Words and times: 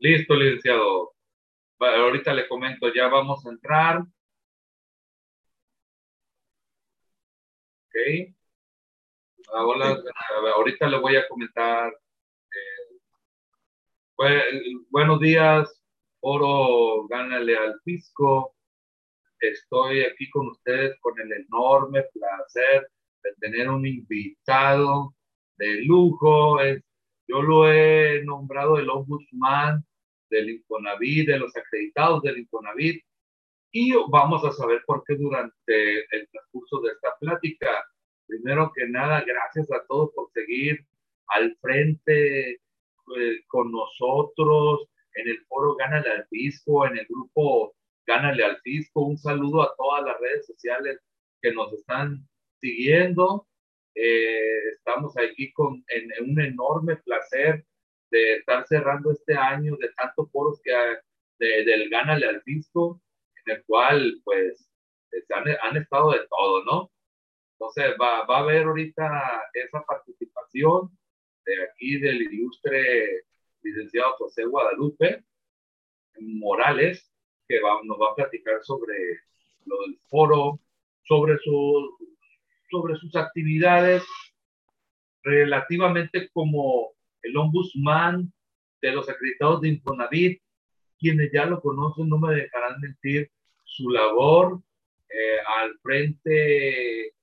Listo, 0.00 0.34
licenciado. 0.34 1.12
Ahorita 1.80 2.32
le 2.32 2.48
comento, 2.48 2.92
ya 2.94 3.08
vamos 3.08 3.44
a 3.44 3.50
entrar. 3.50 4.00
Ok. 7.86 7.94
Ahora, 9.52 9.96
ahorita 10.54 10.88
le 10.88 10.98
voy 10.98 11.16
a 11.16 11.26
comentar. 11.28 11.92
Eh, 14.16 14.62
buenos 14.90 15.20
días, 15.20 15.82
Oro, 16.20 17.08
gánale 17.08 17.56
al 17.56 17.80
fisco. 17.84 18.54
Estoy 19.40 20.02
aquí 20.04 20.30
con 20.30 20.48
ustedes 20.48 20.96
con 21.00 21.18
el 21.20 21.32
enorme 21.32 22.04
placer 22.12 22.88
de 23.22 23.34
tener 23.40 23.68
un 23.68 23.84
invitado 23.86 25.14
de 25.56 25.82
lujo. 25.84 26.58
yo 27.26 27.42
lo 27.42 27.70
he 27.70 28.22
nombrado 28.24 28.78
el 28.78 28.88
ombudsman 28.90 29.84
del 30.30 30.50
Infonavit, 30.50 31.28
de 31.28 31.38
los 31.38 31.56
acreditados 31.56 32.22
del 32.22 32.38
Infonavit, 32.38 33.02
y 33.72 33.92
vamos 34.10 34.44
a 34.44 34.52
saber 34.52 34.82
por 34.86 35.04
qué 35.04 35.14
durante 35.16 35.98
el 36.16 36.28
transcurso 36.30 36.80
de 36.80 36.92
esta 36.92 37.14
plática. 37.20 37.84
Primero 38.26 38.72
que 38.74 38.86
nada, 38.88 39.22
gracias 39.26 39.70
a 39.72 39.84
todos 39.86 40.10
por 40.14 40.30
seguir 40.32 40.86
al 41.28 41.56
frente 41.60 42.50
eh, 42.52 43.44
con 43.46 43.70
nosotros 43.70 44.88
en 45.14 45.28
el 45.28 45.44
foro 45.46 45.74
Gánale 45.76 46.10
al 46.10 46.26
Fisco, 46.28 46.86
en 46.86 46.98
el 46.98 47.06
grupo 47.06 47.74
Gánale 48.06 48.44
al 48.44 48.60
Fisco. 48.62 49.02
Un 49.02 49.18
saludo 49.18 49.62
a 49.62 49.74
todas 49.76 50.04
las 50.04 50.20
redes 50.20 50.46
sociales 50.46 50.98
que 51.42 51.52
nos 51.52 51.72
están 51.72 52.26
siguiendo. 52.60 53.46
Eh, 53.94 54.68
estamos 54.76 55.16
aquí 55.18 55.52
con 55.52 55.84
en, 55.88 56.30
un 56.30 56.40
enorme 56.40 56.96
placer 56.96 57.64
de 58.10 58.36
estar 58.36 58.66
cerrando 58.66 59.12
este 59.12 59.36
año 59.36 59.76
de 59.76 59.90
tantos 59.90 60.30
foros 60.30 60.60
que 60.62 60.72
de, 61.38 61.64
del 61.64 61.88
Gánale 61.90 62.26
al 62.26 62.42
Fisco, 62.42 63.00
en 63.44 63.56
el 63.56 63.64
cual 63.64 64.20
pues 64.24 64.70
han, 65.34 65.44
han 65.62 65.76
estado 65.76 66.12
de 66.12 66.26
todo, 66.28 66.64
¿no? 66.64 66.90
Entonces 67.52 67.96
va, 68.00 68.24
va, 68.24 68.38
a 68.38 68.40
haber 68.40 68.64
ahorita 68.66 69.50
esa 69.52 69.82
participación 69.84 70.90
de 71.44 71.64
aquí 71.64 71.98
del 71.98 72.22
ilustre 72.22 73.24
licenciado 73.62 74.12
José 74.18 74.44
Guadalupe 74.44 75.24
Morales, 76.20 77.12
que 77.48 77.60
va, 77.60 77.80
nos 77.84 77.98
va 77.98 78.12
a 78.12 78.14
platicar 78.14 78.62
sobre 78.62 78.94
lo 79.64 79.80
del 79.82 79.98
foro, 80.08 80.60
sobre, 81.04 81.38
su, 81.38 81.96
sobre 82.70 82.96
sus 82.96 83.14
actividades 83.16 84.04
relativamente 85.22 86.28
como 86.30 86.92
el 87.22 87.36
ombudsman 87.36 88.32
de 88.80 88.92
los 88.92 89.08
acreditados 89.08 89.60
de 89.60 89.68
Infonavit, 89.68 90.40
quienes 90.98 91.30
ya 91.32 91.46
lo 91.46 91.60
conocen 91.60 92.08
no 92.08 92.18
me 92.18 92.34
dejarán 92.34 92.80
mentir, 92.80 93.30
su 93.64 93.90
labor 93.90 94.60
eh, 95.08 95.38
al 95.60 95.78
frente 95.80 97.14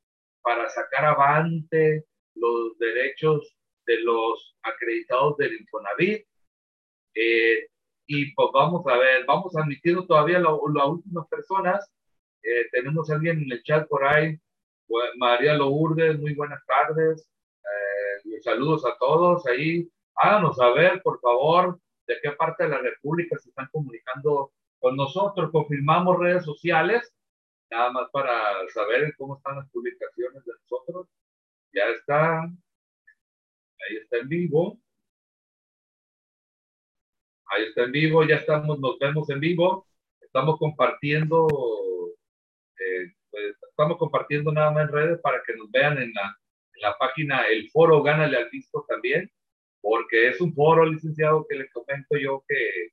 para 0.41 0.69
sacar 0.69 1.05
avante 1.05 2.05
los 2.35 2.77
derechos 2.77 3.55
de 3.85 3.99
los 4.01 4.55
acreditados 4.63 5.37
del 5.37 5.53
Infonavit. 5.53 6.25
Eh, 7.15 7.67
y 8.07 8.33
pues 8.33 8.49
vamos 8.53 8.85
a 8.87 8.97
ver, 8.97 9.25
vamos 9.25 9.55
admitiendo 9.55 10.05
todavía 10.05 10.39
las 10.39 10.87
últimas 10.87 11.27
personas. 11.27 11.89
Eh, 12.43 12.67
tenemos 12.71 13.09
a 13.09 13.15
alguien 13.15 13.41
en 13.41 13.51
el 13.51 13.63
chat 13.63 13.87
por 13.87 14.05
ahí, 14.05 14.37
María 15.17 15.55
Lourdes, 15.55 16.19
muy 16.19 16.35
buenas 16.35 16.63
tardes. 16.67 17.27
Saludos 18.41 18.85
a 18.85 18.97
todos 18.97 19.45
ahí. 19.47 19.89
Háganos 20.15 20.57
saber, 20.57 21.01
por 21.01 21.19
favor, 21.19 21.79
de 22.07 22.15
qué 22.21 22.31
parte 22.31 22.63
de 22.63 22.69
la 22.69 22.77
República 22.79 23.37
se 23.37 23.49
están 23.49 23.67
comunicando 23.71 24.51
con 24.79 24.95
nosotros. 24.95 25.51
Confirmamos 25.51 26.19
redes 26.19 26.45
sociales, 26.45 27.13
nada 27.69 27.91
más 27.91 28.09
para 28.11 28.31
saber 28.73 29.13
cómo 29.17 29.37
están 29.37 29.57
las 29.57 29.69
publicaciones 29.69 30.43
de 30.45 30.53
nosotros. 30.61 31.07
Ya 31.73 31.85
está, 31.89 32.41
ahí 32.43 33.97
está 34.01 34.17
en 34.17 34.29
vivo. 34.29 34.79
Ahí 37.47 37.65
está 37.65 37.83
en 37.83 37.91
vivo, 37.91 38.23
ya 38.23 38.37
estamos, 38.37 38.79
nos 38.79 38.97
vemos 38.99 39.29
en 39.29 39.39
vivo. 39.39 39.87
Estamos 40.21 40.57
compartiendo, 40.59 41.47
eh, 42.79 43.13
pues, 43.29 43.55
estamos 43.69 43.97
compartiendo 43.97 44.51
nada 44.51 44.71
más 44.71 44.83
en 44.83 44.93
redes 44.93 45.19
para 45.21 45.41
que 45.45 45.55
nos 45.55 45.69
vean 45.71 45.97
en 45.97 46.11
la, 46.13 46.37
la 46.81 46.97
página, 46.97 47.43
el 47.43 47.69
foro 47.71 48.03
Gánale 48.03 48.37
al 48.37 48.49
Disco 48.49 48.85
también 48.87 49.31
porque 49.85 50.29
es 50.29 50.41
un 50.41 50.51
foro, 50.51 50.83
licenciado, 50.83 51.45
que 51.47 51.55
le 51.55 51.69
comento 51.69 52.17
yo 52.17 52.43
que, 52.47 52.89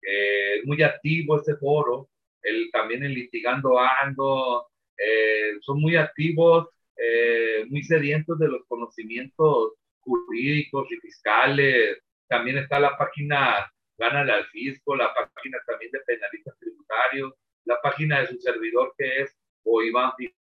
es 0.00 0.64
muy 0.64 0.80
activo 0.80 1.38
este 1.38 1.56
foro, 1.56 2.08
el, 2.40 2.70
también 2.70 3.02
en 3.02 3.12
Litigando 3.12 3.80
Ando, 3.80 4.68
eh, 4.96 5.54
son 5.60 5.80
muy 5.80 5.96
activos, 5.96 6.68
eh, 6.96 7.64
muy 7.68 7.82
sedientos 7.82 8.38
de 8.38 8.46
los 8.46 8.64
conocimientos 8.68 9.72
jurídicos 9.98 10.86
y 10.92 10.96
fiscales. 10.98 11.98
También 12.28 12.58
está 12.58 12.78
la 12.78 12.96
página 12.96 13.68
Gánale 13.98 14.30
al 14.30 14.46
Fisco, 14.46 14.94
la 14.94 15.12
página 15.12 15.58
también 15.66 15.90
de 15.90 16.00
penalistas 16.06 16.56
tributarios, 16.60 17.34
la 17.64 17.80
página 17.82 18.20
de 18.20 18.28
su 18.28 18.38
servidor 18.38 18.94
que 18.96 19.22
es 19.22 19.36
o 19.64 19.80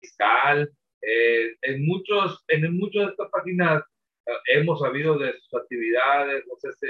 Fiscal. 0.00 0.68
Eh, 1.02 1.56
en, 1.62 1.86
muchos, 1.86 2.44
en 2.48 2.76
muchas 2.78 3.06
de 3.06 3.10
estas 3.10 3.30
páginas 3.30 3.82
hemos 4.46 4.80
sabido 4.80 5.18
de 5.18 5.32
sus 5.40 5.54
actividades, 5.60 6.44
no 6.46 6.54
sé 6.56 6.72
si 6.72 6.86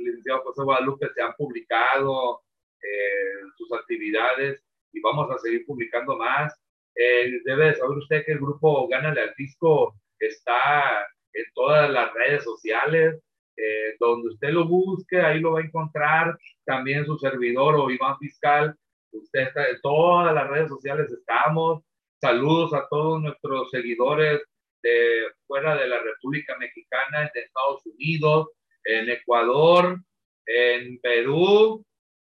el 0.00 0.04
licenciado 0.04 0.42
José 0.42 0.62
Guadalupe 0.62 1.08
se 1.14 1.22
han 1.22 1.34
publicado 1.36 2.42
eh, 2.82 3.42
sus 3.56 3.72
actividades 3.72 4.62
y 4.92 5.00
vamos 5.00 5.30
a 5.30 5.38
seguir 5.38 5.64
publicando 5.66 6.16
más. 6.16 6.54
Eh, 6.94 7.40
debe 7.44 7.74
saber 7.74 7.98
usted 7.98 8.24
que 8.24 8.32
el 8.32 8.40
grupo 8.40 8.88
Gánale 8.88 9.20
al 9.20 9.34
Fisco 9.34 9.94
está 10.18 11.06
en 11.32 11.44
todas 11.54 11.90
las 11.90 12.12
redes 12.14 12.44
sociales, 12.44 13.22
eh, 13.56 13.96
donde 13.98 14.30
usted 14.30 14.50
lo 14.50 14.66
busque, 14.66 15.20
ahí 15.20 15.40
lo 15.40 15.52
va 15.52 15.60
a 15.60 15.64
encontrar. 15.64 16.38
También 16.64 17.06
su 17.06 17.18
servidor 17.18 17.76
o 17.76 17.90
Iván 17.90 18.18
Fiscal, 18.18 18.74
usted 19.12 19.40
está 19.40 19.68
en 19.68 19.80
todas 19.80 20.34
las 20.34 20.48
redes 20.48 20.68
sociales, 20.68 21.10
estamos. 21.10 21.82
Saludos 22.20 22.74
a 22.74 22.86
todos 22.90 23.22
nuestros 23.22 23.70
seguidores 23.70 24.42
de 24.82 25.22
fuera 25.46 25.74
de 25.74 25.88
la 25.88 26.02
República 26.02 26.54
Mexicana, 26.58 27.22
en 27.22 27.42
Estados 27.42 27.80
Unidos, 27.86 28.50
en 28.84 29.08
Ecuador, 29.08 29.98
en 30.44 31.00
Perú. 31.00 31.82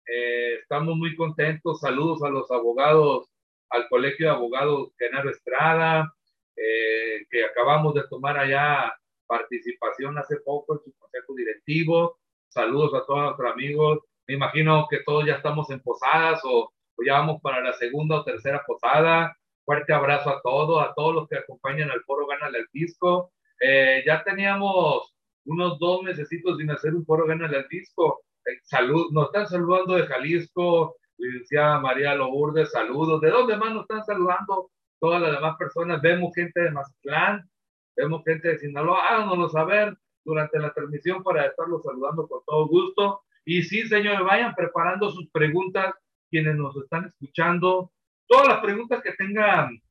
Eh, 0.07 0.59
estamos 0.63 0.97
muy 0.97 1.17
contentos. 1.17 1.81
Saludos 1.81 2.23
a 2.23 2.29
los 2.29 2.49
abogados, 2.53 3.33
al 3.69 3.89
Colegio 3.89 4.27
de 4.27 4.33
Abogados 4.33 4.93
Genaro 4.97 5.29
Estrada, 5.29 6.15
eh, 6.55 7.27
que 7.29 7.45
acabamos 7.45 7.93
de 7.95 8.07
tomar 8.09 8.39
allá 8.39 8.95
participación 9.27 10.17
hace 10.19 10.37
poco 10.45 10.75
en 10.75 10.85
su 10.85 10.97
consejo 11.01 11.35
directivo. 11.35 12.21
Saludos 12.49 12.95
a 12.95 13.05
todos 13.05 13.23
nuestros 13.25 13.53
amigos. 13.53 13.99
Me 14.29 14.35
imagino 14.35 14.87
que 14.89 15.01
todos 15.05 15.27
ya 15.27 15.35
estamos 15.35 15.69
en 15.71 15.81
posadas 15.81 16.41
o, 16.45 16.73
o 16.95 17.05
ya 17.05 17.15
vamos 17.15 17.41
para 17.43 17.61
la 17.61 17.73
segunda 17.73 18.21
o 18.21 18.25
tercera 18.25 18.63
posada. 18.65 19.37
Fuerte 19.71 19.93
abrazo 19.93 20.31
a 20.31 20.41
todos, 20.43 20.83
a 20.83 20.93
todos 20.95 21.15
los 21.15 21.29
que 21.29 21.39
acompañan 21.39 21.93
al 21.93 22.03
foro 22.03 22.27
Gánale 22.27 22.59
al 22.59 22.67
Disco. 22.73 23.31
Eh, 23.61 24.03
ya 24.05 24.25
teníamos 24.25 25.15
unos 25.45 25.79
dos 25.79 26.03
meses 26.03 26.29
sin 26.29 26.71
hacer 26.73 26.93
un 26.93 27.07
foro 27.07 27.25
Gánale 27.25 27.59
al 27.59 27.69
Disco. 27.69 28.23
Eh, 28.47 28.59
salud, 28.65 29.13
nos 29.13 29.27
están 29.27 29.47
saludando 29.47 29.95
de 29.95 30.09
Jalisco, 30.09 30.97
licenciada 31.19 31.79
María 31.79 32.17
Lourdes, 32.17 32.73
saludos. 32.73 33.21
¿De 33.21 33.31
dónde 33.31 33.57
más 33.57 33.73
nos 33.73 33.83
están 33.83 34.05
saludando 34.05 34.73
todas 34.99 35.23
las 35.23 35.31
demás 35.31 35.57
personas? 35.57 36.03
Vemos 36.03 36.35
gente 36.35 36.63
de 36.63 36.73
Mazatlán, 36.73 37.49
vemos 37.95 38.25
gente 38.25 38.49
de 38.49 38.59
Sinaloa. 38.59 39.07
Háganoslo 39.07 39.51
saber 39.51 39.97
durante 40.25 40.59
la 40.59 40.73
transmisión 40.73 41.23
para 41.23 41.47
estarlos 41.47 41.85
saludando 41.85 42.27
con 42.27 42.41
todo 42.45 42.67
gusto. 42.67 43.21
Y 43.45 43.63
sí, 43.63 43.87
señores, 43.87 44.25
vayan 44.25 44.53
preparando 44.53 45.13
sus 45.13 45.31
preguntas 45.31 45.95
quienes 46.29 46.57
nos 46.57 46.77
están 46.77 47.05
escuchando 47.07 47.93
todas 48.31 48.47
las 48.47 48.61
preguntas 48.61 49.03
que 49.03 49.13
tengan 49.13 49.83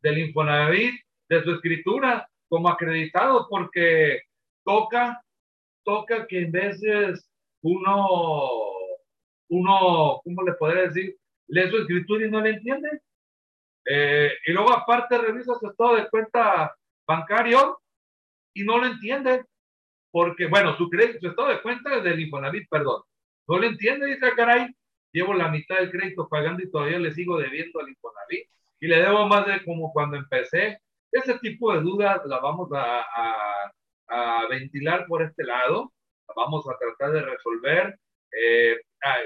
del 0.00 0.18
Infonavit, 0.18 0.94
de 1.28 1.42
su 1.42 1.50
escritura 1.50 2.30
como 2.48 2.68
acreditado, 2.68 3.48
porque 3.50 4.22
toca, 4.64 5.20
toca 5.84 6.26
que 6.28 6.42
en 6.42 6.52
veces 6.52 7.28
uno, 7.60 8.50
uno, 9.48 10.20
¿cómo 10.22 10.42
le 10.44 10.52
podría 10.52 10.84
decir? 10.84 11.16
Lee 11.48 11.70
su 11.70 11.78
escritura 11.78 12.24
y 12.24 12.30
no 12.30 12.40
le 12.40 12.50
entiende. 12.50 13.00
Eh, 13.84 14.30
y 14.46 14.52
luego 14.52 14.72
aparte 14.72 15.18
revisa 15.18 15.54
su 15.58 15.68
estado 15.68 15.96
de 15.96 16.08
cuenta 16.08 16.72
bancario 17.04 17.80
y 18.54 18.62
no 18.62 18.78
lo 18.78 18.86
entiende. 18.86 19.44
Porque, 20.12 20.46
bueno, 20.46 20.76
su, 20.76 20.88
crédito, 20.88 21.18
su 21.20 21.28
estado 21.28 21.48
de 21.48 21.62
cuenta 21.62 22.00
del 22.00 22.20
Infonavit, 22.20 22.68
perdón. 22.70 23.02
No 23.48 23.58
lo 23.58 23.66
entiende, 23.66 24.06
dice, 24.06 24.26
ah, 24.26 24.34
caray, 24.36 24.68
llevo 25.12 25.34
la 25.34 25.48
mitad 25.48 25.76
del 25.78 25.90
crédito 25.90 26.28
pagando 26.28 26.62
y 26.62 26.70
todavía 26.70 26.98
le 26.98 27.12
sigo 27.12 27.38
debiendo 27.38 27.80
al 27.80 27.88
Infonavit 27.88 28.48
y 28.80 28.86
le 28.86 28.96
debo 29.02 29.26
más 29.26 29.46
de 29.46 29.64
como 29.64 29.92
cuando 29.92 30.16
empecé. 30.16 30.80
Ese 31.10 31.38
tipo 31.38 31.72
de 31.72 31.80
dudas 31.80 32.20
la 32.26 32.38
vamos 32.40 32.70
a, 32.72 33.00
a, 33.02 33.72
a 34.08 34.46
ventilar 34.48 35.06
por 35.06 35.22
este 35.22 35.44
lado, 35.44 35.92
la 36.28 36.34
vamos 36.36 36.66
a 36.68 36.76
tratar 36.78 37.12
de 37.12 37.22
resolver 37.22 37.98
Eh, 38.32 38.76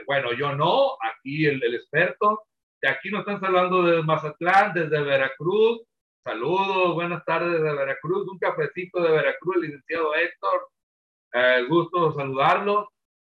bueno, 0.06 0.32
yo 0.32 0.54
no, 0.54 0.96
aquí 1.02 1.46
el, 1.46 1.62
el, 1.62 1.74
experto. 1.74 2.42
De 2.80 2.88
aquí 2.88 3.10
nos 3.10 3.20
están 3.20 3.44
hablando 3.44 3.82
desde 3.82 4.02
Mazatlán, 4.02 4.72
desde 4.74 5.02
Veracruz. 5.02 5.82
Saludos, 6.24 6.94
buenas 6.94 7.24
tardes 7.24 7.52
desde 7.52 7.74
Veracruz. 7.76 8.28
Un 8.28 8.38
cafecito 8.38 9.02
de 9.02 9.10
Veracruz, 9.10 9.56
licenciado 9.56 10.14
Héctor. 10.14 10.68
Eh, 11.32 11.64
gusto 11.68 12.12
saludarlo. 12.14 12.90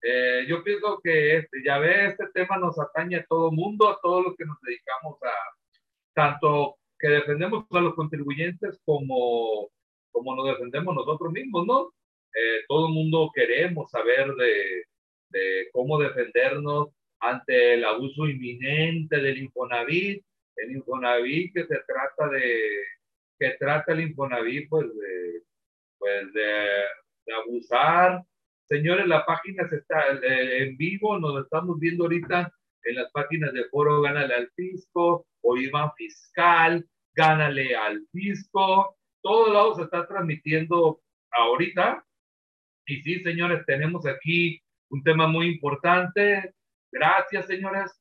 Eh, 0.10 0.46
yo 0.48 0.64
pienso 0.64 1.02
que 1.04 1.36
este, 1.36 1.62
ya 1.66 1.80
ve, 1.80 2.06
este 2.06 2.28
tema 2.34 2.58
nos 2.58 2.80
atañe 2.80 3.18
a 3.18 3.26
todo 3.26 3.52
mundo, 3.52 3.90
a 3.90 4.00
todos 4.02 4.24
los 4.24 4.38
que 4.38 4.46
nos 4.46 4.58
dedicamos 4.62 5.22
a, 5.22 5.34
tanto 6.14 6.78
que 6.98 7.10
defendemos 7.10 7.66
a 7.72 7.82
los 7.82 7.94
contribuyentes 7.94 8.80
como, 8.86 9.70
como 10.10 10.34
nos 10.34 10.48
defendemos 10.48 10.96
nosotros 10.96 11.34
mismos, 11.34 11.68
¿no? 11.68 11.94
Eh, 12.34 12.64
todo 12.70 12.88
el 12.88 12.94
mundo 12.94 13.32
queremos 13.36 13.92
saber 13.92 14.34
de, 14.36 14.86
de, 15.28 15.70
cómo 15.74 16.00
defendernos 16.00 16.88
ante 17.20 17.74
el 17.74 17.84
abuso 17.84 18.30
inminente 18.30 19.18
del 19.18 19.40
Infonavit, 19.40 20.24
el 20.56 20.72
Infonavit 20.72 21.54
que 21.54 21.66
se 21.66 21.80
trata 21.86 22.30
de, 22.30 22.62
que 23.38 23.58
trata 23.60 23.92
el 23.92 24.02
Infonavit 24.02 24.70
pues 24.70 24.88
de, 24.88 25.42
pues 26.00 26.32
de, 26.32 26.70
de 27.26 27.34
abusar. 27.34 28.24
Señores, 28.68 29.08
la 29.08 29.26
página 29.26 29.64
está 29.64 30.08
eh, 30.22 30.64
en 30.64 30.76
vivo, 30.76 31.18
nos 31.18 31.42
estamos 31.44 31.80
viendo 31.80 32.04
ahorita 32.04 32.52
en 32.84 32.96
las 32.96 33.10
páginas 33.12 33.54
de 33.54 33.64
Foro 33.70 34.02
Gánale 34.02 34.34
al 34.34 34.52
Fisco 34.56 35.26
o 35.42 35.58
Iván 35.58 35.92
Fiscal, 35.96 36.86
Gánale 37.14 37.78
al 37.78 38.06
Fisco. 38.12 38.98
Todo 39.22 39.54
lado 39.54 39.76
se 39.76 39.84
está 39.84 40.06
transmitiendo 40.06 41.02
ahorita. 41.32 42.06
Y 42.86 43.02
sí, 43.04 43.22
señores, 43.22 43.66
tenemos 43.66 44.06
aquí 44.06 44.62
un 44.90 45.02
tema 45.02 45.28
muy 45.28 45.48
importante. 45.48 46.54
Gracias, 46.92 47.48
señores. 47.48 47.92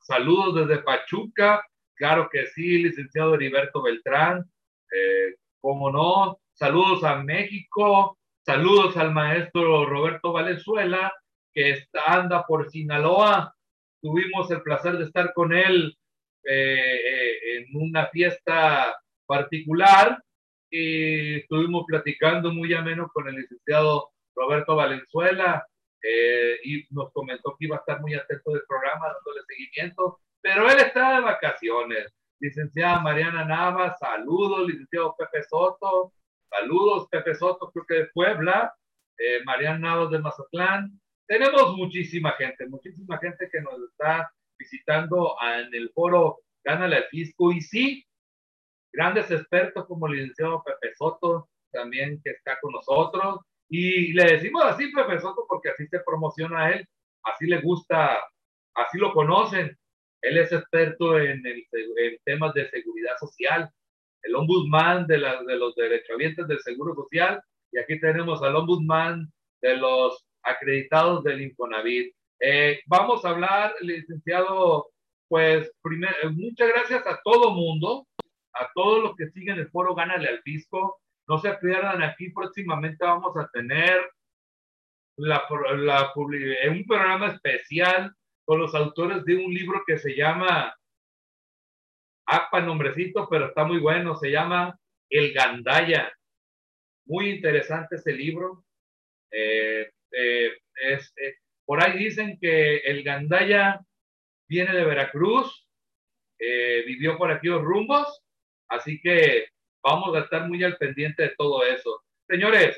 Saludos 0.00 0.68
desde 0.68 0.82
Pachuca. 0.82 1.64
Claro 1.94 2.28
que 2.30 2.46
sí, 2.48 2.82
licenciado 2.82 3.34
Heriberto 3.34 3.82
Beltrán. 3.82 4.44
Eh, 4.90 5.36
¿Cómo 5.62 5.90
no? 5.90 6.40
Saludos 6.52 7.04
a 7.04 7.22
México. 7.22 8.18
Saludos 8.44 8.96
al 8.96 9.12
maestro 9.12 9.86
Roberto 9.86 10.32
Valenzuela, 10.32 11.12
que 11.54 11.86
anda 12.06 12.44
por 12.44 12.68
Sinaloa. 12.68 13.54
Tuvimos 14.00 14.50
el 14.50 14.62
placer 14.62 14.98
de 14.98 15.04
estar 15.04 15.32
con 15.32 15.52
él 15.52 15.96
eh, 16.44 16.96
eh, 16.96 17.58
en 17.58 17.66
una 17.80 18.08
fiesta 18.08 19.00
particular 19.26 20.20
y 20.68 21.36
estuvimos 21.36 21.84
platicando 21.86 22.52
muy 22.52 22.74
ameno 22.74 23.08
con 23.14 23.28
el 23.28 23.36
licenciado 23.36 24.10
Roberto 24.34 24.74
Valenzuela 24.74 25.64
eh, 26.02 26.56
y 26.64 26.84
nos 26.90 27.12
comentó 27.12 27.54
que 27.56 27.66
iba 27.66 27.76
a 27.76 27.80
estar 27.80 28.00
muy 28.00 28.14
atento 28.14 28.50
del 28.50 28.62
programa, 28.66 29.06
dándole 29.06 29.44
seguimiento, 29.46 30.18
pero 30.40 30.68
él 30.68 30.78
está 30.80 31.14
de 31.14 31.20
vacaciones. 31.20 32.12
Licenciada 32.40 32.98
Mariana 32.98 33.44
Nava, 33.44 33.96
saludos, 34.00 34.66
licenciado 34.66 35.14
Pepe 35.16 35.44
Soto, 35.44 36.12
saludos, 36.52 37.08
Pepe 37.10 37.34
Soto, 37.34 37.70
creo 37.70 37.86
que 37.86 37.94
de 37.94 38.06
Puebla, 38.14 38.74
eh, 39.18 39.42
Mariana 39.44 39.78
Navas 39.78 40.10
de 40.10 40.18
Mazatlán. 40.18 41.00
Tenemos 41.26 41.76
muchísima 41.76 42.32
gente, 42.32 42.66
muchísima 42.68 43.18
gente 43.18 43.48
que 43.50 43.60
nos 43.60 43.80
está 43.90 44.30
visitando 44.58 45.36
en 45.42 45.74
el 45.74 45.90
foro 45.90 46.38
Gánale 46.64 46.96
al 46.96 47.04
Fisco 47.04 47.52
y 47.52 47.60
sí, 47.60 48.06
grandes 48.92 49.30
expertos 49.30 49.86
como 49.86 50.06
el 50.06 50.12
licenciado 50.12 50.62
Pepe 50.62 50.94
Soto, 50.94 51.48
también 51.72 52.20
que 52.22 52.30
está 52.30 52.58
con 52.60 52.72
nosotros. 52.72 53.40
Y 53.68 54.12
le 54.12 54.24
decimos 54.24 54.64
así 54.64 54.92
Pepe 54.92 55.18
Soto 55.20 55.44
porque 55.48 55.70
así 55.70 55.86
se 55.88 56.00
promociona 56.00 56.66
a 56.66 56.72
él, 56.72 56.86
así 57.24 57.46
le 57.46 57.60
gusta, 57.60 58.20
así 58.74 58.98
lo 58.98 59.12
conocen. 59.12 59.76
Él 60.20 60.38
es 60.38 60.52
experto 60.52 61.18
en, 61.18 61.44
el, 61.44 61.66
en 61.72 62.18
temas 62.24 62.54
de 62.54 62.68
seguridad 62.70 63.16
social, 63.18 63.68
el 64.22 64.34
ombudsman 64.34 65.06
de, 65.06 65.18
la, 65.18 65.42
de 65.42 65.56
los 65.56 65.74
derechohabientes 65.74 66.46
del 66.46 66.60
Seguro 66.60 66.94
Social 66.94 67.42
y 67.72 67.78
aquí 67.78 67.98
tenemos 67.98 68.42
al 68.42 68.56
ombudsman 68.56 69.32
de 69.60 69.76
los 69.76 70.24
acreditados 70.42 71.24
del 71.24 71.42
Infonavit. 71.42 72.14
Eh, 72.40 72.80
vamos 72.86 73.24
a 73.24 73.30
hablar, 73.30 73.74
licenciado, 73.80 74.90
pues 75.28 75.72
primero, 75.82 76.32
muchas 76.32 76.68
gracias 76.68 77.06
a 77.06 77.20
todo 77.24 77.52
mundo, 77.52 78.06
a 78.54 78.68
todos 78.74 79.02
los 79.02 79.16
que 79.16 79.30
siguen 79.30 79.58
el 79.58 79.70
foro 79.70 79.94
Gánale 79.94 80.28
al 80.28 80.42
Fisco. 80.42 81.00
No 81.28 81.38
se 81.38 81.54
pierdan 81.54 82.02
aquí, 82.02 82.30
próximamente 82.30 83.04
vamos 83.04 83.36
a 83.36 83.48
tener 83.52 84.02
la, 85.16 85.44
la, 85.76 86.12
un 86.16 86.84
programa 86.86 87.28
especial 87.28 88.12
con 88.44 88.58
los 88.58 88.74
autores 88.74 89.24
de 89.24 89.36
un 89.36 89.54
libro 89.54 89.82
que 89.86 89.98
se 89.98 90.16
llama 90.16 90.74
APA 92.26 92.60
nombrecito, 92.60 93.28
pero 93.28 93.46
está 93.46 93.64
muy 93.64 93.78
bueno, 93.78 94.16
se 94.16 94.30
llama 94.30 94.78
El 95.10 95.32
Gandaya. 95.32 96.12
Muy 97.06 97.30
interesante 97.30 97.96
ese 97.96 98.12
libro. 98.12 98.64
Eh, 99.30 99.90
eh, 100.12 100.52
es, 100.74 101.12
eh, 101.16 101.36
por 101.64 101.82
ahí 101.82 101.98
dicen 101.98 102.38
que 102.40 102.78
el 102.78 103.02
Gandaya 103.02 103.80
viene 104.48 104.74
de 104.74 104.84
Veracruz, 104.84 105.66
vivió 106.38 107.16
por 107.16 107.30
aquí 107.30 107.46
los 107.46 107.62
rumbos, 107.62 108.20
así 108.68 109.00
que 109.00 109.46
vamos 109.80 110.14
a 110.16 110.20
estar 110.20 110.48
muy 110.48 110.62
al 110.64 110.76
pendiente 110.76 111.22
de 111.22 111.34
todo 111.38 111.64
eso. 111.64 112.02
Señores, 112.28 112.76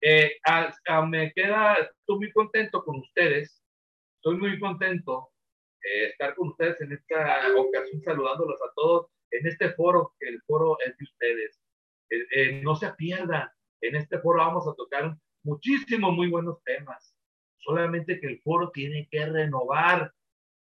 me 0.00 1.32
queda, 1.32 1.74
estoy 1.74 2.16
muy 2.16 2.32
contento 2.32 2.84
con 2.84 3.00
ustedes, 3.00 3.60
estoy 4.18 4.36
muy 4.36 4.58
contento 4.60 5.30
eh, 5.86 6.06
estar 6.06 6.34
con 6.34 6.48
ustedes 6.48 6.80
en 6.80 6.92
esta 6.92 7.42
ocasión, 7.56 8.02
saludándolos 8.02 8.60
a 8.60 8.72
todos 8.74 9.06
en 9.30 9.46
este 9.46 9.72
foro, 9.74 10.14
que 10.18 10.28
el 10.28 10.42
foro 10.42 10.76
es 10.84 10.96
de 10.96 11.04
ustedes. 11.04 11.60
Eh, 12.10 12.26
eh, 12.34 12.60
no 12.62 12.74
se 12.74 12.92
pierdan, 12.94 13.48
en 13.80 13.94
este 13.94 14.18
foro 14.18 14.38
vamos 14.38 14.66
a 14.66 14.74
tocar 14.74 15.16
muchísimos 15.44 16.12
muy 16.12 16.28
buenos 16.28 16.60
temas, 16.64 17.14
solamente 17.58 18.18
que 18.18 18.26
el 18.26 18.40
foro 18.40 18.70
tiene 18.70 19.06
que 19.10 19.26
renovar. 19.26 20.12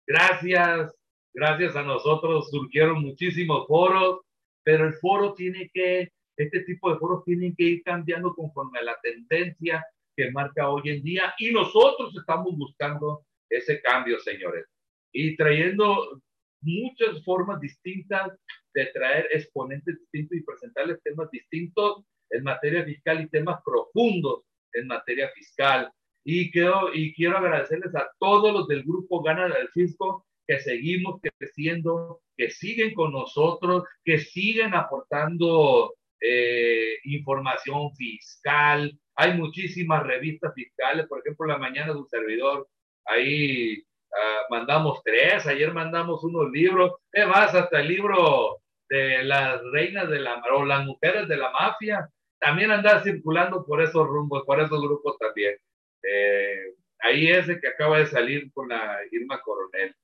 Gracias, 0.08 0.96
gracias 1.34 1.76
a 1.76 1.84
nosotros 1.84 2.50
surgieron 2.50 3.02
muchísimos 3.02 3.68
foros, 3.68 4.22
pero 4.64 4.86
el 4.86 4.94
foro 4.94 5.34
tiene 5.34 5.70
que, 5.74 6.10
este 6.38 6.62
tipo 6.62 6.90
de 6.90 7.00
foros 7.00 7.26
tienen 7.26 7.54
que 7.56 7.64
ir 7.64 7.84
cambiando 7.84 8.34
conforme 8.34 8.80
a 8.80 8.84
la 8.84 8.98
tendencia 9.02 9.86
que 10.16 10.32
marca 10.32 10.70
hoy 10.70 10.90
en 10.90 11.04
día 11.04 11.34
y 11.38 11.52
nosotros 11.52 12.16
estamos 12.18 12.58
buscando 12.58 13.26
ese 13.50 13.82
cambio, 13.82 14.18
señores 14.20 14.71
y 15.12 15.36
trayendo 15.36 16.22
muchas 16.62 17.24
formas 17.24 17.60
distintas 17.60 18.32
de 18.74 18.86
traer 18.88 19.28
exponentes 19.32 20.00
distintos 20.00 20.38
y 20.38 20.44
presentarles 20.44 21.02
temas 21.04 21.30
distintos 21.32 22.06
en 22.30 22.44
materia 22.44 22.84
fiscal 22.86 23.22
y 23.22 23.30
temas 23.30 23.62
profundos 23.66 24.44
en 24.74 24.88
materia 24.88 25.30
fiscal. 25.36 25.92
Y 26.24 26.52
quiero, 26.52 26.94
y 26.94 27.14
quiero 27.14 27.38
agradecerles 27.38 27.96
a 27.96 28.10
todos 28.20 28.54
los 28.54 28.68
del 28.68 28.84
grupo 28.84 29.22
Gana 29.22 29.48
del 29.48 29.70
Fisco 29.70 30.26
que 30.48 30.60
seguimos 30.60 31.20
creciendo, 31.40 32.22
que 32.38 32.50
siguen 32.50 32.94
con 32.94 33.12
nosotros, 33.12 33.84
que 34.04 34.20
siguen 34.20 34.74
aportando 34.74 35.96
eh, 36.20 36.98
información 37.06 37.94
fiscal. 37.96 38.98
Hay 39.16 39.38
muchísimas 39.38 40.04
revistas 40.04 40.54
fiscales, 40.54 41.08
por 41.08 41.20
ejemplo, 41.20 41.48
la 41.48 41.58
mañana 41.58 41.94
de 41.94 42.00
un 42.00 42.08
servidor, 42.08 42.68
ahí 43.06 43.84
Ah, 44.14 44.46
mandamos 44.50 45.02
tres, 45.04 45.46
ayer 45.48 45.74
mandamos 45.74 46.24
unos 46.24 46.52
libros, 46.52 46.96
es 47.12 47.28
más, 47.28 47.56
hasta 47.56 47.80
el 47.80 47.88
libro 47.88 48.58
de 48.90 49.24
las 49.24 49.62
reinas 49.72 50.10
de 50.10 50.20
la, 50.20 50.42
o 50.54 50.66
las 50.66 50.86
mujeres 50.86 51.28
de 51.30 51.38
la 51.38 51.50
mafia, 51.52 52.10
también 52.40 52.72
anda 52.72 53.02
circulando 53.04 53.66
por 53.66 53.82
esos 53.82 54.06
rumbos, 54.06 54.44
por 54.46 54.60
esos 54.60 54.82
grupos 54.82 55.18
también. 55.18 55.56
Eh, 56.04 56.74
ahí 57.00 57.28
ese 57.28 57.60
que 57.60 57.68
acaba 57.68 58.00
de 58.00 58.08
salir 58.08 58.52
con 58.52 58.70
la 58.70 59.00
Irma 59.12 59.42
Coronel. 59.42 59.96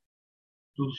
Su, 0.74 0.92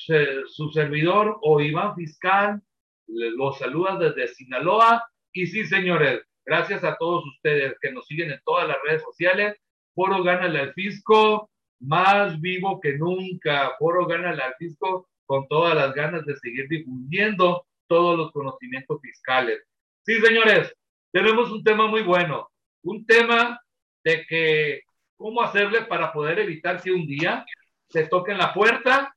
su 0.46 0.70
servidor 0.70 1.38
o 1.40 1.60
Iván 1.60 1.94
Fiscal 1.94 2.60
los 3.06 3.58
saluda 3.58 3.96
desde 3.96 4.34
Sinaloa. 4.34 5.08
Y 5.32 5.46
sí, 5.46 5.64
señores, 5.64 6.22
gracias 6.44 6.84
a 6.84 6.96
todos 6.96 7.24
ustedes 7.26 7.76
que 7.80 7.92
nos 7.92 8.06
siguen 8.06 8.32
en 8.32 8.40
todas 8.44 8.66
las 8.68 8.78
redes 8.84 9.02
sociales. 9.02 9.56
Foro 9.94 10.22
Gánale 10.22 10.60
al 10.60 10.74
Fisco, 10.74 11.50
más 11.80 12.40
vivo 12.40 12.80
que 12.80 12.96
nunca. 12.96 13.72
Foro 13.78 14.06
gana 14.06 14.30
el 14.30 14.40
fisco 14.58 15.08
con 15.26 15.46
todas 15.48 15.74
las 15.74 15.94
ganas 15.94 16.24
de 16.24 16.36
seguir 16.36 16.68
difundiendo 16.68 17.66
todos 17.86 18.16
los 18.16 18.32
conocimientos 18.32 19.00
fiscales. 19.00 19.62
Sí, 20.02 20.20
señores, 20.20 20.74
tenemos 21.12 21.50
un 21.50 21.62
tema 21.62 21.86
muy 21.86 22.02
bueno, 22.02 22.50
un 22.82 23.04
tema 23.06 23.60
de 24.04 24.24
que 24.26 24.82
cómo 25.16 25.42
hacerle 25.42 25.82
para 25.82 26.12
poder 26.12 26.38
evitar 26.38 26.80
que 26.80 26.92
un 26.92 27.06
día 27.06 27.44
se 27.88 28.06
toquen 28.06 28.38
la 28.38 28.54
puerta 28.54 29.14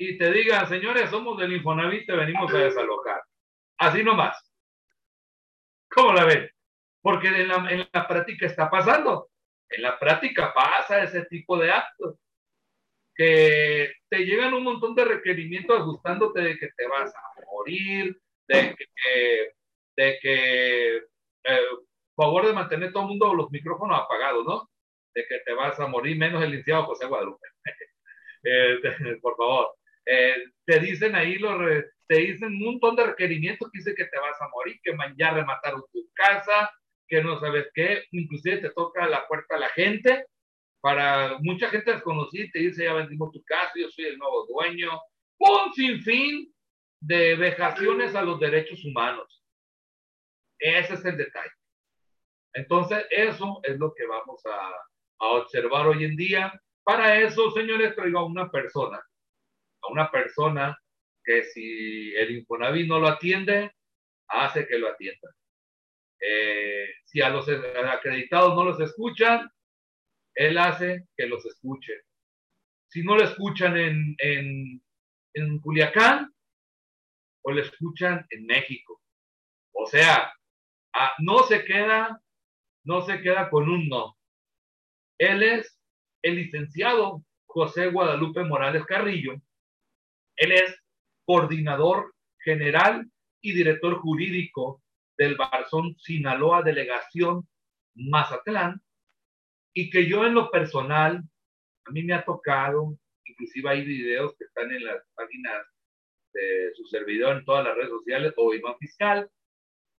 y 0.00 0.16
te 0.16 0.30
digan, 0.30 0.68
señores, 0.68 1.10
somos 1.10 1.36
del 1.38 1.54
Infonavit, 1.54 2.06
te 2.06 2.14
venimos 2.14 2.54
a 2.54 2.58
desalojar. 2.58 3.20
Así 3.78 4.04
nomás. 4.04 4.36
¿Cómo 5.90 6.12
la 6.12 6.24
ven? 6.24 6.48
Porque 7.02 7.28
en 7.28 7.48
la, 7.48 7.68
en 7.68 7.88
la 7.92 8.06
práctica 8.06 8.46
está 8.46 8.70
pasando. 8.70 9.28
En 9.70 9.82
la 9.82 9.98
práctica 9.98 10.52
pasa 10.54 11.02
ese 11.02 11.24
tipo 11.26 11.58
de 11.58 11.70
actos, 11.70 12.16
que 13.14 13.92
te 14.08 14.18
llegan 14.18 14.54
un 14.54 14.62
montón 14.62 14.94
de 14.94 15.04
requerimientos 15.04 15.80
ajustándote 15.80 16.40
de 16.40 16.58
que 16.58 16.68
te 16.76 16.86
vas 16.86 17.12
a 17.14 17.44
morir, 17.50 18.16
de 18.46 18.76
que, 18.76 19.52
de 19.96 20.18
que 20.22 20.96
eh, 21.44 21.60
favor 22.18 22.46
de 22.46 22.52
mantener 22.52 22.92
todo 22.92 23.04
el 23.04 23.08
mundo 23.10 23.34
los 23.34 23.50
micrófonos 23.50 24.00
apagados, 24.00 24.44
¿no? 24.44 24.70
De 25.14 25.24
que 25.26 25.38
te 25.40 25.52
vas 25.52 25.78
a 25.78 25.86
morir, 25.86 26.16
menos 26.16 26.42
el 26.42 26.50
licenciado 26.50 26.86
José 26.86 27.06
Guadalupe. 27.06 27.46
Eh, 28.44 28.78
por 29.20 29.36
favor. 29.36 29.74
Eh, 30.06 30.44
te 30.64 30.78
dicen 30.78 31.16
ahí, 31.16 31.38
los, 31.38 31.58
te 32.06 32.18
dicen 32.18 32.54
un 32.54 32.64
montón 32.64 32.94
de 32.94 33.06
requerimientos 33.06 33.68
que 33.68 33.78
dice 33.78 33.96
que 33.96 34.04
te 34.04 34.16
vas 34.16 34.40
a 34.40 34.48
morir, 34.48 34.78
que 34.80 34.96
ya 35.16 35.32
remataron 35.32 35.82
tu 35.92 36.08
casa, 36.14 36.70
que 37.08 37.22
no 37.22 37.40
sabes 37.40 37.68
qué, 37.74 38.04
inclusive 38.12 38.58
te 38.58 38.70
toca 38.70 39.08
la 39.08 39.26
puerta 39.26 39.56
a 39.56 39.60
la 39.60 39.68
gente, 39.70 40.26
para 40.80 41.38
mucha 41.40 41.68
gente 41.70 41.92
desconocida 41.92 42.48
te 42.52 42.60
dice, 42.60 42.84
ya 42.84 42.92
vendimos 42.92 43.32
tu 43.32 43.42
casa, 43.44 43.72
yo 43.74 43.88
soy 43.90 44.06
el 44.06 44.18
nuevo 44.18 44.46
dueño, 44.46 44.90
un 45.38 45.72
sinfín 45.74 46.54
de 47.00 47.34
vejaciones 47.36 48.14
a 48.14 48.22
los 48.22 48.38
derechos 48.38 48.84
humanos. 48.84 49.42
Ese 50.58 50.94
es 50.94 51.04
el 51.04 51.16
detalle. 51.16 51.52
Entonces, 52.52 53.06
eso 53.10 53.60
es 53.62 53.78
lo 53.78 53.92
que 53.94 54.06
vamos 54.06 54.44
a, 54.46 54.70
a 55.20 55.26
observar 55.32 55.86
hoy 55.86 56.04
en 56.04 56.16
día. 56.16 56.60
Para 56.82 57.20
eso, 57.20 57.50
señores, 57.50 57.94
traigo 57.94 58.18
a 58.20 58.26
una 58.26 58.50
persona, 58.50 58.98
a 59.82 59.92
una 59.92 60.10
persona 60.10 60.76
que 61.24 61.44
si 61.44 62.14
el 62.14 62.38
Infonavit 62.38 62.88
no 62.88 62.98
lo 62.98 63.08
atiende, 63.08 63.72
hace 64.28 64.66
que 64.66 64.78
lo 64.78 64.88
atienda. 64.88 65.28
Eh, 66.20 66.86
si 67.04 67.20
a 67.20 67.30
los 67.30 67.48
acreditados 67.48 68.54
no 68.54 68.64
los 68.64 68.80
escuchan, 68.80 69.50
él 70.34 70.58
hace 70.58 71.06
que 71.16 71.26
los 71.26 71.44
escuchen. 71.46 72.00
Si 72.88 73.02
no 73.02 73.16
lo 73.16 73.24
escuchan 73.24 73.76
en, 73.76 74.16
en, 74.18 74.82
en 75.34 75.58
Culiacán, 75.60 76.32
o 77.42 77.52
lo 77.52 77.62
escuchan 77.62 78.26
en 78.30 78.46
México. 78.46 79.00
O 79.72 79.86
sea, 79.86 80.32
ah, 80.94 81.12
no 81.18 81.44
se 81.44 81.64
queda, 81.64 82.20
no 82.84 83.02
se 83.02 83.20
queda 83.20 83.48
con 83.48 83.68
un 83.68 83.88
no. 83.88 84.18
Él 85.18 85.42
es 85.42 85.78
el 86.22 86.36
licenciado 86.36 87.24
José 87.46 87.88
Guadalupe 87.88 88.44
Morales 88.44 88.84
Carrillo. 88.86 89.34
Él 90.36 90.52
es 90.52 90.76
coordinador 91.24 92.14
general 92.44 93.10
y 93.40 93.52
director 93.52 93.98
jurídico 93.98 94.82
del 95.18 95.36
Barzón 95.36 95.96
Sinaloa 95.98 96.62
Delegación 96.62 97.46
Mazatlán 97.94 98.80
y 99.74 99.90
que 99.90 100.08
yo 100.08 100.24
en 100.24 100.34
lo 100.34 100.50
personal, 100.50 101.22
a 101.84 101.90
mí 101.90 102.02
me 102.02 102.14
ha 102.14 102.24
tocado, 102.24 102.96
inclusive 103.24 103.68
hay 103.68 103.84
videos 103.84 104.34
que 104.38 104.44
están 104.44 104.70
en 104.72 104.84
las 104.84 105.02
páginas 105.14 105.66
de 106.32 106.72
su 106.74 106.84
servidor 106.84 107.36
en 107.36 107.44
todas 107.44 107.64
las 107.64 107.76
redes 107.76 107.90
sociales 107.90 108.32
o 108.36 108.54
Iván 108.54 108.76
Fiscal, 108.78 109.30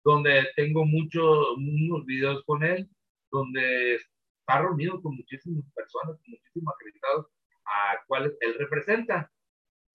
donde 0.04 0.46
tengo 0.56 0.84
muchos, 0.84 1.56
unos 1.56 2.06
videos 2.06 2.42
con 2.44 2.62
él, 2.62 2.88
donde 3.30 3.96
está 3.96 4.62
reunido 4.62 5.02
con 5.02 5.16
muchísimas 5.16 5.64
personas, 5.74 6.16
con 6.16 6.30
muchísimos 6.30 6.74
acreditados 6.74 7.26
a 7.64 8.04
cuales 8.06 8.36
él 8.40 8.54
representa. 8.58 9.30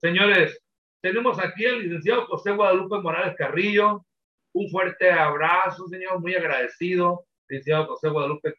Señores, 0.02 0.62
tenemos 1.02 1.40
aquí 1.40 1.66
al 1.66 1.82
licenciado 1.82 2.28
José 2.28 2.52
Guadalupe 2.52 3.00
Morales 3.00 3.36
Carrillo. 3.38 4.06
Un 4.54 4.70
fuerte 4.70 5.12
abrazo, 5.12 5.88
señor, 5.88 6.20
muy 6.20 6.36
agradecido, 6.36 7.26
licenciado 7.48 7.88
José 7.88 8.10
Guadalupe 8.10 8.56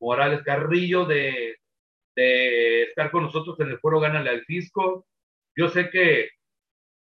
Morales 0.00 0.42
Carrillo, 0.42 1.04
de, 1.04 1.56
de 2.14 2.82
estar 2.84 3.10
con 3.10 3.24
nosotros 3.24 3.58
en 3.60 3.68
el 3.68 3.78
foro 3.78 4.00
Gánale 4.00 4.30
al 4.30 4.44
Fisco. 4.44 5.06
Yo 5.54 5.68
sé 5.68 5.90
que, 5.90 6.30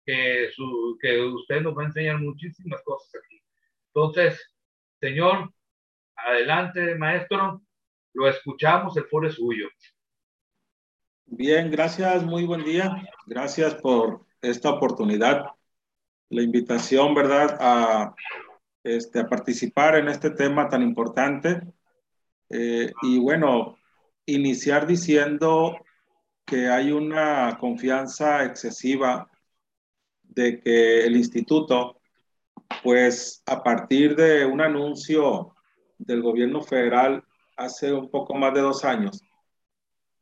que, 0.05 0.51
su, 0.55 0.99
que 1.01 1.21
usted 1.21 1.61
nos 1.61 1.77
va 1.77 1.83
a 1.83 1.87
enseñar 1.87 2.19
muchísimas 2.19 2.83
cosas 2.83 3.23
aquí. 3.23 3.41
Entonces, 3.89 4.55
señor, 5.01 5.53
adelante, 6.17 6.95
maestro, 6.97 7.63
lo 8.15 8.29
escuchamos, 8.29 8.97
el 8.97 9.05
foro 9.05 9.29
es 9.29 9.35
suyo. 9.35 9.69
Bien, 11.27 11.71
gracias, 11.71 12.23
muy 12.23 12.45
buen 12.45 12.65
día. 12.65 12.97
Gracias 13.27 13.75
por 13.77 14.27
esta 14.41 14.71
oportunidad, 14.71 15.47
la 16.31 16.43
invitación, 16.43 17.15
¿verdad?, 17.15 17.57
a, 17.61 18.15
este, 18.83 19.21
a 19.21 19.27
participar 19.27 19.97
en 19.97 20.09
este 20.09 20.31
tema 20.31 20.69
tan 20.69 20.83
importante. 20.83 21.63
Eh, 22.51 22.93
y 23.03 23.19
bueno, 23.19 23.79
iniciar 24.27 24.87
diciendo 24.87 25.77
que 26.45 26.69
hay 26.69 26.93
una 26.93 27.57
confianza 27.59 28.45
excesiva 28.45 29.31
de 30.23 30.61
que 30.61 31.07
el 31.07 31.17
instituto, 31.17 32.01
pues 32.83 33.43
a 33.47 33.63
partir 33.63 34.17
de 34.17 34.45
un 34.45 34.61
anuncio 34.61 35.55
del 35.99 36.23
gobierno 36.23 36.61
federal 36.63 37.25
hace 37.57 37.93
un 37.93 38.11
poco 38.11 38.35
más 38.35 38.53
de 38.53 38.61
dos 38.61 38.85
años, 38.85 39.23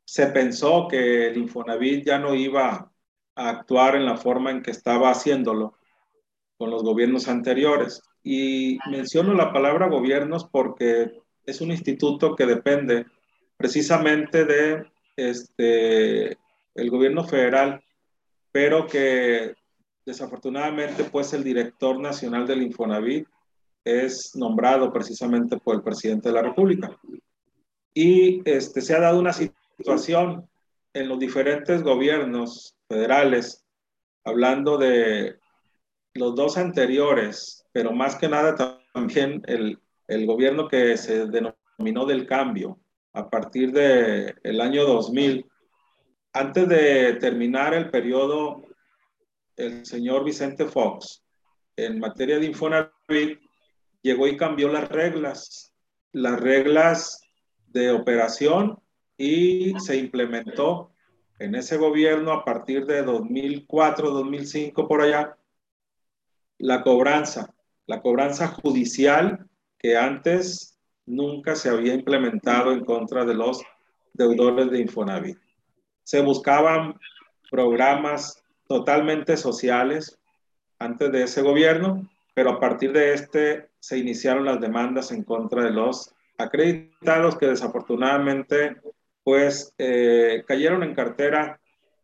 se 0.05 0.27
pensó 0.27 0.87
que 0.89 1.29
el 1.29 1.39
Infonavit 1.39 2.05
ya 2.07 2.19
no 2.19 2.35
iba 2.35 2.93
a 3.35 3.49
actuar 3.49 3.97
en 3.97 4.05
la 4.05 4.17
forma 4.17 4.51
en 4.51 4.63
que 4.63 4.71
estaba 4.71 5.11
haciéndolo 5.11 5.79
con 6.63 6.71
los 6.71 6.85
gobiernos 6.85 7.27
anteriores. 7.27 8.01
Y 8.23 8.79
menciono 8.89 9.35
la 9.35 9.53
palabra 9.53 9.89
gobiernos 9.89 10.45
porque 10.45 11.11
es 11.45 11.61
un 11.61 11.73
instituto 11.73 12.37
que 12.37 12.47
depende 12.47 13.05
precisamente 13.57 14.45
de 14.45 14.85
este, 15.17 16.39
el 16.77 16.89
gobierno 16.89 17.25
federal, 17.25 17.83
pero 18.53 18.87
que 18.87 19.57
desafortunadamente 20.07 21.03
pues 21.03 21.33
el 21.33 21.43
director 21.43 21.99
nacional 21.99 22.47
del 22.47 22.63
Infonavit 22.63 23.27
es 23.85 24.37
nombrado 24.37 24.93
precisamente 24.93 25.57
por 25.57 25.75
el 25.75 25.83
presidente 25.83 26.29
de 26.29 26.35
la 26.37 26.43
República. 26.43 26.97
Y 27.93 28.41
este, 28.49 28.83
se 28.83 28.95
ha 28.95 29.01
dado 29.01 29.19
una 29.19 29.33
situación 29.33 30.49
en 30.95 31.09
los 31.09 31.19
diferentes 31.19 31.83
gobiernos 31.83 32.77
federales, 32.89 33.65
hablando 34.23 34.79
de 34.79 35.42
los 36.15 36.35
dos 36.35 36.57
anteriores, 36.57 37.65
pero 37.73 37.93
más 37.93 38.17
que 38.17 38.29
nada 38.29 38.81
también 38.95 39.43
el, 39.47 39.79
el 40.09 40.27
gobierno 40.27 40.69
que 40.69 40.97
se 40.97 41.27
denominó 41.27 42.07
del 42.07 42.27
cambio 42.27 42.79
a 43.13 43.29
partir 43.29 43.73
del 43.73 44.35
el 44.43 44.61
año 44.61 44.85
2000. 44.85 45.47
Antes 46.35 46.69
de 46.69 47.15
terminar 47.15 47.75
el 47.75 47.91
periodo, 47.91 48.63
el 49.57 49.85
señor 49.85 50.25
Vicente 50.25 50.67
Fox, 50.67 51.23
en 51.77 51.99
materia 51.99 52.39
de 52.39 52.47
Infonavit, 52.47 53.41
llegó 54.03 54.27
y 54.27 54.37
cambió 54.37 54.69
las 54.69 54.89
reglas, 54.89 55.73
las 56.13 56.41
reglas 56.41 57.23
de 57.69 57.91
operación 57.91 58.79
y 59.17 59.79
se 59.79 59.97
implementó 59.97 60.91
en 61.39 61.55
ese 61.55 61.77
gobierno 61.77 62.33
a 62.33 62.45
partir 62.45 62.87
de 62.87 63.03
2004, 63.03 64.11
2005 64.11 64.89
por 64.89 65.03
allá, 65.03 65.37
la 66.63 66.85
cobranza, 66.85 67.53
la 67.87 68.01
cobranza 68.01 68.47
judicial 68.47 69.47
que 69.81 69.97
antes 69.97 70.79
nunca 71.07 71.57
se 71.57 71.69
había 71.69 71.93
implementado 71.93 72.71
en 72.71 72.85
contra 72.85 73.25
de 73.25 73.35
los 73.35 73.65
deudores 74.13 74.71
de 74.71 74.79
Infonavit. 74.79 75.39
Se 76.05 76.23
buscaban 76.23 76.95
programas 77.51 78.45
totalmente 78.69 79.37
sociales 79.37 80.21
antes 80.79 81.11
de 81.11 81.25
ese 81.25 81.43
gobierno, 81.43 82.09
pero 82.33 82.51
a 82.51 82.61
partir 82.61 82.93
de 82.93 83.13
este 83.13 83.71
se 83.81 83.99
iniciaron 83.99 84.45
las 84.45 84.61
demandas 84.61 85.11
en 85.11 85.25
contra 85.25 85.65
de 85.65 85.73
los 85.73 86.15
acreditados 86.39 87.37
que 87.37 87.47
desafortunadamente 87.47 88.77
pues 89.25 89.75
eh, 89.79 90.45
cayeron 90.47 90.85
en 90.85 90.95
cartera 90.95 91.61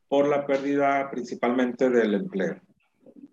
por 0.09 0.27
la 0.27 0.45
pérdida 0.45 1.09
principalmente 1.12 1.91
del 1.91 2.15
empleo. 2.15 2.61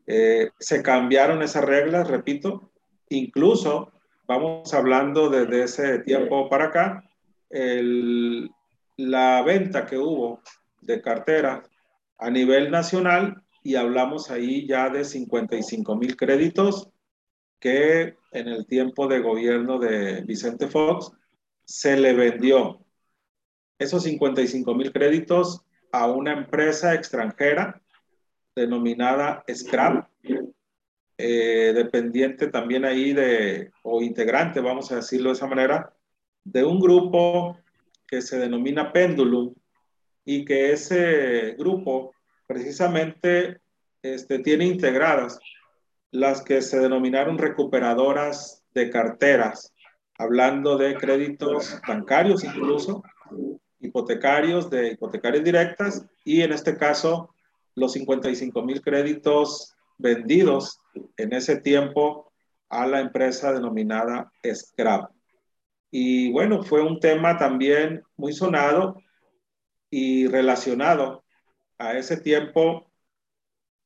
Eh, 0.08 0.52
se 0.60 0.84
cambiaron 0.84 1.42
esas 1.42 1.64
reglas, 1.64 2.08
repito, 2.08 2.72
incluso 3.10 3.92
vamos 4.28 4.74
hablando 4.74 5.30
desde 5.30 5.64
ese 5.64 6.00
tiempo 6.00 6.50
para 6.50 6.66
acá, 6.66 7.04
la 8.98 9.42
venta 9.44 9.86
que 9.86 9.98
hubo 9.98 10.42
de 10.82 11.02
cartera 11.02 11.64
a 12.18 12.30
nivel 12.30 12.72
nacional 12.72 13.44
y 13.64 13.76
hablamos 13.76 14.30
ahí 14.30 14.68
ya 14.68 14.90
de 14.90 15.04
55 15.04 15.96
mil 15.96 16.16
créditos 16.16 16.90
que 17.60 18.16
en 18.32 18.48
el 18.48 18.68
tiempo 18.68 19.08
de 19.08 19.20
gobierno 19.20 19.80
de 19.80 20.22
Vicente 20.22 20.68
Fox 20.68 21.12
se 21.64 21.98
le 21.98 22.14
vendió. 22.14 22.80
Esos 23.80 24.04
55 24.04 24.76
mil 24.76 24.92
créditos 24.92 25.62
a 25.92 26.08
una 26.08 26.34
empresa 26.34 26.94
extranjera 26.94 27.82
denominada 28.56 29.44
Scrap, 29.54 30.08
eh, 31.18 31.72
dependiente 31.74 32.48
también 32.48 32.86
ahí 32.86 33.14
de, 33.14 33.72
o 33.84 34.02
integrante, 34.02 34.60
vamos 34.60 34.92
a 34.92 34.98
decirlo 34.98 35.30
de 35.30 35.36
esa 35.36 35.48
manera, 35.48 35.94
de 36.44 36.64
un 36.64 36.80
grupo 36.80 37.58
que 38.08 38.22
se 38.22 38.40
denomina 38.40 38.92
Pendulum 38.92 39.54
y 40.24 40.46
que 40.46 40.72
ese 40.72 41.56
grupo 41.58 42.14
precisamente 42.48 43.60
este, 44.02 44.40
tiene 44.40 44.66
integradas 44.66 45.40
las 46.12 46.42
que 46.42 46.62
se 46.62 46.80
denominaron 46.80 47.38
recuperadoras 47.38 48.64
de 48.74 48.90
carteras, 48.90 49.74
hablando 50.18 50.78
de 50.78 50.96
créditos 50.96 51.80
bancarios 51.88 52.44
incluso, 52.44 53.04
hipotecarios, 53.80 54.70
de 54.70 54.94
hipotecarias 54.94 55.44
directas 55.44 56.06
y 56.24 56.42
en 56.42 56.54
este 56.54 56.78
caso 56.78 57.35
los 57.76 57.94
55 57.94 58.62
mil 58.64 58.82
créditos 58.82 59.76
vendidos 59.98 60.80
en 61.18 61.34
ese 61.34 61.58
tiempo 61.58 62.32
a 62.70 62.88
la 62.88 63.00
empresa 63.00 63.54
denominada 63.54 64.32
Scrap. 64.44 65.12
Y 65.92 66.32
bueno, 66.32 66.64
fue 66.64 66.82
un 66.82 67.00
tema 67.00 67.38
también 67.38 68.04
muy 68.18 68.34
sonado 68.34 69.02
y 69.90 70.28
relacionado 70.28 71.24
a 71.78 71.98
ese 71.98 72.18
tiempo 72.18 72.92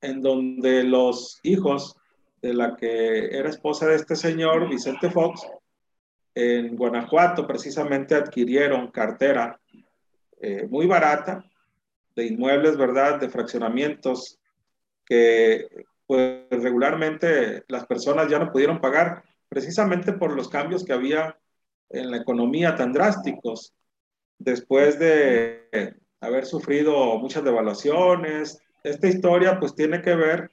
en 0.01 0.21
donde 0.21 0.83
los 0.83 1.39
hijos 1.43 1.95
de 2.41 2.53
la 2.53 2.75
que 2.75 3.25
era 3.37 3.49
esposa 3.49 3.87
de 3.87 3.95
este 3.95 4.15
señor, 4.15 4.69
Vicente 4.69 5.09
Fox, 5.09 5.45
en 6.33 6.75
Guanajuato 6.77 7.45
precisamente 7.45 8.15
adquirieron 8.15 8.91
cartera 8.91 9.59
eh, 10.39 10.67
muy 10.69 10.87
barata 10.87 11.48
de 12.19 12.27
inmuebles, 12.27 12.77
¿verdad? 12.77 13.19
De 13.19 13.29
fraccionamientos 13.29 14.39
que 15.05 15.85
pues 16.05 16.43
regularmente 16.49 17.63
las 17.67 17.85
personas 17.85 18.29
ya 18.29 18.39
no 18.39 18.51
pudieron 18.51 18.81
pagar 18.81 19.23
precisamente 19.47 20.13
por 20.13 20.35
los 20.35 20.49
cambios 20.49 20.83
que 20.83 20.93
había 20.93 21.37
en 21.89 22.11
la 22.11 22.17
economía 22.17 22.75
tan 22.75 22.91
drásticos 22.91 23.73
después 24.37 24.99
de 24.99 25.95
haber 26.19 26.45
sufrido 26.45 27.17
muchas 27.19 27.43
devaluaciones. 27.43 28.61
Esta 28.83 29.07
historia 29.07 29.59
pues 29.59 29.73
tiene 29.75 30.01
que 30.01 30.15
ver 30.15 30.51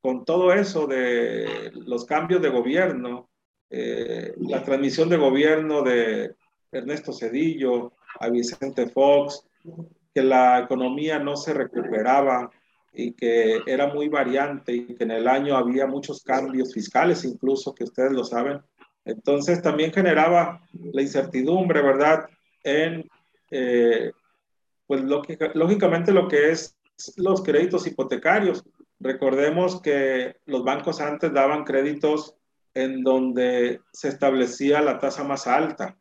con 0.00 0.24
todo 0.24 0.52
eso 0.52 0.86
de 0.86 1.72
los 1.74 2.04
cambios 2.04 2.42
de 2.42 2.48
gobierno, 2.48 3.28
eh, 3.70 4.34
la 4.38 4.62
transmisión 4.62 5.08
de 5.08 5.16
gobierno 5.16 5.82
de 5.82 6.34
Ernesto 6.70 7.12
Cedillo 7.12 7.92
a 8.20 8.28
Vicente 8.28 8.88
Fox, 8.88 9.46
que 10.14 10.22
la 10.22 10.60
economía 10.60 11.18
no 11.18 11.36
se 11.36 11.54
recuperaba 11.54 12.50
y 12.92 13.12
que 13.12 13.62
era 13.66 13.86
muy 13.92 14.08
variante 14.08 14.72
y 14.72 14.94
que 14.94 15.04
en 15.04 15.12
el 15.12 15.26
año 15.26 15.56
había 15.56 15.86
muchos 15.86 16.22
cambios 16.22 16.74
fiscales 16.74 17.24
incluso, 17.24 17.74
que 17.74 17.84
ustedes 17.84 18.12
lo 18.12 18.24
saben. 18.24 18.60
Entonces 19.04 19.62
también 19.62 19.92
generaba 19.92 20.60
la 20.92 21.02
incertidumbre, 21.02 21.82
¿verdad? 21.82 22.26
En, 22.62 23.08
eh, 23.50 24.12
pues 24.86 25.02
lógicamente 25.02 26.12
lo 26.12 26.28
que 26.28 26.50
es 26.50 26.76
los 27.16 27.42
créditos 27.42 27.86
hipotecarios, 27.86 28.64
Recordemos 29.02 29.82
que 29.82 30.36
los 30.46 30.62
bancos 30.62 31.00
antes 31.00 31.32
daban 31.32 31.64
créditos 31.64 32.36
en 32.72 33.02
donde 33.02 33.80
se 33.92 34.08
establecía 34.08 34.80
la 34.80 35.00
tasa 35.00 35.24
más 35.24 35.48
alta. 35.48 35.98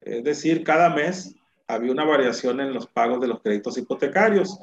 Es 0.00 0.22
decir, 0.22 0.62
cada 0.62 0.90
mes 0.90 1.34
había 1.68 1.92
una 1.92 2.04
variación 2.04 2.60
en 2.60 2.72
los 2.72 2.86
pagos 2.86 3.20
de 3.20 3.28
los 3.28 3.40
créditos 3.40 3.76
hipotecarios. 3.78 4.58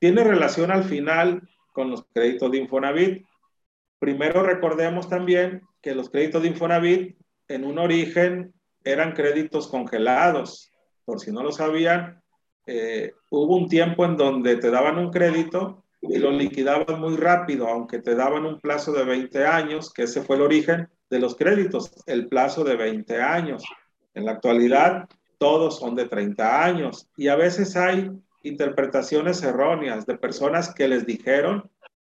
Tiene 0.00 0.24
relación 0.24 0.70
al 0.70 0.84
final 0.84 1.48
con 1.72 1.90
los 1.90 2.04
créditos 2.12 2.50
de 2.50 2.58
Infonavit. 2.58 3.26
Primero 3.98 4.42
recordemos 4.42 5.08
también 5.08 5.62
que 5.82 5.94
los 5.94 6.10
créditos 6.10 6.42
de 6.42 6.48
Infonavit 6.48 7.16
en 7.48 7.64
un 7.64 7.78
origen 7.78 8.54
eran 8.84 9.12
créditos 9.12 9.68
congelados. 9.68 10.70
Por 11.04 11.20
si 11.20 11.32
no 11.32 11.42
lo 11.42 11.52
sabían, 11.52 12.22
eh, 12.66 13.12
hubo 13.30 13.56
un 13.56 13.68
tiempo 13.68 14.04
en 14.04 14.16
donde 14.16 14.56
te 14.56 14.70
daban 14.70 14.98
un 14.98 15.10
crédito 15.10 15.84
y 16.00 16.18
lo 16.18 16.30
liquidaban 16.30 17.00
muy 17.00 17.16
rápido, 17.16 17.68
aunque 17.68 17.98
te 17.98 18.14
daban 18.14 18.44
un 18.44 18.60
plazo 18.60 18.92
de 18.92 19.04
20 19.04 19.46
años, 19.46 19.92
que 19.92 20.02
ese 20.02 20.22
fue 20.22 20.36
el 20.36 20.42
origen 20.42 20.88
de 21.10 21.18
los 21.18 21.34
créditos, 21.34 21.92
el 22.06 22.28
plazo 22.28 22.62
de 22.64 22.76
20 22.76 23.20
años. 23.20 23.64
En 24.12 24.26
la 24.26 24.32
actualidad, 24.32 25.08
todos 25.44 25.78
son 25.78 25.94
de 25.94 26.08
30 26.08 26.64
años 26.64 27.06
y 27.18 27.28
a 27.28 27.36
veces 27.36 27.76
hay 27.76 28.10
interpretaciones 28.44 29.42
erróneas 29.42 30.06
de 30.06 30.16
personas 30.16 30.72
que 30.72 30.88
les 30.88 31.04
dijeron, 31.04 31.70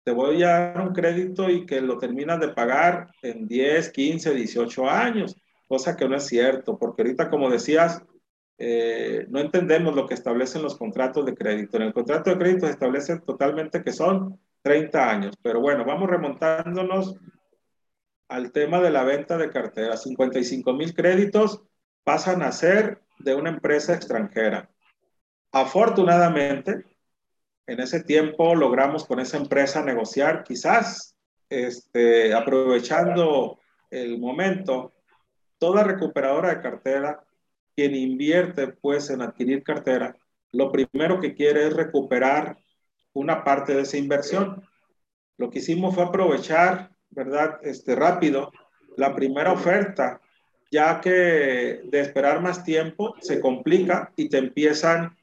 te 0.04 0.12
voy 0.12 0.44
a 0.44 0.70
dar 0.72 0.86
un 0.86 0.94
crédito 0.94 1.50
y 1.50 1.66
que 1.66 1.80
lo 1.80 1.98
terminas 1.98 2.38
de 2.38 2.50
pagar 2.50 3.08
en 3.22 3.48
10, 3.48 3.90
15, 3.90 4.32
18 4.32 4.88
años, 4.88 5.34
cosa 5.66 5.96
que 5.96 6.08
no 6.08 6.14
es 6.14 6.28
cierto, 6.28 6.78
porque 6.78 7.02
ahorita, 7.02 7.28
como 7.28 7.50
decías, 7.50 8.00
eh, 8.58 9.26
no 9.28 9.40
entendemos 9.40 9.96
lo 9.96 10.06
que 10.06 10.14
establecen 10.14 10.62
los 10.62 10.76
contratos 10.76 11.26
de 11.26 11.34
crédito. 11.34 11.78
En 11.78 11.82
el 11.82 11.92
contrato 11.92 12.30
de 12.30 12.38
crédito 12.38 12.66
se 12.66 12.74
establece 12.74 13.18
totalmente 13.18 13.82
que 13.82 13.90
son 13.90 14.38
30 14.62 15.10
años, 15.10 15.34
pero 15.42 15.60
bueno, 15.60 15.84
vamos 15.84 16.08
remontándonos 16.08 17.16
al 18.28 18.52
tema 18.52 18.80
de 18.80 18.90
la 18.92 19.02
venta 19.02 19.36
de 19.36 19.50
cartera. 19.50 19.96
55 19.96 20.72
mil 20.74 20.94
créditos 20.94 21.64
pasan 22.04 22.44
a 22.44 22.52
ser 22.52 23.00
de 23.18 23.34
una 23.34 23.50
empresa 23.50 23.94
extranjera. 23.94 24.70
Afortunadamente, 25.52 26.84
en 27.66 27.80
ese 27.80 28.02
tiempo 28.02 28.54
logramos 28.54 29.04
con 29.06 29.20
esa 29.20 29.36
empresa 29.36 29.82
negociar, 29.82 30.44
quizás 30.44 31.16
este, 31.48 32.34
aprovechando 32.34 33.58
el 33.90 34.18
momento, 34.18 34.92
toda 35.58 35.84
recuperadora 35.84 36.50
de 36.54 36.60
cartera 36.60 37.24
quien 37.74 37.94
invierte 37.94 38.68
pues 38.68 39.10
en 39.10 39.22
adquirir 39.22 39.62
cartera, 39.62 40.16
lo 40.52 40.72
primero 40.72 41.20
que 41.20 41.34
quiere 41.34 41.66
es 41.66 41.74
recuperar 41.74 42.58
una 43.12 43.44
parte 43.44 43.74
de 43.74 43.82
esa 43.82 43.98
inversión. 43.98 44.66
Lo 45.36 45.50
que 45.50 45.58
hicimos 45.58 45.94
fue 45.94 46.04
aprovechar, 46.04 46.90
¿verdad? 47.10 47.58
Este 47.62 47.94
rápido 47.94 48.50
la 48.96 49.14
primera 49.14 49.52
oferta, 49.52 50.20
ya 50.70 51.00
que 51.00 51.80
de 51.84 52.00
esperar 52.00 52.40
más 52.40 52.64
tiempo 52.64 53.14
se 53.20 53.40
complica 53.40 54.12
y 54.16 54.28
te 54.28 54.38
empiezan 54.38 55.16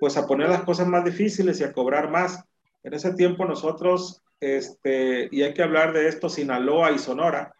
pues 0.00 0.16
a 0.16 0.26
poner 0.26 0.48
las 0.48 0.62
cosas 0.62 0.86
más 0.86 1.04
difíciles 1.04 1.60
y 1.60 1.64
a 1.64 1.72
cobrar 1.72 2.10
más. 2.10 2.44
En 2.82 2.94
ese 2.94 3.14
tiempo 3.14 3.44
nosotros, 3.44 4.22
este, 4.40 5.28
y 5.30 5.42
hay 5.42 5.54
que 5.54 5.62
hablar 5.62 5.92
de 5.92 6.08
esto, 6.08 6.28
Sinaloa 6.28 6.92
y 6.92 6.98
Sonora, 6.98 7.54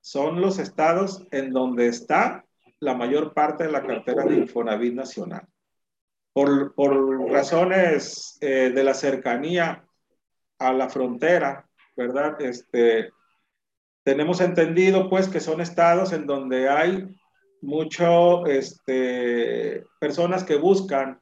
son 0.00 0.40
los 0.40 0.58
estados 0.58 1.26
en 1.30 1.52
donde 1.52 1.88
está 1.88 2.44
la 2.78 2.94
mayor 2.94 3.34
parte 3.34 3.64
de 3.64 3.72
la 3.72 3.84
cartera 3.84 4.24
de 4.24 4.36
Infonavit 4.36 4.94
Nacional. 4.94 5.46
Por, 6.32 6.74
por 6.74 7.30
razones 7.30 8.38
eh, 8.40 8.70
de 8.74 8.84
la 8.84 8.94
cercanía 8.94 9.84
a 10.58 10.72
la 10.72 10.88
frontera, 10.88 11.66
¿verdad? 11.96 12.40
Este, 12.40 13.10
tenemos 14.06 14.40
entendido 14.40 15.10
pues 15.10 15.26
que 15.26 15.40
son 15.40 15.60
estados 15.60 16.12
en 16.12 16.26
donde 16.26 16.68
hay 16.68 17.08
mucho 17.60 18.46
este, 18.46 19.82
personas 19.98 20.44
que 20.44 20.54
buscan 20.54 21.20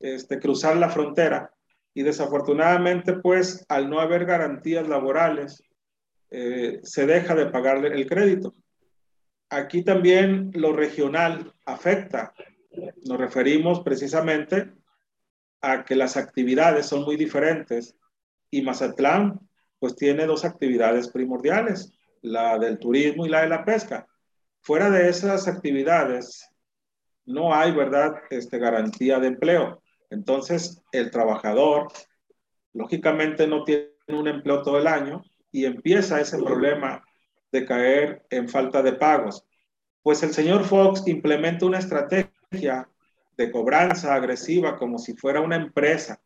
este, 0.00 0.40
cruzar 0.40 0.76
la 0.78 0.90
frontera 0.90 1.54
y 1.94 2.02
desafortunadamente 2.02 3.12
pues 3.12 3.64
al 3.68 3.88
no 3.88 4.00
haber 4.00 4.26
garantías 4.26 4.88
laborales 4.88 5.62
eh, 6.30 6.80
se 6.82 7.06
deja 7.06 7.36
de 7.36 7.46
pagarle 7.46 7.94
el 7.94 8.08
crédito 8.08 8.52
aquí 9.48 9.84
también 9.84 10.50
lo 10.54 10.72
regional 10.72 11.54
afecta. 11.66 12.34
Nos 13.04 13.18
referimos 13.18 13.80
precisamente 13.80 14.72
a 15.60 15.84
que 15.84 15.94
las 15.94 16.16
actividades 16.16 16.86
son 16.86 17.04
muy 17.04 17.16
diferentes 17.16 17.94
y 18.50 18.62
Mazatlán 18.62 19.38
pues 19.82 19.96
tiene 19.96 20.26
dos 20.26 20.44
actividades 20.44 21.08
primordiales, 21.08 21.92
la 22.20 22.56
del 22.56 22.78
turismo 22.78 23.26
y 23.26 23.28
la 23.28 23.40
de 23.40 23.48
la 23.48 23.64
pesca. 23.64 24.06
Fuera 24.60 24.88
de 24.90 25.08
esas 25.08 25.48
actividades 25.48 26.48
no 27.26 27.52
hay, 27.52 27.72
¿verdad?, 27.72 28.14
este, 28.30 28.60
garantía 28.60 29.18
de 29.18 29.26
empleo. 29.26 29.82
Entonces, 30.08 30.80
el 30.92 31.10
trabajador, 31.10 31.88
lógicamente, 32.72 33.48
no 33.48 33.64
tiene 33.64 33.88
un 34.06 34.28
empleo 34.28 34.62
todo 34.62 34.78
el 34.78 34.86
año 34.86 35.24
y 35.50 35.64
empieza 35.64 36.20
ese 36.20 36.38
problema 36.38 37.02
de 37.50 37.66
caer 37.66 38.24
en 38.30 38.48
falta 38.48 38.84
de 38.84 38.92
pagos. 38.92 39.44
Pues 40.04 40.22
el 40.22 40.32
señor 40.32 40.62
Fox 40.62 41.02
implementa 41.08 41.66
una 41.66 41.80
estrategia 41.80 42.88
de 43.36 43.50
cobranza 43.50 44.14
agresiva 44.14 44.76
como 44.76 44.98
si 44.98 45.16
fuera 45.16 45.40
una 45.40 45.56
empresa. 45.56 46.22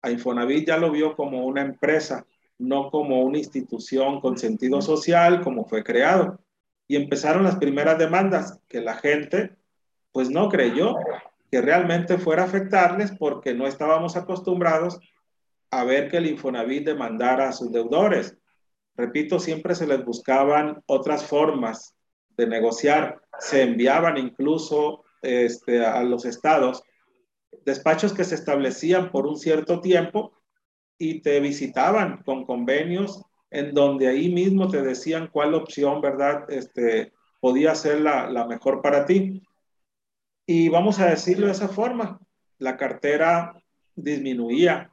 A 0.00 0.10
Infonavit 0.10 0.68
ya 0.68 0.78
lo 0.78 0.90
vio 0.90 1.14
como 1.14 1.44
una 1.44 1.60
empresa, 1.60 2.26
no 2.58 2.90
como 2.90 3.22
una 3.22 3.38
institución 3.38 4.20
con 4.20 4.38
sentido 4.38 4.80
social 4.82 5.42
como 5.42 5.64
fue 5.64 5.82
creado. 5.82 6.40
Y 6.86 6.96
empezaron 6.96 7.44
las 7.44 7.56
primeras 7.56 7.98
demandas 7.98 8.60
que 8.68 8.80
la 8.80 8.94
gente 8.94 9.56
pues 10.12 10.30
no 10.30 10.48
creyó 10.48 10.96
que 11.50 11.60
realmente 11.60 12.18
fuera 12.18 12.42
a 12.42 12.46
afectarles 12.46 13.12
porque 13.18 13.54
no 13.54 13.66
estábamos 13.66 14.16
acostumbrados 14.16 14.98
a 15.70 15.84
ver 15.84 16.08
que 16.08 16.18
el 16.18 16.26
Infonavit 16.26 16.84
demandara 16.84 17.48
a 17.48 17.52
sus 17.52 17.72
deudores. 17.72 18.36
Repito, 18.96 19.40
siempre 19.40 19.74
se 19.74 19.86
les 19.86 20.04
buscaban 20.04 20.82
otras 20.86 21.24
formas 21.24 21.94
de 22.36 22.46
negociar. 22.46 23.20
Se 23.40 23.62
enviaban 23.62 24.16
incluso 24.16 25.04
este, 25.22 25.84
a 25.84 26.02
los 26.02 26.24
estados, 26.24 26.82
despachos 27.64 28.12
que 28.12 28.24
se 28.24 28.34
establecían 28.34 29.10
por 29.10 29.26
un 29.26 29.36
cierto 29.36 29.80
tiempo 29.80 30.32
y 30.98 31.20
te 31.20 31.40
visitaban 31.40 32.22
con 32.22 32.44
convenios 32.44 33.22
en 33.50 33.72
donde 33.72 34.08
ahí 34.08 34.32
mismo 34.32 34.68
te 34.68 34.82
decían 34.82 35.28
cuál 35.28 35.54
opción, 35.54 36.00
¿verdad? 36.00 36.44
Este, 36.50 37.12
podía 37.40 37.74
ser 37.74 38.00
la, 38.00 38.28
la 38.28 38.46
mejor 38.46 38.82
para 38.82 39.06
ti. 39.06 39.42
Y 40.46 40.68
vamos 40.68 40.98
a 40.98 41.06
decirlo 41.06 41.46
de 41.46 41.52
esa 41.52 41.68
forma, 41.68 42.18
la 42.58 42.76
cartera 42.76 43.56
disminuía, 43.94 44.90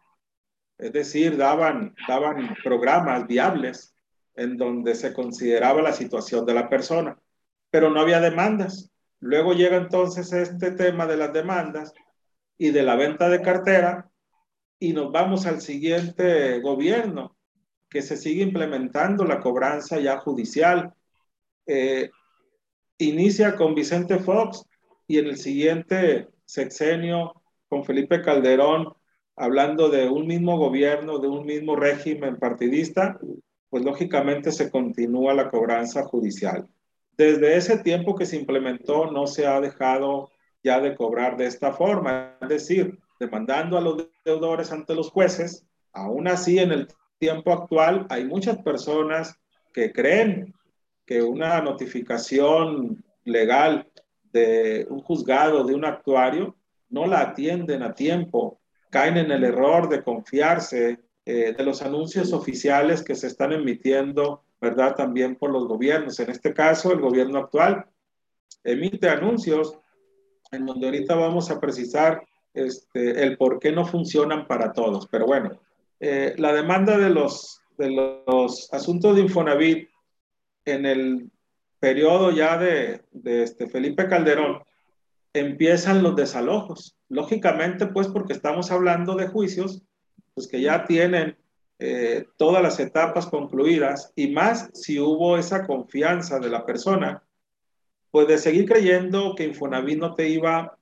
es 0.77 0.93
decir, 0.93 1.37
daban, 1.37 1.95
daban 2.07 2.55
programas 2.63 3.25
viables 3.27 3.95
en 4.35 4.57
donde 4.57 4.95
se 4.95 5.13
consideraba 5.13 5.81
la 5.81 5.93
situación 5.93 6.45
de 6.45 6.53
la 6.53 6.69
persona, 6.69 7.17
pero 7.69 7.89
no 7.89 7.99
había 7.99 8.19
demandas. 8.19 8.91
Luego 9.19 9.53
llega 9.53 9.77
entonces 9.77 10.31
este 10.33 10.71
tema 10.71 11.05
de 11.05 11.17
las 11.17 11.33
demandas 11.33 11.93
y 12.57 12.71
de 12.71 12.83
la 12.83 12.95
venta 12.95 13.29
de 13.29 13.41
cartera 13.41 14.10
y 14.81 14.93
nos 14.93 15.11
vamos 15.11 15.45
al 15.45 15.61
siguiente 15.61 16.59
gobierno 16.59 17.37
que 17.87 18.01
se 18.01 18.17
sigue 18.17 18.41
implementando 18.41 19.23
la 19.25 19.39
cobranza 19.39 19.99
ya 19.99 20.17
judicial. 20.17 20.91
Eh, 21.67 22.09
inicia 22.97 23.55
con 23.55 23.75
Vicente 23.75 24.17
Fox 24.17 24.65
y 25.07 25.19
en 25.19 25.27
el 25.27 25.37
siguiente 25.37 26.29
sexenio 26.45 27.43
con 27.69 27.85
Felipe 27.85 28.23
Calderón 28.23 28.91
hablando 29.35 29.89
de 29.89 30.09
un 30.09 30.25
mismo 30.25 30.57
gobierno, 30.57 31.19
de 31.19 31.27
un 31.27 31.45
mismo 31.45 31.75
régimen 31.75 32.37
partidista, 32.37 33.19
pues 33.69 33.85
lógicamente 33.85 34.51
se 34.51 34.71
continúa 34.71 35.35
la 35.35 35.51
cobranza 35.51 36.05
judicial. 36.05 36.67
Desde 37.15 37.55
ese 37.55 37.77
tiempo 37.77 38.15
que 38.15 38.25
se 38.25 38.37
implementó 38.37 39.11
no 39.11 39.27
se 39.27 39.45
ha 39.45 39.61
dejado 39.61 40.31
ya 40.63 40.79
de 40.79 40.95
cobrar 40.95 41.37
de 41.37 41.45
esta 41.45 41.71
forma, 41.71 42.35
es 42.41 42.49
decir, 42.49 42.97
demandando 43.21 43.77
a 43.77 43.81
los 43.81 44.07
deudores 44.25 44.71
ante 44.71 44.95
los 44.95 45.11
jueces. 45.11 45.63
Aún 45.93 46.27
así, 46.27 46.57
en 46.57 46.71
el 46.71 46.87
tiempo 47.19 47.53
actual 47.53 48.07
hay 48.09 48.25
muchas 48.25 48.57
personas 48.63 49.39
que 49.71 49.93
creen 49.93 50.55
que 51.05 51.21
una 51.21 51.61
notificación 51.61 53.03
legal 53.23 53.87
de 54.33 54.87
un 54.89 55.01
juzgado, 55.01 55.63
de 55.63 55.75
un 55.75 55.85
actuario, 55.85 56.55
no 56.89 57.05
la 57.05 57.21
atienden 57.21 57.83
a 57.83 57.93
tiempo, 57.93 58.59
caen 58.89 59.17
en 59.17 59.31
el 59.31 59.43
error 59.43 59.87
de 59.87 60.03
confiarse 60.03 60.99
eh, 61.23 61.53
de 61.55 61.63
los 61.63 61.83
anuncios 61.83 62.33
oficiales 62.33 63.03
que 63.03 63.13
se 63.13 63.27
están 63.27 63.53
emitiendo, 63.53 64.43
¿verdad? 64.59 64.95
También 64.95 65.35
por 65.35 65.51
los 65.51 65.67
gobiernos. 65.67 66.19
En 66.19 66.31
este 66.31 66.55
caso, 66.55 66.91
el 66.91 66.99
gobierno 66.99 67.37
actual 67.37 67.85
emite 68.63 69.07
anuncios 69.07 69.77
en 70.51 70.65
donde 70.65 70.87
ahorita 70.87 71.13
vamos 71.13 71.51
a 71.51 71.59
precisar 71.59 72.23
este, 72.53 73.23
el 73.23 73.37
por 73.37 73.59
qué 73.59 73.71
no 73.71 73.85
funcionan 73.85 74.47
para 74.47 74.73
todos. 74.73 75.07
Pero 75.07 75.25
bueno, 75.25 75.59
eh, 75.99 76.35
la 76.37 76.53
demanda 76.53 76.97
de 76.97 77.09
los, 77.09 77.61
de 77.77 77.91
los 77.91 78.71
asuntos 78.73 79.15
de 79.15 79.21
Infonavit 79.21 79.89
en 80.65 80.85
el 80.85 81.31
periodo 81.79 82.31
ya 82.31 82.57
de, 82.57 83.01
de 83.11 83.43
este 83.43 83.67
Felipe 83.67 84.07
Calderón, 84.07 84.63
empiezan 85.33 86.03
los 86.03 86.15
desalojos. 86.15 86.97
Lógicamente, 87.09 87.87
pues 87.87 88.07
porque 88.07 88.33
estamos 88.33 88.71
hablando 88.71 89.15
de 89.15 89.27
juicios, 89.27 89.81
pues 90.33 90.47
que 90.47 90.61
ya 90.61 90.85
tienen 90.85 91.37
eh, 91.79 92.27
todas 92.37 92.61
las 92.61 92.79
etapas 92.79 93.25
concluidas 93.25 94.13
y 94.15 94.27
más 94.27 94.69
si 94.73 94.99
hubo 94.99 95.37
esa 95.37 95.65
confianza 95.65 96.39
de 96.39 96.49
la 96.49 96.63
persona, 96.63 97.23
pues 98.11 98.27
de 98.27 98.37
seguir 98.37 98.69
creyendo 98.69 99.33
que 99.35 99.45
Infonavit 99.45 99.97
no 99.97 100.13
te 100.13 100.29
iba 100.29 100.77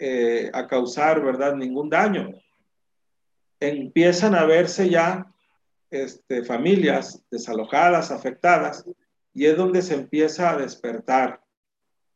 eh, 0.00 0.50
a 0.52 0.66
causar, 0.66 1.22
¿verdad?, 1.22 1.54
ningún 1.54 1.90
daño. 1.90 2.30
Empiezan 3.60 4.34
a 4.34 4.46
verse 4.46 4.88
ya 4.88 5.30
este, 5.90 6.44
familias 6.44 7.22
desalojadas, 7.30 8.10
afectadas, 8.10 8.84
y 9.34 9.44
es 9.46 9.56
donde 9.56 9.82
se 9.82 9.94
empieza 9.94 10.50
a 10.50 10.56
despertar 10.56 11.40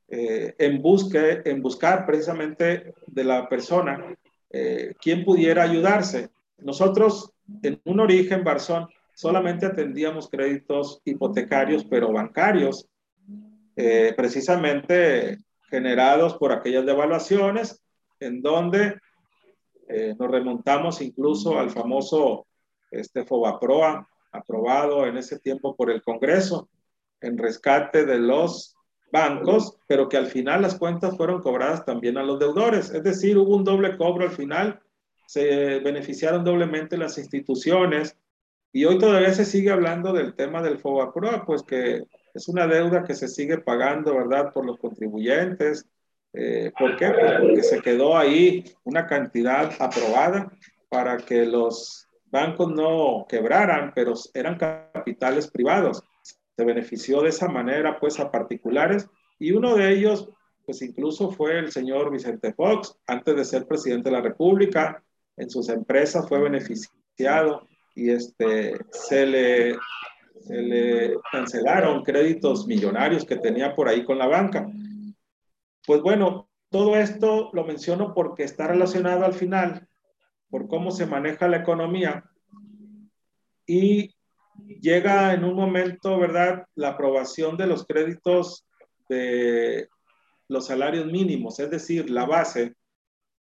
eh, 0.08 0.54
en, 0.58 0.80
busque, 0.80 1.42
en 1.44 1.60
buscar 1.62 2.06
precisamente 2.06 2.94
de 3.06 3.24
la 3.24 3.48
persona 3.48 4.16
eh, 4.50 4.94
quien 5.00 5.24
pudiera 5.24 5.62
ayudarse. 5.62 6.30
Nosotros, 6.58 7.32
en 7.62 7.80
un 7.84 8.00
origen, 8.00 8.44
Barzón, 8.44 8.88
solamente 9.14 9.66
atendíamos 9.66 10.28
créditos 10.28 11.00
hipotecarios, 11.04 11.84
pero 11.84 12.12
bancarios, 12.12 12.88
eh, 13.76 14.12
precisamente 14.16 15.38
generados 15.74 16.34
por 16.34 16.52
aquellas 16.52 16.86
devaluaciones, 16.86 17.82
en 18.20 18.42
donde 18.42 19.00
nos 20.18 20.30
remontamos 20.30 21.00
incluso 21.02 21.58
al 21.58 21.70
famoso 21.70 22.46
este, 22.90 23.24
FOBAPROA, 23.24 24.08
aprobado 24.30 25.04
en 25.06 25.16
ese 25.16 25.40
tiempo 25.40 25.74
por 25.74 25.90
el 25.90 26.00
Congreso, 26.02 26.68
en 27.20 27.36
rescate 27.36 28.06
de 28.06 28.18
los 28.18 28.76
bancos, 29.10 29.76
pero 29.88 30.08
que 30.08 30.16
al 30.16 30.26
final 30.26 30.62
las 30.62 30.78
cuentas 30.78 31.16
fueron 31.16 31.42
cobradas 31.42 31.84
también 31.84 32.18
a 32.18 32.22
los 32.22 32.38
deudores. 32.38 32.90
Es 32.90 33.02
decir, 33.02 33.36
hubo 33.36 33.56
un 33.56 33.64
doble 33.64 33.96
cobro 33.96 34.24
al 34.24 34.32
final, 34.32 34.80
se 35.26 35.80
beneficiaron 35.80 36.44
doblemente 36.44 36.96
las 36.96 37.18
instituciones 37.18 38.16
y 38.72 38.84
hoy 38.84 38.98
todavía 38.98 39.32
se 39.32 39.44
sigue 39.44 39.70
hablando 39.70 40.12
del 40.12 40.34
tema 40.34 40.62
del 40.62 40.78
FOBAPROA, 40.78 41.44
pues 41.44 41.62
que 41.62 42.04
es 42.34 42.48
una 42.48 42.66
deuda 42.66 43.04
que 43.04 43.14
se 43.14 43.28
sigue 43.28 43.58
pagando, 43.58 44.14
¿verdad?, 44.16 44.52
por 44.52 44.66
los 44.66 44.78
contribuyentes. 44.78 45.86
Eh, 46.32 46.72
¿Por 46.76 46.96
qué? 46.96 47.10
Pues 47.10 47.32
porque 47.40 47.62
se 47.62 47.80
quedó 47.80 48.16
ahí 48.16 48.64
una 48.82 49.06
cantidad 49.06 49.70
aprobada 49.78 50.52
para 50.88 51.16
que 51.16 51.46
los 51.46 52.08
bancos 52.26 52.72
no 52.72 53.24
quebraran, 53.28 53.92
pero 53.94 54.14
eran 54.34 54.58
capitales 54.58 55.48
privados 55.48 56.02
se 56.56 56.64
benefició 56.64 57.22
de 57.22 57.30
esa 57.30 57.48
manera 57.48 57.98
pues 57.98 58.20
a 58.20 58.30
particulares 58.30 59.08
y 59.38 59.52
uno 59.52 59.74
de 59.74 59.92
ellos 59.92 60.28
pues 60.66 60.80
incluso 60.80 61.30
fue 61.30 61.58
el 61.58 61.70
señor 61.72 62.10
Vicente 62.10 62.54
Fox, 62.54 62.96
antes 63.06 63.36
de 63.36 63.44
ser 63.44 63.66
presidente 63.66 64.08
de 64.08 64.16
la 64.16 64.22
República, 64.22 65.02
en 65.36 65.50
sus 65.50 65.68
empresas 65.68 66.26
fue 66.26 66.40
beneficiado 66.40 67.68
y 67.94 68.10
este, 68.10 68.78
se, 68.90 69.26
le, 69.26 69.76
se 70.40 70.60
le 70.62 71.16
cancelaron 71.30 72.02
créditos 72.02 72.66
millonarios 72.66 73.24
que 73.24 73.36
tenía 73.36 73.74
por 73.74 73.88
ahí 73.88 74.04
con 74.04 74.18
la 74.18 74.26
banca. 74.26 74.70
Pues 75.86 76.00
bueno, 76.02 76.48
todo 76.70 76.96
esto 76.96 77.50
lo 77.52 77.64
menciono 77.64 78.14
porque 78.14 78.42
está 78.42 78.66
relacionado 78.66 79.24
al 79.24 79.34
final 79.34 79.88
por 80.50 80.68
cómo 80.68 80.90
se 80.90 81.06
maneja 81.06 81.48
la 81.48 81.58
economía 81.58 82.24
y 83.66 84.14
llega 84.80 85.34
en 85.34 85.44
un 85.44 85.54
momento, 85.54 86.18
¿verdad?, 86.18 86.66
la 86.74 86.90
aprobación 86.90 87.56
de 87.56 87.66
los 87.66 87.86
créditos 87.86 88.66
de 89.08 89.88
los 90.48 90.66
salarios 90.66 91.06
mínimos, 91.06 91.58
es 91.58 91.70
decir, 91.70 92.10
la 92.10 92.26
base, 92.26 92.74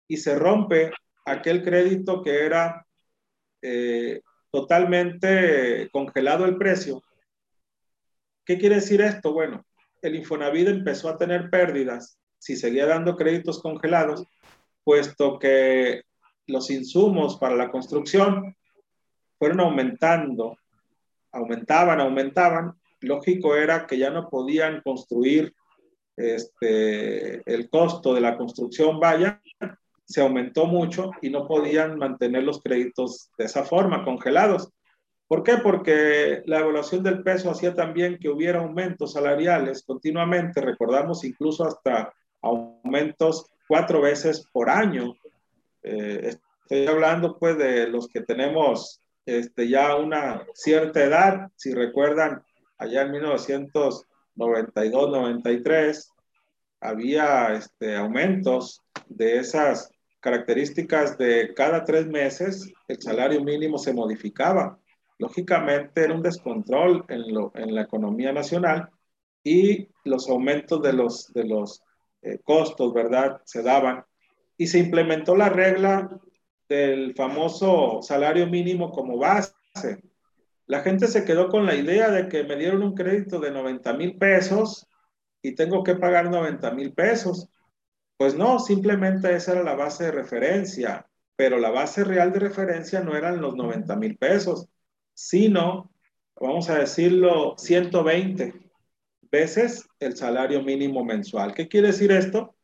y 0.06 0.16
se 0.16 0.38
rompe 0.38 0.90
aquel 1.24 1.62
crédito 1.62 2.22
que 2.22 2.44
era 2.44 2.86
eh, 3.62 4.20
totalmente 4.50 5.88
congelado 5.92 6.44
el 6.44 6.56
precio. 6.56 7.02
¿Qué 8.44 8.58
quiere 8.58 8.76
decir 8.76 9.00
esto? 9.00 9.32
Bueno, 9.32 9.64
el 10.02 10.16
Infonavit 10.16 10.68
empezó 10.68 11.08
a 11.08 11.16
tener 11.16 11.50
pérdidas 11.50 12.18
si 12.38 12.56
seguía 12.56 12.86
dando 12.86 13.16
créditos 13.16 13.60
congelados, 13.60 14.24
puesto 14.84 15.38
que 15.38 16.02
los 16.46 16.70
insumos 16.70 17.36
para 17.36 17.56
la 17.56 17.70
construcción 17.70 18.56
fueron 19.38 19.60
aumentando 19.60 20.56
aumentaban, 21.32 22.00
aumentaban, 22.00 22.74
lógico 23.00 23.54
era 23.54 23.86
que 23.86 23.98
ya 23.98 24.10
no 24.10 24.28
podían 24.28 24.80
construir 24.82 25.54
este, 26.16 27.42
el 27.52 27.68
costo 27.70 28.14
de 28.14 28.20
la 28.20 28.36
construcción 28.36 28.98
vaya, 28.98 29.40
se 30.08 30.22
aumentó 30.22 30.66
mucho 30.66 31.10
y 31.20 31.28
no 31.28 31.46
podían 31.46 31.98
mantener 31.98 32.42
los 32.42 32.62
créditos 32.62 33.30
de 33.36 33.44
esa 33.44 33.64
forma, 33.64 34.04
congelados. 34.04 34.70
¿Por 35.26 35.42
qué? 35.42 35.58
Porque 35.58 36.40
la 36.46 36.60
evaluación 36.60 37.02
del 37.02 37.22
peso 37.22 37.50
hacía 37.50 37.74
también 37.74 38.16
que 38.18 38.30
hubiera 38.30 38.60
aumentos 38.60 39.12
salariales 39.12 39.84
continuamente, 39.84 40.62
recordamos 40.62 41.24
incluso 41.24 41.66
hasta 41.66 42.14
aumentos 42.40 43.50
cuatro 43.68 44.00
veces 44.00 44.46
por 44.50 44.70
año. 44.70 45.12
Eh, 45.82 46.34
estoy 46.62 46.86
hablando 46.86 47.38
pues 47.38 47.58
de 47.58 47.88
los 47.88 48.08
que 48.08 48.22
tenemos 48.22 49.02
este, 49.26 49.68
ya 49.68 49.94
una 49.96 50.46
cierta 50.54 51.04
edad, 51.04 51.50
si 51.56 51.74
recuerdan, 51.74 52.42
allá 52.78 53.02
en 53.02 53.12
1992-93, 53.12 56.08
había 56.80 57.52
este, 57.52 57.96
aumentos 57.96 58.80
de 59.08 59.38
esas 59.38 59.90
características 60.20 61.16
de 61.18 61.52
cada 61.54 61.84
tres 61.84 62.06
meses, 62.06 62.72
el 62.88 63.00
salario 63.00 63.42
mínimo 63.42 63.78
se 63.78 63.92
modificaba. 63.92 64.78
Lógicamente 65.18 66.04
era 66.04 66.14
un 66.14 66.22
descontrol 66.22 67.04
en, 67.08 67.32
lo, 67.32 67.52
en 67.54 67.74
la 67.74 67.82
economía 67.82 68.32
nacional 68.32 68.90
y 69.42 69.88
los 70.04 70.28
aumentos 70.28 70.82
de 70.82 70.92
los, 70.92 71.32
de 71.32 71.44
los 71.44 71.82
eh, 72.22 72.38
costos, 72.42 72.92
¿verdad? 72.92 73.40
Se 73.44 73.62
daban. 73.62 74.04
Y 74.56 74.66
se 74.66 74.78
implementó 74.78 75.36
la 75.36 75.48
regla 75.48 76.10
del 76.68 77.14
famoso 77.14 78.00
salario 78.02 78.46
mínimo 78.46 78.90
como 78.90 79.16
base. 79.16 79.54
La 80.66 80.80
gente 80.80 81.06
se 81.06 81.24
quedó 81.24 81.48
con 81.48 81.64
la 81.64 81.74
idea 81.74 82.10
de 82.10 82.28
que 82.28 82.44
me 82.44 82.56
dieron 82.56 82.82
un 82.82 82.94
crédito 82.94 83.40
de 83.40 83.50
90 83.50 83.92
mil 83.94 84.18
pesos 84.18 84.86
y 85.40 85.54
tengo 85.54 85.82
que 85.82 85.94
pagar 85.94 86.30
90 86.30 86.70
mil 86.72 86.92
pesos. 86.92 87.48
Pues 88.18 88.34
no, 88.34 88.58
simplemente 88.58 89.32
esa 89.34 89.52
era 89.52 89.62
la 89.62 89.76
base 89.76 90.04
de 90.04 90.10
referencia, 90.10 91.06
pero 91.36 91.58
la 91.58 91.70
base 91.70 92.02
real 92.02 92.32
de 92.32 92.40
referencia 92.40 93.00
no 93.00 93.16
eran 93.16 93.40
los 93.40 93.54
90 93.54 93.94
mil 93.94 94.18
pesos, 94.18 94.68
sino, 95.14 95.92
vamos 96.34 96.68
a 96.68 96.78
decirlo, 96.80 97.54
120 97.56 98.54
veces 99.30 99.88
el 100.00 100.16
salario 100.16 100.62
mínimo 100.64 101.04
mensual. 101.04 101.54
¿Qué 101.54 101.68
quiere 101.68 101.88
decir 101.88 102.10
esto? 102.10 102.56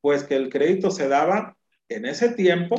Pues 0.00 0.22
que 0.22 0.36
el 0.36 0.48
crédito 0.48 0.92
se 0.92 1.08
daba 1.08 1.56
en 1.88 2.06
ese 2.06 2.30
tiempo, 2.30 2.76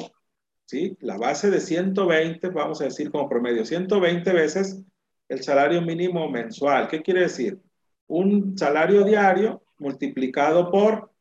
¿sí? 0.66 0.98
La 1.02 1.18
base 1.18 1.52
de 1.52 1.60
120, 1.60 2.48
vamos 2.50 2.80
a 2.80 2.86
decir 2.86 3.12
como 3.12 3.28
promedio, 3.28 3.66
120 3.66 4.32
veces 4.32 4.82
el 5.28 5.44
salario 5.44 5.82
mínimo 5.82 6.30
mensual. 6.30 6.88
¿Qué 6.88 7.02
quiere 7.02 7.22
decir? 7.22 7.60
Un 8.08 8.58
salario 8.58 9.04
diario 9.04 9.64
multiplicado 9.80 10.72
por 10.72 11.12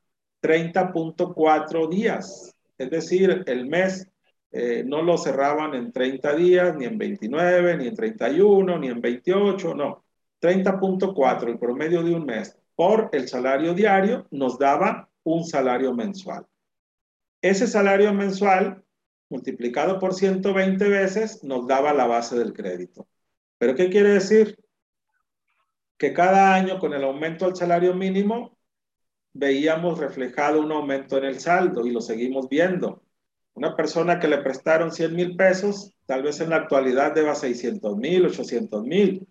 30.4 0.44 1.88
días. 1.88 2.54
Es 2.76 2.90
decir, 2.90 3.44
el 3.46 3.66
mes 3.66 4.07
eh, 4.52 4.85
no 4.85 5.00
lo 5.00 5.16
cerraban 5.16 5.74
en 5.74 5.90
30 5.90 6.37
días, 6.37 6.76
ni 6.76 6.85
en 6.85 6.98
29, 6.98 7.78
ni 7.78 7.87
en 7.87 7.94
31, 7.94 8.78
ni 8.78 8.88
en 8.88 9.00
28, 9.00 9.74
no. 9.74 10.04
30.4, 10.42 11.48
el 11.48 11.59
promedio 11.59 12.02
de 12.02 12.14
un 12.14 12.26
mes, 12.26 12.59
por 12.74 13.09
el 13.12 13.26
salario 13.26 13.72
diario, 13.72 14.26
nos 14.30 14.59
daba 14.59 15.09
un 15.22 15.44
salario 15.46 15.94
mensual. 15.94 16.46
Ese 17.40 17.66
salario 17.66 18.12
mensual, 18.12 18.85
multiplicado 19.30 19.98
por 19.98 20.12
120 20.12 20.87
veces, 20.90 21.42
nos 21.42 21.66
daba 21.66 21.94
la 21.94 22.07
base 22.07 22.37
del 22.37 22.52
crédito. 22.52 23.09
¿Pero 23.57 23.74
qué 23.74 23.88
quiere 23.88 24.11
decir? 24.11 24.59
Que 25.96 26.12
cada 26.12 26.54
año, 26.54 26.78
con 26.78 26.92
el 26.92 27.02
aumento 27.02 27.46
del 27.46 27.57
salario 27.57 27.94
mínimo, 27.94 28.54
veíamos 29.35 29.99
reflejado 29.99 30.61
un 30.61 30.73
aumento 30.73 31.18
en 31.18 31.25
el 31.25 31.40
saldo 31.40 31.87
y 31.87 31.90
lo 31.90 32.01
seguimos 32.01 32.49
viendo. 32.49 33.03
Una 33.55 33.77
persona 33.77 34.18
que 34.18 34.29
le 34.29 34.38
prestaron 34.38 34.90
100 34.90 35.14
mil 35.14 35.37
pesos, 35.37 35.92
tal 36.07 36.23
vez 36.23 36.40
en 36.40 36.51
la 36.51 36.57
actualidad 36.57 37.12
deba 37.12 37.35
600 37.35 37.97
mil, 37.97 38.27
800 38.27 38.83
mil, 38.85 39.29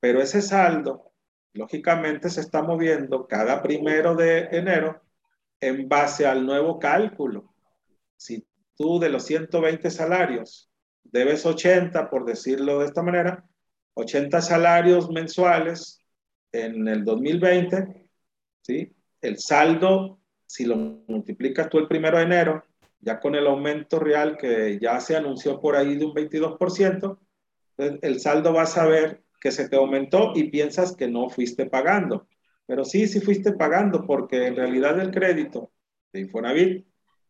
pero 0.00 0.20
ese 0.20 0.42
saldo, 0.42 1.12
lógicamente, 1.52 2.30
se 2.30 2.40
está 2.40 2.62
moviendo 2.62 3.26
cada 3.26 3.62
primero 3.62 4.16
de 4.16 4.48
enero 4.52 5.02
en 5.60 5.88
base 5.88 6.26
al 6.26 6.46
nuevo 6.46 6.78
cálculo. 6.78 7.54
Si 8.16 8.46
tú 8.76 8.98
de 8.98 9.10
los 9.10 9.24
120 9.26 9.90
salarios 9.90 10.70
debes 11.04 11.44
80, 11.44 12.10
por 12.10 12.24
decirlo 12.24 12.78
de 12.78 12.86
esta 12.86 13.02
manera, 13.02 13.44
80 13.94 14.40
salarios 14.40 15.10
mensuales 15.10 16.00
en 16.52 16.88
el 16.88 17.04
2020, 17.04 18.08
¿sí? 18.62 18.92
El 19.22 19.38
saldo, 19.38 20.20
si 20.46 20.64
lo 20.64 20.76
multiplicas 20.76 21.68
tú 21.70 21.78
el 21.78 21.88
primero 21.88 22.18
de 22.18 22.24
enero, 22.24 22.64
ya 23.00 23.18
con 23.18 23.34
el 23.34 23.46
aumento 23.46 23.98
real 23.98 24.36
que 24.36 24.78
ya 24.80 25.00
se 25.00 25.16
anunció 25.16 25.60
por 25.60 25.76
ahí 25.76 25.96
de 25.96 26.04
un 26.04 26.12
22%, 26.12 27.18
el 27.78 28.20
saldo 28.20 28.52
vas 28.52 28.76
a 28.76 28.86
ver 28.86 29.22
que 29.40 29.50
se 29.50 29.68
te 29.68 29.76
aumentó 29.76 30.32
y 30.34 30.50
piensas 30.50 30.94
que 30.94 31.08
no 31.08 31.28
fuiste 31.28 31.66
pagando. 31.66 32.28
Pero 32.66 32.84
sí, 32.84 33.08
sí 33.08 33.20
fuiste 33.20 33.52
pagando 33.52 34.06
porque 34.06 34.46
en 34.46 34.56
realidad 34.56 35.00
el 35.00 35.10
crédito 35.10 35.72
de 36.12 36.20
Infonavit 36.20 36.86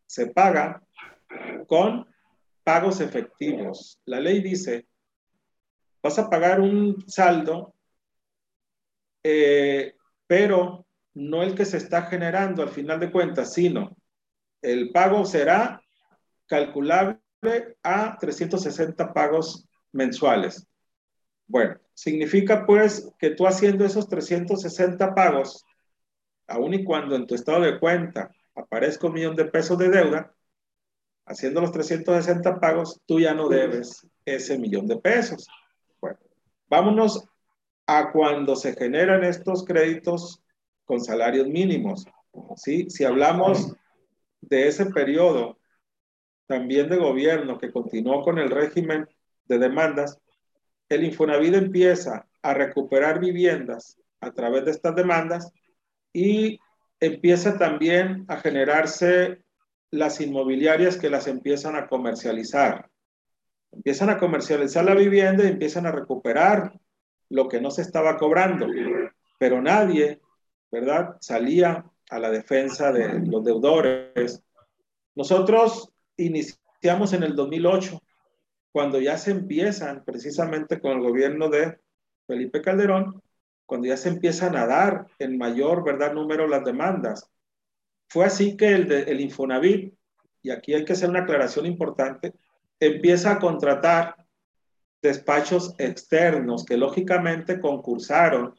se 0.06 0.26
paga 0.26 0.82
con 1.66 2.06
pagos 2.62 3.00
efectivos. 3.00 3.98
La 4.04 4.20
ley 4.20 4.42
dice, 4.42 4.86
vas 6.02 6.18
a 6.18 6.28
pagar 6.28 6.60
un 6.60 7.02
saldo, 7.08 7.74
eh, 9.22 9.94
pero 10.26 10.86
no 11.14 11.42
el 11.42 11.54
que 11.54 11.64
se 11.64 11.76
está 11.76 12.02
generando 12.02 12.62
al 12.62 12.70
final 12.70 13.00
de 13.00 13.10
cuentas, 13.10 13.52
sino 13.52 13.96
el 14.62 14.90
pago 14.90 15.24
será 15.24 15.82
calculable 16.46 17.18
a 17.82 18.16
360 18.18 19.12
pagos 19.12 19.66
mensuales. 19.92 20.66
Bueno, 21.46 21.78
significa 21.94 22.64
pues 22.64 23.10
que 23.18 23.30
tú 23.30 23.46
haciendo 23.46 23.84
esos 23.84 24.08
360 24.08 25.14
pagos, 25.14 25.64
aun 26.46 26.74
y 26.74 26.84
cuando 26.84 27.16
en 27.16 27.26
tu 27.26 27.34
estado 27.34 27.60
de 27.62 27.78
cuenta 27.78 28.30
aparezca 28.54 29.06
un 29.06 29.14
millón 29.14 29.36
de 29.36 29.46
pesos 29.46 29.76
de 29.78 29.90
deuda, 29.90 30.32
haciendo 31.26 31.60
los 31.60 31.72
360 31.72 32.58
pagos, 32.58 33.00
tú 33.06 33.20
ya 33.20 33.34
no 33.34 33.48
debes 33.48 34.06
ese 34.24 34.58
millón 34.58 34.86
de 34.86 34.96
pesos. 34.96 35.48
Bueno, 36.00 36.18
vámonos 36.68 37.24
a 37.86 38.12
cuando 38.12 38.56
se 38.56 38.74
generan 38.74 39.24
estos 39.24 39.64
créditos 39.64 40.41
con 40.84 41.00
salarios 41.00 41.46
mínimos. 41.48 42.06
¿sí? 42.56 42.88
Si 42.90 43.04
hablamos 43.04 43.74
de 44.40 44.68
ese 44.68 44.86
periodo 44.86 45.58
también 46.46 46.88
de 46.88 46.96
gobierno 46.96 47.58
que 47.58 47.72
continuó 47.72 48.22
con 48.22 48.38
el 48.38 48.50
régimen 48.50 49.08
de 49.46 49.58
demandas, 49.58 50.18
el 50.88 51.04
Infonavit 51.04 51.54
empieza 51.54 52.26
a 52.42 52.54
recuperar 52.54 53.20
viviendas 53.20 53.98
a 54.20 54.32
través 54.32 54.64
de 54.64 54.72
estas 54.72 54.94
demandas 54.94 55.50
y 56.12 56.58
empieza 57.00 57.58
también 57.58 58.24
a 58.28 58.36
generarse 58.36 59.42
las 59.90 60.20
inmobiliarias 60.20 60.96
que 60.96 61.10
las 61.10 61.26
empiezan 61.26 61.76
a 61.76 61.86
comercializar. 61.86 62.90
Empiezan 63.72 64.10
a 64.10 64.18
comercializar 64.18 64.84
la 64.84 64.94
vivienda 64.94 65.44
y 65.44 65.48
empiezan 65.48 65.86
a 65.86 65.92
recuperar 65.92 66.78
lo 67.28 67.48
que 67.48 67.60
no 67.60 67.70
se 67.70 67.82
estaba 67.82 68.18
cobrando, 68.18 68.66
pero 69.38 69.62
nadie 69.62 70.20
¿verdad? 70.72 71.16
Salía 71.20 71.84
a 72.10 72.18
la 72.18 72.30
defensa 72.30 72.90
de 72.90 73.20
los 73.26 73.44
deudores. 73.44 74.42
Nosotros 75.14 75.92
iniciamos 76.16 77.12
en 77.12 77.22
el 77.22 77.36
2008, 77.36 78.02
cuando 78.72 78.98
ya 78.98 79.18
se 79.18 79.30
empiezan, 79.30 80.02
precisamente 80.02 80.80
con 80.80 80.92
el 80.92 81.00
gobierno 81.00 81.50
de 81.50 81.78
Felipe 82.26 82.62
Calderón, 82.62 83.22
cuando 83.66 83.86
ya 83.86 83.98
se 83.98 84.08
empiezan 84.08 84.56
a 84.56 84.66
dar 84.66 85.06
en 85.18 85.36
mayor, 85.36 85.84
¿verdad?, 85.84 86.14
número 86.14 86.48
las 86.48 86.64
demandas. 86.64 87.30
Fue 88.08 88.24
así 88.24 88.56
que 88.56 88.68
el, 88.68 88.88
de, 88.88 89.02
el 89.02 89.20
Infonavit, 89.20 89.94
y 90.42 90.50
aquí 90.50 90.74
hay 90.74 90.84
que 90.84 90.94
hacer 90.94 91.10
una 91.10 91.20
aclaración 91.20 91.66
importante, 91.66 92.32
empieza 92.80 93.32
a 93.32 93.38
contratar 93.38 94.16
despachos 95.02 95.74
externos 95.78 96.64
que 96.64 96.76
lógicamente 96.76 97.60
concursaron 97.60 98.54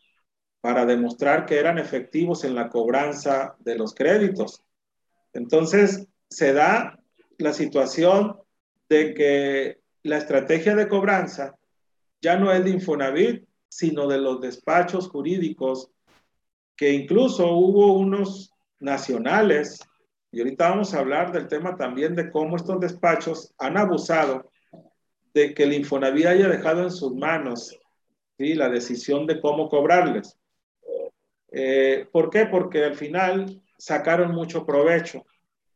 para 0.63 0.85
demostrar 0.85 1.45
que 1.45 1.59
eran 1.59 1.77
efectivos 1.77 2.45
en 2.45 2.55
la 2.55 2.69
cobranza 2.69 3.57
de 3.59 3.75
los 3.75 3.93
créditos. 3.93 4.63
Entonces, 5.33 6.07
se 6.29 6.53
da 6.53 6.97
la 7.37 7.51
situación 7.51 8.39
de 8.87 9.13
que 9.13 9.81
la 10.03 10.19
estrategia 10.19 10.73
de 10.73 10.87
cobranza 10.87 11.57
ya 12.21 12.37
no 12.37 12.49
es 12.49 12.63
de 12.63 12.69
Infonavit, 12.69 13.45
sino 13.67 14.07
de 14.07 14.19
los 14.19 14.39
despachos 14.39 15.09
jurídicos, 15.09 15.91
que 16.77 16.93
incluso 16.93 17.45
hubo 17.57 17.97
unos 17.97 18.53
nacionales, 18.79 19.81
y 20.31 20.39
ahorita 20.39 20.69
vamos 20.69 20.93
a 20.93 20.99
hablar 20.99 21.33
del 21.33 21.49
tema 21.49 21.75
también 21.75 22.15
de 22.15 22.31
cómo 22.31 22.55
estos 22.55 22.79
despachos 22.79 23.53
han 23.57 23.75
abusado 23.75 24.49
de 25.33 25.53
que 25.53 25.63
el 25.63 25.73
Infonavit 25.73 26.25
haya 26.25 26.47
dejado 26.47 26.83
en 26.83 26.91
sus 26.91 27.13
manos 27.13 27.77
¿sí? 28.37 28.53
la 28.53 28.69
decisión 28.69 29.27
de 29.27 29.41
cómo 29.41 29.67
cobrarles. 29.67 30.37
Eh, 31.55 32.07
¿Por 32.11 32.31
qué? 32.31 32.47
Porque 32.47 32.83
al 32.83 32.95
final 32.95 33.61
sacaron 33.77 34.33
mucho 34.33 34.65
provecho. 34.65 35.25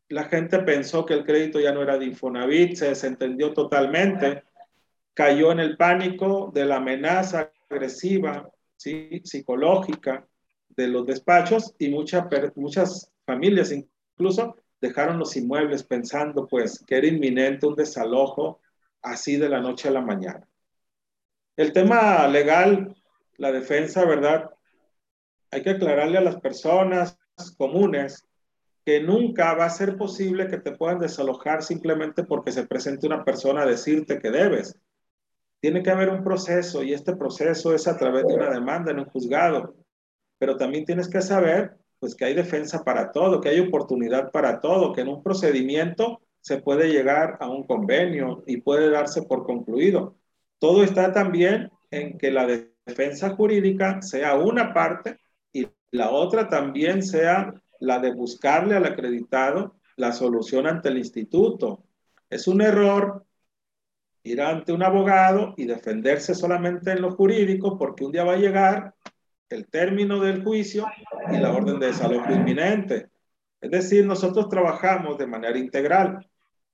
La 0.09 0.23
gente 0.23 0.59
pensó 0.59 1.05
que 1.05 1.13
el 1.13 1.23
crédito 1.23 1.59
ya 1.59 1.71
no 1.71 1.83
era 1.83 1.97
de 1.97 2.05
Infonavit, 2.05 2.75
se 2.75 2.89
desentendió 2.89 3.53
totalmente, 3.53 4.43
cayó 5.13 5.51
en 5.51 5.59
el 5.59 5.77
pánico 5.77 6.51
de 6.53 6.65
la 6.65 6.77
amenaza 6.77 7.51
agresiva, 7.69 8.49
¿sí? 8.75 9.21
psicológica 9.23 10.25
de 10.69 10.87
los 10.87 11.05
despachos 11.05 11.75
y 11.77 11.89
mucha, 11.89 12.27
muchas 12.55 13.11
familias 13.25 13.71
incluso 13.71 14.55
dejaron 14.81 15.19
los 15.19 15.35
inmuebles 15.35 15.83
pensando 15.83 16.47
pues 16.47 16.83
que 16.85 16.97
era 16.97 17.07
inminente 17.07 17.67
un 17.67 17.75
desalojo 17.75 18.61
así 19.01 19.37
de 19.37 19.49
la 19.49 19.59
noche 19.59 19.89
a 19.89 19.91
la 19.91 20.01
mañana. 20.01 20.47
El 21.55 21.71
tema 21.73 22.27
legal, 22.27 22.95
la 23.37 23.51
defensa, 23.51 24.05
¿verdad? 24.05 24.51
Hay 25.51 25.61
que 25.61 25.71
aclararle 25.71 26.17
a 26.17 26.21
las 26.21 26.39
personas 26.39 27.17
comunes 27.57 28.27
que 28.85 29.01
nunca 29.01 29.53
va 29.53 29.65
a 29.65 29.69
ser 29.69 29.97
posible 29.97 30.47
que 30.47 30.59
te 30.59 30.71
puedan 30.71 30.99
desalojar 30.99 31.61
simplemente 31.61 32.23
porque 32.23 32.51
se 32.51 32.65
presente 32.65 33.05
una 33.05 33.25
persona 33.25 33.63
a 33.63 33.65
decirte 33.65 34.19
que 34.19 34.31
debes. 34.31 34.79
Tiene 35.59 35.83
que 35.83 35.91
haber 35.91 36.09
un 36.09 36.23
proceso 36.23 36.83
y 36.83 36.93
este 36.93 37.15
proceso 37.15 37.73
es 37.73 37.87
a 37.87 37.97
través 37.97 38.25
de 38.25 38.35
una 38.35 38.49
demanda 38.49 38.91
en 38.91 38.99
un 38.99 39.05
juzgado. 39.05 39.75
Pero 40.39 40.55
también 40.55 40.85
tienes 40.85 41.09
que 41.09 41.21
saber 41.21 41.77
pues 41.99 42.15
que 42.15 42.25
hay 42.25 42.33
defensa 42.33 42.83
para 42.83 43.11
todo, 43.11 43.41
que 43.41 43.49
hay 43.49 43.59
oportunidad 43.59 44.31
para 44.31 44.61
todo, 44.61 44.93
que 44.93 45.01
en 45.01 45.09
un 45.09 45.23
procedimiento 45.23 46.21
se 46.39 46.61
puede 46.61 46.89
llegar 46.89 47.37
a 47.41 47.49
un 47.49 47.65
convenio 47.65 48.43
y 48.45 48.61
puede 48.61 48.89
darse 48.89 49.23
por 49.23 49.45
concluido. 49.45 50.15
Todo 50.59 50.83
está 50.83 51.11
también 51.11 51.71
en 51.91 52.17
que 52.17 52.31
la 52.31 52.47
defensa 52.85 53.31
jurídica 53.31 54.01
sea 54.01 54.35
una 54.35 54.73
parte 54.73 55.17
la 55.91 56.11
otra 56.11 56.49
también 56.49 57.03
sea 57.03 57.53
la 57.79 57.99
de 57.99 58.13
buscarle 58.13 58.75
al 58.75 58.85
acreditado 58.85 59.75
la 59.95 60.11
solución 60.11 60.67
ante 60.67 60.89
el 60.89 60.97
instituto. 60.97 61.83
Es 62.29 62.47
un 62.47 62.61
error 62.61 63.25
ir 64.23 64.41
ante 64.41 64.73
un 64.73 64.83
abogado 64.83 65.53
y 65.57 65.65
defenderse 65.65 66.35
solamente 66.35 66.91
en 66.91 67.01
lo 67.01 67.11
jurídico 67.11 67.77
porque 67.77 68.05
un 68.05 68.11
día 68.11 68.23
va 68.23 68.33
a 68.33 68.37
llegar 68.37 68.93
el 69.49 69.67
término 69.67 70.19
del 70.19 70.43
juicio 70.43 70.85
y 71.31 71.37
la 71.37 71.53
orden 71.53 71.79
de 71.79 71.87
desalojo 71.87 72.31
inminente. 72.31 73.09
Es 73.61 73.71
decir, 73.71 74.05
nosotros 74.05 74.49
trabajamos 74.49 75.17
de 75.17 75.27
manera 75.27 75.57
integral. 75.57 76.27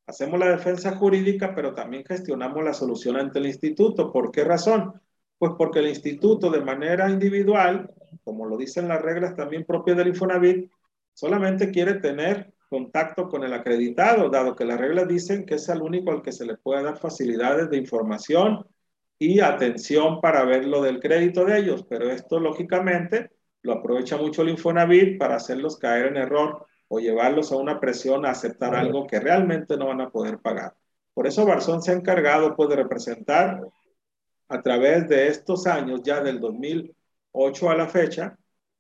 Hacemos 0.06 0.40
la 0.40 0.50
defensa 0.50 0.96
jurídica, 0.96 1.54
pero 1.56 1.74
también 1.74 2.04
gestionamos 2.04 2.64
la 2.64 2.74
solución 2.74 3.16
ante 3.16 3.40
el 3.40 3.46
instituto. 3.46 4.12
¿Por 4.12 4.32
qué 4.32 4.44
razón? 4.44 5.00
Pues 5.38 5.54
porque 5.58 5.80
el 5.80 5.88
instituto 5.88 6.50
de 6.50 6.62
manera 6.62 7.10
individual, 7.10 7.94
como 8.24 8.46
lo 8.46 8.58
dicen 8.58 8.88
las 8.88 9.02
reglas 9.02 9.36
también 9.36 9.66
propias 9.66 9.98
del 9.98 10.10
Infonavit, 10.10 10.72
solamente 11.14 11.72
quiere 11.72 11.96
tener 11.96 12.54
contacto 12.70 13.30
con 13.30 13.44
el 13.44 13.54
acreditado, 13.54 14.30
dado 14.30 14.56
que 14.56 14.66
las 14.66 14.80
reglas 14.80 15.08
dicen 15.08 15.46
que 15.46 15.56
es 15.56 15.70
el 15.70 15.82
único 15.82 16.12
al 16.12 16.22
que 16.22 16.32
se 16.32 16.46
le 16.46 16.58
puede 16.58 16.84
dar 16.84 16.98
facilidades 16.98 17.70
de 17.70 17.78
información 17.78 18.66
y 19.20 19.40
atención 19.40 20.20
para 20.22 20.44
ver 20.44 20.66
lo 20.66 20.82
del 20.82 21.00
crédito 21.00 21.46
de 21.46 21.60
ellos, 21.60 21.86
pero 21.88 22.10
esto 22.10 22.40
lógicamente 22.40 23.32
lo 23.62 23.74
aprovecha 23.74 24.18
mucho 24.18 24.42
el 24.42 24.50
Infonavit 24.50 25.18
para 25.18 25.36
hacerlos 25.36 25.78
caer 25.78 26.08
en 26.08 26.18
error 26.18 26.66
o 26.88 27.00
llevarlos 27.00 27.52
a 27.52 27.58
una 27.58 27.80
presión 27.80 28.26
a 28.26 28.32
aceptar 28.32 28.76
algo 28.76 29.08
que 29.08 29.20
realmente 29.20 29.78
no 29.78 29.88
van 29.88 30.02
a 30.02 30.10
poder 30.10 30.40
pagar. 30.40 30.74
Por 31.14 31.28
eso 31.28 31.46
Barzón 31.46 31.82
se 31.82 31.92
ha 31.92 31.96
encargado 31.96 32.56
pues, 32.56 32.70
de 32.70 32.76
representar 32.76 33.62
a 34.50 34.62
través 34.62 35.08
de 35.08 35.28
estos 35.28 35.68
años, 35.68 36.02
ya 36.04 36.22
del 36.22 36.40
2008 37.34 37.70
a 37.70 37.76
la 37.76 37.88
fecha, 37.88 38.38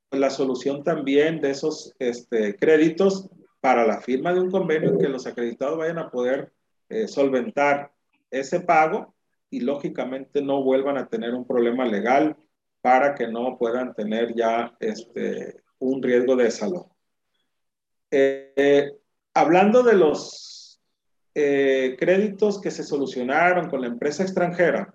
pues, 0.09 0.19
la 0.19 0.29
solución 0.29 0.83
también 0.83 1.41
de 1.41 1.51
esos 1.51 1.93
este, 1.99 2.55
créditos 2.55 3.29
para 3.59 3.85
la 3.85 4.01
firma 4.01 4.33
de 4.33 4.41
un 4.41 4.51
convenio 4.51 4.91
en 4.91 4.99
que 4.99 5.09
los 5.09 5.25
acreditados 5.25 5.77
vayan 5.77 5.97
a 5.97 6.09
poder 6.09 6.51
eh, 6.89 7.07
solventar 7.07 7.91
ese 8.29 8.59
pago 8.59 9.15
y 9.49 9.61
lógicamente 9.61 10.41
no 10.41 10.63
vuelvan 10.63 10.97
a 10.97 11.07
tener 11.07 11.33
un 11.33 11.47
problema 11.47 11.85
legal 11.85 12.35
para 12.81 13.15
que 13.15 13.27
no 13.27 13.57
puedan 13.57 13.93
tener 13.93 14.35
ya 14.35 14.75
este, 14.79 15.61
un 15.79 16.03
riesgo 16.03 16.35
de 16.35 16.51
salud. 16.51 16.85
Eh, 18.11 18.91
hablando 19.33 19.81
de 19.83 19.93
los 19.93 20.81
eh, 21.33 21.95
créditos 21.97 22.59
que 22.59 22.69
se 22.71 22.83
solucionaron 22.83 23.69
con 23.69 23.81
la 23.81 23.87
empresa 23.87 24.23
extranjera, 24.23 24.93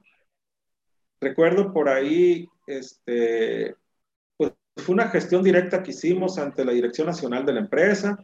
recuerdo 1.20 1.72
por 1.72 1.88
ahí, 1.88 2.48
este, 2.68 3.74
pues 4.36 4.52
fue 4.76 4.94
una 4.94 5.08
gestión 5.08 5.42
directa 5.42 5.82
que 5.82 5.90
hicimos 5.90 6.38
ante 6.38 6.64
la 6.64 6.72
Dirección 6.72 7.06
Nacional 7.06 7.44
de 7.44 7.54
la 7.54 7.60
empresa, 7.60 8.18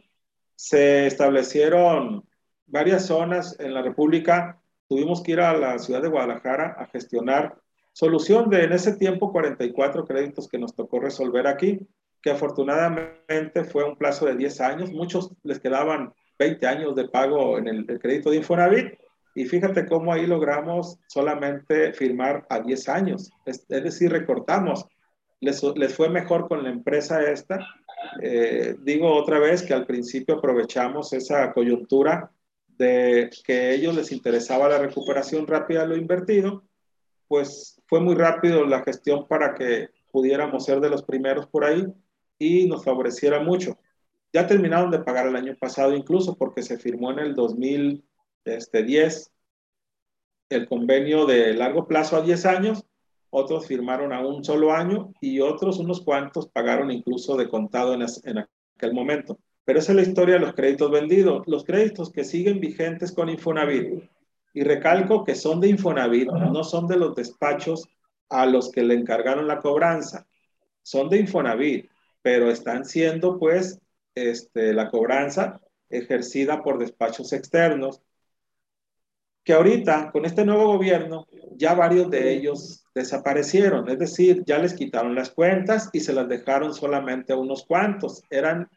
se 0.55 1.07
establecieron 1.07 2.23
varias 2.65 3.05
zonas 3.05 3.59
en 3.59 3.73
la 3.73 3.81
República. 3.81 4.61
Tuvimos 4.87 5.21
que 5.21 5.33
ir 5.33 5.41
a 5.41 5.57
la 5.57 5.77
ciudad 5.79 6.01
de 6.01 6.09
Guadalajara 6.09 6.75
a 6.77 6.85
gestionar 6.87 7.57
solución 7.91 8.49
de 8.49 8.63
en 8.63 8.73
ese 8.73 8.93
tiempo 8.97 9.31
44 9.31 10.05
créditos 10.05 10.47
que 10.47 10.57
nos 10.57 10.75
tocó 10.75 10.99
resolver 10.99 11.47
aquí, 11.47 11.79
que 12.21 12.31
afortunadamente 12.31 13.63
fue 13.63 13.83
un 13.83 13.95
plazo 13.95 14.25
de 14.25 14.35
10 14.35 14.61
años. 14.61 14.91
Muchos 14.91 15.31
les 15.43 15.59
quedaban 15.59 16.13
20 16.37 16.67
años 16.67 16.95
de 16.95 17.07
pago 17.07 17.57
en 17.57 17.67
el, 17.67 17.85
crédito 17.99 18.31
de 18.31 18.37
Infonavit. 18.37 18.93
Y 19.35 19.45
fíjate 19.45 19.85
cómo 19.85 20.11
ahí 20.11 20.25
logramos 20.25 20.97
solamente 21.07 21.93
firmar 21.93 22.47
a 22.49 22.61
10 22.61 22.89
años. 22.89 23.31
Es, 23.45 23.67
decir, 23.67 24.11
recortamos. 24.11 24.87
Les, 25.41 25.61
les, 25.75 25.93
fue 25.93 26.09
mejor 26.09 26.47
con 26.47 26.63
la 26.63 26.69
empresa 26.69 27.21
esta 27.29 27.59
eh, 28.21 28.75
digo 28.81 29.13
otra 29.13 29.39
vez 29.39 29.63
que 29.63 29.73
al 29.73 29.85
principio 29.85 30.35
aprovechamos 30.35 31.13
esa 31.13 31.51
coyuntura 31.53 32.31
de 32.77 33.29
que 33.45 33.53
a 33.53 33.71
ellos 33.71 33.95
les 33.95 34.11
interesaba 34.11 34.69
la 34.69 34.79
recuperación 34.79 35.47
rápida 35.47 35.81
de 35.81 35.87
lo 35.87 35.97
invertido, 35.97 36.63
pues 37.27 37.81
fue 37.87 37.99
muy 37.99 38.15
rápido 38.15 38.65
la 38.65 38.83
gestión 38.83 39.27
para 39.27 39.53
que 39.53 39.89
pudiéramos 40.11 40.65
ser 40.65 40.79
de 40.79 40.89
los 40.89 41.03
primeros 41.03 41.47
por 41.47 41.65
ahí 41.65 41.85
y 42.37 42.67
nos 42.67 42.83
favoreciera 42.83 43.39
mucho. 43.39 43.77
Ya 44.33 44.45
terminaron 44.47 44.91
de 44.91 44.99
pagar 44.99 45.27
el 45.27 45.35
año 45.35 45.55
pasado 45.57 45.93
incluso 45.93 46.35
porque 46.35 46.61
se 46.61 46.77
firmó 46.77 47.11
en 47.11 47.19
el 47.19 47.35
2010 47.35 48.03
este, 48.45 48.85
el 50.49 50.67
convenio 50.67 51.25
de 51.25 51.53
largo 51.53 51.87
plazo 51.87 52.17
a 52.17 52.21
10 52.21 52.45
años 52.45 52.85
otros 53.37 53.67
firmaron 53.67 54.13
a 54.13 54.25
un 54.25 54.45
solo 54.45 54.71
año 54.71 55.13
y 55.19 55.41
otros, 55.41 55.79
unos 55.79 55.99
cuantos, 55.99 56.47
pagaron 56.47 56.89
incluso 56.89 57.35
de 57.35 57.49
contado 57.49 57.93
en, 57.93 58.03
aquel 58.37 58.93
momento. 58.93 59.37
Pero 59.65 59.79
esa 59.79 59.91
es 59.91 59.95
la 59.97 60.01
historia 60.03 60.35
de 60.35 60.39
los 60.39 60.53
créditos 60.53 60.89
vendidos. 60.89 61.45
Los 61.45 61.65
créditos 61.65 62.13
que 62.13 62.23
siguen 62.23 62.61
vigentes 62.61 63.11
con 63.11 63.27
Infonavit, 63.27 64.09
y 64.53 64.63
recalco 64.63 65.25
que 65.25 65.35
son 65.35 65.59
de 65.59 65.67
Infonavit, 65.67 66.29
no 66.29 66.63
son 66.63 66.87
de 66.87 66.95
los 66.95 67.13
despachos 67.13 67.89
a 68.29 68.45
los 68.45 68.71
que 68.71 68.83
le 68.83 68.93
encargaron 68.93 69.49
la 69.49 69.59
cobranza, 69.59 70.25
son 70.81 71.09
de 71.09 71.19
Infonavit, 71.19 71.89
pero 72.21 72.49
están 72.49 72.85
siendo 72.85 73.37
pues 73.37 73.81
este, 74.15 74.73
la 74.73 74.89
cobranza 74.89 75.59
ejercida 75.89 76.63
por 76.63 76.77
despachos 76.77 77.33
externos, 77.33 78.01
que 79.45 79.53
ahorita 79.53 80.11
con 80.11 80.25
este 80.25 80.43
nuevo 80.43 80.65
gobierno 80.65 81.27
ya 81.55 81.75
varios 81.75 82.09
de 82.09 82.33
ellos 82.33 82.83
desaparecieron, 82.95 83.87
es 83.87 83.99
decir, 83.99 84.43
ya 84.45 84.57
les 84.57 84.73
quitaron 84.73 85.13
las 85.13 85.29
cuentas 85.29 85.89
y 85.93 85.99
se 85.99 86.13
las 86.13 86.27
dejaron 86.27 86.73
solamente 86.73 87.31
a 87.31 87.37
unos 87.37 87.63
cuantos. 87.65 88.23
Eran 88.29 88.67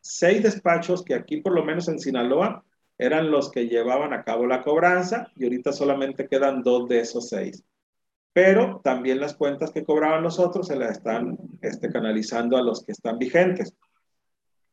seis 0.00 0.42
despachos 0.42 1.04
que 1.04 1.14
aquí, 1.14 1.38
por 1.38 1.52
lo 1.52 1.64
menos 1.64 1.88
en 1.88 1.98
Sinaloa, 1.98 2.64
eran 2.96 3.32
los 3.32 3.50
que 3.50 3.66
llevaban 3.66 4.12
a 4.12 4.22
cabo 4.22 4.46
la 4.46 4.62
cobranza 4.62 5.26
y 5.34 5.44
ahorita 5.44 5.72
solamente 5.72 6.28
quedan 6.28 6.62
dos 6.62 6.88
de 6.88 7.00
esos 7.00 7.28
seis. 7.28 7.64
Pero 8.32 8.80
también 8.84 9.20
las 9.20 9.34
cuentas 9.34 9.72
que 9.72 9.84
cobraban 9.84 10.22
los 10.22 10.38
otros 10.38 10.68
se 10.68 10.76
las 10.76 10.92
están 10.92 11.36
este, 11.62 11.90
canalizando 11.90 12.56
a 12.56 12.62
los 12.62 12.84
que 12.84 12.92
están 12.92 13.18
vigentes. 13.18 13.74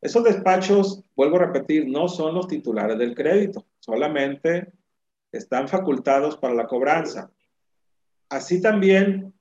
Esos 0.00 0.22
despachos, 0.22 1.02
vuelvo 1.16 1.36
a 1.36 1.46
repetir, 1.46 1.88
no 1.88 2.08
son 2.08 2.34
los 2.34 2.46
titulares 2.46 2.96
del 2.98 3.14
crédito, 3.14 3.66
solamente 3.80 4.72
están 5.32 5.68
facultados 5.68 6.36
para 6.36 6.54
la 6.54 6.66
cobranza. 6.66 7.30
Así 8.28 8.60
también, 8.60 9.34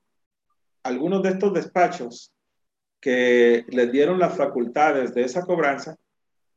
algunos 0.83 1.23
de 1.23 1.29
estos 1.29 1.53
despachos 1.53 2.33
que 2.99 3.65
les 3.69 3.91
dieron 3.91 4.19
las 4.19 4.35
facultades 4.35 5.13
de 5.13 5.23
esa 5.23 5.45
cobranza, 5.45 5.97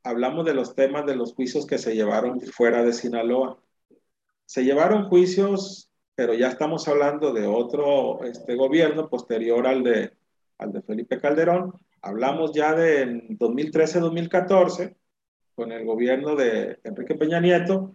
hablamos 0.03 0.45
de 0.45 0.55
los 0.55 0.75
temas 0.75 1.07
de 1.07 1.17
los 1.17 1.35
juicios 1.35 1.67
que 1.67 1.79
se 1.79 1.95
llevaron 1.95 2.41
fuera 2.41 2.83
de 2.83 2.93
Sinaloa. 2.93 3.59
Se 4.47 4.65
llevaron 4.65 5.09
juicios, 5.09 5.91
pero 6.15 6.35
ya 6.35 6.49
estamos 6.49 6.89
hablando 6.89 7.33
de 7.33 7.47
otro 7.47 8.25
este, 8.25 8.55
gobierno 8.55 9.09
posterior 9.09 9.67
al 9.67 9.83
de, 9.83 10.13
al 10.59 10.73
de 10.73 10.83
Felipe 10.83 11.21
Calderón. 11.21 11.75
Hablamos 12.01 12.53
ya 12.53 12.75
de 12.75 13.29
2013-2014, 13.29 14.97
con 15.55 15.71
el 15.71 15.85
gobierno 15.85 16.35
de 16.35 16.81
Enrique 16.83 17.15
Peña 17.15 17.41
Nieto, 17.41 17.95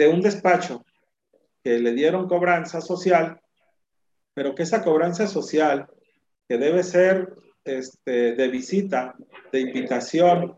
de 0.00 0.08
un 0.08 0.22
despacho 0.22 0.86
que 1.62 1.78
le 1.78 1.92
dieron 1.92 2.26
cobranza 2.26 2.80
social, 2.80 3.38
pero 4.32 4.54
que 4.54 4.62
esa 4.62 4.82
cobranza 4.82 5.26
social, 5.26 5.90
que 6.48 6.56
debe 6.56 6.82
ser 6.82 7.34
este, 7.64 8.34
de 8.34 8.48
visita, 8.48 9.14
de 9.52 9.60
invitación, 9.60 10.56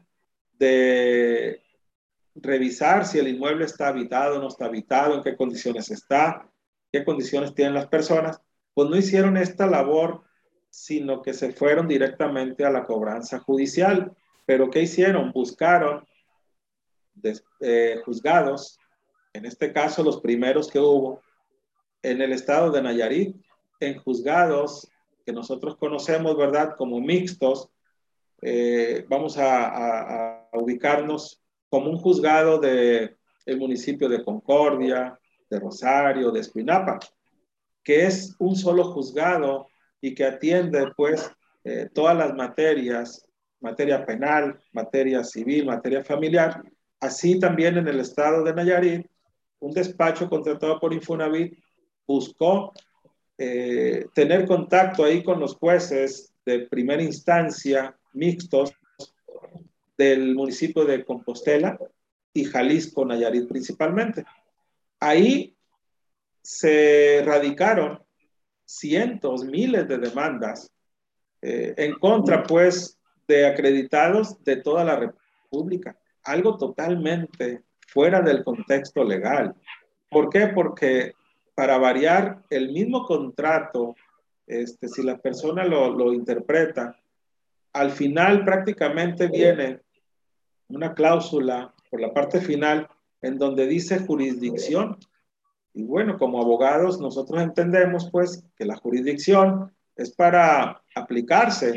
de 0.52 1.60
revisar 2.36 3.04
si 3.04 3.18
el 3.18 3.26
inmueble 3.26 3.64
está 3.64 3.88
habitado 3.88 4.40
no 4.40 4.46
está 4.46 4.66
habitado, 4.66 5.16
en 5.16 5.24
qué 5.24 5.36
condiciones 5.36 5.90
está, 5.90 6.48
qué 6.92 7.04
condiciones 7.04 7.52
tienen 7.52 7.74
las 7.74 7.88
personas, 7.88 8.40
pues 8.74 8.88
no 8.88 8.96
hicieron 8.96 9.36
esta 9.36 9.66
labor, 9.66 10.22
sino 10.70 11.20
que 11.20 11.34
se 11.34 11.52
fueron 11.52 11.88
directamente 11.88 12.64
a 12.64 12.70
la 12.70 12.84
cobranza 12.84 13.40
judicial. 13.40 14.16
Pero 14.46 14.70
¿qué 14.70 14.82
hicieron? 14.82 15.32
Buscaron 15.32 16.06
eh, 17.60 18.00
juzgados 18.04 18.78
en 19.32 19.46
este 19.46 19.72
caso 19.72 20.02
los 20.02 20.20
primeros 20.20 20.70
que 20.70 20.78
hubo 20.78 21.20
en 22.02 22.20
el 22.20 22.32
estado 22.32 22.70
de 22.70 22.82
Nayarit, 22.82 23.36
en 23.80 23.98
juzgados 23.98 24.88
que 25.24 25.32
nosotros 25.32 25.76
conocemos, 25.76 26.36
¿verdad?, 26.36 26.74
como 26.76 27.00
mixtos, 27.00 27.68
eh, 28.40 29.04
vamos 29.08 29.38
a, 29.38 30.48
ubicarnos 30.52 31.40
como 31.70 31.90
un 31.90 31.96
juzgado 31.96 32.58
del 32.58 33.16
el 33.46 33.58
municipio 33.58 34.08
de 34.08 34.22
Concordia, 34.22 35.18
de 35.48 35.58
Rosario, 35.60 36.30
de 36.30 36.40
Escuinapa, 36.40 36.98
que 37.82 38.06
es 38.06 38.34
un 38.38 38.56
solo 38.56 38.92
juzgado 38.92 39.68
y 40.00 40.14
que 40.14 40.24
atiende, 40.24 40.92
pues, 40.96 41.30
eh, 41.64 41.88
todas 41.92 42.16
las 42.16 42.34
materias 42.34 43.26
materia 43.62 44.04
penal, 44.04 44.58
materia 44.72 45.24
civil, 45.24 45.66
materia 45.66 46.04
familiar. 46.04 46.62
Así 47.00 47.38
también 47.38 47.78
en 47.78 47.88
el 47.88 48.00
estado 48.00 48.42
de 48.42 48.54
Nayarit, 48.54 49.06
un 49.62 49.72
despacho 49.72 50.28
contratado 50.28 50.78
por 50.80 50.92
Infonavit 50.92 51.56
buscó 52.06 52.72
eh, 53.38 54.06
tener 54.12 54.44
contacto 54.44 55.04
ahí 55.04 55.22
con 55.22 55.38
los 55.38 55.54
jueces 55.54 56.32
de 56.44 56.66
primera 56.66 57.02
instancia 57.02 57.96
mixtos 58.12 58.72
del 59.96 60.34
municipio 60.34 60.84
de 60.84 61.04
Compostela 61.04 61.78
y 62.34 62.44
Jalisco, 62.44 63.04
Nayarit 63.04 63.48
principalmente. 63.48 64.24
Ahí 64.98 65.54
se 66.42 67.22
radicaron 67.24 68.02
cientos, 68.64 69.44
miles 69.44 69.86
de 69.86 69.98
demandas 69.98 70.72
eh, 71.40 71.74
en 71.76 71.94
contra, 72.00 72.42
pues, 72.42 72.98
de 73.28 73.46
acreditados 73.46 74.42
de 74.42 74.56
toda 74.56 74.84
la 74.84 74.96
República. 74.96 75.96
Algo 76.24 76.58
totalmente 76.58 77.62
fuera 77.92 78.20
del 78.20 78.42
contexto 78.42 79.04
legal. 79.04 79.54
¿Por 80.10 80.30
qué? 80.30 80.48
Porque 80.48 81.12
para 81.54 81.78
variar 81.78 82.42
el 82.50 82.72
mismo 82.72 83.04
contrato, 83.04 83.94
este, 84.46 84.88
si 84.88 85.02
la 85.02 85.18
persona 85.18 85.64
lo, 85.64 85.90
lo 85.90 86.12
interpreta, 86.12 86.96
al 87.72 87.90
final 87.90 88.44
prácticamente 88.44 89.28
viene 89.28 89.80
una 90.68 90.94
cláusula 90.94 91.72
por 91.90 92.00
la 92.00 92.12
parte 92.12 92.40
final 92.40 92.88
en 93.20 93.38
donde 93.38 93.66
dice 93.66 94.00
jurisdicción. 94.00 94.98
Y 95.74 95.84
bueno, 95.84 96.18
como 96.18 96.40
abogados 96.40 97.00
nosotros 97.00 97.42
entendemos 97.42 98.10
pues 98.10 98.44
que 98.56 98.64
la 98.64 98.76
jurisdicción 98.76 99.72
es 99.96 100.10
para 100.12 100.82
aplicarse 100.94 101.76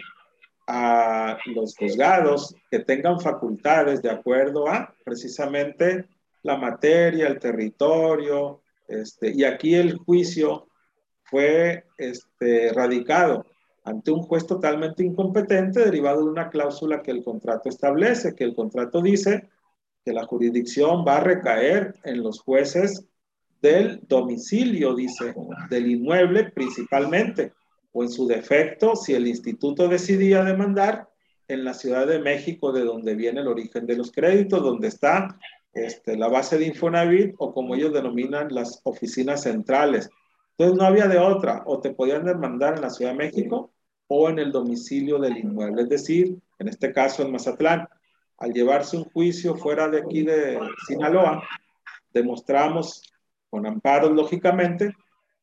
a 0.68 1.38
los 1.46 1.76
juzgados 1.78 2.56
que 2.72 2.80
tengan 2.80 3.20
facultades 3.20 4.02
de 4.02 4.10
acuerdo 4.10 4.68
a 4.68 4.94
precisamente 5.04 6.08
la 6.44 6.58
materia, 6.58 7.28
el 7.28 7.40
territorio, 7.40 8.62
este, 8.88 9.32
y 9.32 9.44
aquí 9.44 9.76
el 9.76 9.98
juicio 9.98 10.68
fue 11.24 11.86
este, 11.98 12.72
radicado 12.74 13.46
ante 13.84 14.12
un 14.12 14.22
juez 14.24 14.46
totalmente 14.48 15.04
incompetente 15.04 15.86
derivado 15.86 16.24
de 16.24 16.32
una 16.32 16.50
cláusula 16.50 17.02
que 17.02 17.12
el 17.12 17.24
contrato 17.24 17.70
establece, 17.70 18.36
que 18.36 18.44
el 18.44 18.56
contrato 18.56 19.02
dice 19.02 19.48
que 20.04 20.14
la 20.14 20.26
jurisdicción 20.26 21.06
va 21.08 21.18
a 21.18 21.24
recaer 21.24 21.96
en 22.04 22.22
los 22.22 22.40
jueces 22.40 23.06
del 23.62 24.02
domicilio, 24.08 24.96
dice, 24.96 25.34
del 25.70 25.88
inmueble 25.88 26.52
principalmente, 26.52 27.54
o 27.96 28.04
en 28.04 28.10
su 28.10 28.28
defecto, 28.28 28.94
si 28.98 29.14
el 29.14 29.26
instituto 29.26 29.88
decidía 29.88 30.44
demandar 30.44 31.08
en 31.48 31.64
la 31.64 31.74
Ciudad 31.74 32.06
de 32.06 32.20
México, 32.20 32.74
de 32.74 32.84
donde 32.84 33.16
viene 33.16 33.40
el 33.40 33.48
origen 33.48 33.86
de 33.86 33.96
los 33.96 34.12
créditos, 34.12 34.62
donde 34.62 34.90
está 34.90 35.40
este, 35.72 36.18
la 36.18 36.28
base 36.28 36.58
de 36.58 36.66
Infonavit 36.66 37.36
o 37.38 37.54
como 37.54 37.74
ellos 37.74 37.94
denominan 37.94 38.54
las 38.54 38.82
oficinas 38.84 39.44
centrales. 39.44 40.10
Entonces 40.52 40.78
no 40.78 40.86
había 40.86 41.08
de 41.08 41.20
otra, 41.20 41.64
o 41.66 41.80
te 41.80 41.94
podían 41.94 42.26
demandar 42.26 42.76
en 42.76 42.82
la 42.82 42.90
Ciudad 42.90 43.12
de 43.12 43.18
México 43.18 43.72
o 44.08 44.30
en 44.30 44.40
el 44.40 44.52
domicilio 44.52 45.18
del 45.18 45.38
inmueble, 45.38 45.84
es 45.84 45.90
decir, 45.90 46.38
en 46.60 46.68
este 46.68 46.92
caso 46.92 47.24
en 47.24 47.32
Mazatlán. 47.32 47.88
Al 48.38 48.52
llevarse 48.52 48.98
un 48.98 49.06
juicio 49.06 49.56
fuera 49.56 49.88
de 49.88 50.00
aquí 50.00 50.24
de 50.24 50.60
Sinaloa, 50.86 51.42
demostramos 52.14 53.04
con 53.50 53.66
amparos, 53.66 54.12
lógicamente, 54.12 54.94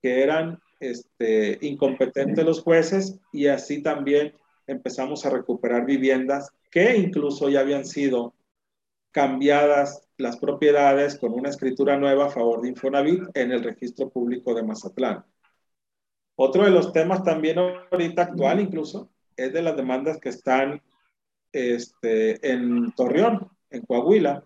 que 0.02 0.22
eran 0.22 0.60
este, 0.82 1.58
incompetentes 1.60 2.44
los 2.44 2.60
jueces 2.60 3.20
y 3.32 3.46
así 3.46 3.82
también 3.82 4.34
empezamos 4.66 5.24
a 5.24 5.30
recuperar 5.30 5.86
viviendas 5.86 6.50
que 6.70 6.96
incluso 6.96 7.48
ya 7.48 7.60
habían 7.60 7.84
sido 7.84 8.34
cambiadas 9.12 10.08
las 10.16 10.38
propiedades 10.38 11.18
con 11.18 11.32
una 11.32 11.50
escritura 11.50 11.96
nueva 11.96 12.26
a 12.26 12.30
favor 12.30 12.62
de 12.62 12.70
Infonavit 12.70 13.22
en 13.34 13.52
el 13.52 13.62
registro 13.62 14.08
público 14.10 14.54
de 14.54 14.64
Mazatlán. 14.64 15.24
Otro 16.34 16.64
de 16.64 16.70
los 16.70 16.92
temas 16.92 17.22
también 17.22 17.58
ahorita 17.58 18.22
actual 18.22 18.60
incluso 18.60 19.08
es 19.36 19.52
de 19.52 19.62
las 19.62 19.76
demandas 19.76 20.18
que 20.18 20.30
están 20.30 20.82
este, 21.52 22.50
en 22.50 22.90
Torreón, 22.92 23.48
en 23.70 23.82
Coahuila, 23.82 24.42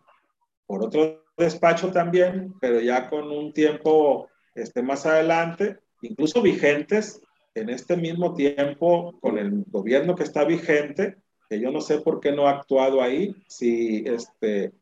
por 0.66 0.84
otro 0.84 1.24
despacho 1.36 1.90
también, 1.92 2.54
pero 2.60 2.80
ya 2.80 3.08
con 3.08 3.30
un 3.30 3.52
tiempo 3.52 4.28
este, 4.54 4.82
más 4.82 5.06
adelante, 5.06 5.78
incluso 6.02 6.42
vigentes 6.42 7.20
en 7.54 7.70
este 7.70 7.96
mismo 7.96 8.34
tiempo 8.34 9.18
con 9.20 9.38
el 9.38 9.64
gobierno 9.68 10.14
que 10.14 10.24
está 10.24 10.44
vigente, 10.44 11.16
que 11.48 11.60
yo 11.60 11.70
no 11.70 11.80
sé 11.80 11.98
por 11.98 12.20
qué 12.20 12.32
no 12.32 12.46
ha 12.46 12.52
actuado 12.52 13.02
ahí, 13.02 13.34
si 13.48 14.04
este, 14.06 14.72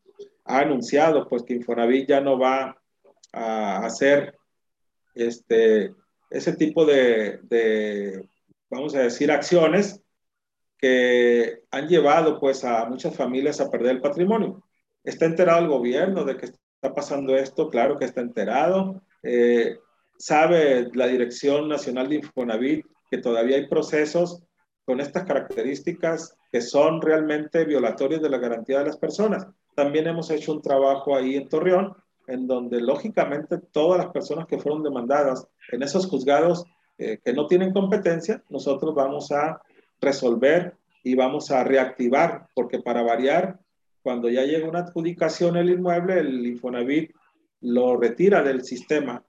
ha 0.43 0.59
anunciado 0.59 1.27
pues 1.27 1.43
que 1.43 1.53
Infonavit 1.53 2.07
ya 2.07 2.21
no 2.21 2.37
va 2.37 2.77
a 3.31 3.85
hacer 3.85 4.37
este, 5.13 5.93
ese 6.29 6.55
tipo 6.55 6.85
de, 6.85 8.27
vamos 8.69 8.95
a 8.95 9.03
decir, 9.03 9.31
acciones 9.31 10.01
que 10.77 11.63
han 11.71 11.87
llevado 11.87 12.39
pues 12.39 12.63
a 12.63 12.85
muchas 12.85 13.15
familias 13.15 13.61
a 13.61 13.71
perder 13.71 13.95
el 13.95 14.01
patrimonio. 14.01 14.63
¿Está 15.03 15.25
enterado 15.25 15.59
el 15.61 15.67
gobierno 15.67 16.25
de 16.25 16.35
que 16.37 16.47
está 16.47 16.93
pasando 16.93 17.35
esto? 17.37 17.69
Claro 17.69 17.97
que 17.97 18.05
está 18.05 18.21
enterado. 18.21 19.01
Eh, 19.23 19.77
¿Sabe 20.17 20.89
la 20.93 21.07
Dirección 21.07 21.67
Nacional 21.67 22.09
de 22.09 22.15
Infonavit 22.15 22.85
que 23.09 23.17
todavía 23.17 23.57
hay 23.57 23.67
procesos 23.67 24.43
con 24.85 24.99
estas 24.99 25.25
características 25.25 26.37
que 26.51 26.61
son 26.61 27.01
realmente 27.01 27.65
violatorios 27.65 28.21
de 28.21 28.29
la 28.29 28.37
garantía 28.37 28.79
de 28.79 28.85
las 28.85 28.97
personas? 28.97 29.47
También 29.75 30.07
hemos 30.07 30.29
hecho 30.29 30.53
un 30.53 30.61
trabajo 30.61 31.15
ahí 31.15 31.35
en 31.35 31.49
Torreón 31.49 31.95
en 32.27 32.47
donde 32.47 32.81
lógicamente 32.81 33.57
todas 33.71 33.99
las 33.99 34.11
personas 34.11 34.47
que 34.47 34.57
fueron 34.57 34.83
demandadas 34.83 35.47
en 35.71 35.83
esos 35.83 36.07
juzgados 36.07 36.65
eh, 36.97 37.19
que 37.23 37.33
no 37.33 37.47
tienen 37.47 37.73
competencia, 37.73 38.41
nosotros 38.49 38.95
vamos 38.95 39.31
a 39.31 39.61
resolver 39.99 40.75
y 41.03 41.15
vamos 41.15 41.51
a 41.51 41.63
reactivar, 41.63 42.47
porque 42.53 42.79
para 42.79 43.03
variar, 43.03 43.59
cuando 44.01 44.29
ya 44.29 44.43
llega 44.43 44.67
una 44.67 44.79
adjudicación 44.79 45.57
el 45.57 45.69
inmueble, 45.69 46.19
el 46.19 46.45
Infonavit 46.45 47.11
lo 47.61 47.97
retira 47.97 48.41
del 48.41 48.63
sistema, 48.63 49.23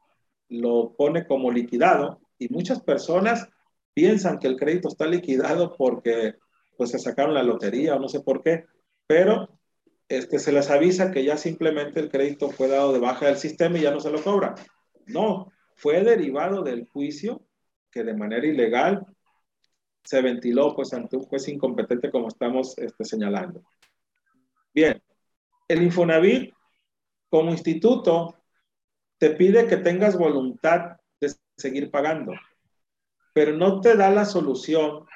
lo 0.48 0.94
pone 0.96 1.26
como 1.26 1.50
liquidado 1.50 2.20
y 2.38 2.48
muchas 2.48 2.80
personas 2.82 3.48
piensan 3.94 4.38
que 4.38 4.46
el 4.46 4.56
crédito 4.56 4.88
está 4.88 5.06
liquidado 5.06 5.74
porque 5.76 6.34
pues 6.76 6.90
se 6.90 6.98
sacaron 6.98 7.34
la 7.34 7.42
lotería 7.42 7.96
o 7.96 7.98
no 7.98 8.08
sé 8.08 8.20
por 8.20 8.42
qué, 8.42 8.66
pero 9.06 9.48
este, 10.08 10.38
se 10.38 10.52
les 10.52 10.70
avisa 10.70 11.10
que 11.10 11.24
ya 11.24 11.36
simplemente 11.36 12.00
el 12.00 12.10
crédito 12.10 12.50
fue 12.50 12.68
dado 12.68 12.92
de 12.92 12.98
baja 12.98 13.26
del 13.26 13.38
sistema 13.38 13.78
y 13.78 13.82
ya 13.82 13.90
no 13.90 14.00
se 14.00 14.10
lo 14.10 14.22
cobra. 14.22 14.54
No, 15.06 15.50
fue 15.74 16.02
derivado 16.02 16.62
del 16.62 16.86
juicio 16.88 17.42
que 17.90 18.04
de 18.04 18.14
manera 18.14 18.46
ilegal 18.46 19.06
se 20.04 20.22
ventiló 20.22 20.74
pues 20.74 20.92
ante 20.92 21.16
un 21.16 21.24
juez 21.24 21.48
incompetente 21.48 22.10
como 22.10 22.28
estamos 22.28 22.76
este, 22.78 23.04
señalando. 23.04 23.62
Bien, 24.72 25.02
el 25.68 25.82
Infonavit 25.82 26.52
como 27.28 27.50
instituto 27.50 28.35
te 29.18 29.30
pide 29.30 29.66
que 29.66 29.76
tengas 29.76 30.16
voluntad 30.16 30.96
de 31.20 31.32
seguir 31.56 31.90
pagando, 31.90 32.32
pero 33.32 33.56
no 33.56 33.80
te 33.80 33.96
da 33.96 34.10
la 34.10 34.24
solución, 34.24 35.06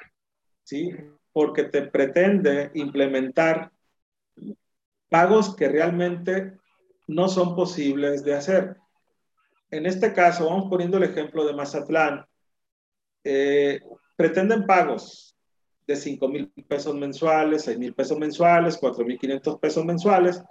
¿sí? 0.63 0.91
Porque 1.31 1.63
te 1.63 1.83
pretende 1.83 2.71
implementar 2.73 3.71
pagos 5.09 5.55
que 5.55 5.67
realmente 5.67 6.57
no 7.07 7.27
son 7.27 7.55
posibles 7.55 8.23
de 8.23 8.33
hacer. 8.33 8.77
En 9.69 9.85
este 9.85 10.13
caso, 10.13 10.45
vamos 10.45 10.69
poniendo 10.69 10.97
el 10.97 11.03
ejemplo 11.03 11.45
de 11.45 11.53
Mazatlán. 11.53 12.25
Eh, 13.23 13.79
pretenden 14.15 14.65
pagos 14.65 15.35
de 15.87 15.95
5 15.95 16.27
mil 16.27 16.51
pesos 16.67 16.95
mensuales, 16.95 17.63
6 17.63 17.77
mil 17.77 17.93
pesos 17.93 18.17
mensuales, 18.17 18.77
4 18.77 19.05
mil 19.05 19.17
500 19.17 19.59
pesos 19.59 19.85
mensuales, 19.85 20.43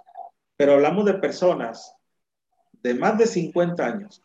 pero 0.57 0.73
hablamos 0.73 1.05
de 1.05 1.15
personas 1.15 1.95
de 2.83 2.93
más 2.93 3.17
de 3.17 3.27
50 3.27 3.85
años. 3.85 4.21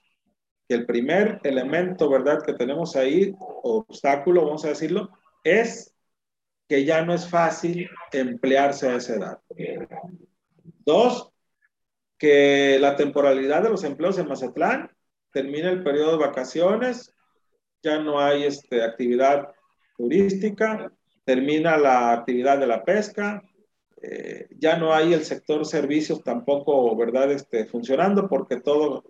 El 0.69 0.87
primer 0.87 1.41
elemento, 1.45 2.09
¿verdad?, 2.11 2.43
que 2.45 2.55
tenemos 2.55 2.97
ahí, 2.97 3.35
obstáculo, 3.39 4.45
vamos 4.45 4.65
a 4.65 4.69
decirlo, 4.69 5.11
es 5.45 5.95
que 6.69 6.85
ya 6.85 7.05
no 7.05 7.15
es 7.15 7.29
fácil 7.29 7.89
emplearse 8.13 8.89
a 8.89 8.97
esa 8.97 9.15
edad. 9.15 9.39
Dos, 10.85 11.31
que 12.19 12.79
la 12.81 12.97
temporalidad 12.97 13.63
de 13.63 13.71
los 13.71 13.85
empleos 13.85 14.19
en 14.19 14.29
Mazatlán 14.29 14.91
termina 15.31 15.71
el 15.71 15.83
periodo 15.83 16.13
de 16.13 16.27
vacaciones, 16.27 17.15
ya 17.83 17.99
no 17.99 18.19
hay 18.19 18.45
este, 18.45 18.83
actividad 18.83 19.49
turística, 19.97 20.91
termina 21.25 21.77
la 21.77 22.13
actividad 22.13 22.59
de 22.59 22.67
la 22.67 22.85
pesca, 22.85 23.43
eh, 24.03 24.47
ya 24.59 24.77
no 24.77 24.93
hay 24.93 25.15
el 25.15 25.25
sector 25.25 25.65
servicios 25.67 26.23
tampoco, 26.23 26.95
¿verdad?, 26.97 27.33
este, 27.33 27.67
funcionando 27.67 28.29
porque 28.29 28.61
todo 28.61 29.05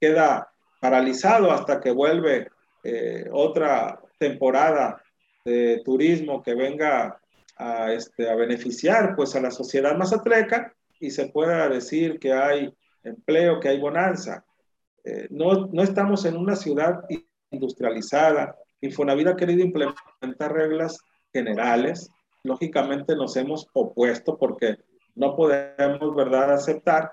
queda 0.00 0.50
paralizado 0.80 1.50
hasta 1.50 1.80
que 1.80 1.90
vuelve 1.90 2.48
eh, 2.84 3.28
otra 3.32 4.00
temporada 4.18 5.02
de 5.44 5.82
turismo 5.84 6.42
que 6.42 6.54
venga 6.54 7.20
a, 7.56 7.92
este, 7.92 8.30
a 8.30 8.34
beneficiar 8.34 9.16
pues 9.16 9.34
a 9.34 9.40
la 9.40 9.50
sociedad 9.50 9.96
mazatleca 9.96 10.72
y 11.00 11.10
se 11.10 11.28
pueda 11.28 11.68
decir 11.68 12.18
que 12.18 12.32
hay 12.32 12.72
empleo, 13.02 13.60
que 13.60 13.68
hay 13.68 13.78
bonanza. 13.78 14.44
Eh, 15.04 15.26
no, 15.30 15.66
no 15.66 15.82
estamos 15.82 16.24
en 16.24 16.36
una 16.36 16.54
ciudad 16.54 17.00
industrializada. 17.50 18.56
Infonavit 18.80 19.28
ha 19.28 19.36
querido 19.36 19.64
implementar 19.64 20.52
reglas 20.52 20.98
generales. 21.32 22.10
Lógicamente 22.48 23.14
nos 23.14 23.36
hemos 23.36 23.68
opuesto 23.72 24.36
porque 24.36 24.78
no 25.14 25.36
podemos, 25.36 26.16
¿verdad?, 26.16 26.52
aceptar 26.52 27.12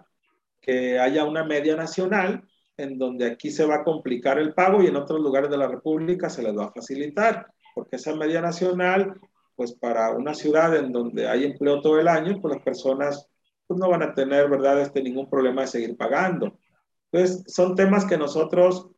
que 0.61 0.97
haya 0.97 1.25
una 1.25 1.43
media 1.43 1.75
nacional 1.75 2.43
en 2.77 2.97
donde 2.97 3.25
aquí 3.25 3.51
se 3.51 3.65
va 3.65 3.75
a 3.75 3.83
complicar 3.83 4.39
el 4.39 4.53
pago 4.53 4.81
y 4.81 4.87
en 4.87 4.95
otros 4.95 5.19
lugares 5.19 5.49
de 5.49 5.57
la 5.57 5.67
República 5.67 6.29
se 6.29 6.41
les 6.41 6.57
va 6.57 6.65
a 6.65 6.71
facilitar, 6.71 7.47
porque 7.73 7.97
esa 7.97 8.15
media 8.15 8.41
nacional, 8.41 9.19
pues 9.55 9.73
para 9.73 10.11
una 10.11 10.33
ciudad 10.33 10.75
en 10.75 10.91
donde 10.91 11.27
hay 11.27 11.43
empleo 11.43 11.81
todo 11.81 11.99
el 11.99 12.07
año, 12.07 12.39
pues 12.41 12.55
las 12.55 12.63
personas 12.63 13.27
pues 13.67 13.79
no 13.79 13.89
van 13.89 14.03
a 14.03 14.13
tener, 14.13 14.49
¿verdad?, 14.49 14.81
este, 14.81 15.01
ningún 15.01 15.29
problema 15.29 15.61
de 15.61 15.67
seguir 15.67 15.97
pagando. 15.97 16.57
Entonces, 17.11 17.43
son 17.47 17.75
temas 17.75 18.05
que 18.05 18.17
nosotros 18.17 18.89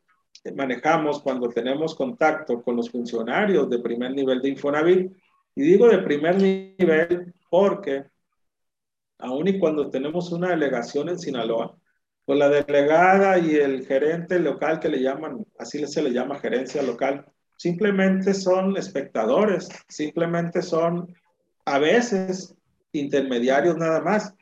manejamos 0.56 1.22
cuando 1.22 1.50
tenemos 1.50 1.96
contacto 1.96 2.62
con 2.62 2.76
los 2.76 2.90
funcionarios 2.90 3.70
de 3.70 3.80
primer 3.80 4.12
nivel 4.12 4.42
de 4.42 4.50
Infonavit. 4.50 5.12
Y 5.58 5.64
digo 5.64 5.88
de 5.88 5.98
primer 5.98 6.38
nivel 6.38 7.34
porque 7.50 8.06
aun 9.18 9.48
y 9.48 9.58
cuando 9.58 9.90
tenemos 9.90 10.32
una 10.32 10.50
delegación 10.50 11.10
en 11.10 11.18
Sinaloa, 11.18 11.76
pues 12.26 12.38
la 12.38 12.48
delegada 12.48 13.40
y 13.40 13.56
el 13.56 13.84
gerente 13.88 14.38
local 14.38 14.80
que 14.80 14.90
le 14.90 15.02
llaman, 15.02 15.44
así 15.58 15.84
se 15.88 16.04
le 16.04 16.12
llama 16.12 16.38
gerencia 16.38 16.84
local, 16.84 17.26
simplemente 17.56 18.36
son 18.36 18.78
espectadores, 18.78 19.68
simplemente 19.88 20.62
son 20.62 21.12
a 21.66 21.80
veces 21.80 22.54
intermediarios 22.92 23.78
nada 23.78 24.00
más. 24.02 24.36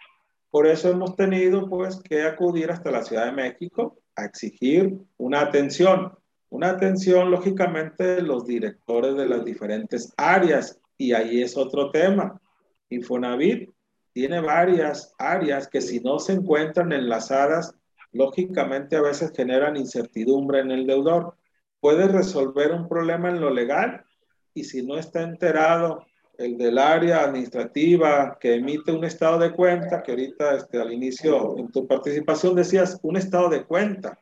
Por 0.49 0.67
eso 0.67 0.89
hemos 0.89 1.15
tenido 1.15 1.69
pues 1.69 1.95
que 2.01 2.23
acudir 2.23 2.71
hasta 2.71 2.91
la 2.91 3.05
Ciudad 3.05 3.27
de 3.27 3.31
México 3.31 3.99
a 4.17 4.25
exigir 4.25 4.97
una 5.15 5.39
atención, 5.39 6.11
una 6.49 6.71
atención 6.71 7.31
lógicamente 7.31 8.03
de 8.15 8.21
los 8.21 8.45
directores 8.45 9.15
de 9.15 9.29
las 9.29 9.45
diferentes 9.45 10.13
áreas 10.17 10.81
y 10.97 11.13
ahí 11.13 11.41
es 11.41 11.57
otro 11.57 11.91
tema. 11.91 12.41
Infonavit 12.89 13.69
tiene 14.13 14.39
varias 14.39 15.13
áreas 15.17 15.67
que 15.67 15.81
si 15.81 15.99
no 15.99 16.19
se 16.19 16.33
encuentran 16.33 16.93
enlazadas, 16.93 17.75
lógicamente 18.11 18.95
a 18.95 19.01
veces 19.01 19.33
generan 19.35 19.75
incertidumbre 19.75 20.59
en 20.59 20.71
el 20.71 20.87
deudor. 20.87 21.35
Puede 21.81 22.07
resolver 22.07 22.71
un 22.71 22.87
problema 22.87 23.29
en 23.29 23.41
lo 23.41 23.49
legal 23.49 24.05
y 24.53 24.63
si 24.63 24.85
no 24.85 24.97
está 24.97 25.21
enterado 25.21 26.05
el 26.37 26.57
del 26.57 26.77
área 26.77 27.23
administrativa 27.23 28.37
que 28.39 28.55
emite 28.55 28.91
un 28.91 29.03
estado 29.03 29.37
de 29.39 29.51
cuenta, 29.51 30.01
que 30.01 30.11
ahorita 30.11 30.55
este, 30.55 30.81
al 30.81 30.91
inicio 30.91 31.57
en 31.57 31.71
tu 31.71 31.87
participación 31.87 32.55
decías 32.55 32.99
un 33.03 33.17
estado 33.17 33.49
de 33.49 33.65
cuenta. 33.65 34.19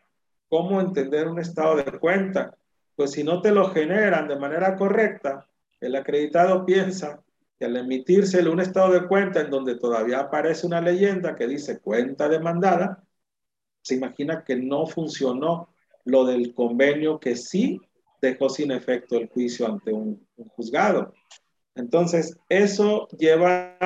¿Cómo 0.49 0.81
entender 0.81 1.27
un 1.27 1.39
estado 1.39 1.77
de 1.77 1.99
cuenta? 1.99 2.55
Pues 2.95 3.11
si 3.11 3.23
no 3.23 3.41
te 3.41 3.51
lo 3.51 3.69
generan 3.69 4.27
de 4.27 4.37
manera 4.37 4.75
correcta, 4.75 5.47
el 5.85 5.95
acreditado 5.95 6.65
piensa 6.65 7.23
al 7.63 7.77
emitirse 7.77 8.47
un 8.47 8.59
estado 8.59 8.93
de 8.93 9.07
cuenta 9.07 9.41
en 9.41 9.49
donde 9.49 9.75
todavía 9.75 10.19
aparece 10.19 10.67
una 10.67 10.81
leyenda 10.81 11.35
que 11.35 11.47
dice 11.47 11.79
cuenta 11.79 12.27
demandada, 12.27 13.03
se 13.81 13.95
imagina 13.95 14.43
que 14.43 14.55
no 14.55 14.85
funcionó 14.85 15.69
lo 16.05 16.25
del 16.25 16.53
convenio 16.53 17.19
que 17.19 17.35
sí 17.35 17.79
dejó 18.21 18.49
sin 18.49 18.71
efecto 18.71 19.17
el 19.17 19.27
juicio 19.29 19.67
ante 19.67 19.91
un, 19.91 20.25
juzgado. 20.55 21.13
Entonces, 21.75 22.37
eso 22.49 23.07
lleva 23.17 23.77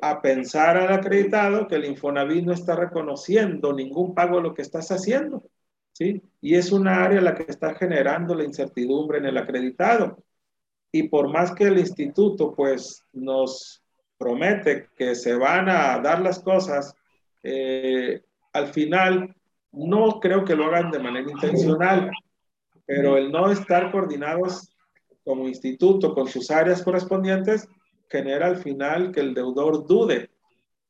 a 0.00 0.22
pensar 0.22 0.76
al 0.76 0.92
acreditado 0.92 1.66
que 1.66 1.74
el 1.76 1.84
Infonavit 1.84 2.44
no 2.44 2.52
está 2.52 2.74
reconociendo 2.76 3.72
ningún 3.72 4.14
pago 4.14 4.36
de 4.36 4.42
lo 4.42 4.54
que 4.54 4.62
estás 4.62 4.90
haciendo, 4.90 5.42
¿sí? 5.92 6.22
Y 6.40 6.54
es 6.54 6.72
una 6.72 7.04
área 7.04 7.20
la 7.20 7.34
que 7.34 7.44
está 7.48 7.74
generando 7.74 8.34
la 8.34 8.44
incertidumbre 8.44 9.18
en 9.18 9.26
el 9.26 9.38
acreditado 9.38 10.24
y 10.92 11.04
por 11.04 11.28
más 11.28 11.52
que 11.52 11.64
el 11.64 11.78
instituto 11.78 12.54
pues 12.54 13.02
nos 13.12 13.82
promete 14.18 14.88
que 14.96 15.14
se 15.14 15.34
van 15.34 15.68
a 15.68 15.98
dar 15.98 16.20
las 16.20 16.38
cosas, 16.40 16.94
eh, 17.42 18.22
al 18.52 18.68
final 18.68 19.34
no 19.72 20.20
creo 20.20 20.44
que 20.44 20.54
lo 20.54 20.66
hagan 20.66 20.90
de 20.90 20.98
manera 20.98 21.28
intencional, 21.30 22.10
pero 22.84 23.16
el 23.16 23.32
no 23.32 23.50
estar 23.50 23.90
coordinados 23.90 24.70
como 25.24 25.48
instituto 25.48 26.14
con 26.14 26.28
sus 26.28 26.50
áreas 26.50 26.82
correspondientes 26.82 27.66
genera 28.10 28.46
al 28.46 28.58
final 28.58 29.10
que 29.12 29.20
el 29.20 29.32
deudor 29.32 29.86
dude, 29.86 30.30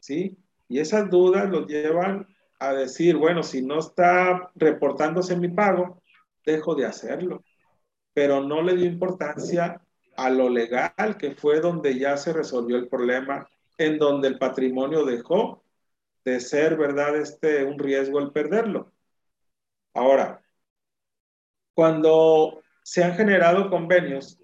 ¿sí? 0.00 0.36
Y 0.68 0.80
esas 0.80 1.08
dudas 1.08 1.48
lo 1.48 1.66
llevan 1.66 2.26
a 2.58 2.72
decir, 2.72 3.16
bueno, 3.16 3.42
si 3.42 3.62
no 3.62 3.78
está 3.78 4.50
reportándose 4.56 5.36
mi 5.36 5.48
pago, 5.48 6.02
dejo 6.44 6.74
de 6.74 6.86
hacerlo. 6.86 7.44
Pero 8.12 8.42
no 8.42 8.62
le 8.62 8.74
dio 8.74 8.86
importancia 8.86 9.80
a 10.16 10.30
lo 10.30 10.48
legal, 10.48 11.16
que 11.18 11.34
fue 11.34 11.60
donde 11.60 11.98
ya 11.98 12.16
se 12.16 12.32
resolvió 12.32 12.76
el 12.76 12.88
problema, 12.88 13.48
en 13.78 13.98
donde 13.98 14.28
el 14.28 14.38
patrimonio 14.38 15.04
dejó 15.04 15.62
de 16.24 16.40
ser, 16.40 16.76
¿verdad?, 16.76 17.16
este, 17.16 17.64
un 17.64 17.78
riesgo 17.78 18.18
el 18.18 18.32
perderlo. 18.32 18.92
Ahora, 19.94 20.40
cuando 21.74 22.62
se 22.82 23.02
han 23.02 23.14
generado 23.14 23.70
convenios, 23.70 24.38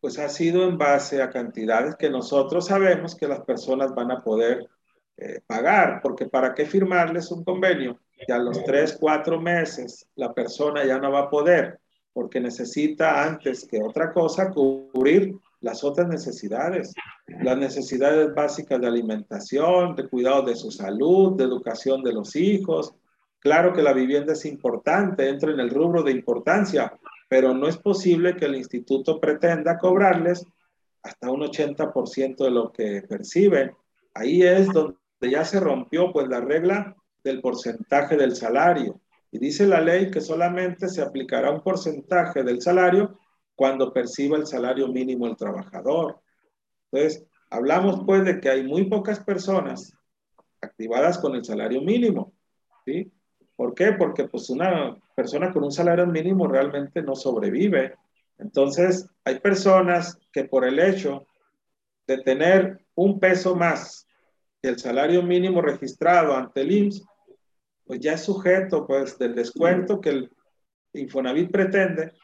pues 0.00 0.18
ha 0.18 0.28
sido 0.28 0.68
en 0.68 0.78
base 0.78 1.22
a 1.22 1.30
cantidades 1.30 1.94
que 1.96 2.10
nosotros 2.10 2.66
sabemos 2.66 3.14
que 3.14 3.28
las 3.28 3.40
personas 3.40 3.94
van 3.94 4.10
a 4.10 4.22
poder 4.22 4.68
eh, 5.16 5.40
pagar, 5.46 6.00
porque 6.02 6.26
¿para 6.26 6.54
qué 6.54 6.66
firmarles 6.66 7.30
un 7.30 7.44
convenio? 7.44 8.00
Que 8.26 8.32
a 8.32 8.38
los 8.38 8.64
tres, 8.64 8.96
cuatro 8.98 9.40
meses 9.40 10.08
la 10.16 10.32
persona 10.32 10.84
ya 10.84 10.98
no 10.98 11.12
va 11.12 11.20
a 11.20 11.30
poder 11.30 11.80
porque 12.12 12.40
necesita 12.40 13.24
antes 13.24 13.66
que 13.66 13.82
otra 13.82 14.12
cosa 14.12 14.50
cubrir 14.50 15.34
las 15.60 15.84
otras 15.84 16.08
necesidades, 16.08 16.92
las 17.26 17.56
necesidades 17.56 18.34
básicas 18.34 18.80
de 18.80 18.88
alimentación, 18.88 19.94
de 19.94 20.08
cuidado 20.08 20.42
de 20.42 20.56
su 20.56 20.70
salud, 20.70 21.36
de 21.36 21.44
educación 21.44 22.02
de 22.02 22.12
los 22.12 22.34
hijos. 22.36 22.94
Claro 23.38 23.72
que 23.72 23.82
la 23.82 23.92
vivienda 23.92 24.32
es 24.32 24.44
importante, 24.44 25.28
entra 25.28 25.52
en 25.52 25.60
el 25.60 25.70
rubro 25.70 26.02
de 26.02 26.12
importancia, 26.12 26.92
pero 27.28 27.54
no 27.54 27.68
es 27.68 27.76
posible 27.76 28.36
que 28.36 28.46
el 28.46 28.56
instituto 28.56 29.20
pretenda 29.20 29.78
cobrarles 29.78 30.44
hasta 31.02 31.30
un 31.30 31.40
80% 31.40 32.44
de 32.44 32.50
lo 32.50 32.72
que 32.72 33.02
perciben. 33.02 33.72
Ahí 34.14 34.42
es 34.42 34.68
donde 34.72 34.96
ya 35.22 35.44
se 35.44 35.60
rompió 35.60 36.12
pues 36.12 36.28
la 36.28 36.40
regla 36.40 36.94
del 37.24 37.40
porcentaje 37.40 38.16
del 38.16 38.34
salario. 38.34 39.00
Y 39.32 39.38
dice 39.38 39.66
la 39.66 39.80
ley 39.80 40.10
que 40.10 40.20
solamente 40.20 40.88
se 40.88 41.02
aplicará 41.02 41.50
un 41.50 41.62
porcentaje 41.62 42.44
del 42.44 42.60
salario 42.60 43.18
cuando 43.56 43.92
perciba 43.92 44.36
el 44.36 44.46
salario 44.46 44.88
mínimo 44.88 45.26
el 45.26 45.36
trabajador. 45.36 46.20
Entonces, 46.90 47.24
hablamos 47.48 48.02
pues 48.04 48.24
de 48.26 48.40
que 48.40 48.50
hay 48.50 48.62
muy 48.62 48.84
pocas 48.84 49.20
personas 49.20 49.94
activadas 50.60 51.18
con 51.18 51.34
el 51.34 51.44
salario 51.44 51.80
mínimo. 51.80 52.34
¿sí? 52.84 53.10
¿Por 53.56 53.74
qué? 53.74 53.92
Porque 53.92 54.28
pues 54.28 54.50
una 54.50 54.96
persona 55.16 55.50
con 55.50 55.64
un 55.64 55.72
salario 55.72 56.06
mínimo 56.06 56.46
realmente 56.46 57.02
no 57.02 57.16
sobrevive. 57.16 57.94
Entonces, 58.38 59.08
hay 59.24 59.40
personas 59.40 60.18
que 60.30 60.44
por 60.44 60.66
el 60.66 60.78
hecho 60.78 61.26
de 62.06 62.18
tener 62.18 62.84
un 62.94 63.18
peso 63.18 63.56
más 63.56 64.06
que 64.60 64.68
el 64.68 64.78
salario 64.78 65.22
mínimo 65.22 65.62
registrado 65.62 66.36
ante 66.36 66.60
el 66.60 66.72
IMSS, 66.72 67.04
pues 67.92 68.00
ya 68.00 68.14
es 68.14 68.24
sujeto 68.24 68.86
pues 68.86 69.18
del 69.18 69.34
descuento 69.34 70.00
que 70.00 70.08
el 70.08 70.30
Infonavit 70.94 71.50
pretende 71.50 72.14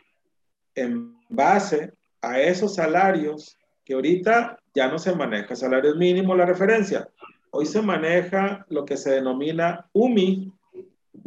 en 0.75 1.15
base 1.29 1.93
a 2.23 2.41
esos 2.41 2.77
salarios 2.77 3.55
que 3.85 3.93
ahorita 3.93 4.59
ya 4.75 4.89
no 4.89 4.99
se 4.99 5.15
maneja 5.15 5.55
salarios 5.55 5.95
mínimos 5.97 6.39
la 6.39 6.47
referencia. 6.47 7.07
Hoy 7.51 7.67
se 7.67 7.83
maneja 7.83 8.65
lo 8.71 8.87
que 8.87 8.97
se 8.97 9.11
denomina 9.11 9.91
UMI, 9.93 10.51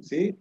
¿sí? 0.02 0.40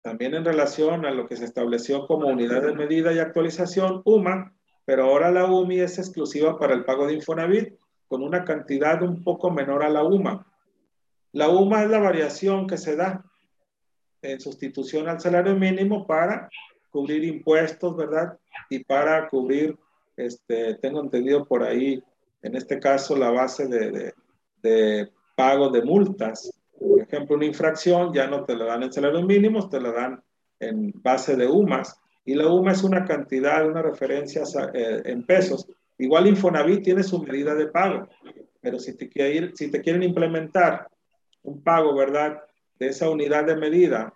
También 0.00 0.34
en 0.34 0.44
relación 0.44 1.04
a 1.04 1.10
lo 1.10 1.26
que 1.26 1.36
se 1.36 1.46
estableció 1.46 2.06
como 2.06 2.28
unidad 2.28 2.62
de 2.62 2.74
medida 2.76 3.12
y 3.12 3.18
actualización, 3.18 4.00
UMA, 4.04 4.54
pero 4.84 5.06
ahora 5.06 5.32
la 5.32 5.46
UMI 5.46 5.80
es 5.80 5.98
exclusiva 5.98 6.56
para 6.56 6.74
el 6.74 6.84
pago 6.84 7.08
de 7.08 7.14
Infonavit 7.14 7.74
con 8.06 8.22
una 8.22 8.44
cantidad 8.44 9.02
un 9.02 9.24
poco 9.24 9.50
menor 9.50 9.82
a 9.82 9.90
la 9.90 10.04
UMA. 10.04 10.46
La 11.34 11.48
UMA 11.48 11.82
es 11.82 11.90
la 11.90 11.98
variación 11.98 12.66
que 12.66 12.78
se 12.78 12.96
da 12.96 13.24
en 14.22 14.40
sustitución 14.40 15.08
al 15.08 15.20
salario 15.20 15.54
mínimo 15.54 16.06
para 16.06 16.48
cubrir 16.90 17.24
impuestos, 17.24 17.96
¿verdad? 17.96 18.38
Y 18.70 18.82
para 18.84 19.28
cubrir, 19.28 19.76
este, 20.16 20.76
tengo 20.76 21.00
entendido 21.00 21.44
por 21.44 21.62
ahí, 21.62 22.02
en 22.42 22.56
este 22.56 22.78
caso, 22.78 23.16
la 23.16 23.30
base 23.30 23.66
de, 23.66 24.14
de, 24.62 25.10
pago 25.34 25.68
de 25.68 25.82
multas. 25.82 26.52
Por 26.78 27.00
ejemplo, 27.00 27.36
una 27.36 27.46
infracción 27.46 28.14
ya 28.14 28.26
no 28.26 28.44
te 28.44 28.56
la 28.56 28.64
dan 28.64 28.84
en 28.84 28.92
salarios 28.92 29.26
mínimos, 29.26 29.68
te 29.68 29.80
la 29.80 29.92
dan 29.92 30.22
en 30.60 30.92
base 31.02 31.36
de 31.36 31.46
UMAS. 31.46 32.00
Y 32.24 32.34
la 32.34 32.48
UMA 32.48 32.72
es 32.72 32.82
una 32.82 33.04
cantidad, 33.04 33.68
una 33.68 33.82
referencia 33.82 34.44
eh, 34.72 35.02
en 35.04 35.26
pesos 35.26 35.66
Igual 35.98 36.26
Infonavit 36.26 36.82
tiene 36.82 37.02
su 37.02 37.22
medida 37.22 37.54
de 37.54 37.68
pago, 37.68 38.08
pero 38.60 38.78
si 38.78 38.94
te, 38.96 39.08
si 39.54 39.70
te 39.70 39.80
quieren 39.80 40.02
implementar 40.02 40.88
un 41.44 41.62
pago, 41.62 41.94
¿verdad? 41.94 42.42
De 42.78 42.88
esa 42.88 43.08
unidad 43.08 43.44
de 43.44 43.56
medida, 43.56 44.12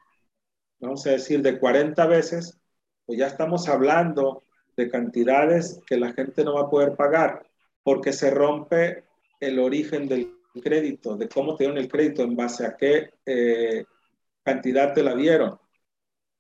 vamos 0.81 1.07
a 1.07 1.11
decir, 1.11 1.41
de 1.43 1.59
40 1.59 2.07
veces, 2.07 2.59
pues 3.07 3.19
ya 3.19 3.27
estamos 3.27 3.69
hablando 3.69 4.43
de 4.77 4.91
cantidades 4.91 5.81
que 5.87 5.97
la 5.97 6.13
gente 6.13 6.45
no 6.45 6.55
va 6.55 6.63
a 6.63 6.71
poder 6.71 6.95
pagar 6.97 7.49
porque 7.83 8.13
se 8.13 8.31
rompe 8.31 9.05
el 9.41 9.59
origen 9.59 10.09
del 10.09 10.37
crédito, 10.63 11.17
de 11.17 11.29
cómo 11.29 11.57
te 11.57 11.65
dieron 11.65 11.79
el 11.79 11.89
crédito, 11.89 12.23
en 12.23 12.37
base 12.37 12.67
a 12.67 12.77
qué 12.77 13.15
eh, 13.25 13.85
cantidad 14.43 14.93
te 14.93 15.03
la 15.03 15.15
dieron. 15.15 15.59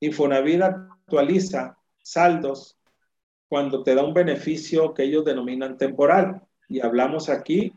Infonavit 0.01 0.63
actualiza 0.63 1.79
saldos 2.03 2.79
cuando 3.49 3.83
te 3.83 3.95
da 3.95 4.05
un 4.05 4.13
beneficio 4.13 4.93
que 4.93 5.05
ellos 5.05 5.25
denominan 5.25 5.79
temporal. 5.79 6.43
Y 6.69 6.81
hablamos 6.81 7.31
aquí 7.31 7.73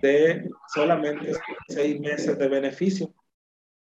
de 0.00 0.48
solamente 0.72 1.32
seis 1.68 2.00
meses 2.00 2.38
de 2.38 2.48
beneficio. 2.48 3.14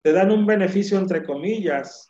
Te 0.01 0.13
dan 0.13 0.31
un 0.31 0.45
beneficio 0.45 0.97
entre 0.97 1.23
comillas 1.23 2.09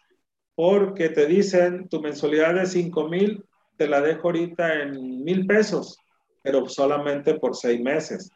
porque 0.55 1.09
te 1.09 1.25
dicen 1.25 1.87
tu 1.87 2.01
mensualidad 2.01 2.53
de 2.55 2.65
5 2.65 3.07
mil, 3.07 3.45
te 3.77 3.87
la 3.87 4.01
dejo 4.01 4.27
ahorita 4.27 4.81
en 4.81 5.23
mil 5.23 5.47
pesos, 5.47 5.97
pero 6.41 6.67
solamente 6.67 7.35
por 7.35 7.55
seis 7.55 7.79
meses. 7.79 8.29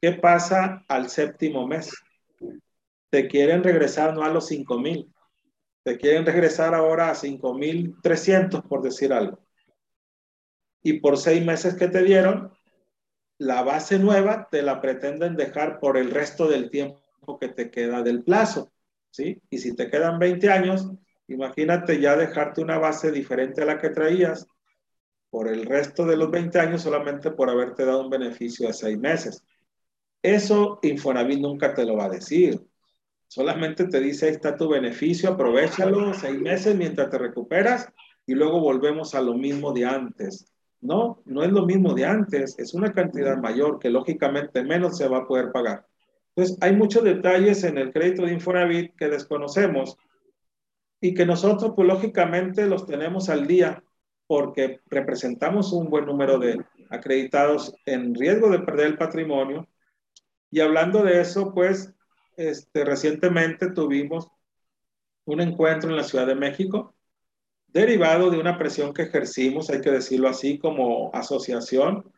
¿Qué 0.00 0.12
pasa 0.12 0.82
al 0.88 1.10
séptimo 1.10 1.66
mes? 1.66 1.92
Te 3.10 3.28
quieren 3.28 3.62
regresar 3.62 4.14
no 4.14 4.22
a 4.22 4.30
los 4.30 4.46
5 4.48 4.78
mil, 4.78 5.12
te 5.82 5.98
quieren 5.98 6.24
regresar 6.24 6.74
ahora 6.74 7.10
a 7.10 7.14
5 7.14 7.54
mil 7.54 7.94
300, 8.02 8.62
por 8.62 8.82
decir 8.82 9.12
algo 9.12 9.38
y 10.82 10.94
por 11.00 11.18
seis 11.18 11.44
meses 11.44 11.74
que 11.74 11.88
te 11.88 12.02
dieron, 12.02 12.52
la 13.40 13.62
base 13.62 13.98
nueva 13.98 14.48
te 14.50 14.60
la 14.60 14.82
pretenden 14.82 15.34
dejar 15.34 15.80
por 15.80 15.96
el 15.96 16.10
resto 16.10 16.46
del 16.46 16.68
tiempo 16.68 17.38
que 17.40 17.48
te 17.48 17.70
queda 17.70 18.02
del 18.02 18.22
plazo, 18.22 18.70
¿sí? 19.10 19.40
Y 19.48 19.56
si 19.56 19.74
te 19.74 19.88
quedan 19.88 20.18
20 20.18 20.50
años, 20.50 20.90
imagínate 21.26 21.98
ya 21.98 22.16
dejarte 22.16 22.60
una 22.60 22.76
base 22.76 23.10
diferente 23.10 23.62
a 23.62 23.64
la 23.64 23.78
que 23.78 23.88
traías 23.88 24.46
por 25.30 25.48
el 25.48 25.64
resto 25.64 26.04
de 26.04 26.18
los 26.18 26.30
20 26.30 26.60
años 26.60 26.82
solamente 26.82 27.30
por 27.30 27.48
haberte 27.48 27.86
dado 27.86 28.02
un 28.02 28.10
beneficio 28.10 28.66
de 28.66 28.74
seis 28.74 28.98
meses. 28.98 29.42
Eso 30.20 30.78
Infonavit 30.82 31.40
nunca 31.40 31.72
te 31.72 31.86
lo 31.86 31.96
va 31.96 32.04
a 32.04 32.10
decir. 32.10 32.60
Solamente 33.26 33.86
te 33.86 34.00
dice, 34.00 34.26
ahí 34.26 34.32
está 34.32 34.54
tu 34.54 34.68
beneficio, 34.68 35.30
aprovechalo 35.30 36.12
seis 36.12 36.38
meses 36.38 36.76
mientras 36.76 37.08
te 37.08 37.16
recuperas 37.16 37.90
y 38.26 38.34
luego 38.34 38.60
volvemos 38.60 39.14
a 39.14 39.22
lo 39.22 39.32
mismo 39.32 39.72
de 39.72 39.86
antes. 39.86 40.44
No, 40.80 41.22
no 41.26 41.42
es 41.42 41.52
lo 41.52 41.66
mismo 41.66 41.94
de 41.94 42.06
antes, 42.06 42.58
es 42.58 42.72
una 42.72 42.92
cantidad 42.92 43.36
mayor 43.36 43.78
que 43.78 43.90
lógicamente 43.90 44.62
menos 44.62 44.96
se 44.96 45.08
va 45.08 45.18
a 45.18 45.26
poder 45.26 45.52
pagar. 45.52 45.86
Entonces, 46.34 46.56
hay 46.62 46.74
muchos 46.74 47.04
detalles 47.04 47.64
en 47.64 47.76
el 47.76 47.92
crédito 47.92 48.24
de 48.24 48.32
Infonavit 48.32 48.94
que 48.96 49.08
desconocemos 49.08 49.98
y 51.00 51.12
que 51.12 51.26
nosotros, 51.26 51.72
pues 51.76 51.86
lógicamente, 51.86 52.66
los 52.66 52.86
tenemos 52.86 53.28
al 53.28 53.46
día 53.46 53.82
porque 54.26 54.80
representamos 54.86 55.72
un 55.72 55.90
buen 55.90 56.06
número 56.06 56.38
de 56.38 56.64
acreditados 56.88 57.74
en 57.84 58.14
riesgo 58.14 58.48
de 58.48 58.60
perder 58.60 58.86
el 58.86 58.96
patrimonio. 58.96 59.68
Y 60.50 60.60
hablando 60.60 61.02
de 61.02 61.20
eso, 61.20 61.52
pues, 61.52 61.92
este, 62.36 62.84
recientemente 62.84 63.70
tuvimos 63.72 64.28
un 65.24 65.40
encuentro 65.40 65.90
en 65.90 65.96
la 65.96 66.04
Ciudad 66.04 66.26
de 66.26 66.36
México 66.36 66.94
derivado 67.72 68.30
de 68.30 68.38
una 68.38 68.58
presión 68.58 68.92
que 68.92 69.02
ejercimos, 69.02 69.70
hay 69.70 69.80
que 69.80 69.90
decirlo 69.90 70.28
así, 70.28 70.58
como 70.58 71.10
asociación, 71.14 72.10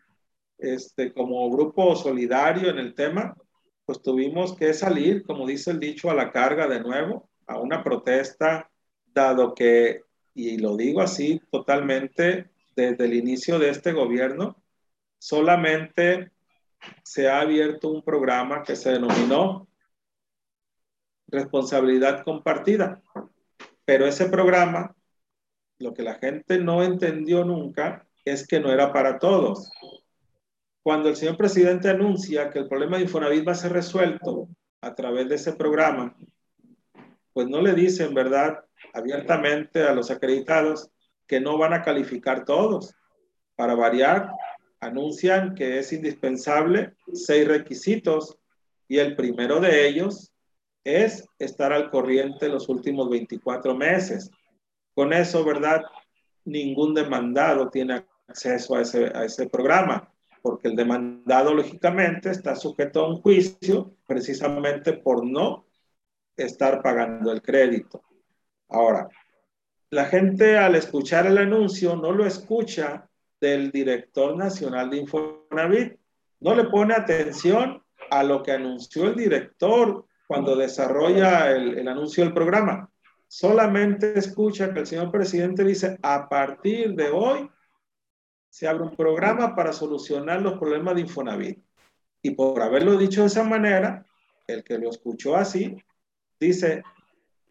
este, 0.58 1.12
como 1.12 1.50
grupo 1.50 1.96
solidario 1.96 2.70
en 2.70 2.78
el 2.78 2.94
tema, 2.94 3.36
pues 3.84 4.00
tuvimos 4.00 4.56
que 4.56 4.72
salir, 4.74 5.24
como 5.24 5.46
dice 5.46 5.72
el 5.72 5.80
dicho, 5.80 6.10
a 6.10 6.14
la 6.14 6.30
carga 6.30 6.66
de 6.68 6.80
nuevo, 6.80 7.28
a 7.46 7.58
una 7.58 7.82
protesta, 7.82 8.70
dado 9.06 9.54
que, 9.54 10.02
y 10.34 10.58
lo 10.58 10.76
digo 10.76 11.00
así 11.00 11.40
totalmente, 11.50 12.50
desde 12.74 13.04
el 13.04 13.14
inicio 13.14 13.58
de 13.58 13.70
este 13.70 13.92
gobierno, 13.92 14.56
solamente 15.18 16.30
se 17.02 17.28
ha 17.28 17.40
abierto 17.40 17.88
un 17.88 18.02
programa 18.02 18.62
que 18.62 18.76
se 18.76 18.92
denominó 18.92 19.68
responsabilidad 21.26 22.24
compartida. 22.24 23.02
Pero 23.84 24.06
ese 24.06 24.26
programa 24.26 24.94
lo 25.82 25.92
que 25.92 26.02
la 26.02 26.14
gente 26.14 26.58
no 26.58 26.82
entendió 26.82 27.44
nunca 27.44 28.06
es 28.24 28.46
que 28.46 28.60
no 28.60 28.72
era 28.72 28.92
para 28.92 29.18
todos. 29.18 29.70
Cuando 30.82 31.08
el 31.08 31.16
señor 31.16 31.36
presidente 31.36 31.90
anuncia 31.90 32.50
que 32.50 32.60
el 32.60 32.68
problema 32.68 32.96
de 32.96 33.04
Infonavit 33.04 33.46
va 33.46 33.52
a 33.52 33.56
ser 33.56 33.72
resuelto 33.72 34.48
a 34.80 34.94
través 34.94 35.28
de 35.28 35.34
ese 35.34 35.52
programa, 35.52 36.16
pues 37.32 37.48
no 37.48 37.60
le 37.60 37.72
dicen, 37.74 38.14
¿verdad?, 38.14 38.64
abiertamente 38.92 39.82
a 39.82 39.92
los 39.92 40.10
acreditados 40.10 40.90
que 41.26 41.40
no 41.40 41.58
van 41.58 41.72
a 41.72 41.82
calificar 41.82 42.44
todos. 42.44 42.94
Para 43.56 43.74
variar, 43.74 44.30
anuncian 44.80 45.54
que 45.54 45.78
es 45.78 45.92
indispensable 45.92 46.94
seis 47.12 47.46
requisitos 47.46 48.38
y 48.88 48.98
el 48.98 49.16
primero 49.16 49.60
de 49.60 49.86
ellos 49.88 50.32
es 50.84 51.26
estar 51.38 51.72
al 51.72 51.90
corriente 51.90 52.48
los 52.48 52.68
últimos 52.68 53.08
24 53.08 53.74
meses. 53.76 54.30
Con 54.94 55.12
eso, 55.12 55.44
¿verdad? 55.44 55.82
Ningún 56.44 56.94
demandado 56.94 57.70
tiene 57.70 58.04
acceso 58.26 58.76
a 58.76 58.82
ese, 58.82 59.10
a 59.14 59.24
ese 59.24 59.48
programa, 59.48 60.08
porque 60.42 60.68
el 60.68 60.76
demandado, 60.76 61.54
lógicamente, 61.54 62.30
está 62.30 62.56
sujeto 62.56 63.00
a 63.00 63.08
un 63.08 63.22
juicio 63.22 63.94
precisamente 64.06 64.92
por 64.92 65.24
no 65.24 65.66
estar 66.36 66.82
pagando 66.82 67.32
el 67.32 67.40
crédito. 67.40 68.02
Ahora, 68.68 69.08
la 69.90 70.06
gente 70.06 70.58
al 70.58 70.74
escuchar 70.74 71.26
el 71.26 71.38
anuncio 71.38 71.96
no 71.96 72.12
lo 72.12 72.26
escucha 72.26 73.08
del 73.40 73.70
director 73.70 74.36
nacional 74.36 74.90
de 74.90 74.98
Infonavit, 74.98 75.98
no 76.40 76.54
le 76.54 76.64
pone 76.64 76.94
atención 76.94 77.82
a 78.10 78.22
lo 78.24 78.42
que 78.42 78.52
anunció 78.52 79.04
el 79.08 79.16
director 79.16 80.06
cuando 80.26 80.56
desarrolla 80.56 81.50
el, 81.50 81.78
el 81.78 81.88
anuncio 81.88 82.24
del 82.24 82.32
programa 82.32 82.91
solamente 83.32 84.18
escucha 84.18 84.74
que 84.74 84.80
el 84.80 84.86
señor 84.86 85.10
presidente 85.10 85.64
dice, 85.64 85.98
a 86.02 86.28
partir 86.28 86.94
de 86.94 87.08
hoy 87.08 87.50
se 88.50 88.68
abre 88.68 88.82
un 88.82 88.94
programa 88.94 89.56
para 89.56 89.72
solucionar 89.72 90.42
los 90.42 90.58
problemas 90.58 90.96
de 90.96 91.00
Infonavit. 91.00 91.58
Y 92.20 92.32
por 92.32 92.60
haberlo 92.60 92.98
dicho 92.98 93.22
de 93.22 93.28
esa 93.28 93.42
manera, 93.42 94.04
el 94.46 94.62
que 94.62 94.76
lo 94.76 94.90
escuchó 94.90 95.34
así, 95.34 95.74
dice, 96.38 96.82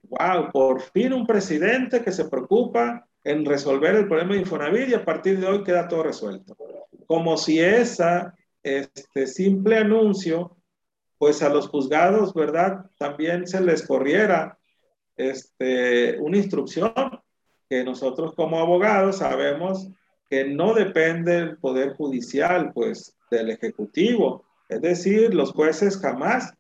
wow, 0.03 0.51
por 0.51 0.82
fin 0.82 1.13
un 1.13 1.25
presidente 1.25 2.03
que 2.03 2.11
se 2.11 2.25
preocupa 2.25 3.07
en 3.23 3.43
resolver 3.43 3.95
el 3.95 4.07
problema 4.07 4.34
de 4.34 4.41
Infonavit 4.41 4.89
y 4.89 4.93
a 4.93 5.03
partir 5.03 5.39
de 5.39 5.47
hoy 5.47 5.63
queda 5.63 5.88
todo 5.88 6.03
resuelto. 6.03 6.55
Como 7.07 7.38
si 7.38 7.59
esa, 7.59 8.36
este 8.61 9.25
simple 9.25 9.79
anuncio, 9.79 10.55
pues 11.17 11.41
a 11.41 11.49
los 11.49 11.69
juzgados, 11.69 12.36
¿verdad? 12.36 12.86
También 12.99 13.47
se 13.47 13.61
les 13.61 13.82
corriera 13.82 14.59
este, 15.30 16.19
una 16.19 16.38
instrucción 16.38 16.93
que 17.69 17.84
nosotros 17.84 18.34
como 18.36 18.59
abogados 18.59 19.19
sabemos 19.19 19.89
que 20.30 20.45
no 20.45 20.74
depende 20.74 21.34
del 21.34 21.57
Poder 21.57 21.93
Judicial, 21.93 22.72
pues 22.74 23.17
del 23.30 23.49
Ejecutivo. 23.49 24.45
Es 24.69 24.82
decir, 24.82 25.34
los 25.34 25.51
jueces 25.51 25.97
jamás, 25.97 26.53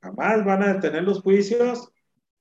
jamás 0.00 0.44
van 0.44 0.62
a 0.62 0.74
detener 0.74 1.02
los 1.02 1.20
juicios 1.20 1.90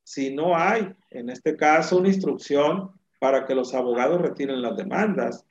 si 0.04 0.34
no 0.34 0.56
hay, 0.56 0.96
en 1.12 1.30
este 1.30 1.58
caso, 1.58 1.98
una 1.98 2.08
instrucción 2.08 2.92
para 3.20 3.46
que 3.46 3.56
los 3.56 3.74
abogados 3.74 4.22
retiren 4.22 4.62
las 4.62 4.78
demandas, 4.78 5.46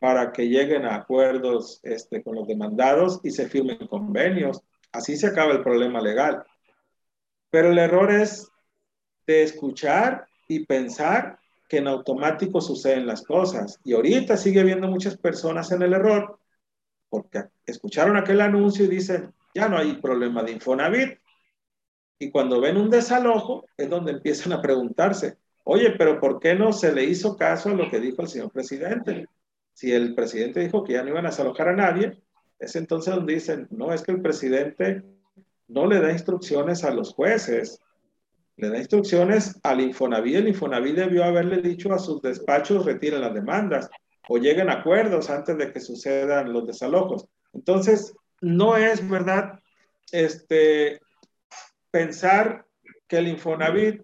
para 0.00 0.32
que 0.32 0.48
lleguen 0.48 0.84
a 0.84 0.96
acuerdos 0.96 1.80
este, 1.84 2.22
con 2.22 2.34
los 2.34 2.48
demandados 2.48 3.20
y 3.22 3.30
se 3.30 3.48
firmen 3.48 3.86
convenios. 3.86 4.62
Así 4.92 5.16
se 5.16 5.28
acaba 5.28 5.52
el 5.52 5.62
problema 5.62 6.00
legal. 6.00 6.42
Pero 7.50 7.70
el 7.70 7.78
error 7.78 8.10
es 8.10 8.50
de 9.30 9.42
escuchar 9.44 10.26
y 10.48 10.66
pensar 10.66 11.38
que 11.68 11.78
en 11.78 11.86
automático 11.86 12.60
suceden 12.60 13.06
las 13.06 13.22
cosas. 13.22 13.78
Y 13.84 13.92
ahorita 13.92 14.36
sigue 14.36 14.60
habiendo 14.60 14.88
muchas 14.88 15.16
personas 15.16 15.70
en 15.70 15.82
el 15.82 15.92
error 15.92 16.38
porque 17.08 17.44
escucharon 17.64 18.16
aquel 18.16 18.40
anuncio 18.40 18.84
y 18.84 18.88
dicen, 18.88 19.32
ya 19.54 19.68
no 19.68 19.78
hay 19.78 19.94
problema 19.94 20.42
de 20.42 20.52
Infonavit. 20.52 21.18
Y 22.18 22.30
cuando 22.30 22.60
ven 22.60 22.76
un 22.76 22.90
desalojo 22.90 23.66
es 23.76 23.88
donde 23.88 24.12
empiezan 24.12 24.52
a 24.52 24.60
preguntarse, 24.60 25.38
oye, 25.64 25.92
pero 25.96 26.20
¿por 26.20 26.40
qué 26.40 26.54
no 26.54 26.72
se 26.72 26.92
le 26.92 27.04
hizo 27.04 27.36
caso 27.36 27.70
a 27.70 27.74
lo 27.74 27.88
que 27.88 28.00
dijo 28.00 28.22
el 28.22 28.28
señor 28.28 28.50
presidente? 28.50 29.26
Si 29.72 29.92
el 29.92 30.14
presidente 30.14 30.60
dijo 30.60 30.82
que 30.82 30.94
ya 30.94 31.02
no 31.02 31.10
iban 31.10 31.26
a 31.26 31.30
desalojar 31.30 31.68
a 31.68 31.76
nadie, 31.76 32.20
es 32.58 32.76
entonces 32.76 33.14
donde 33.14 33.34
dicen, 33.34 33.68
no, 33.70 33.92
es 33.92 34.02
que 34.02 34.12
el 34.12 34.20
presidente 34.20 35.02
no 35.68 35.86
le 35.86 36.00
da 36.00 36.10
instrucciones 36.10 36.84
a 36.84 36.90
los 36.90 37.14
jueces, 37.14 37.80
le 38.60 38.68
da 38.68 38.78
instrucciones 38.78 39.58
al 39.62 39.80
Infonavit. 39.80 40.36
El 40.36 40.48
Infonavit 40.48 40.94
debió 40.94 41.24
haberle 41.24 41.62
dicho 41.62 41.92
a 41.92 41.98
sus 41.98 42.20
despachos 42.20 42.84
retiren 42.84 43.22
las 43.22 43.34
demandas. 43.34 43.88
o 44.28 44.38
lleguen 44.38 44.70
a 44.70 44.74
acuerdos 44.74 45.28
antes 45.28 45.58
de 45.58 45.72
que 45.72 45.80
sucedan 45.80 46.52
los 46.52 46.64
desalojos. 46.64 47.26
Entonces, 47.52 48.14
no 48.40 48.76
es 48.76 49.08
verdad 49.08 49.58
este, 50.12 51.00
pensar 51.90 52.64
que 53.08 53.18
el 53.18 53.26
Infonavit, 53.26 54.02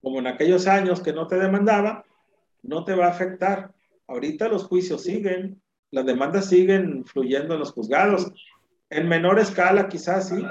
como 0.00 0.20
en 0.20 0.26
aquellos 0.26 0.66
años 0.66 1.02
que 1.02 1.12
no 1.12 1.26
te 1.26 1.36
demandaba, 1.36 2.06
no 2.62 2.84
te 2.84 2.94
va 2.94 3.06
a 3.06 3.10
afectar. 3.10 3.74
Ahorita 4.06 4.48
los 4.48 4.64
juicios 4.64 5.02
siguen, 5.02 5.60
las 5.90 6.06
demandas 6.06 6.48
siguen 6.48 7.04
fluyendo 7.04 7.54
en 7.54 7.60
los 7.60 7.72
juzgados. 7.72 8.32
En 8.88 9.06
menor 9.06 9.38
escala 9.38 9.88
quizás 9.88 10.30
sí, 10.30 10.46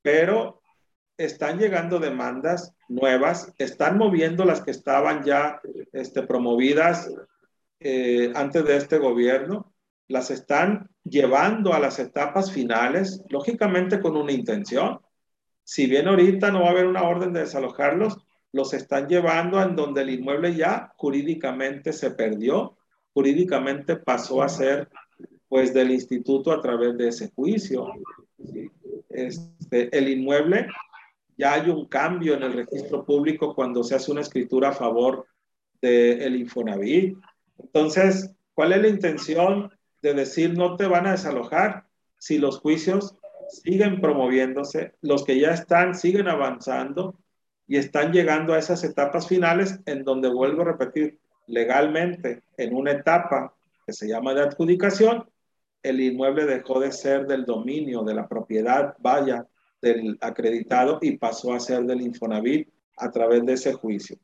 pero 0.00 0.61
están 1.24 1.58
llegando 1.58 1.98
demandas 1.98 2.74
nuevas, 2.88 3.52
están 3.58 3.98
moviendo 3.98 4.44
las 4.44 4.62
que 4.62 4.70
estaban 4.70 5.22
ya 5.22 5.60
este, 5.92 6.22
promovidas 6.22 7.10
eh, 7.80 8.32
antes 8.34 8.64
de 8.64 8.76
este 8.76 8.98
gobierno, 8.98 9.72
las 10.08 10.30
están 10.30 10.90
llevando 11.04 11.72
a 11.72 11.80
las 11.80 11.98
etapas 11.98 12.52
finales, 12.52 13.22
lógicamente 13.28 14.00
con 14.00 14.16
una 14.16 14.32
intención. 14.32 15.00
Si 15.64 15.86
bien 15.86 16.08
ahorita 16.08 16.50
no 16.50 16.62
va 16.62 16.68
a 16.68 16.70
haber 16.70 16.86
una 16.86 17.02
orden 17.02 17.32
de 17.32 17.40
desalojarlos, 17.40 18.18
los 18.52 18.74
están 18.74 19.08
llevando 19.08 19.62
en 19.62 19.74
donde 19.74 20.02
el 20.02 20.10
inmueble 20.10 20.54
ya 20.54 20.92
jurídicamente 20.96 21.92
se 21.92 22.10
perdió, 22.10 22.76
jurídicamente 23.14 23.96
pasó 23.96 24.42
a 24.42 24.48
ser 24.48 24.88
pues 25.48 25.72
del 25.74 25.90
instituto 25.90 26.52
a 26.52 26.60
través 26.60 26.96
de 26.96 27.08
ese 27.08 27.30
juicio. 27.34 27.86
Este, 29.08 29.96
el 29.96 30.08
inmueble 30.08 30.66
ya 31.42 31.54
hay 31.54 31.70
un 31.70 31.86
cambio 31.86 32.34
en 32.34 32.44
el 32.44 32.52
registro 32.52 33.04
público 33.04 33.52
cuando 33.52 33.82
se 33.82 33.96
hace 33.96 34.12
una 34.12 34.20
escritura 34.20 34.68
a 34.68 34.72
favor 34.72 35.26
del 35.80 36.22
el 36.22 36.36
Infonavit. 36.36 37.18
Entonces, 37.58 38.30
¿cuál 38.54 38.72
es 38.72 38.82
la 38.82 38.86
intención 38.86 39.72
de 40.02 40.14
decir 40.14 40.56
no 40.56 40.76
te 40.76 40.86
van 40.86 41.04
a 41.08 41.10
desalojar 41.10 41.86
si 42.16 42.38
los 42.38 42.60
juicios 42.60 43.16
siguen 43.48 44.00
promoviéndose, 44.00 44.94
los 45.00 45.24
que 45.24 45.40
ya 45.40 45.50
están 45.50 45.96
siguen 45.96 46.28
avanzando 46.28 47.16
y 47.66 47.76
están 47.76 48.12
llegando 48.12 48.54
a 48.54 48.60
esas 48.60 48.84
etapas 48.84 49.26
finales 49.26 49.80
en 49.86 50.04
donde 50.04 50.28
vuelvo 50.28 50.62
a 50.62 50.66
repetir 50.66 51.18
legalmente 51.48 52.44
en 52.56 52.72
una 52.72 52.92
etapa 52.92 53.52
que 53.84 53.92
se 53.92 54.06
llama 54.06 54.32
de 54.32 54.42
adjudicación, 54.42 55.28
el 55.82 56.00
inmueble 56.00 56.46
dejó 56.46 56.78
de 56.78 56.92
ser 56.92 57.26
del 57.26 57.44
dominio, 57.44 58.04
de 58.04 58.14
la 58.14 58.28
propiedad, 58.28 58.94
vaya, 59.00 59.48
del 59.82 60.16
acreditado 60.20 60.98
y 61.02 61.18
pasó 61.18 61.52
a 61.52 61.60
ser 61.60 61.82
del 61.82 62.00
Infonavit 62.00 62.68
a 62.96 63.10
través 63.10 63.44
de 63.44 63.54
ese 63.54 63.72
juicio. 63.72 64.16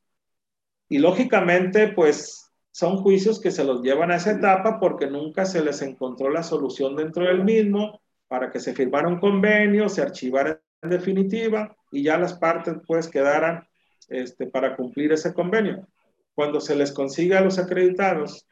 Y 0.88 0.98
lógicamente, 0.98 1.88
pues 1.88 2.50
son 2.70 2.98
juicios 2.98 3.40
que 3.40 3.50
se 3.50 3.64
los 3.64 3.82
llevan 3.82 4.12
a 4.12 4.16
esa 4.16 4.30
etapa 4.32 4.78
porque 4.78 5.08
nunca 5.08 5.44
se 5.44 5.62
les 5.62 5.82
encontró 5.82 6.30
la 6.30 6.42
solución 6.42 6.94
dentro 6.96 7.24
del 7.24 7.44
mismo 7.44 8.00
para 8.28 8.50
que 8.50 8.60
se 8.60 8.72
firmara 8.72 9.08
un 9.08 9.18
convenio, 9.18 9.88
se 9.88 10.02
archivara 10.02 10.62
en 10.82 10.90
definitiva 10.90 11.76
y 11.90 12.04
ya 12.04 12.18
las 12.18 12.34
partes 12.34 12.76
pues 12.86 13.08
quedaran 13.08 13.66
este, 14.08 14.46
para 14.46 14.76
cumplir 14.76 15.12
ese 15.12 15.34
convenio. 15.34 15.88
Cuando 16.34 16.60
se 16.60 16.76
les 16.76 16.92
consigue 16.92 17.36
a 17.36 17.40
los 17.40 17.58
acreditados, 17.58 18.46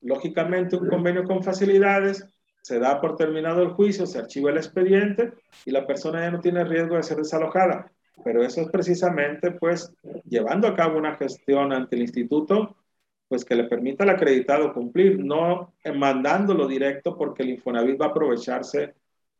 lógicamente 0.00 0.76
un 0.76 0.88
convenio 0.88 1.24
con 1.24 1.42
facilidades, 1.42 2.24
se 2.66 2.80
da 2.80 3.00
por 3.00 3.14
terminado 3.14 3.62
el 3.62 3.68
juicio, 3.68 4.06
se 4.06 4.18
archiva 4.18 4.50
el 4.50 4.56
expediente 4.56 5.34
y 5.64 5.70
la 5.70 5.86
persona 5.86 6.22
ya 6.22 6.32
no 6.32 6.40
tiene 6.40 6.64
riesgo 6.64 6.96
de 6.96 7.04
ser 7.04 7.18
desalojada. 7.18 7.92
Pero 8.24 8.42
eso 8.42 8.60
es 8.60 8.68
precisamente, 8.70 9.52
pues, 9.52 9.92
llevando 10.28 10.66
a 10.66 10.74
cabo 10.74 10.98
una 10.98 11.14
gestión 11.14 11.72
ante 11.72 11.94
el 11.94 12.02
instituto, 12.02 12.74
pues 13.28 13.44
que 13.44 13.54
le 13.54 13.68
permita 13.68 14.02
al 14.02 14.10
acreditado 14.10 14.72
cumplir, 14.74 15.24
no 15.24 15.74
mandándolo 15.94 16.66
directo 16.66 17.16
porque 17.16 17.44
el 17.44 17.50
Infonavit 17.50 18.00
va 18.00 18.06
a 18.06 18.08
aprovecharse 18.08 18.94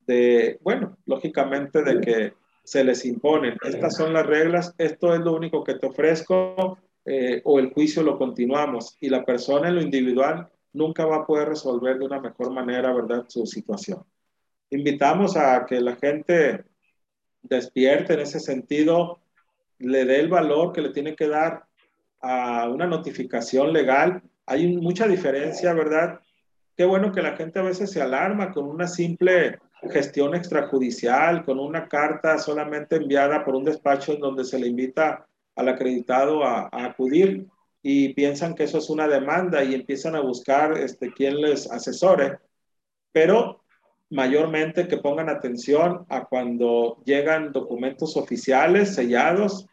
de, 0.07 0.61
bueno, 0.63 0.97
lógicamente 1.07 1.83
de 1.83 2.01
que 2.01 2.33
se 2.63 2.85
les 2.85 3.05
imponen. 3.05 3.57
Estas 3.65 3.97
son 3.97 4.13
las 4.13 4.25
reglas, 4.25 4.73
esto 4.79 5.13
es 5.13 5.21
lo 5.21 5.35
único 5.35 5.65
que 5.65 5.75
te 5.75 5.89
ofrezco 5.89 6.79
eh, 7.05 7.41
o 7.43 7.59
el 7.59 7.73
juicio 7.73 8.05
lo 8.05 8.19
continuamos 8.19 8.97
y 9.01 9.09
la 9.09 9.25
persona 9.25 9.69
en 9.69 9.75
lo 9.75 9.83
individual 9.83 10.49
nunca 10.77 11.07
va 11.07 11.17
a 11.17 11.27
poder 11.27 11.49
resolver 11.49 11.99
de 11.99 12.05
una 12.05 12.21
mejor 12.21 12.53
manera, 12.53 12.93
¿verdad?, 12.93 13.25
su 13.29 13.47
situación. 13.47 14.05
Invitamos 14.71 15.37
a 15.37 15.65
que 15.65 15.81
la 15.81 15.97
gente 15.97 16.65
despierte 17.43 18.15
en 18.15 18.21
ese 18.21 18.41
sentido, 18.41 19.21
le 19.79 20.05
dé 20.05 20.21
el 20.21 20.29
valor 20.29 20.73
que 20.73 20.83
le 20.83 20.91
tiene 20.91 21.17
que 21.17 21.29
dar 21.29 21.65
a 22.21 22.69
una 22.69 22.87
notificación 22.87 23.73
legal. 23.73 24.23
Hay 24.45 24.77
mucha 24.77 25.09
diferencia, 25.09 25.73
¿verdad? 25.73 26.21
Qué 26.77 26.85
bueno 26.85 27.11
que 27.13 27.23
la 27.23 27.37
gente 27.37 27.59
a 27.59 27.63
veces 27.63 27.91
se 27.91 28.03
alarma 28.03 28.53
con 28.53 28.67
una 28.67 28.87
simple 28.87 29.59
gestión 29.91 30.35
extrajudicial, 30.35 31.45
con 31.45 31.59
una 31.59 31.89
carta 31.89 32.39
solamente 32.39 32.97
enviada 32.97 33.45
por 33.45 33.55
un 33.55 33.65
despacho 33.65 34.13
en 34.13 34.21
donde 34.21 34.45
se 34.45 34.59
le 34.59 34.67
invita 34.67 35.27
al 35.55 35.69
acreditado 35.69 36.45
a, 36.45 36.69
a 36.71 36.85
acudir 36.85 37.47
y 37.89 38.15
piensan 38.15 38.57
que 38.57 38.65
eso 38.65 38.79
es 38.79 38.91
una 38.91 39.07
demanda 39.07 39.63
y 39.63 39.73
empiezan 39.73 40.17
a 40.17 40.21
buscar 40.21 40.77
este, 40.77 41.13
quién 41.13 41.41
les 41.41 41.71
asesore, 41.71 42.41
pero 43.13 43.63
mayormente 44.11 44.89
que 44.89 44.97
pongan 44.97 45.29
atención 45.29 46.05
a 46.09 46.25
cuando 46.25 47.01
llegan 47.05 47.53
documentos 47.53 48.17
oficiales 48.17 48.97
sellados, 48.97 49.69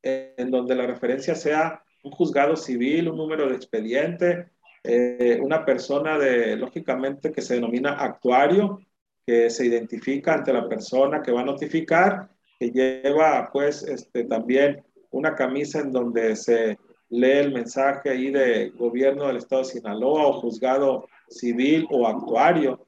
en 0.00 0.48
donde 0.52 0.76
la 0.76 0.86
referencia 0.86 1.34
sea 1.34 1.82
un 2.04 2.12
juzgado 2.12 2.54
civil, 2.54 3.08
un 3.08 3.16
número 3.16 3.48
de 3.48 3.56
expediente, 3.56 4.46
eh, 4.84 5.40
una 5.42 5.64
persona 5.64 6.18
de, 6.18 6.54
lógicamente, 6.54 7.32
que 7.32 7.42
se 7.42 7.54
denomina 7.54 7.94
actuario, 7.94 8.78
que 9.26 9.50
se 9.50 9.66
identifica 9.66 10.34
ante 10.34 10.52
la 10.52 10.68
persona 10.68 11.20
que 11.20 11.32
va 11.32 11.40
a 11.40 11.44
notificar, 11.44 12.30
que 12.60 12.70
lleva 12.70 13.50
pues 13.52 13.82
este, 13.82 14.22
también 14.22 14.84
una 15.10 15.34
camisa 15.34 15.80
en 15.80 15.90
donde 15.90 16.36
se 16.36 16.78
lee 17.08 17.38
el 17.38 17.52
mensaje 17.52 18.10
ahí 18.10 18.30
de 18.30 18.70
gobierno 18.70 19.26
del 19.26 19.36
estado 19.36 19.62
de 19.62 19.68
Sinaloa 19.68 20.26
o 20.26 20.40
juzgado 20.40 21.08
civil 21.28 21.86
o 21.90 22.06
actuario. 22.06 22.86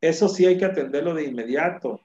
Eso 0.00 0.28
sí 0.28 0.46
hay 0.46 0.58
que 0.58 0.64
atenderlo 0.64 1.14
de 1.14 1.24
inmediato, 1.24 2.00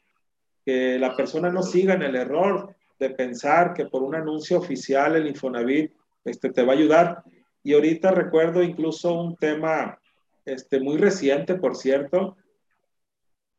que 0.66 0.98
la 0.98 1.16
persona 1.16 1.52
no 1.52 1.62
siga 1.62 1.94
en 1.94 2.04
el 2.04 2.16
error 2.16 2.76
de 3.00 3.10
pensar 3.10 3.74
que 3.74 3.86
por 3.86 4.02
un 4.02 4.16
anuncio 4.16 4.58
oficial 4.58 5.16
el 5.16 5.28
Infonavit 5.28 5.92
este, 6.26 6.50
te 6.52 6.64
va 6.64 6.74
a 6.74 6.76
ayudar. 6.76 7.24
Y 7.64 7.74
ahorita 7.74 8.12
recuerdo 8.12 8.64
incluso 8.64 9.14
un 9.14 9.36
tema 9.36 10.00
este, 10.46 10.80
muy 10.80 10.98
reciente, 10.98 11.56
por 11.56 11.76
cierto, 11.76 12.38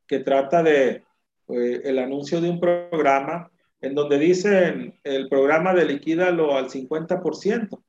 que 0.07 0.21
trata 0.21 0.63
de 0.63 1.05
eh, 1.49 1.81
el 1.85 1.99
anuncio 1.99 2.41
de 2.41 2.51
un 2.51 2.61
programa 2.61 3.51
en 3.81 3.95
donde 3.95 4.19
dicen 4.19 4.99
el 5.05 5.29
programa 5.29 5.75
de 5.75 5.85
liquídalo 5.85 6.57
al 6.57 6.71
50%, 6.71 7.83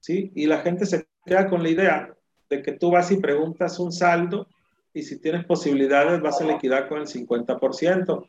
¿sí? 0.00 0.32
Y 0.34 0.46
la 0.46 0.58
gente 0.58 0.86
se 0.86 1.06
queda 1.24 1.48
con 1.48 1.62
la 1.62 1.68
idea 1.68 2.14
de 2.48 2.62
que 2.62 2.72
tú 2.72 2.90
vas 2.90 3.10
y 3.10 3.16
preguntas 3.16 3.78
un 3.78 3.92
saldo 3.92 4.48
y 4.94 5.02
si 5.02 5.20
tienes 5.20 5.44
posibilidades 5.44 6.20
vas 6.20 6.40
a 6.40 6.46
liquidar 6.46 6.88
con 6.88 7.00
el 7.00 7.06
50%. 7.06 8.26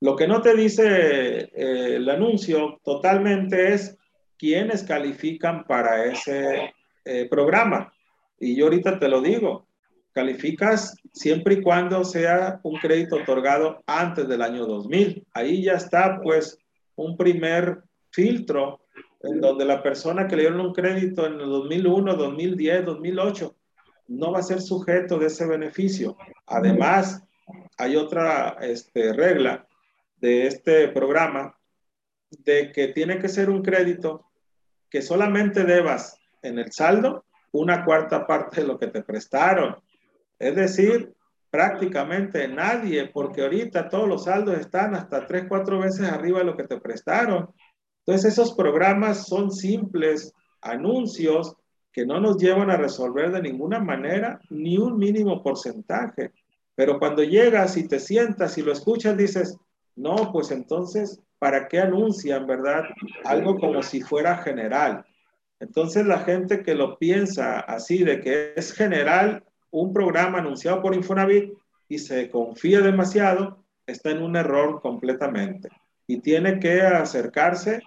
Lo 0.00 0.16
que 0.16 0.28
no 0.28 0.40
te 0.40 0.54
dice 0.54 1.50
eh, 1.54 1.96
el 1.96 2.08
anuncio 2.08 2.80
totalmente 2.84 3.74
es 3.74 3.96
quiénes 4.38 4.82
califican 4.82 5.64
para 5.64 6.04
ese 6.06 6.74
eh, 7.04 7.26
programa. 7.28 7.92
Y 8.38 8.56
yo 8.56 8.66
ahorita 8.66 8.98
te 8.98 9.08
lo 9.08 9.20
digo, 9.20 9.66
calificas 10.12 10.96
siempre 11.12 11.54
y 11.54 11.62
cuando 11.62 12.04
sea 12.04 12.60
un 12.62 12.78
crédito 12.78 13.16
otorgado 13.16 13.82
antes 13.86 14.26
del 14.28 14.42
año 14.42 14.66
2000. 14.66 15.26
Ahí 15.34 15.62
ya 15.62 15.74
está 15.74 16.20
pues 16.22 16.58
un 16.94 17.16
primer 17.16 17.82
filtro 18.10 18.80
en 19.26 19.40
donde 19.40 19.64
la 19.64 19.82
persona 19.82 20.26
que 20.26 20.36
le 20.36 20.42
dieron 20.42 20.60
un 20.60 20.72
crédito 20.72 21.26
en 21.26 21.34
el 21.34 21.48
2001, 21.48 22.14
2010, 22.14 22.84
2008 22.84 23.56
no 24.08 24.32
va 24.32 24.38
a 24.38 24.42
ser 24.42 24.60
sujeto 24.60 25.18
de 25.18 25.26
ese 25.26 25.46
beneficio. 25.46 26.16
Además, 26.46 27.22
hay 27.76 27.96
otra 27.96 28.56
este, 28.60 29.12
regla 29.12 29.66
de 30.16 30.46
este 30.46 30.88
programa 30.88 31.56
de 32.30 32.72
que 32.72 32.88
tiene 32.88 33.18
que 33.18 33.28
ser 33.28 33.50
un 33.50 33.62
crédito 33.62 34.24
que 34.88 35.02
solamente 35.02 35.64
debas 35.64 36.18
en 36.42 36.58
el 36.58 36.72
saldo 36.72 37.24
una 37.52 37.84
cuarta 37.84 38.26
parte 38.26 38.60
de 38.60 38.66
lo 38.66 38.78
que 38.78 38.88
te 38.88 39.02
prestaron. 39.02 39.76
Es 40.38 40.54
decir, 40.54 41.14
prácticamente 41.50 42.46
nadie, 42.48 43.08
porque 43.08 43.42
ahorita 43.42 43.88
todos 43.88 44.08
los 44.08 44.24
saldos 44.24 44.58
están 44.58 44.94
hasta 44.94 45.26
tres, 45.26 45.46
cuatro 45.48 45.78
veces 45.78 46.10
arriba 46.10 46.40
de 46.40 46.44
lo 46.44 46.56
que 46.56 46.64
te 46.64 46.78
prestaron. 46.78 47.50
Entonces 48.06 48.32
esos 48.32 48.54
programas 48.54 49.26
son 49.26 49.50
simples 49.50 50.32
anuncios 50.60 51.56
que 51.92 52.06
no 52.06 52.20
nos 52.20 52.36
llevan 52.36 52.70
a 52.70 52.76
resolver 52.76 53.32
de 53.32 53.42
ninguna 53.42 53.80
manera 53.80 54.40
ni 54.48 54.78
un 54.78 54.96
mínimo 54.96 55.42
porcentaje. 55.42 56.30
Pero 56.76 56.98
cuando 57.00 57.24
llegas 57.24 57.76
y 57.76 57.88
te 57.88 57.98
sientas 57.98 58.58
y 58.58 58.62
lo 58.62 58.70
escuchas, 58.70 59.16
dices, 59.16 59.56
no, 59.96 60.30
pues 60.30 60.50
entonces, 60.52 61.20
¿para 61.38 61.66
qué 61.66 61.80
anuncian, 61.80 62.46
verdad? 62.46 62.84
Algo 63.24 63.58
como 63.58 63.82
si 63.82 64.02
fuera 64.02 64.36
general. 64.38 65.04
Entonces 65.58 66.06
la 66.06 66.18
gente 66.20 66.62
que 66.62 66.74
lo 66.74 66.98
piensa 66.98 67.60
así, 67.60 68.04
de 68.04 68.20
que 68.20 68.52
es 68.54 68.72
general 68.72 69.42
un 69.70 69.92
programa 69.92 70.38
anunciado 70.38 70.80
por 70.80 70.94
Infonavit 70.94 71.54
y 71.88 71.98
se 71.98 72.30
confía 72.30 72.82
demasiado, 72.82 73.64
está 73.86 74.10
en 74.10 74.22
un 74.22 74.36
error 74.36 74.80
completamente. 74.80 75.70
Y 76.06 76.20
tiene 76.20 76.60
que 76.60 76.82
acercarse 76.82 77.80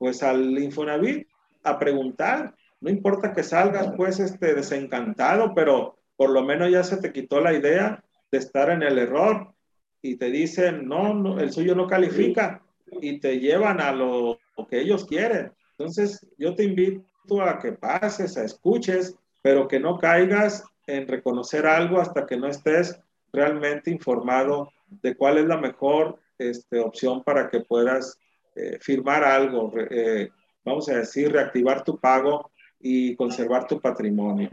pues 0.00 0.22
al 0.22 0.58
Infonavit 0.58 1.28
a 1.62 1.78
preguntar. 1.78 2.54
No 2.80 2.88
importa 2.88 3.34
que 3.34 3.42
salgas 3.42 3.92
pues 3.98 4.18
este 4.18 4.54
desencantado, 4.54 5.52
pero 5.54 5.98
por 6.16 6.30
lo 6.30 6.42
menos 6.42 6.70
ya 6.70 6.82
se 6.82 6.96
te 6.96 7.12
quitó 7.12 7.42
la 7.42 7.52
idea 7.52 8.02
de 8.32 8.38
estar 8.38 8.70
en 8.70 8.82
el 8.82 8.98
error 8.98 9.52
y 10.00 10.16
te 10.16 10.30
dicen, 10.30 10.88
no, 10.88 11.38
el 11.38 11.52
suyo 11.52 11.74
no 11.74 11.86
califica 11.86 12.62
y 13.02 13.20
te 13.20 13.38
llevan 13.38 13.78
a 13.78 13.92
lo, 13.92 14.38
lo 14.56 14.66
que 14.66 14.80
ellos 14.80 15.04
quieren. 15.04 15.52
Entonces, 15.72 16.26
yo 16.38 16.54
te 16.54 16.64
invito 16.64 17.42
a 17.42 17.58
que 17.58 17.72
pases, 17.72 18.38
a 18.38 18.44
escuches, 18.44 19.14
pero 19.42 19.68
que 19.68 19.78
no 19.78 19.98
caigas 19.98 20.64
en 20.86 21.06
reconocer 21.06 21.66
algo 21.66 22.00
hasta 22.00 22.24
que 22.24 22.38
no 22.38 22.46
estés 22.46 22.98
realmente 23.34 23.90
informado 23.90 24.72
de 25.02 25.14
cuál 25.14 25.36
es 25.36 25.44
la 25.44 25.58
mejor 25.58 26.18
este, 26.38 26.80
opción 26.80 27.22
para 27.22 27.50
que 27.50 27.60
puedas 27.60 28.18
eh, 28.54 28.78
firmar 28.80 29.24
algo, 29.24 29.72
eh, 29.90 30.30
vamos 30.64 30.88
a 30.88 30.98
decir, 30.98 31.32
reactivar 31.32 31.84
tu 31.84 31.98
pago 31.98 32.50
y 32.78 33.14
conservar 33.16 33.66
tu 33.66 33.80
patrimonio. 33.80 34.50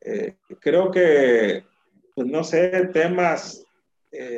Eh, 0.00 0.36
creo 0.60 0.90
que, 0.90 1.64
pues 2.14 2.26
no 2.26 2.44
sé, 2.44 2.88
temas, 2.92 3.64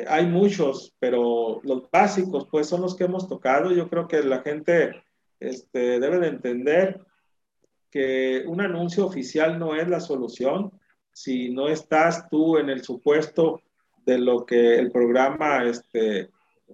hay 0.07 0.27
muchos, 0.27 0.93
pero 0.99 1.59
los 1.63 1.89
básicos, 1.89 2.47
pues 2.51 2.67
son 2.67 2.81
los 2.81 2.95
que 2.95 3.05
hemos 3.05 3.27
tocado. 3.27 3.71
Yo 3.71 3.89
creo 3.89 4.07
que 4.07 4.21
la 4.21 4.41
gente 4.41 5.03
este, 5.39 5.99
debe 5.99 6.19
de 6.19 6.27
entender 6.27 7.01
que 7.89 8.43
un 8.45 8.61
anuncio 8.61 9.05
oficial 9.05 9.57
no 9.57 9.75
es 9.75 9.87
la 9.87 9.99
solución 9.99 10.71
si 11.11 11.49
no 11.49 11.67
estás 11.67 12.29
tú 12.29 12.57
en 12.57 12.69
el 12.69 12.83
supuesto 12.83 13.61
de 14.05 14.17
lo 14.17 14.45
que 14.45 14.79
el 14.79 14.91
programa 14.91 15.63
este, 15.63 16.29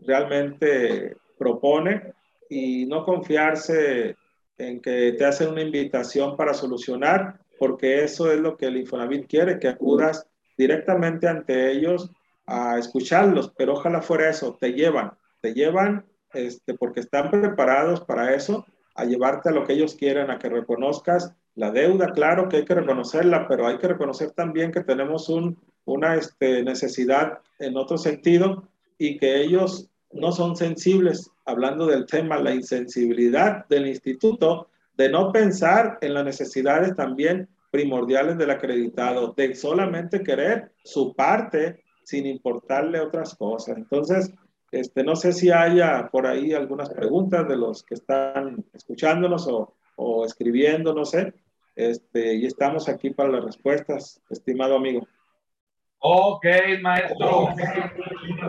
realmente 0.05 1.17
propone 1.39 2.13
y 2.49 2.85
no 2.85 3.03
confiarse 3.03 4.15
en 4.57 4.81
que 4.81 5.13
te 5.13 5.25
hacen 5.25 5.49
una 5.49 5.61
invitación 5.61 6.35
para 6.35 6.53
solucionar, 6.53 7.39
porque 7.57 8.03
eso 8.03 8.31
es 8.31 8.39
lo 8.39 8.57
que 8.57 8.67
el 8.67 8.77
Infonavit 8.77 9.27
quiere, 9.27 9.57
que 9.57 9.69
acudas 9.69 10.27
directamente 10.57 11.27
ante 11.27 11.71
ellos 11.71 12.11
a 12.45 12.77
escucharlos, 12.77 13.53
pero 13.57 13.73
ojalá 13.73 14.01
fuera 14.01 14.29
eso, 14.29 14.57
te 14.59 14.73
llevan, 14.73 15.13
te 15.41 15.53
llevan 15.53 16.05
este, 16.33 16.73
porque 16.73 16.99
están 16.99 17.31
preparados 17.31 18.01
para 18.01 18.35
eso 18.35 18.65
a 18.95 19.05
llevarte 19.05 19.49
a 19.49 19.51
lo 19.51 19.65
que 19.65 19.73
ellos 19.73 19.95
quieran, 19.95 20.29
a 20.29 20.39
que 20.39 20.49
reconozcas 20.49 21.33
la 21.55 21.71
deuda, 21.71 22.11
claro 22.11 22.49
que 22.49 22.57
hay 22.57 22.65
que 22.65 22.75
reconocerla, 22.75 23.47
pero 23.47 23.67
hay 23.67 23.77
que 23.77 23.87
reconocer 23.87 24.31
también 24.31 24.71
que 24.71 24.83
tenemos 24.83 25.29
un, 25.29 25.57
una 25.85 26.15
este, 26.15 26.63
necesidad 26.63 27.39
en 27.59 27.77
otro 27.77 27.97
sentido 27.97 28.67
y 28.97 29.17
que 29.17 29.41
ellos 29.41 29.89
no 30.11 30.31
son 30.31 30.55
sensibles, 30.55 31.31
hablando 31.45 31.85
del 31.85 32.05
tema, 32.05 32.39
la 32.39 32.53
insensibilidad 32.53 33.67
del 33.67 33.87
instituto 33.87 34.67
de 34.97 35.09
no 35.09 35.31
pensar 35.31 35.97
en 36.01 36.13
las 36.13 36.25
necesidades 36.25 36.95
también 36.95 37.47
primordiales 37.71 38.37
del 38.37 38.49
acreditado, 38.49 39.33
de 39.37 39.55
solamente 39.55 40.23
querer 40.23 40.71
su 40.83 41.13
parte 41.13 41.83
sin 42.03 42.25
importarle 42.25 42.99
otras 42.99 43.35
cosas. 43.35 43.77
Entonces, 43.77 44.33
este, 44.71 45.03
no 45.03 45.15
sé 45.15 45.31
si 45.33 45.51
haya 45.51 46.09
por 46.11 46.27
ahí 46.27 46.53
algunas 46.53 46.89
preguntas 46.89 47.47
de 47.47 47.57
los 47.57 47.83
que 47.83 47.95
están 47.95 48.65
escuchándonos 48.73 49.47
o, 49.47 49.73
o 49.95 50.25
escribiendo, 50.25 50.93
no 50.93 51.05
sé. 51.05 51.33
Este, 51.75 52.35
y 52.35 52.45
estamos 52.45 52.89
aquí 52.89 53.11
para 53.11 53.29
las 53.29 53.45
respuestas, 53.45 54.21
estimado 54.29 54.75
amigo. 54.75 55.07
Ok, 55.99 56.45
maestro. 56.81 57.49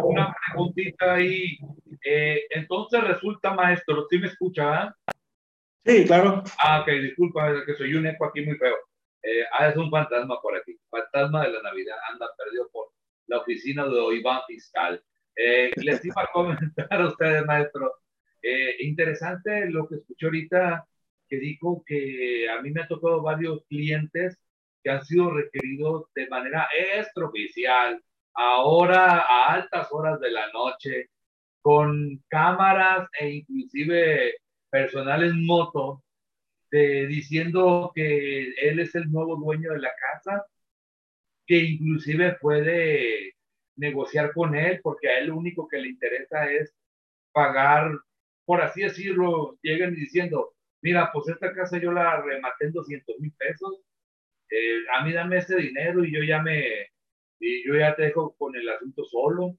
Una 0.04 0.34
preguntita 0.46 1.14
ahí. 1.14 1.58
Eh, 2.04 2.46
entonces 2.50 3.02
resulta, 3.02 3.52
maestro, 3.52 4.06
¿sí 4.08 4.18
me 4.18 4.28
escucha? 4.28 4.82
Ah? 4.82 4.96
Sí, 5.84 6.04
claro. 6.06 6.44
Ah, 6.62 6.80
ok, 6.80 6.92
disculpa, 6.92 7.64
que 7.66 7.74
soy 7.74 7.94
un 7.94 8.06
eco 8.06 8.26
aquí 8.26 8.42
muy 8.42 8.56
feo. 8.56 8.76
Eh, 9.22 9.44
ah, 9.52 9.68
es 9.68 9.76
un 9.76 9.90
fantasma 9.90 10.40
por 10.40 10.56
aquí. 10.56 10.78
Fantasma 10.88 11.44
de 11.44 11.52
la 11.52 11.62
Navidad 11.62 11.96
anda 12.12 12.26
perdido 12.38 12.68
por 12.72 12.88
la 13.26 13.38
oficina 13.38 13.86
de 13.86 14.16
Iván 14.16 14.40
Fiscal. 14.46 15.02
Eh, 15.34 15.70
les 15.76 16.04
iba 16.04 16.22
a 16.22 16.30
comentar 16.32 17.02
a 17.02 17.08
ustedes, 17.08 17.44
maestro. 17.46 17.94
Eh, 18.42 18.76
interesante 18.80 19.68
lo 19.70 19.88
que 19.88 19.96
escuché 19.96 20.26
ahorita, 20.26 20.86
que 21.28 21.36
dijo 21.38 21.82
que 21.86 22.48
a 22.48 22.62
mí 22.62 22.70
me 22.70 22.82
ha 22.82 22.88
tocado 22.88 23.22
varios 23.22 23.64
clientes 23.66 24.38
que 24.82 24.90
han 24.90 25.04
sido 25.04 25.30
requeridos 25.30 26.06
de 26.14 26.28
manera 26.28 26.68
extraoficial, 26.96 28.02
ahora 28.34 29.20
a 29.20 29.52
altas 29.54 29.88
horas 29.92 30.20
de 30.20 30.30
la 30.30 30.50
noche, 30.52 31.10
con 31.62 32.22
cámaras 32.28 33.08
e 33.18 33.30
inclusive 33.30 34.34
personal 34.70 35.24
en 35.24 35.44
moto, 35.44 36.02
de, 36.70 37.06
diciendo 37.06 37.92
que 37.94 38.50
él 38.50 38.80
es 38.80 38.94
el 38.94 39.10
nuevo 39.10 39.36
dueño 39.36 39.72
de 39.72 39.80
la 39.80 39.92
casa, 40.00 40.46
que 41.46 41.58
inclusive 41.58 42.36
puede 42.40 43.34
negociar 43.76 44.32
con 44.32 44.54
él, 44.54 44.80
porque 44.82 45.08
a 45.08 45.18
él 45.18 45.28
lo 45.28 45.36
único 45.36 45.66
que 45.68 45.78
le 45.78 45.88
interesa 45.88 46.50
es 46.50 46.72
pagar, 47.32 47.92
por 48.44 48.62
así 48.62 48.82
decirlo, 48.82 49.58
llegan 49.62 49.94
diciendo, 49.94 50.54
mira, 50.82 51.10
pues 51.12 51.28
esta 51.28 51.52
casa 51.52 51.78
yo 51.78 51.92
la 51.92 52.20
rematé 52.22 52.66
en 52.66 52.72
200 52.72 53.18
mil 53.18 53.32
pesos, 53.32 53.80
eh, 54.50 54.84
a 54.92 55.04
mí 55.04 55.12
dame 55.12 55.38
ese 55.38 55.56
dinero 55.56 56.04
y 56.04 56.12
yo 56.12 56.22
ya 56.22 56.42
me, 56.42 56.62
y 57.40 57.66
yo 57.66 57.76
ya 57.76 57.94
te 57.96 58.02
dejo 58.04 58.34
con 58.36 58.54
el 58.56 58.68
asunto 58.68 59.04
solo. 59.04 59.56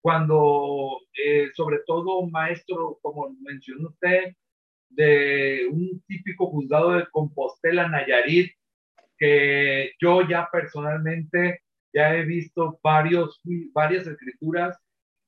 Cuando, 0.00 1.00
eh, 1.22 1.50
sobre 1.54 1.80
todo, 1.86 2.26
maestro, 2.26 2.98
como 3.02 3.30
mencionó 3.40 3.88
usted, 3.88 4.34
de 4.90 5.68
un 5.70 6.02
típico 6.06 6.46
juzgado 6.50 6.92
de 6.92 7.06
Compostela, 7.10 7.88
Nayarit, 7.88 8.52
que 9.18 9.92
yo 10.00 10.26
ya 10.26 10.48
personalmente 10.50 11.62
ya 11.92 12.14
he 12.14 12.24
visto 12.24 12.78
varios, 12.82 13.40
varias 13.72 14.06
escrituras 14.06 14.78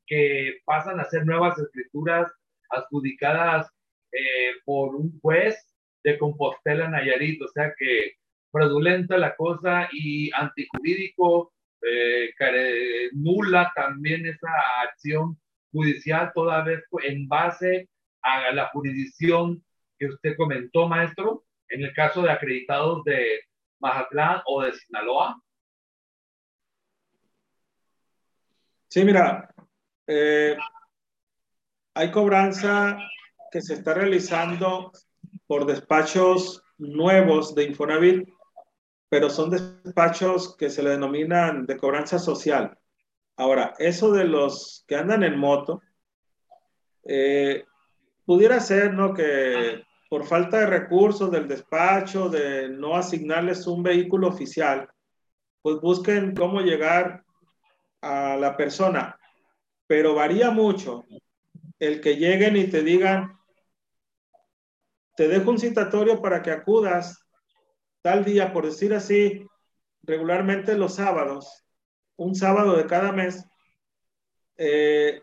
que 0.06 0.60
pasan 0.64 1.00
a 1.00 1.04
ser 1.04 1.26
nuevas 1.26 1.58
escrituras 1.58 2.32
adjudicadas 2.70 3.68
eh, 4.12 4.52
por 4.64 4.94
un 4.94 5.18
juez 5.20 5.56
de 6.04 6.18
Compostela 6.18 6.88
Nayarit, 6.88 7.42
o 7.42 7.48
sea 7.48 7.74
que 7.76 8.14
fraudulenta 8.50 9.16
la 9.16 9.34
cosa 9.36 9.88
y 9.92 10.30
antijurídico, 10.34 11.52
eh, 11.82 12.30
nula 13.12 13.72
también 13.74 14.26
esa 14.26 14.50
acción 14.82 15.38
judicial 15.72 16.32
toda 16.34 16.62
vez 16.62 16.82
en 17.04 17.28
base 17.28 17.88
a 18.22 18.52
la 18.52 18.68
jurisdicción 18.68 19.64
que 19.98 20.06
usted 20.06 20.36
comentó, 20.36 20.88
maestro, 20.88 21.44
en 21.68 21.84
el 21.84 21.92
caso 21.94 22.22
de 22.22 22.30
acreditados 22.30 23.04
de 23.04 23.40
Mazatlán 23.80 24.42
o 24.46 24.62
de 24.62 24.72
Sinaloa. 24.72 25.40
Sí, 28.88 29.04
mira, 29.04 29.54
eh, 30.06 30.56
hay 31.94 32.10
cobranza 32.10 32.98
que 33.52 33.62
se 33.62 33.74
está 33.74 33.94
realizando 33.94 34.92
por 35.46 35.64
despachos 35.64 36.62
nuevos 36.78 37.54
de 37.54 37.64
Infonavit, 37.64 38.28
pero 39.10 39.28
son 39.28 39.50
despachos 39.50 40.56
que 40.56 40.70
se 40.70 40.82
le 40.84 40.90
denominan 40.90 41.66
de 41.66 41.76
cobranza 41.76 42.18
social. 42.18 42.78
Ahora, 43.36 43.74
eso 43.78 44.12
de 44.12 44.24
los 44.24 44.84
que 44.86 44.94
andan 44.94 45.24
en 45.24 45.36
moto, 45.36 45.82
eh, 47.02 47.64
pudiera 48.24 48.60
ser, 48.60 48.94
¿no? 48.94 49.12
Que 49.12 49.82
por 50.08 50.24
falta 50.24 50.60
de 50.60 50.66
recursos 50.66 51.28
del 51.30 51.48
despacho, 51.48 52.28
de 52.28 52.68
no 52.68 52.96
asignarles 52.96 53.66
un 53.66 53.82
vehículo 53.82 54.28
oficial, 54.28 54.88
pues 55.60 55.80
busquen 55.80 56.34
cómo 56.34 56.60
llegar 56.60 57.24
a 58.00 58.36
la 58.36 58.56
persona, 58.56 59.18
pero 59.88 60.14
varía 60.14 60.50
mucho 60.50 61.04
el 61.80 62.00
que 62.00 62.16
lleguen 62.16 62.56
y 62.56 62.68
te 62.68 62.82
digan, 62.82 63.38
te 65.16 65.26
dejo 65.26 65.50
un 65.50 65.58
citatorio 65.58 66.22
para 66.22 66.42
que 66.42 66.52
acudas 66.52 67.26
tal 68.02 68.24
día, 68.24 68.52
por 68.52 68.66
decir 68.66 68.94
así, 68.94 69.46
regularmente 70.02 70.76
los 70.76 70.94
sábados, 70.94 71.64
un 72.16 72.34
sábado 72.34 72.76
de 72.76 72.86
cada 72.86 73.12
mes, 73.12 73.44
eh, 74.56 75.22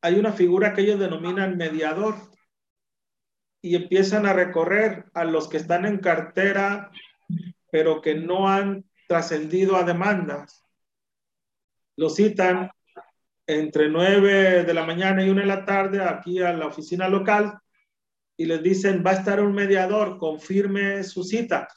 hay 0.00 0.18
una 0.18 0.32
figura 0.32 0.74
que 0.74 0.82
ellos 0.82 1.00
denominan 1.00 1.56
mediador 1.56 2.16
y 3.62 3.76
empiezan 3.76 4.26
a 4.26 4.34
recorrer 4.34 5.06
a 5.14 5.24
los 5.24 5.48
que 5.48 5.56
están 5.56 5.86
en 5.86 5.98
cartera, 5.98 6.90
pero 7.70 8.02
que 8.02 8.14
no 8.14 8.48
han 8.48 8.84
trascendido 9.08 9.76
a 9.76 9.84
demandas. 9.84 10.62
Lo 11.96 12.10
citan 12.10 12.70
entre 13.46 13.88
9 13.88 14.64
de 14.64 14.74
la 14.74 14.84
mañana 14.84 15.24
y 15.24 15.30
1 15.30 15.40
de 15.40 15.46
la 15.46 15.64
tarde 15.64 16.02
aquí 16.02 16.40
a 16.42 16.52
la 16.52 16.66
oficina 16.66 17.08
local 17.08 17.58
y 18.36 18.46
les 18.46 18.62
dicen, 18.62 19.02
va 19.06 19.12
a 19.12 19.14
estar 19.14 19.40
un 19.40 19.54
mediador, 19.54 20.18
confirme 20.18 21.04
su 21.04 21.22
cita. 21.22 21.68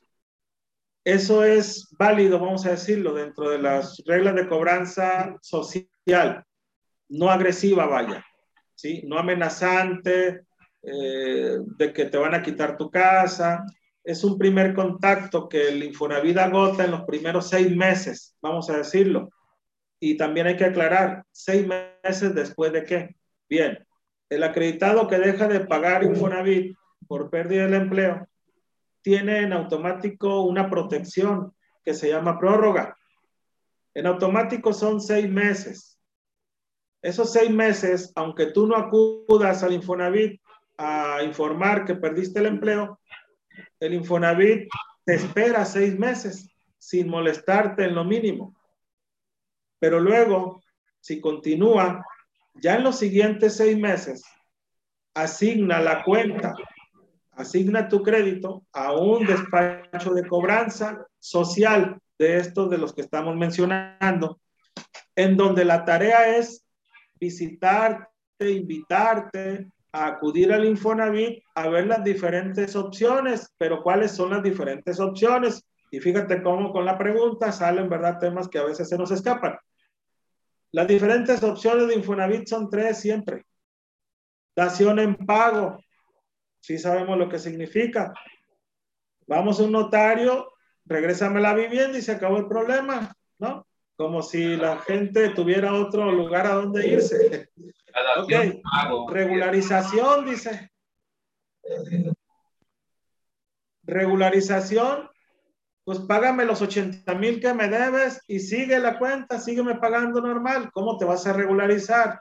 Eso 1.03 1.43
es 1.43 1.87
válido, 1.97 2.39
vamos 2.39 2.65
a 2.65 2.71
decirlo, 2.71 3.13
dentro 3.13 3.49
de 3.49 3.59
las 3.59 4.03
reglas 4.05 4.35
de 4.35 4.47
cobranza 4.47 5.37
social, 5.41 6.43
no 7.09 7.29
agresiva, 7.29 7.85
vaya, 7.85 8.25
¿sí? 8.75 9.03
No 9.07 9.17
amenazante, 9.17 10.41
eh, 10.83 11.57
de 11.77 11.93
que 11.93 12.05
te 12.05 12.17
van 12.17 12.33
a 12.33 12.41
quitar 12.41 12.75
tu 12.75 12.89
casa. 12.89 13.63
Es 14.03 14.23
un 14.23 14.37
primer 14.37 14.73
contacto 14.73 15.47
que 15.47 15.69
el 15.69 15.83
Infonavit 15.83 16.37
agota 16.37 16.85
en 16.85 16.91
los 16.91 17.03
primeros 17.03 17.49
seis 17.49 17.73
meses, 17.75 18.35
vamos 18.41 18.69
a 18.69 18.77
decirlo. 18.77 19.29
Y 19.99 20.17
también 20.17 20.47
hay 20.47 20.57
que 20.57 20.65
aclarar, 20.65 21.23
seis 21.31 21.65
meses 21.65 22.35
después 22.35 22.73
de 22.73 22.83
qué. 22.83 23.15
Bien, 23.49 23.86
el 24.29 24.43
acreditado 24.43 25.07
que 25.07 25.17
deja 25.19 25.47
de 25.47 25.61
pagar 25.61 26.03
Infonavit 26.03 26.75
por 27.07 27.29
pérdida 27.29 27.63
del 27.63 27.75
empleo 27.75 28.27
tiene 29.01 29.39
en 29.39 29.53
automático 29.53 30.41
una 30.41 30.69
protección 30.69 31.53
que 31.83 31.93
se 31.93 32.09
llama 32.09 32.37
prórroga. 32.37 32.97
En 33.93 34.05
automático 34.05 34.73
son 34.73 34.99
seis 34.99 35.29
meses. 35.29 35.97
Esos 37.01 37.31
seis 37.31 37.49
meses, 37.49 38.11
aunque 38.15 38.47
tú 38.47 38.67
no 38.67 38.75
acudas 38.75 39.63
al 39.63 39.73
Infonavit 39.73 40.41
a 40.77 41.23
informar 41.23 41.85
que 41.85 41.95
perdiste 41.95 42.39
el 42.39 42.47
empleo, 42.47 42.99
el 43.79 43.93
Infonavit 43.93 44.67
te 45.05 45.15
espera 45.15 45.63
seis 45.63 45.97
meses 45.97 46.49
sin 46.77 47.07
molestarte 47.07 47.85
en 47.85 47.95
lo 47.95 48.03
mínimo. 48.03 48.55
Pero 49.79 49.99
luego, 49.99 50.61
si 50.99 51.21
continúa, 51.21 52.03
ya 52.61 52.75
en 52.75 52.83
los 52.83 52.97
siguientes 52.97 53.57
seis 53.57 53.77
meses, 53.77 54.23
asigna 55.13 55.79
la 55.79 56.03
cuenta, 56.03 56.53
asigna 57.31 57.87
tu 57.87 58.01
crédito 58.03 58.63
a 58.73 58.93
un 58.93 59.25
despacho 59.25 60.13
de 60.13 60.27
cobranza 60.27 61.05
social 61.19 61.99
de 62.17 62.37
estos 62.37 62.69
de 62.69 62.77
los 62.77 62.93
que 62.93 63.01
estamos 63.01 63.35
mencionando, 63.35 64.39
en 65.15 65.37
donde 65.37 65.65
la 65.65 65.85
tarea 65.85 66.37
es 66.37 66.65
visitarte, 67.19 68.07
invitarte 68.39 69.67
a 69.91 70.07
acudir 70.07 70.53
al 70.53 70.65
Infonavit 70.65 71.43
a 71.55 71.67
ver 71.69 71.87
las 71.87 72.03
diferentes 72.03 72.75
opciones, 72.75 73.53
pero 73.57 73.81
¿cuáles 73.81 74.11
son 74.11 74.31
las 74.31 74.43
diferentes 74.43 74.99
opciones? 74.99 75.63
Y 75.89 75.99
fíjate 75.99 76.43
cómo 76.43 76.71
con 76.71 76.85
la 76.85 76.97
pregunta 76.97 77.51
salen, 77.51 77.89
¿verdad? 77.89 78.19
Temas 78.19 78.47
que 78.47 78.59
a 78.59 78.63
veces 78.63 78.89
se 78.89 78.97
nos 78.97 79.11
escapan. 79.11 79.57
Las 80.71 80.87
diferentes 80.87 81.43
opciones 81.43 81.87
de 81.87 81.95
Infonavit 81.95 82.47
son 82.47 82.69
tres 82.69 82.99
siempre. 82.99 83.45
Dación 84.55 84.99
en 84.99 85.15
pago. 85.15 85.79
Sí 86.59 86.77
sabemos 86.77 87.17
lo 87.17 87.29
que 87.29 87.39
significa. 87.39 88.13
Vamos 89.27 89.59
a 89.59 89.63
un 89.63 89.71
notario, 89.71 90.53
regrésame 90.85 91.41
la 91.41 91.53
vivienda 91.53 91.97
y 91.97 92.01
se 92.01 92.13
acabó 92.13 92.37
el 92.37 92.47
problema, 92.47 93.15
¿no? 93.39 93.67
Como 93.95 94.21
si 94.21 94.55
la 94.55 94.79
gente 94.79 95.29
tuviera 95.29 95.73
otro 95.73 96.11
lugar 96.11 96.45
a 96.45 96.53
donde 96.53 96.87
irse. 96.87 97.49
Ok, 98.19 99.11
regularización, 99.11 100.25
dice. 100.25 100.71
Regularización, 103.83 105.09
pues 105.87 105.99
págame 105.99 106.43
los 106.43 106.61
80 106.61 107.15
mil 107.15 107.39
que 107.39 107.53
me 107.53 107.69
debes 107.69 108.19
y 108.27 108.41
sigue 108.41 108.77
la 108.77 108.99
cuenta, 108.99 109.39
sígueme 109.39 109.75
pagando 109.75 110.19
normal. 110.19 110.69
¿Cómo 110.73 110.97
te 110.97 111.05
vas 111.05 111.25
a 111.27 111.31
regularizar? 111.31 112.19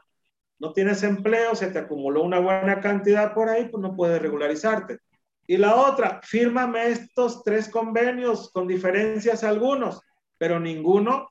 No 0.60 0.72
tienes 0.72 1.02
empleo, 1.02 1.56
se 1.56 1.72
te 1.72 1.80
acumuló 1.80 2.22
una 2.22 2.38
buena 2.38 2.80
cantidad 2.80 3.34
por 3.34 3.48
ahí, 3.48 3.68
pues 3.68 3.82
no 3.82 3.96
puedes 3.96 4.22
regularizarte. 4.22 5.00
Y 5.48 5.56
la 5.56 5.74
otra, 5.74 6.20
fírmame 6.22 6.90
estos 6.90 7.42
tres 7.42 7.68
convenios 7.68 8.52
con 8.52 8.68
diferencias 8.68 9.42
algunos, 9.42 10.00
pero 10.38 10.60
ninguno 10.60 11.30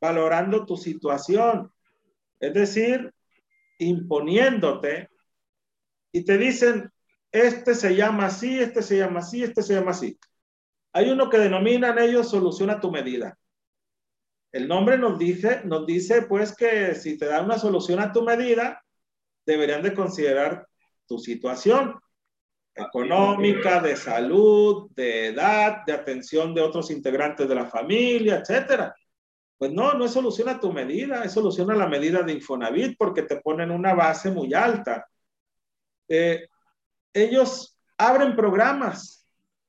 valorando 0.00 0.66
tu 0.66 0.76
situación. 0.76 1.70
Es 2.40 2.54
decir, 2.54 3.14
imponiéndote 3.78 5.10
y 6.10 6.24
te 6.24 6.38
dicen, 6.38 6.90
este 7.30 7.76
se 7.76 7.94
llama 7.94 8.26
así, 8.26 8.58
este 8.58 8.82
se 8.82 8.96
llama 8.96 9.20
así, 9.20 9.44
este 9.44 9.62
se 9.62 9.74
llama 9.74 9.92
así. 9.92 10.18
Hay 10.92 11.10
uno 11.10 11.30
que 11.30 11.38
denominan 11.38 11.98
ellos 11.98 12.30
solución 12.30 12.70
a 12.70 12.80
tu 12.80 12.90
medida. 12.90 13.38
El 14.52 14.68
nombre 14.68 14.98
nos 14.98 15.18
dice, 15.18 15.62
nos 15.64 15.86
dice 15.86 16.22
pues 16.22 16.54
que 16.54 16.94
si 16.94 17.16
te 17.16 17.26
dan 17.26 17.46
una 17.46 17.58
solución 17.58 18.00
a 18.00 18.12
tu 18.12 18.22
medida, 18.22 18.84
deberían 19.46 19.82
de 19.82 19.94
considerar 19.94 20.68
tu 21.06 21.18
situación 21.18 21.98
económica, 22.74 23.80
de 23.80 23.96
salud, 23.96 24.90
de 24.94 25.28
edad, 25.28 25.84
de 25.86 25.92
atención 25.92 26.54
de 26.54 26.60
otros 26.60 26.90
integrantes 26.90 27.48
de 27.48 27.54
la 27.54 27.66
familia, 27.66 28.36
etcétera. 28.36 28.94
Pues 29.56 29.72
no, 29.72 29.94
no 29.94 30.04
es 30.04 30.12
solución 30.12 30.48
a 30.48 30.60
tu 30.60 30.72
medida, 30.72 31.24
es 31.24 31.32
solución 31.32 31.70
a 31.70 31.76
la 31.76 31.86
medida 31.86 32.22
de 32.22 32.32
Infonavit 32.32 32.96
porque 32.98 33.22
te 33.22 33.36
ponen 33.36 33.70
una 33.70 33.94
base 33.94 34.30
muy 34.30 34.52
alta. 34.52 35.06
Eh, 36.08 36.48
ellos 37.14 37.78
abren 37.96 38.34
programas 38.34 39.21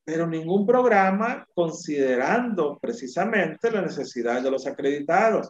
pero 0.06 0.28
ningún 0.28 0.66
programa 0.66 1.48
considerando 1.54 2.78
precisamente 2.80 3.72
la 3.72 3.82
necesidad 3.82 4.42
de 4.42 4.52
los 4.52 4.68
acreditados. 4.68 5.50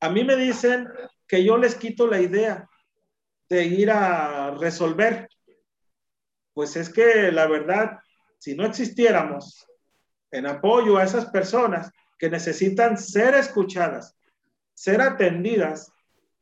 A 0.00 0.10
mí 0.10 0.22
me 0.22 0.36
dicen 0.36 0.86
que 1.26 1.42
yo 1.44 1.56
les 1.56 1.74
quito 1.74 2.06
la 2.06 2.20
idea 2.20 2.68
de 3.48 3.64
ir 3.64 3.90
a 3.90 4.52
resolver. 4.52 5.28
Pues 6.52 6.76
es 6.76 6.88
que 6.88 7.32
la 7.32 7.46
verdad, 7.46 7.98
si 8.38 8.54
no 8.54 8.64
existiéramos 8.64 9.66
en 10.30 10.46
apoyo 10.46 10.96
a 10.96 11.04
esas 11.04 11.26
personas 11.26 11.90
que 12.18 12.30
necesitan 12.30 12.96
ser 12.96 13.34
escuchadas, 13.34 14.16
ser 14.74 15.00
atendidas 15.00 15.92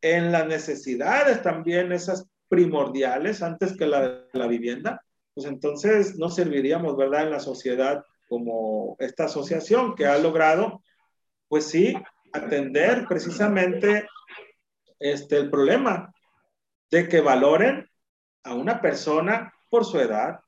en 0.01 0.33
las 0.33 0.47
necesidades 0.47 1.43
también 1.43 1.93
esas 1.93 2.27
primordiales 2.49 3.43
antes 3.43 3.77
que 3.77 3.87
la, 3.87 4.27
la 4.33 4.47
vivienda, 4.47 5.04
pues 5.35 5.47
entonces 5.47 6.17
no 6.17 6.31
serviríamos, 6.31 6.97
¿verdad?, 6.97 7.25
en 7.25 7.31
la 7.31 7.41
sociedad 7.41 8.05
como 8.29 8.97
esta 8.99 9.25
asociación 9.25 9.95
que 9.95 10.07
ha 10.07 10.19
logrado, 10.19 10.83
pues 11.49 11.67
sí, 11.67 11.95
atender 12.33 13.07
precisamente 13.09 14.07
este, 14.99 15.37
el 15.37 15.51
problema 15.51 16.13
de 16.91 17.09
que 17.09 17.21
valoren 17.21 17.89
a 18.45 18.55
una 18.55 18.81
persona 18.81 19.53
por 19.71 19.85
su 19.85 19.99
edad, 19.99 20.41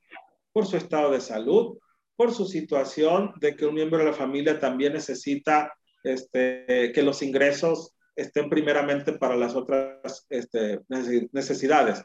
por 0.53 0.67
su 0.67 0.77
estado 0.77 1.11
de 1.11 1.21
salud, 1.21 1.79
por 2.17 2.33
su 2.33 2.47
situación 2.47 3.33
de 3.41 3.57
que 3.57 3.67
un 3.67 3.75
miembro 3.75 3.99
de 3.99 4.07
la 4.07 4.13
familia 4.13 4.59
también 4.59 4.95
necesita 4.95 5.73
este, 6.03 6.93
que 6.95 7.03
los 7.03 7.23
ingresos 7.23 7.95
estén 8.15 8.49
primeramente 8.49 9.13
para 9.13 9.37
las 9.37 9.55
otras 9.55 10.27
este, 10.31 10.81
necesidades. 10.89 12.03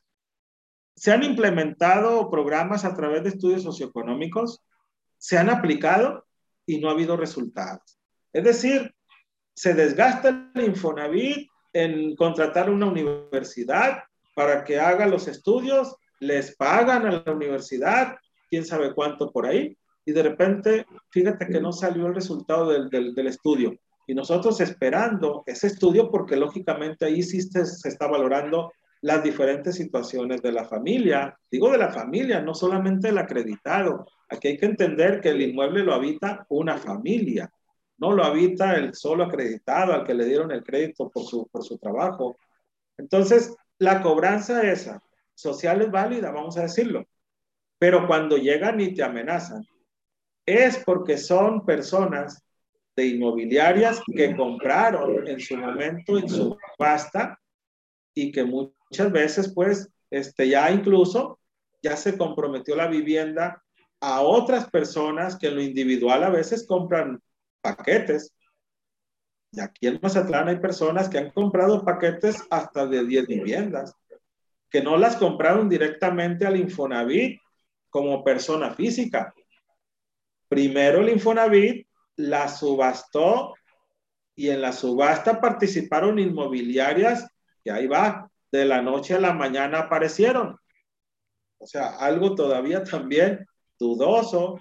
Se 0.95 1.11
han 1.11 1.23
implementado 1.23 2.29
programas 2.29 2.85
a 2.85 2.95
través 2.95 3.23
de 3.23 3.29
estudios 3.29 3.63
socioeconómicos, 3.63 4.61
se 5.17 5.37
han 5.37 5.49
aplicado 5.49 6.25
y 6.65 6.79
no 6.79 6.89
ha 6.89 6.93
habido 6.93 7.17
resultados. 7.17 7.99
Es 8.33 8.43
decir, 8.43 8.93
se 9.53 9.73
desgasta 9.73 10.51
el 10.55 10.63
Infonavit 10.63 11.49
en 11.73 12.15
contratar 12.15 12.69
una 12.69 12.87
universidad 12.87 14.03
para 14.35 14.63
que 14.63 14.79
haga 14.79 15.07
los 15.07 15.27
estudios, 15.27 15.95
les 16.19 16.55
pagan 16.55 17.05
a 17.05 17.23
la 17.25 17.31
universidad, 17.31 18.17
quién 18.49 18.65
sabe 18.65 18.93
cuánto 18.93 19.31
por 19.31 19.45
ahí, 19.45 19.77
y 20.05 20.13
de 20.13 20.23
repente, 20.23 20.85
fíjate 21.09 21.47
que 21.47 21.61
no 21.61 21.71
salió 21.71 22.07
el 22.07 22.15
resultado 22.15 22.69
del, 22.69 23.27
estudio. 23.27 23.75
Y 24.07 24.15
nosotros 24.15 24.59
esperando 24.61 25.43
ese 25.45 25.67
estudio, 25.67 26.09
porque 26.09 26.35
lógicamente 26.35 27.05
ahí 27.05 27.21
sí 27.21 27.41
se 27.41 27.87
está 27.87 28.07
valorando 28.07 28.71
las 29.01 29.23
diferentes 29.23 29.75
situaciones 29.75 30.41
de 30.41 30.51
la 30.51 30.65
familia. 30.65 31.37
Digo 31.49 31.71
de 31.71 31.77
la 31.77 31.91
familia, 31.91 32.39
no 32.41 32.53
solamente 32.53 33.09
el 33.09 33.17
acreditado. 33.17 34.07
Aquí 34.29 34.49
hay 34.49 34.57
que 34.57 34.67
entender 34.67 35.19
que 35.19 35.29
el 35.29 35.41
inmueble 35.41 35.83
lo 35.83 35.93
habita 35.93 36.45
una 36.49 36.77
familia, 36.77 37.51
no 37.97 38.11
lo 38.13 38.23
habita 38.23 38.75
el 38.75 38.93
solo 38.93 39.25
acreditado 39.25 39.93
al 39.93 40.05
que 40.05 40.13
le 40.13 40.25
dieron 40.25 40.51
el 40.51 40.63
crédito 40.63 41.09
por 41.09 41.23
su, 41.23 41.47
por 41.47 41.63
su 41.63 41.77
trabajo. 41.77 42.37
Entonces, 42.97 43.55
la 43.79 44.01
cobranza 44.01 44.71
esa, 44.71 45.01
social 45.33 45.81
es 45.81 45.91
válida, 45.91 46.31
vamos 46.31 46.57
a 46.57 46.63
decirlo, 46.63 47.05
pero 47.79 48.05
cuando 48.05 48.37
llegan 48.37 48.79
y 48.79 48.93
te 48.93 49.03
amenazan, 49.03 49.65
es 50.45 50.77
porque 50.85 51.17
son 51.17 51.65
personas 51.65 52.43
de 52.95 53.07
inmobiliarias 53.07 54.01
que 54.05 54.35
compraron 54.35 55.27
en 55.27 55.39
su 55.39 55.57
momento 55.57 56.17
en 56.17 56.29
su 56.29 56.57
pasta 56.77 57.39
y 58.13 58.31
que 58.31 58.43
muchas 58.91 59.11
veces 59.11 59.53
pues 59.53 59.89
este, 60.09 60.49
ya 60.49 60.69
incluso 60.69 61.39
ya 61.81 61.95
se 61.95 62.17
comprometió 62.17 62.75
la 62.75 62.87
vivienda 62.87 63.63
a 64.01 64.21
otras 64.21 64.69
personas 64.69 65.37
que 65.37 65.47
en 65.47 65.55
lo 65.55 65.61
individual 65.61 66.23
a 66.23 66.29
veces 66.29 66.67
compran 66.67 67.21
paquetes. 67.61 68.33
Y 69.51 69.61
aquí 69.61 69.87
en 69.87 69.99
Mazatlán 70.01 70.49
hay 70.49 70.57
personas 70.57 71.07
que 71.07 71.19
han 71.19 71.31
comprado 71.31 71.85
paquetes 71.85 72.43
hasta 72.49 72.85
de 72.85 73.05
10 73.05 73.27
viviendas. 73.27 73.95
que 74.69 74.81
no 74.81 74.95
las 74.95 75.17
compraron 75.17 75.67
directamente 75.67 76.45
al 76.45 76.55
Infonavit 76.55 77.41
como 77.89 78.23
persona 78.23 78.73
física. 78.73 79.33
Primero 80.47 81.01
el 81.01 81.09
Infonavit 81.09 81.85
la 82.15 82.47
subastó 82.47 83.53
y 84.33 84.47
en 84.49 84.61
la 84.61 84.71
subasta 84.71 85.41
participaron 85.41 86.19
inmobiliarias 86.19 87.27
y 87.65 87.69
ahí 87.69 87.85
va, 87.85 88.30
de 88.51 88.65
la 88.65 88.81
noche 88.81 89.15
a 89.15 89.19
la 89.19 89.33
mañana 89.33 89.79
aparecieron. 89.79 90.57
O 91.57 91.67
sea, 91.67 91.97
algo 91.97 92.35
todavía 92.35 92.83
también 92.83 93.45
dudoso, 93.79 94.59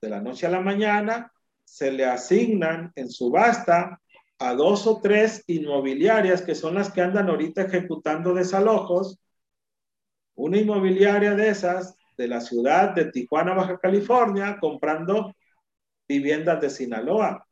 de 0.00 0.10
la 0.10 0.20
noche 0.20 0.46
a 0.46 0.50
la 0.50 0.60
mañana 0.60 1.32
se 1.64 1.90
le 1.90 2.04
asignan 2.04 2.92
en 2.94 3.10
subasta 3.10 4.00
a 4.38 4.54
dos 4.54 4.86
o 4.86 5.00
tres 5.00 5.42
inmobiliarias 5.46 6.42
que 6.42 6.54
son 6.54 6.74
las 6.74 6.92
que 6.92 7.00
andan 7.00 7.28
ahorita 7.28 7.62
ejecutando 7.62 8.34
desalojos. 8.34 9.18
Una 10.34 10.58
inmobiliaria 10.58 11.34
de 11.34 11.48
esas 11.48 11.96
de 12.16 12.28
la 12.28 12.40
ciudad 12.40 12.94
de 12.94 13.06
Tijuana, 13.06 13.54
Baja 13.54 13.78
California, 13.78 14.58
comprando 14.60 15.34
viviendas 16.06 16.60
de 16.60 16.70
Sinaloa. 16.70 17.46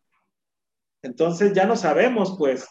Entonces 1.00 1.52
ya 1.52 1.64
no 1.64 1.74
sabemos, 1.76 2.36
pues, 2.38 2.68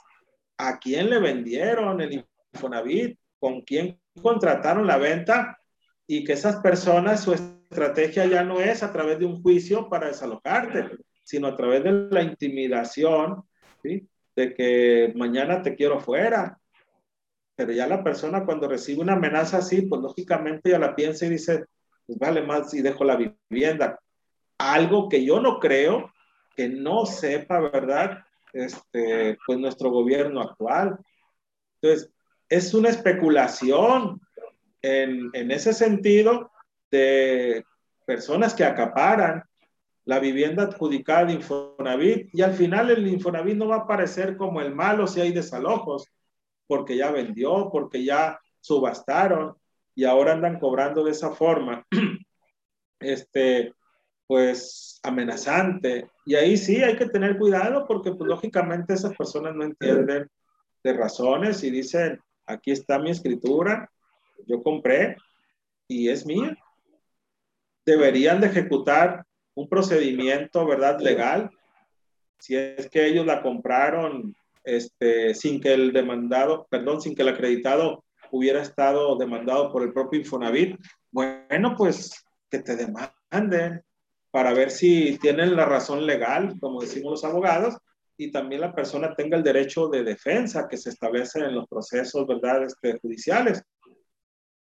a 0.58 0.78
quién 0.78 1.10
le 1.10 1.20
vendieron 1.20 2.00
el 2.02 2.26
Infonavit, 2.54 3.18
con 3.40 3.62
quién 3.62 4.00
contrataron 4.22 4.88
la 4.88 4.98
venta 4.98 5.60
y 6.08 6.24
que 6.24 6.34
esas 6.34 6.58
personas, 6.58 7.24
su 7.24 7.34
estrategia 7.34 8.26
ya 8.26 8.44
no 8.44 8.60
es 8.60 8.84
a 8.84 8.92
través 8.92 9.20
de 9.20 9.26
un 9.26 9.42
juicio 9.42 9.90
para 9.90 10.08
desalojarte, 10.08 10.98
sino 11.24 11.48
a 11.48 11.56
través 11.56 11.84
de 11.84 11.92
la 11.92 12.22
intimidación, 12.22 13.44
¿sí? 13.82 14.08
de 14.36 14.54
que 14.54 15.14
mañana 15.16 15.62
te 15.62 15.76
quiero 15.76 16.00
fuera. 16.00 16.60
Pero 17.56 17.72
ya 17.72 17.88
la 17.88 18.04
persona 18.04 18.46
cuando 18.46 18.68
recibe 18.68 19.02
una 19.02 19.14
amenaza 19.14 19.58
así, 19.58 19.84
pues 19.84 20.02
lógicamente 20.02 20.72
ya 20.72 20.80
la 20.80 20.96
piensa 20.96 21.26
y 21.26 21.30
dice, 21.30 21.66
pues 22.06 22.20
vale 22.20 22.42
más 22.42 22.72
si 22.72 22.82
dejo 22.82 23.04
la 23.04 23.18
vivienda. 23.50 24.00
Algo 24.58 25.10
que 25.10 25.24
yo 25.24 25.40
no 25.40 25.60
creo 25.60 26.12
que 26.56 26.70
no 26.70 27.06
sepa, 27.06 27.60
¿verdad? 27.60 28.20
Este, 28.54 29.38
pues 29.46 29.60
nuestro 29.60 29.90
gobierno 29.92 30.42
actual. 30.42 30.98
Entonces, 31.82 32.12
es 32.52 32.74
una 32.74 32.90
especulación 32.90 34.20
en, 34.82 35.30
en 35.32 35.52
ese 35.52 35.74
sentido 35.74 36.52
de 36.92 37.64
personas 38.06 38.54
que 38.54 38.66
acaparan 38.66 39.42
la 40.04 40.20
vivienda 40.20 40.64
adjudicada 40.64 41.26
de 41.26 41.34
Infonavit 41.34 42.30
y 42.34 42.42
al 42.42 42.54
final 42.54 42.90
el 42.90 43.08
Infonavit 43.08 43.56
no 43.56 43.70
va 43.70 43.78
a 43.78 43.80
aparecer 43.80 44.36
como 44.36 44.60
el 44.60 44.76
malo 44.76 45.08
si 45.08 45.22
hay 45.22 45.32
desalojos, 45.32 46.06
porque 46.68 46.98
ya 46.98 47.10
vendió, 47.10 47.70
porque 47.72 48.04
ya 48.04 48.38
subastaron 48.60 49.56
y 49.96 50.04
ahora 50.04 50.34
andan 50.34 50.60
cobrando 50.60 51.06
de 51.06 51.12
esa 51.12 51.32
forma, 51.32 51.86
este, 53.00 53.74
pues 54.28 55.00
amenazante. 55.04 56.10
Y 56.26 56.36
ahí 56.36 56.58
sí 56.58 56.84
hay 56.84 56.98
que 56.98 57.06
tener 57.06 57.38
cuidado 57.38 57.86
porque 57.88 58.12
pues 58.12 58.28
lógicamente 58.28 58.94
esas 58.94 59.16
personas 59.16 59.56
no 59.56 59.64
entienden 59.64 60.30
de 60.84 60.94
razones 60.94 61.64
y 61.64 61.72
dicen, 61.72 62.20
aquí 62.52 62.72
está 62.72 63.00
mi 63.00 63.10
escritura, 63.10 63.90
yo 64.48 64.62
compré 64.64 65.18
y 65.88 66.10
es 66.10 66.26
mía. 66.26 66.58
Deberían 67.86 68.42
de 68.42 68.48
ejecutar 68.48 69.26
un 69.56 69.68
procedimiento, 69.68 70.66
¿verdad? 70.66 71.00
Legal. 71.00 71.52
Si 72.40 72.56
es 72.56 72.90
que 72.90 73.08
ellos 73.08 73.26
la 73.26 73.42
compraron 73.42 74.36
este, 74.64 75.34
sin 75.34 75.60
que 75.60 75.74
el 75.74 75.92
demandado, 75.94 76.68
perdón, 76.70 77.02
sin 77.02 77.16
que 77.16 77.24
el 77.24 77.30
acreditado 77.30 78.04
hubiera 78.32 78.62
estado 78.62 79.16
demandado 79.18 79.72
por 79.72 79.84
el 79.84 79.94
propio 79.94 80.20
Infonavit, 80.20 80.78
bueno, 81.12 81.76
pues 81.76 82.24
que 82.50 82.60
te 82.60 82.76
demanden 82.76 83.84
para 84.32 84.54
ver 84.54 84.72
si 84.72 85.18
tienen 85.20 85.56
la 85.56 85.66
razón 85.66 86.06
legal, 86.06 86.56
como 86.60 86.82
decimos 86.82 87.12
los 87.12 87.24
abogados, 87.26 87.78
y 88.22 88.32
también 88.32 88.62
la 88.62 88.72
persona 88.72 89.16
tenga 89.16 89.36
el 89.36 89.44
derecho 89.44 89.88
de 89.88 90.04
defensa 90.04 90.68
que 90.68 90.78
se 90.78 90.92
establece 90.92 91.40
en 91.40 91.56
los 91.56 91.68
procesos, 91.68 92.28
¿verdad?, 92.28 92.64
este, 92.64 93.00
judiciales. 93.00 93.64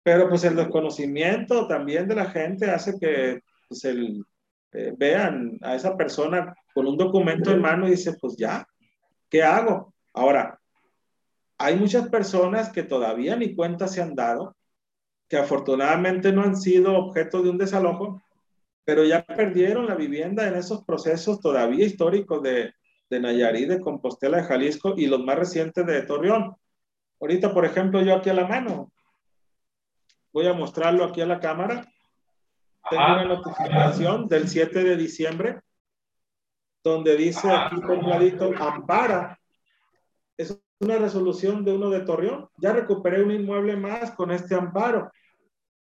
Pero 0.03 0.27
pues 0.31 0.43
el 0.45 0.57
desconocimiento 0.57 1.69
también 1.69 2.09
de 2.09 2.15
la 2.15 2.31
gente 2.31 2.71
hace 2.71 2.99
que 2.99 3.41
pues, 3.69 3.85
el, 3.85 4.25
eh, 4.73 4.95
vean 4.97 5.59
a 5.61 5.75
esa 5.75 5.99
persona 5.99 6.55
con 6.73 6.87
un 6.87 6.97
documento 6.97 7.51
en 7.51 7.61
mano 7.61 7.87
y 7.87 7.91
dice, 7.91 8.15
pues 8.19 8.37
ya, 8.39 8.67
¿qué 9.29 9.43
hago? 9.43 9.93
Ahora, 10.15 10.59
hay 11.59 11.77
muchas 11.77 12.09
personas 12.09 12.73
que 12.73 12.85
todavía 12.85 13.37
ni 13.37 13.55
cuenta 13.55 13.87
se 13.87 14.01
han 14.01 14.15
dado, 14.15 14.57
que 15.29 15.37
afortunadamente 15.37 16.33
no 16.33 16.43
han 16.43 16.57
sido 16.57 16.97
objeto 16.97 17.43
de 17.43 17.51
un 17.51 17.59
desalojo, 17.59 18.23
pero 18.83 19.05
ya 19.05 19.23
perdieron 19.23 19.87
la 19.87 19.95
vivienda 19.95 20.49
en 20.49 20.55
esos 20.55 20.85
procesos 20.85 21.39
todavía 21.39 21.85
históricos 21.85 22.43
de, 22.43 22.73
de 23.13 23.21
Nayarit, 23.21 23.69
de 23.69 23.81
Compostela, 23.81 24.39
de 24.39 24.45
Jalisco 24.45 24.95
y 24.97 25.07
los 25.07 25.23
más 25.23 25.39
recientes 25.39 25.85
de 25.85 26.01
Torreón. 26.03 26.57
Ahorita, 27.21 27.53
por 27.53 27.67
ejemplo, 27.67 28.01
yo 28.01 28.17
aquí 28.17 28.31
a 28.31 28.35
la 28.35 28.47
mano, 28.47 28.91
voy 30.33 30.47
a 30.47 30.55
mostrarlo 30.55 31.05
aquí 31.05 31.21
a 31.21 31.27
la 31.27 31.39
cámara. 31.39 31.87
Tengo 32.89 33.05
una 33.05 33.25
notificación 33.27 34.29
del 34.29 34.49
7 34.49 34.83
de 34.83 34.97
diciembre 34.97 35.61
donde 36.83 37.15
dice 37.17 37.51
aquí 37.51 37.77
por 37.77 37.99
un 37.99 38.09
ladito, 38.09 38.51
ampara. 38.59 39.39
Es 40.39 40.59
una 40.81 40.97
resolución 40.97 41.67
de 41.67 41.75
uno 41.75 41.91
de 41.91 42.01
Torreón. 42.01 42.49
Ya 42.57 42.73
recuperé 42.73 43.23
un 43.23 43.31
inmueble 43.31 43.77
más 43.77 44.13
con 44.13 44.31
este 44.31 44.55
amparo. 44.55 45.13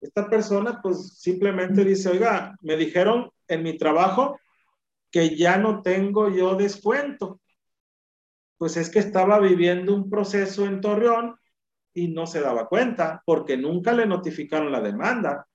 Esta 0.00 0.28
persona 0.30 0.80
pues 0.82 1.18
simplemente 1.18 1.84
dice, 1.84 2.08
oiga, 2.08 2.56
me 2.62 2.76
dijeron 2.76 3.30
en 3.46 3.62
mi 3.62 3.76
trabajo 3.76 4.40
que 5.10 5.36
ya 5.36 5.58
no 5.58 5.82
tengo 5.82 6.28
yo 6.30 6.54
descuento. 6.54 7.40
Pues 8.56 8.76
es 8.76 8.90
que 8.90 8.98
estaba 8.98 9.38
viviendo 9.38 9.94
un 9.94 10.10
proceso 10.10 10.66
en 10.66 10.80
Torreón 10.80 11.36
y 11.94 12.08
no 12.08 12.26
se 12.26 12.40
daba 12.40 12.68
cuenta 12.68 13.22
porque 13.24 13.56
nunca 13.56 13.92
le 13.92 14.06
notificaron 14.06 14.72
la 14.72 14.80
demanda 14.80 15.46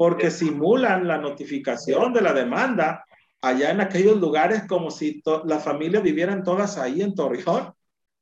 porque 0.00 0.30
simulan 0.30 1.06
la 1.06 1.18
notificación 1.18 2.14
de 2.14 2.22
la 2.22 2.32
demanda 2.32 3.04
allá 3.42 3.70
en 3.70 3.82
aquellos 3.82 4.18
lugares 4.18 4.62
como 4.66 4.90
si 4.90 5.22
las 5.44 5.62
familias 5.62 6.02
vivieran 6.02 6.42
todas 6.42 6.78
ahí 6.78 7.02
en 7.02 7.14
Torreón. 7.14 7.74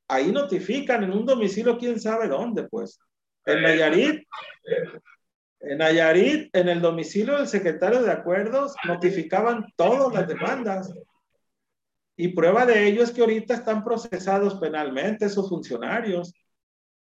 Ahí 0.09 0.33
notifican 0.33 1.05
en 1.05 1.13
un 1.13 1.25
domicilio 1.25 1.79
quién 1.79 2.01
sabe 2.01 2.27
dónde, 2.27 2.65
pues. 2.65 2.99
En 3.45 3.63
Nayarit, 3.63 4.27
en 5.61 5.79
Nayarit, 5.79 6.55
en 6.55 6.69
el 6.69 6.81
domicilio 6.81 7.37
del 7.37 7.49
secretario 7.49 8.03
de 8.03 8.13
acuerdos, 8.13 8.75
notificaban 8.87 9.67
todas 9.77 10.15
las 10.15 10.29
demandas. 10.29 10.93
Y 12.17 12.29
prueba 12.29 12.67
de 12.67 12.87
ello 12.87 13.03
es 13.03 13.11
que 13.11 13.21
ahorita 13.21 13.55
están 13.55 13.85
procesados 13.85 14.57
penalmente 14.57 15.27
esos 15.27 15.49
funcionarios. 15.49 16.33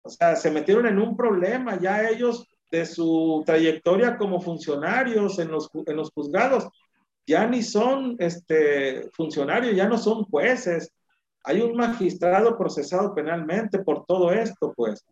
O 0.02 0.08
sea, 0.08 0.36
se 0.36 0.50
metieron 0.50 0.86
en 0.86 0.98
un 0.98 1.16
problema, 1.16 1.78
ya 1.78 2.08
ellos 2.08 2.46
de 2.70 2.84
su 2.86 3.42
trayectoria 3.46 4.16
como 4.16 4.40
funcionarios 4.40 5.38
en 5.38 5.50
los, 5.50 5.70
en 5.86 5.96
los 5.96 6.10
juzgados. 6.10 6.68
Ya 7.26 7.46
ni 7.46 7.62
son 7.62 8.16
este, 8.18 9.10
funcionarios, 9.12 9.74
ya 9.74 9.88
no 9.88 9.98
son 9.98 10.24
jueces. 10.24 10.92
Hay 11.44 11.60
un 11.60 11.76
magistrado 11.76 12.56
procesado 12.56 13.14
penalmente 13.14 13.80
por 13.80 14.04
todo 14.04 14.32
esto, 14.32 14.72
pues. 14.76 15.04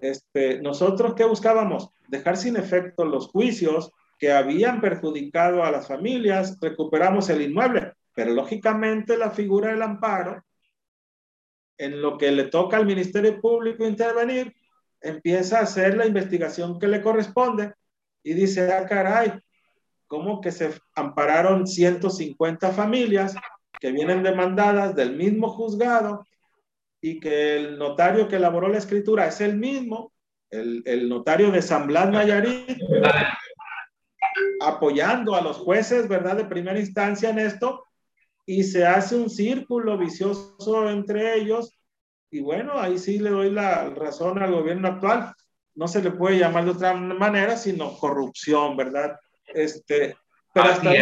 Este, 0.00 0.60
nosotros, 0.62 1.14
¿qué 1.14 1.24
buscábamos? 1.24 1.90
Dejar 2.08 2.36
sin 2.36 2.56
efecto 2.56 3.04
los 3.04 3.28
juicios 3.28 3.92
que 4.18 4.32
habían 4.32 4.80
perjudicado 4.80 5.62
a 5.62 5.70
las 5.70 5.88
familias, 5.88 6.58
recuperamos 6.60 7.28
el 7.28 7.42
inmueble, 7.42 7.92
pero 8.14 8.32
lógicamente 8.32 9.16
la 9.16 9.30
figura 9.30 9.70
del 9.70 9.82
amparo, 9.82 10.42
en 11.78 12.02
lo 12.02 12.18
que 12.18 12.30
le 12.30 12.44
toca 12.44 12.76
al 12.76 12.86
Ministerio 12.86 13.40
Público 13.40 13.86
intervenir, 13.86 14.54
empieza 15.00 15.58
a 15.58 15.62
hacer 15.62 15.96
la 15.96 16.06
investigación 16.06 16.78
que 16.78 16.88
le 16.88 17.00
corresponde 17.00 17.72
y 18.22 18.34
dice, 18.34 18.70
ah, 18.72 18.84
caray, 18.86 19.32
¿cómo 20.06 20.40
que 20.40 20.52
se 20.52 20.74
ampararon 20.94 21.66
150 21.66 22.72
familias 22.72 23.34
que 23.80 23.92
vienen 23.92 24.22
demandadas 24.22 24.94
del 24.94 25.16
mismo 25.16 25.48
juzgado 25.48 26.26
y 27.00 27.18
que 27.20 27.56
el 27.56 27.78
notario 27.78 28.28
que 28.28 28.36
elaboró 28.36 28.68
la 28.68 28.78
escritura 28.78 29.26
es 29.26 29.40
el 29.40 29.56
mismo, 29.56 30.12
el, 30.50 30.82
el 30.86 31.08
notario 31.08 31.50
de 31.50 31.62
San 31.62 31.86
Blas 31.86 32.10
Nayarit, 32.10 32.78
apoyando 34.60 35.34
a 35.34 35.40
los 35.40 35.56
jueces, 35.58 36.08
¿verdad?, 36.08 36.36
de 36.36 36.44
primera 36.44 36.78
instancia 36.78 37.30
en 37.30 37.38
esto, 37.38 37.84
y 38.46 38.64
se 38.64 38.84
hace 38.84 39.16
un 39.16 39.30
círculo 39.30 39.96
vicioso 39.96 40.90
entre 40.90 41.36
ellos 41.36 41.80
y 42.30 42.40
bueno, 42.40 42.78
ahí 42.78 42.98
sí 42.98 43.18
le 43.18 43.30
doy 43.30 43.50
la 43.50 43.90
razón 43.90 44.40
al 44.40 44.52
gobierno 44.52 44.88
actual. 44.88 45.34
No 45.74 45.88
se 45.88 46.02
le 46.02 46.12
puede 46.12 46.38
llamar 46.38 46.64
de 46.64 46.70
otra 46.70 46.94
manera, 46.94 47.56
sino 47.56 47.96
corrupción, 47.98 48.76
¿verdad? 48.76 49.18
Este, 49.46 50.16
pero 50.52 50.68
hasta 50.68 50.92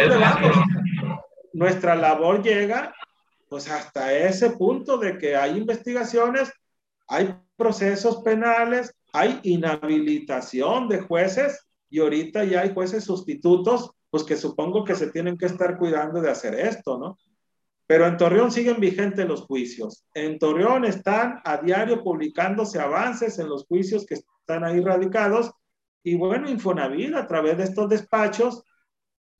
Nuestra 1.53 1.95
labor 1.95 2.41
llega 2.41 2.93
pues 3.49 3.69
hasta 3.69 4.13
ese 4.13 4.51
punto 4.51 4.97
de 4.97 5.17
que 5.17 5.35
hay 5.35 5.57
investigaciones, 5.57 6.51
hay 7.07 7.35
procesos 7.57 8.21
penales, 8.21 8.93
hay 9.11 9.39
inhabilitación 9.43 10.87
de 10.87 11.01
jueces 11.01 11.67
y 11.89 11.99
ahorita 11.99 12.43
ya 12.43 12.61
hay 12.61 12.73
jueces 12.73 13.03
sustitutos, 13.03 13.91
pues 14.11 14.23
que 14.23 14.37
supongo 14.37 14.83
que 14.83 14.95
se 14.95 15.11
tienen 15.11 15.37
que 15.37 15.47
estar 15.47 15.77
cuidando 15.77 16.21
de 16.21 16.29
hacer 16.29 16.53
esto, 16.53 16.99
¿no? 16.99 17.17
Pero 17.87 18.05
en 18.05 18.17
Torreón 18.17 18.51
siguen 18.51 18.79
vigentes 18.79 19.27
los 19.27 19.41
juicios. 19.41 20.05
En 20.13 20.37
Torreón 20.37 20.85
están 20.85 21.41
a 21.43 21.57
diario 21.57 22.03
publicándose 22.03 22.79
avances 22.79 23.39
en 23.39 23.49
los 23.49 23.65
juicios 23.65 24.05
que 24.05 24.13
están 24.13 24.63
ahí 24.63 24.79
radicados. 24.79 25.51
Y 26.03 26.15
bueno, 26.15 26.47
Infonavit 26.47 27.15
a 27.15 27.25
través 27.25 27.57
de 27.57 27.63
estos 27.63 27.89
despachos, 27.89 28.63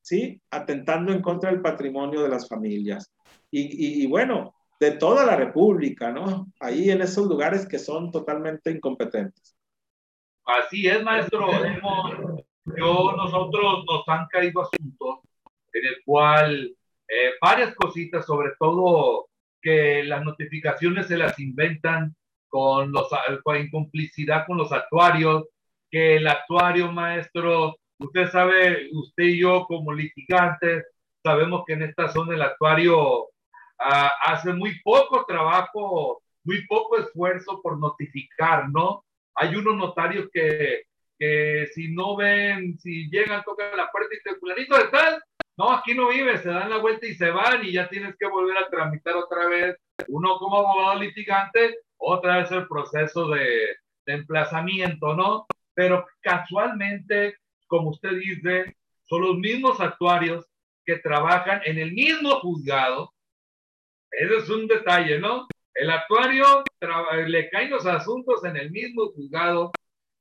¿sí? 0.02 0.42
Atentando 0.50 1.14
en 1.14 1.22
contra 1.22 1.52
del 1.52 1.62
patrimonio 1.62 2.24
de 2.24 2.30
las 2.30 2.48
familias. 2.48 3.12
Y, 3.52 4.04
y, 4.04 4.08
bueno, 4.08 4.54
de 4.80 4.92
toda 4.92 5.26
la 5.26 5.36
República, 5.36 6.12
¿no? 6.12 6.52
Ahí 6.60 6.92
en 6.92 7.02
esos 7.02 7.28
lugares 7.28 7.68
que 7.68 7.80
son 7.80 8.12
totalmente 8.12 8.72
incompetentes. 8.72 9.58
Así 10.46 10.88
es, 10.88 11.04
maestro. 11.04 11.48
yo, 12.78 13.14
nosotros 13.16 13.86
nos 13.86 14.08
han 14.08 14.28
caído 14.28 14.62
asuntos 14.62 15.20
en 15.74 15.86
el 15.86 15.96
cual 16.06 16.76
eh, 17.08 17.32
varias 17.42 17.76
cositas, 17.76 18.26
sobre 18.26 18.52
todo 18.60 19.28
que 19.62 20.04
las 20.04 20.24
notificaciones 20.24 21.08
se 21.08 21.18
las 21.18 21.38
inventan 21.40 22.16
con 22.48 22.92
los 22.92 23.10
con 23.44 23.70
complicidad 23.70 24.46
con 24.48 24.58
los 24.58 24.72
actuarios, 24.72 25.46
que 25.92 26.18
el 26.18 26.28
actuario 26.28 26.92
maestro, 26.92 27.76
usted 28.00 28.30
sabe, 28.30 28.90
usted 28.92 29.24
y 29.24 29.40
yo 29.40 29.66
como 29.68 29.94
litigantes, 29.94 30.86
sabemos 31.24 31.64
que 31.66 31.74
en 31.74 31.84
esta 31.84 32.10
zona 32.10 32.36
el 32.36 32.42
actuario 32.42 33.28
ah, 33.80 34.12
hace 34.26 34.54
muy 34.54 34.80
poco 34.82 35.26
trabajo, 35.26 36.22
muy 36.44 36.66
poco 36.68 36.98
esfuerzo 36.98 37.62
por 37.62 37.78
notificar, 37.80 38.70
¿no? 38.70 39.04
Hay 39.36 39.56
unos 39.56 39.76
notarios 39.76 40.30
que, 40.34 40.84
que 41.18 41.68
si 41.74 41.94
no 41.94 42.16
ven, 42.16 42.78
si 42.80 43.10
llegan, 43.10 43.44
tocan 43.44 43.78
la 43.78 43.92
puerta 43.92 44.14
y 44.14 44.18
dicen, 44.18 44.40
fulanito 44.40 44.78
de 44.78 44.88
tal, 44.88 45.24
no, 45.58 45.72
aquí 45.72 45.94
no 45.94 46.10
vive, 46.10 46.38
se 46.38 46.50
dan 46.50 46.70
la 46.70 46.78
vuelta 46.78 47.06
y 47.06 47.16
se 47.16 47.30
van 47.32 47.66
y 47.66 47.74
ya 47.74 47.90
tienes 47.90 48.16
que 48.18 48.28
volver 48.28 48.58
a 48.58 48.70
tramitar 48.70 49.16
otra 49.16 49.48
vez, 49.48 49.76
uno 50.08 50.38
como 50.38 50.58
abogado 50.58 51.00
litigante, 51.00 51.80
otra 51.98 52.38
vez 52.38 52.52
el 52.52 52.68
proceso 52.68 53.28
de, 53.28 53.76
de 54.06 54.14
emplazamiento, 54.14 55.14
¿no? 55.16 55.46
Pero 55.74 56.06
casualmente, 56.22 57.36
como 57.68 57.90
usted 57.92 58.18
dice, 58.18 58.76
son 59.06 59.22
los 59.22 59.38
mismos 59.38 59.80
actuarios 59.80 60.46
que 60.86 60.98
trabajan 60.98 61.62
en 61.66 61.78
el 61.78 61.92
mismo 61.92 62.40
juzgado. 62.40 63.14
Ese 64.20 64.36
es 64.36 64.50
un 64.50 64.68
detalle, 64.68 65.18
¿no? 65.18 65.48
El 65.74 65.90
actuario 65.90 66.62
le 67.28 67.50
caen 67.50 67.70
los 67.70 67.86
asuntos 67.86 68.44
en 68.44 68.58
el 68.58 68.70
mismo 68.70 69.14
juzgado, 69.14 69.72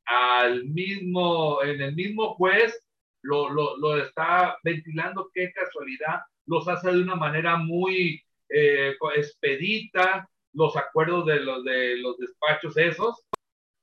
al 0.04 0.64
mismo, 0.66 1.60
en 1.64 1.80
el 1.80 1.96
mismo 1.96 2.34
juez 2.34 2.80
lo, 3.22 3.48
lo, 3.48 3.76
lo, 3.76 4.00
está 4.00 4.56
ventilando, 4.62 5.28
qué 5.34 5.52
casualidad, 5.52 6.20
los 6.46 6.68
hace 6.68 6.92
de 6.92 7.02
una 7.02 7.16
manera 7.16 7.56
muy 7.56 8.22
eh, 8.48 8.94
expedita, 9.16 10.28
los 10.52 10.76
acuerdos 10.76 11.26
de 11.26 11.40
los, 11.40 11.64
de 11.64 11.96
los 11.96 12.16
despachos 12.18 12.76
esos, 12.76 13.24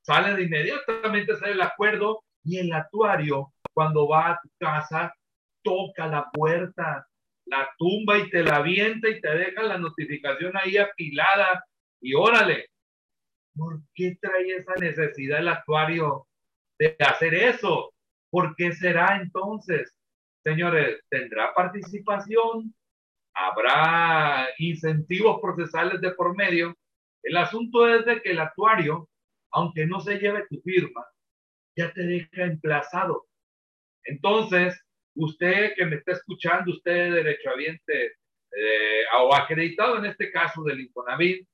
sale 0.02 0.34
de 0.36 0.44
inmediatamente, 0.44 1.36
sale 1.36 1.52
el 1.52 1.62
acuerdo 1.62 2.24
y 2.42 2.60
el 2.60 2.72
actuario 2.72 3.52
cuando 3.74 4.08
va 4.08 4.32
a 4.32 4.40
tu 4.42 4.50
casa 4.58 5.14
toca 5.62 6.08
la 6.08 6.30
puerta, 6.32 7.06
la 7.46 7.70
tumba 7.78 8.18
y 8.18 8.30
te 8.30 8.44
la 8.44 8.58
avienta 8.58 9.10
y 9.10 9.22
te 9.22 9.30
deja 9.30 9.64
la 9.64 9.78
notificación 9.78 10.54
ahí 10.58 10.78
apilada 10.78 11.64
y 12.02 12.14
órale, 12.14 12.70
¿por 13.56 13.82
qué 13.94 14.18
trae 14.20 14.58
esa 14.58 14.74
necesidad 14.76 15.40
el 15.40 15.48
actuario 15.48 16.28
de 16.78 16.96
hacer 17.00 17.34
eso? 17.34 17.94
¿Por 18.30 18.56
qué 18.56 18.74
será 18.74 19.18
entonces? 19.22 19.96
Señores, 20.44 21.02
¿tendrá 21.10 21.54
participación? 21.54 22.74
¿Habrá 23.34 24.48
incentivos 24.58 25.40
procesales 25.42 26.02
de 26.02 26.12
por 26.12 26.36
medio? 26.36 26.76
El 27.24 27.38
asunto 27.38 27.88
es 27.88 28.06
de 28.06 28.22
que 28.22 28.32
el 28.32 28.40
actuario, 28.40 29.10
aunque 29.52 29.86
no 29.88 30.00
se 30.00 30.20
lleve 30.20 30.46
tu 30.48 30.62
firma, 30.62 31.06
ya 31.76 31.92
te 31.94 32.04
deja 32.04 32.44
emplazado. 32.44 33.26
Entonces, 34.04 34.80
usted 35.16 35.74
que 35.76 35.86
me 35.86 35.98
está 35.98 36.14
escuchando, 36.14 36.72
usted 36.72 37.14
derechohabiente 37.14 38.18
eh, 38.58 39.04
o 39.22 39.34
acreditado 39.36 39.98
en 39.98 40.06
este 40.06 40.32
caso 40.32 40.64
del 40.64 40.82
Infonavit, 40.82 41.48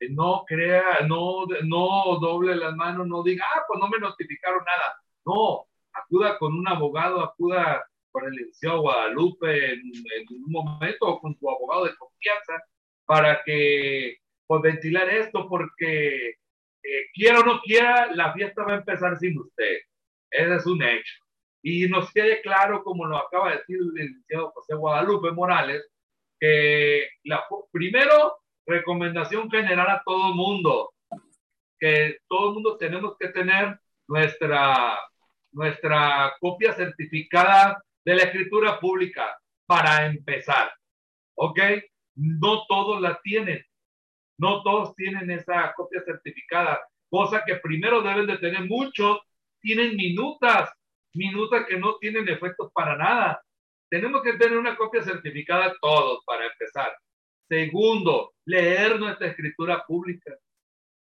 eh, 0.00 0.08
no 0.10 0.44
crea, 0.46 1.00
no, 1.06 1.46
no 1.64 2.18
doble 2.20 2.56
las 2.56 2.74
manos, 2.74 3.06
no 3.06 3.22
diga, 3.22 3.44
ah, 3.54 3.62
pues 3.66 3.80
no 3.80 3.88
me 3.88 3.98
notificaron 3.98 4.64
nada. 4.64 4.94
No, 5.26 5.66
acuda 5.92 6.38
con 6.38 6.54
un 6.54 6.68
abogado, 6.68 7.22
acuda 7.22 7.84
con 8.10 8.24
el 8.26 8.32
licenciado 8.32 8.82
Guadalupe 8.82 9.72
en, 9.72 9.82
un 10.46 10.52
momento 10.52 11.06
o 11.06 11.20
con 11.20 11.36
tu 11.38 11.50
abogado 11.50 11.86
de 11.86 11.96
confianza 11.96 12.62
para 13.06 13.42
que, 13.44 14.18
pues, 14.46 14.62
ventilar 14.62 15.08
esto, 15.08 15.48
porque 15.48 16.30
eh, 16.82 17.06
quiera 17.14 17.40
o 17.40 17.44
no 17.44 17.60
quiera, 17.60 18.14
la 18.14 18.32
fiesta 18.32 18.64
va 18.64 18.74
a 18.74 18.76
empezar 18.76 19.16
sin 19.18 19.38
usted. 19.38 19.78
Ese 20.30 20.54
es 20.56 20.66
un 20.66 20.82
hecho. 20.82 21.23
Y 21.66 21.88
nos 21.88 22.12
quede 22.12 22.42
claro, 22.42 22.84
como 22.84 23.06
lo 23.06 23.16
acaba 23.16 23.50
de 23.50 23.56
decir 23.56 23.78
el 23.78 23.94
licenciado 23.94 24.50
José 24.50 24.74
Guadalupe 24.74 25.32
Morales, 25.32 25.82
que 26.38 27.08
la, 27.24 27.42
primero, 27.72 28.36
recomendación 28.66 29.50
general 29.50 29.88
a 29.88 30.02
todo 30.04 30.34
mundo, 30.34 30.92
que 31.80 32.18
todo 32.28 32.52
mundo 32.52 32.76
tenemos 32.76 33.16
que 33.18 33.28
tener 33.28 33.80
nuestra 34.06 34.98
nuestra 35.54 36.34
copia 36.40 36.74
certificada 36.74 37.82
de 38.04 38.14
la 38.14 38.24
escritura 38.24 38.78
pública 38.78 39.38
para 39.66 40.06
empezar. 40.06 40.70
¿Ok? 41.36 41.58
No 42.16 42.66
todos 42.66 43.00
la 43.00 43.18
tienen. 43.22 43.64
No 44.36 44.62
todos 44.62 44.94
tienen 44.96 45.30
esa 45.30 45.72
copia 45.74 46.02
certificada, 46.04 46.80
cosa 47.08 47.44
que 47.46 47.54
primero 47.56 48.02
deben 48.02 48.26
de 48.26 48.38
tener 48.38 48.64
muchos. 48.66 49.20
Tienen 49.60 49.96
minutas, 49.96 50.70
minutas 51.14 51.66
que 51.66 51.78
no 51.78 51.96
tienen 51.96 52.28
efectos 52.28 52.70
para 52.72 52.96
nada. 52.96 53.42
Tenemos 53.88 54.22
que 54.22 54.34
tener 54.34 54.58
una 54.58 54.76
copia 54.76 55.02
certificada 55.02 55.74
todos 55.80 56.24
para 56.24 56.46
empezar. 56.46 56.96
Segundo, 57.48 58.32
leer 58.46 58.98
nuestra 58.98 59.28
escritura 59.28 59.84
pública, 59.86 60.34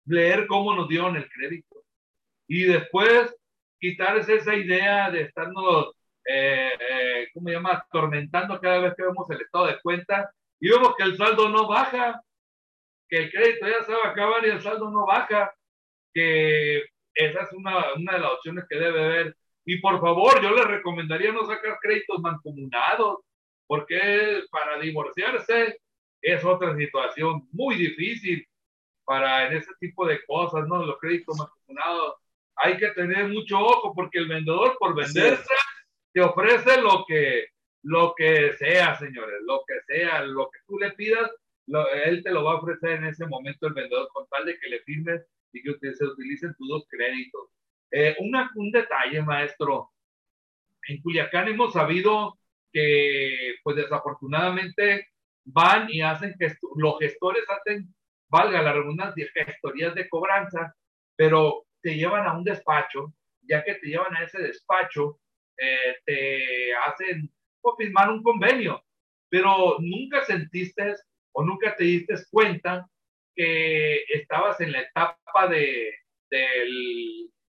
leer 0.05 0.47
cómo 0.47 0.75
nos 0.75 0.87
dieron 0.87 1.15
el 1.15 1.29
crédito. 1.29 1.83
Y 2.47 2.63
después 2.63 3.35
quitarse 3.79 4.35
esa 4.35 4.55
idea 4.55 5.11
de 5.11 5.21
estarnos, 5.21 5.93
eh, 6.25 6.71
eh, 6.79 7.27
¿cómo 7.33 7.49
se 7.49 7.55
llama?, 7.55 7.83
atormentando 7.85 8.59
cada 8.59 8.79
vez 8.79 8.93
que 8.95 9.03
vemos 9.03 9.29
el 9.29 9.41
estado 9.41 9.67
de 9.67 9.79
cuenta 9.81 10.31
y 10.59 10.69
vemos 10.69 10.95
que 10.95 11.03
el 11.03 11.17
saldo 11.17 11.49
no 11.49 11.67
baja, 11.67 12.21
que 13.09 13.17
el 13.17 13.31
crédito 13.31 13.67
ya 13.67 13.83
se 13.83 13.93
va 13.93 14.05
a 14.05 14.11
acabar 14.11 14.45
y 14.45 14.49
el 14.49 14.61
saldo 14.61 14.89
no 14.89 15.05
baja, 15.05 15.53
que 16.13 16.85
esa 17.13 17.41
es 17.41 17.53
una, 17.53 17.93
una 17.93 18.13
de 18.13 18.19
las 18.19 18.31
opciones 18.31 18.65
que 18.69 18.77
debe 18.77 19.03
haber. 19.03 19.37
Y 19.69 19.81
por 19.81 19.99
favor, 19.99 20.41
yo 20.41 20.51
le 20.51 20.63
recomendaría 20.63 21.33
no 21.33 21.45
sacar 21.45 21.77
créditos 21.81 22.21
mancomunados, 22.21 23.17
porque 23.67 24.43
para 24.49 24.79
divorciarse 24.79 25.81
es 26.21 26.45
otra 26.45 26.73
situación 26.77 27.49
muy 27.51 27.75
difícil 27.75 28.47
para 29.03 29.45
en 29.45 29.57
ese 29.57 29.71
tipo 29.81 30.07
de 30.07 30.23
cosas, 30.25 30.65
¿no? 30.69 30.85
Los 30.85 30.97
créditos 30.99 31.37
mancomunados 31.37 32.15
hay 32.55 32.77
que 32.77 32.87
tener 32.91 33.27
mucho 33.27 33.59
ojo 33.59 33.93
porque 33.93 34.19
el 34.19 34.29
vendedor 34.29 34.77
por 34.79 34.95
venderse 34.95 35.53
te 36.13 36.21
ofrece 36.21 36.81
lo 36.81 37.03
que, 37.05 37.47
lo 37.83 38.13
que 38.15 38.53
sea, 38.53 38.97
señores, 38.97 39.41
lo 39.45 39.65
que 39.67 39.81
sea, 39.85 40.23
lo 40.23 40.49
que 40.49 40.59
tú 40.65 40.79
le 40.79 40.91
pidas, 40.91 41.29
él 42.05 42.23
te 42.23 42.31
lo 42.31 42.45
va 42.45 42.53
a 42.53 42.59
ofrecer 42.61 42.91
en 42.91 43.05
ese 43.07 43.27
momento 43.27 43.67
el 43.67 43.73
vendedor 43.73 44.07
con 44.13 44.25
tal 44.29 44.45
de 44.45 44.57
que 44.57 44.69
le 44.69 44.79
firmes 44.83 45.25
y 45.51 45.61
que 45.61 45.93
se 45.93 46.05
utilicen 46.05 46.55
tus 46.57 46.69
dos 46.69 46.87
créditos. 46.89 47.49
Eh, 47.91 48.15
una, 48.19 48.51
un 48.55 48.71
detalle, 48.71 49.21
maestro. 49.21 49.91
En 50.87 51.01
Culiacán 51.01 51.47
hemos 51.47 51.73
sabido 51.73 52.37
que, 52.71 53.55
pues 53.63 53.75
desafortunadamente, 53.75 55.07
van 55.45 55.87
y 55.89 56.01
hacen 56.01 56.35
que 56.39 56.53
los 56.75 56.99
gestores 56.99 57.43
hacen, 57.49 57.93
valga 58.29 58.61
la 58.61 58.73
redundancia, 58.73 59.27
gestorías 59.33 59.95
de 59.95 60.09
cobranza, 60.09 60.75
pero 61.15 61.65
te 61.81 61.95
llevan 61.95 62.27
a 62.27 62.33
un 62.37 62.43
despacho, 62.43 63.13
ya 63.41 63.63
que 63.63 63.75
te 63.75 63.87
llevan 63.87 64.15
a 64.15 64.23
ese 64.23 64.41
despacho, 64.41 65.19
eh, 65.57 65.95
te 66.05 66.73
hacen 66.75 67.31
o 67.61 67.75
firmar 67.75 68.09
un 68.11 68.21
convenio, 68.21 68.83
pero 69.29 69.77
nunca 69.79 70.23
sentiste 70.25 70.95
o 71.31 71.43
nunca 71.43 71.75
te 71.75 71.83
diste 71.83 72.15
cuenta 72.29 72.87
que 73.35 74.03
estabas 74.09 74.59
en 74.61 74.71
la 74.71 74.81
etapa 74.81 75.47
de, 75.47 75.93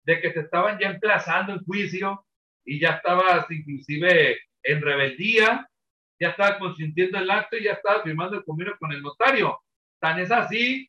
de 0.05 0.21
que 0.21 0.31
te 0.31 0.41
estaban 0.41 0.79
ya 0.79 0.91
emplazando 0.91 1.53
en 1.53 1.65
juicio 1.65 2.25
y 2.65 2.81
ya 2.81 2.91
estabas 2.91 3.51
inclusive 3.51 4.39
en 4.63 4.81
rebeldía, 4.81 5.69
ya 6.21 6.31
estabas 6.31 6.59
consintiendo 6.59 7.19
el 7.19 7.31
acto 7.31 7.57
y 7.57 7.65
ya 7.65 7.73
estabas 7.73 8.03
firmando 8.03 8.37
el 8.37 8.45
convenio 8.45 8.77
con 8.79 8.93
el 8.93 9.03
notario. 9.03 9.59
Tan 10.01 10.21
es 10.21 10.31
así 10.31 10.89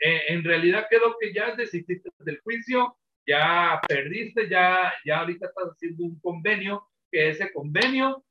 eh, 0.00 0.22
en 0.28 0.44
realidad 0.44 0.86
quedó 0.90 1.16
que 1.18 1.32
ya 1.32 1.54
desististe 1.54 2.10
del 2.18 2.40
juicio 2.40 2.96
ya 3.26 3.80
perdiste, 3.86 4.48
ya, 4.48 4.92
ya 5.04 5.18
ahorita 5.20 5.46
estás 5.46 5.70
haciendo 5.72 6.04
un 6.04 6.20
convenio, 6.20 6.86
que 7.10 7.30
ese 7.30 7.52
convenio 7.52 8.24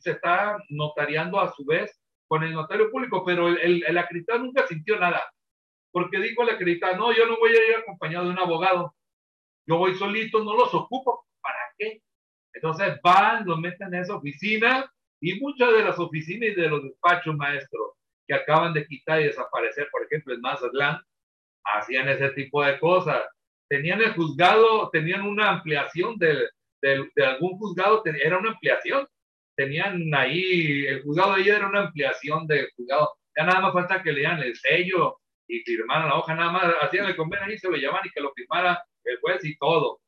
se 0.00 0.12
está 0.12 0.56
notariando 0.70 1.38
a 1.38 1.52
su 1.52 1.64
vez 1.64 2.00
con 2.26 2.42
el 2.42 2.52
notario 2.52 2.90
público, 2.90 3.22
pero 3.24 3.48
el, 3.48 3.58
el, 3.58 3.84
el 3.86 3.98
acreditado 3.98 4.40
nunca 4.40 4.66
sintió 4.66 4.98
nada, 4.98 5.22
porque 5.92 6.18
dijo 6.18 6.42
el 6.42 6.50
acreditado, 6.50 6.96
no, 6.96 7.12
yo 7.12 7.26
no 7.26 7.36
voy 7.38 7.50
a 7.50 7.68
ir 7.68 7.76
acompañado 7.76 8.24
de 8.24 8.30
un 8.30 8.38
abogado, 8.38 8.94
yo 9.66 9.78
voy 9.78 9.94
solito, 9.94 10.42
no 10.44 10.56
los 10.56 10.74
ocupo, 10.74 11.26
¿para 11.40 11.58
qué? 11.78 12.02
Entonces 12.52 12.98
van, 13.02 13.46
los 13.46 13.58
meten 13.58 13.92
en 13.94 14.02
esa 14.02 14.16
oficina 14.16 14.90
y 15.20 15.40
muchas 15.40 15.72
de 15.72 15.84
las 15.84 15.98
oficinas 15.98 16.50
y 16.50 16.54
de 16.54 16.68
los 16.68 16.84
despachos 16.84 17.36
maestros 17.36 17.92
que 18.26 18.34
acaban 18.34 18.72
de 18.72 18.86
quitar 18.86 19.20
y 19.20 19.24
desaparecer, 19.24 19.88
por 19.90 20.04
ejemplo, 20.04 20.34
en 20.34 20.40
Mazatlán, 20.40 21.00
hacían 21.64 22.08
ese 22.08 22.30
tipo 22.30 22.64
de 22.64 22.78
cosas. 22.78 23.22
Tenían 23.68 24.00
el 24.00 24.14
juzgado, 24.14 24.90
tenían 24.90 25.22
una 25.22 25.50
ampliación 25.50 26.16
de, 26.18 26.48
de, 26.82 27.10
de 27.14 27.24
algún 27.24 27.58
juzgado, 27.58 28.02
era 28.04 28.38
una 28.38 28.50
ampliación. 28.50 29.06
Tenían 29.56 30.14
ahí, 30.14 30.86
el 30.86 31.02
juzgado 31.02 31.34
de 31.34 31.42
ella 31.42 31.56
era 31.56 31.68
una 31.68 31.80
ampliación 31.82 32.46
del 32.46 32.68
juzgado. 32.76 33.12
Ya 33.36 33.44
nada 33.44 33.60
más 33.60 33.72
falta 33.72 34.02
que 34.02 34.12
lean 34.12 34.40
el 34.42 34.54
sello 34.56 35.18
y 35.48 35.60
firmaran 35.60 36.08
la 36.08 36.16
hoja, 36.16 36.34
nada 36.34 36.52
más 36.52 36.74
hacían 36.82 37.06
el 37.06 37.16
convenio 37.16 37.52
y 37.52 37.58
se 37.58 37.70
lo 37.70 37.76
llaman 37.76 38.02
y 38.04 38.10
que 38.10 38.20
lo 38.20 38.32
firmara 38.32 38.82
el 39.04 39.18
juez 39.20 39.44
y 39.44 39.56
todo. 39.56 40.00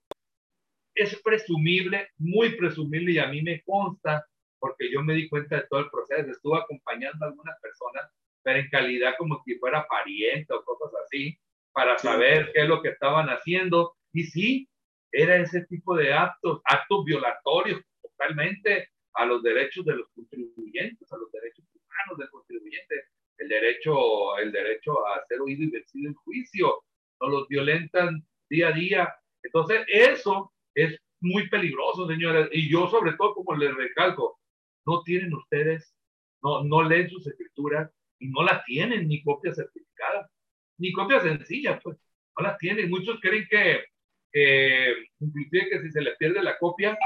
Es 0.94 1.20
presumible, 1.22 2.08
muy 2.18 2.56
presumible 2.56 3.12
y 3.12 3.18
a 3.18 3.28
mí 3.28 3.42
me 3.42 3.62
consta 3.62 4.26
porque 4.58 4.90
yo 4.90 5.02
me 5.02 5.14
di 5.14 5.28
cuenta 5.28 5.56
de 5.56 5.66
todo 5.68 5.80
el 5.80 5.90
proceso. 5.90 6.30
Estuve 6.30 6.58
acompañando 6.58 7.24
a 7.24 7.28
algunas 7.28 7.60
personas, 7.60 8.10
pero 8.42 8.58
en 8.58 8.68
calidad 8.70 9.14
como 9.18 9.42
si 9.44 9.58
fuera 9.58 9.86
pariente 9.86 10.52
o 10.54 10.64
cosas 10.64 10.92
así, 11.04 11.38
para 11.72 11.98
saber 11.98 12.50
qué 12.54 12.62
es 12.62 12.68
lo 12.68 12.80
que 12.82 12.88
estaban 12.88 13.28
haciendo. 13.28 13.94
Y 14.12 14.24
sí, 14.24 14.68
era 15.12 15.36
ese 15.36 15.66
tipo 15.66 15.94
de 15.94 16.12
actos, 16.12 16.60
actos 16.64 17.04
violatorios 17.04 17.82
totalmente 18.02 18.88
a 19.14 19.26
los 19.26 19.42
derechos 19.42 19.84
de 19.84 19.96
los 19.96 20.08
contribuyentes, 20.14 21.12
a 21.12 21.16
los 21.16 21.30
derechos 21.32 21.64
humanos 21.74 22.18
del 22.18 22.30
contribuyente, 22.30 22.94
el 23.38 23.48
derecho, 23.48 24.38
el 24.38 24.52
derecho 24.52 25.06
a 25.06 25.24
ser 25.26 25.40
oído 25.40 25.64
y 25.64 25.70
vencido 25.70 26.08
en 26.08 26.14
juicio, 26.14 26.82
no 27.20 27.28
los 27.28 27.48
violentan 27.48 28.26
día 28.48 28.68
a 28.68 28.72
día. 28.72 29.14
Entonces, 29.42 29.84
eso 29.88 30.52
es 30.74 30.98
muy 31.20 31.48
peligroso, 31.48 32.06
señores. 32.06 32.48
Y 32.52 32.70
yo, 32.70 32.88
sobre 32.88 33.14
todo, 33.14 33.34
como 33.34 33.54
les 33.56 33.74
recalco, 33.74 34.38
no 34.86 35.02
tienen 35.02 35.34
ustedes, 35.34 35.94
no, 36.42 36.64
no 36.64 36.82
leen 36.82 37.08
sus 37.08 37.26
escrituras 37.26 37.90
y 38.18 38.28
no 38.28 38.42
las 38.42 38.64
tienen 38.64 39.08
ni 39.08 39.22
copia 39.22 39.52
certificada, 39.54 40.30
ni 40.78 40.92
copia 40.92 41.20
sencilla, 41.20 41.78
pues, 41.80 41.98
no 42.36 42.44
las 42.44 42.58
tienen. 42.58 42.90
Muchos 42.90 43.18
creen 43.20 43.46
que, 43.50 43.84
que 44.32 44.94
inclusive 45.20 45.70
que 45.70 45.82
si 45.82 45.90
se 45.90 46.02
les 46.02 46.16
pierde 46.16 46.42
la 46.42 46.58
copia, 46.58 46.96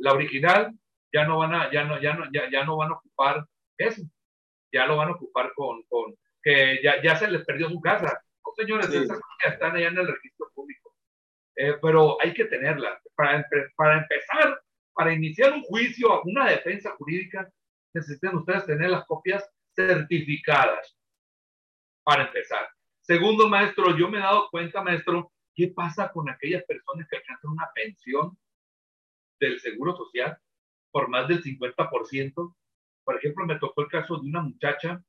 la 0.00 0.12
original, 0.12 0.72
ya 1.12 1.24
no 1.24 1.38
van 1.38 1.54
a, 1.54 1.70
ya 1.72 1.84
no, 1.84 2.00
ya 2.00 2.14
no, 2.14 2.24
ya, 2.32 2.50
ya 2.50 2.64
no 2.64 2.76
van 2.76 2.90
a 2.90 2.94
ocupar 2.94 3.44
eso, 3.76 4.02
ya 4.72 4.86
lo 4.86 4.96
van 4.96 5.08
a 5.08 5.12
ocupar 5.12 5.52
con, 5.54 5.82
con 5.88 6.14
que 6.42 6.80
ya, 6.82 7.02
ya 7.02 7.16
se 7.16 7.30
les 7.30 7.44
perdió 7.44 7.68
su 7.68 7.80
casa. 7.80 8.22
Oh, 8.42 8.52
señores, 8.56 8.86
sí. 8.86 8.96
esas 8.96 9.20
copias 9.20 9.54
están 9.54 9.76
allá 9.76 9.88
en 9.88 9.98
el 9.98 10.06
registro 10.06 10.50
público. 10.54 10.69
Eh, 11.56 11.74
pero 11.80 12.20
hay 12.20 12.32
que 12.32 12.44
tenerlas. 12.46 13.00
Para, 13.14 13.46
para 13.76 13.98
empezar, 13.98 14.60
para 14.94 15.12
iniciar 15.12 15.52
un 15.52 15.62
juicio, 15.62 16.22
una 16.24 16.48
defensa 16.48 16.90
jurídica, 16.96 17.50
necesitan 17.94 18.36
ustedes 18.36 18.66
tener 18.66 18.90
las 18.90 19.04
copias 19.06 19.48
certificadas 19.74 20.96
para 22.02 22.26
empezar. 22.26 22.68
Segundo, 23.02 23.48
maestro, 23.48 23.96
yo 23.96 24.08
me 24.08 24.18
he 24.18 24.22
dado 24.22 24.48
cuenta, 24.50 24.82
maestro, 24.82 25.32
¿qué 25.54 25.68
pasa 25.68 26.10
con 26.12 26.28
aquellas 26.30 26.64
personas 26.64 27.08
que 27.08 27.16
alcanzan 27.16 27.50
una 27.50 27.70
pensión 27.74 28.38
del 29.40 29.58
Seguro 29.60 29.96
Social 29.96 30.38
por 30.90 31.08
más 31.08 31.28
del 31.28 31.42
50%? 31.42 32.54
Por 33.04 33.16
ejemplo, 33.16 33.46
me 33.46 33.58
tocó 33.58 33.82
el 33.82 33.88
caso 33.88 34.18
de 34.18 34.28
una 34.28 34.42
muchacha 34.42 35.02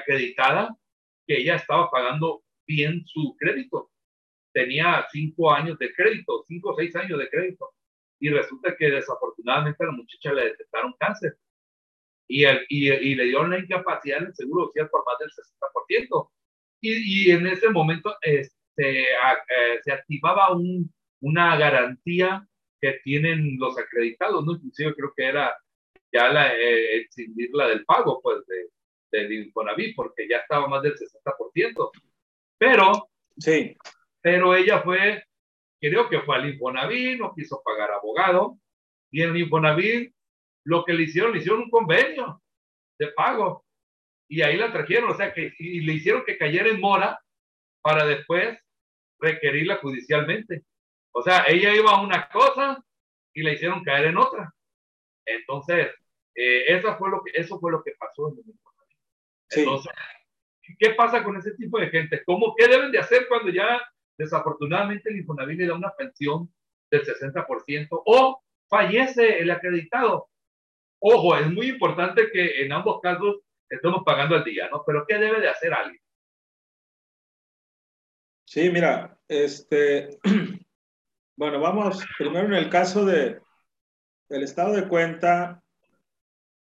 acreditada 0.00 0.76
que 1.26 1.38
ella 1.38 1.56
estaba 1.56 1.90
pagando 1.90 2.42
bien 2.66 3.04
su 3.06 3.36
crédito. 3.38 3.90
Tenía 4.56 5.06
cinco 5.12 5.52
años 5.52 5.78
de 5.78 5.92
crédito, 5.92 6.46
cinco 6.48 6.70
o 6.70 6.76
seis 6.76 6.96
años 6.96 7.18
de 7.18 7.28
crédito 7.28 7.74
y 8.18 8.30
resulta 8.30 8.74
que 8.74 8.90
desafortunadamente 8.90 9.84
a 9.84 9.88
la 9.88 9.92
muchacha 9.92 10.32
le 10.32 10.46
detectaron 10.46 10.94
cáncer 10.98 11.36
y, 12.26 12.44
el, 12.44 12.64
y, 12.70 13.14
le 13.14 13.24
dieron 13.24 13.50
la 13.50 13.58
incapacidad 13.58 14.22
en 14.22 14.28
el 14.28 14.34
seguro 14.34 14.68
social 14.68 14.88
por 14.88 15.04
más 15.04 15.18
del 15.18 15.28
60%. 15.28 16.30
Y, 16.80 17.28
y 17.28 17.30
en 17.32 17.46
ese 17.48 17.68
momento 17.68 18.16
este, 18.22 19.02
eh, 19.02 19.80
se 19.84 19.92
activaba 19.92 20.56
un, 20.56 20.90
una 21.20 21.58
garantía 21.58 22.48
que 22.80 22.98
tienen 23.04 23.58
los 23.58 23.78
acreditados, 23.78 24.42
¿no? 24.46 24.52
Inclusive 24.52 24.94
creo 24.94 25.12
que 25.14 25.26
era 25.26 25.54
ya 26.10 26.32
la, 26.32 26.54
eh, 26.56 27.06
del 27.14 27.84
pago, 27.84 28.22
pues, 28.22 28.38
de, 28.46 28.70
del 29.12 29.32
Infonavit, 29.34 29.94
porque 29.94 30.26
ya 30.26 30.38
estaba 30.38 30.66
más 30.66 30.82
del 30.82 30.94
60%. 30.94 31.90
Pero, 32.56 33.10
sí. 33.36 33.76
Pero 34.26 34.56
ella 34.56 34.82
fue 34.82 35.24
creo 35.80 36.08
que 36.08 36.20
fue 36.22 36.34
al 36.34 36.50
Infonavit, 36.50 37.20
no 37.20 37.32
quiso 37.32 37.62
pagar 37.64 37.92
abogado, 37.92 38.58
y 39.08 39.22
en 39.22 39.30
el 39.30 39.36
Infonavit 39.36 40.12
lo 40.64 40.84
que 40.84 40.94
le 40.94 41.04
hicieron, 41.04 41.30
le 41.30 41.38
hicieron 41.38 41.60
un 41.60 41.70
convenio 41.70 42.42
de 42.98 43.06
pago, 43.12 43.64
y 44.28 44.42
ahí 44.42 44.56
la 44.56 44.72
trajeron, 44.72 45.10
o 45.10 45.16
sea, 45.16 45.32
que 45.32 45.54
y 45.60 45.78
le 45.82 45.92
hicieron 45.92 46.24
que 46.24 46.38
cayera 46.38 46.68
en 46.68 46.80
mora 46.80 47.20
para 47.82 48.04
después 48.04 48.58
requerirla 49.20 49.76
judicialmente. 49.76 50.64
O 51.12 51.22
sea, 51.22 51.44
ella 51.46 51.72
iba 51.72 51.92
a 51.92 52.02
una 52.02 52.28
cosa 52.28 52.84
y 53.32 53.44
la 53.44 53.52
hicieron 53.52 53.84
caer 53.84 54.06
en 54.06 54.16
otra. 54.16 54.52
Entonces, 55.24 55.94
eh, 56.34 56.64
eso, 56.66 56.96
fue 56.98 57.10
lo 57.10 57.22
que, 57.22 57.30
eso 57.32 57.60
fue 57.60 57.70
lo 57.70 57.80
que 57.84 57.92
pasó 57.92 58.32
en 58.32 58.38
el 58.40 58.50
Infonavit. 58.50 58.98
Sí. 59.50 59.60
Entonces, 59.60 59.92
¿qué 60.80 60.90
pasa 60.94 61.22
con 61.22 61.36
ese 61.36 61.54
tipo 61.54 61.78
de 61.78 61.90
gente? 61.90 62.24
¿Cómo, 62.24 62.56
¿Qué 62.56 62.66
deben 62.66 62.90
de 62.90 62.98
hacer 62.98 63.28
cuando 63.28 63.52
ya 63.52 63.80
desafortunadamente 64.16 65.10
el 65.10 65.18
Infonavit 65.18 65.58
le 65.58 65.66
da 65.66 65.74
una 65.74 65.94
pensión 65.94 66.52
del 66.90 67.04
60% 67.04 68.02
o 68.04 68.42
fallece 68.68 69.38
el 69.38 69.50
acreditado. 69.50 70.28
Ojo, 70.98 71.36
es 71.36 71.50
muy 71.50 71.68
importante 71.68 72.30
que 72.32 72.62
en 72.64 72.72
ambos 72.72 73.00
casos 73.00 73.36
estemos 73.68 74.02
pagando 74.04 74.36
al 74.36 74.44
día, 74.44 74.68
¿no? 74.70 74.82
Pero 74.86 75.04
¿qué 75.06 75.18
debe 75.18 75.40
de 75.40 75.48
hacer 75.48 75.72
alguien? 75.74 76.00
Sí, 78.44 78.70
mira, 78.70 79.18
este, 79.28 80.18
bueno, 81.36 81.60
vamos 81.60 82.04
primero 82.18 82.46
en 82.46 82.54
el 82.54 82.70
caso 82.70 83.04
de 83.04 83.40
el 84.28 84.42
estado 84.42 84.74
de 84.74 84.88
cuenta, 84.88 85.62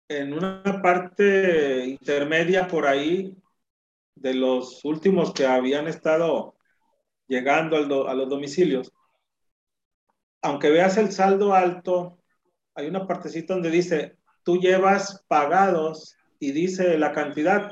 en 0.08 0.34
una 0.34 0.82
parte 0.82 1.86
intermedia 1.86 2.68
por 2.68 2.88
ahí 2.88 3.36
de 4.16 4.34
los 4.34 4.84
últimos 4.84 5.34
que 5.34 5.46
habían 5.46 5.88
estado 5.88 6.56
llegando 7.30 7.78
al 7.78 7.88
do, 7.88 8.10
a 8.10 8.14
los 8.14 8.28
domicilios, 8.28 8.92
aunque 10.42 10.70
veas 10.70 10.98
el 10.98 11.12
saldo 11.12 11.54
alto, 11.54 12.18
hay 12.76 12.88
una 12.88 13.08
partecita 13.08 13.54
donde 13.54 13.70
dice, 13.70 14.18
tú 14.44 14.58
llevas 14.58 15.24
pagados 15.28 16.18
y 16.40 16.52
dice 16.52 16.98
la 16.98 17.14
cantidad, 17.14 17.72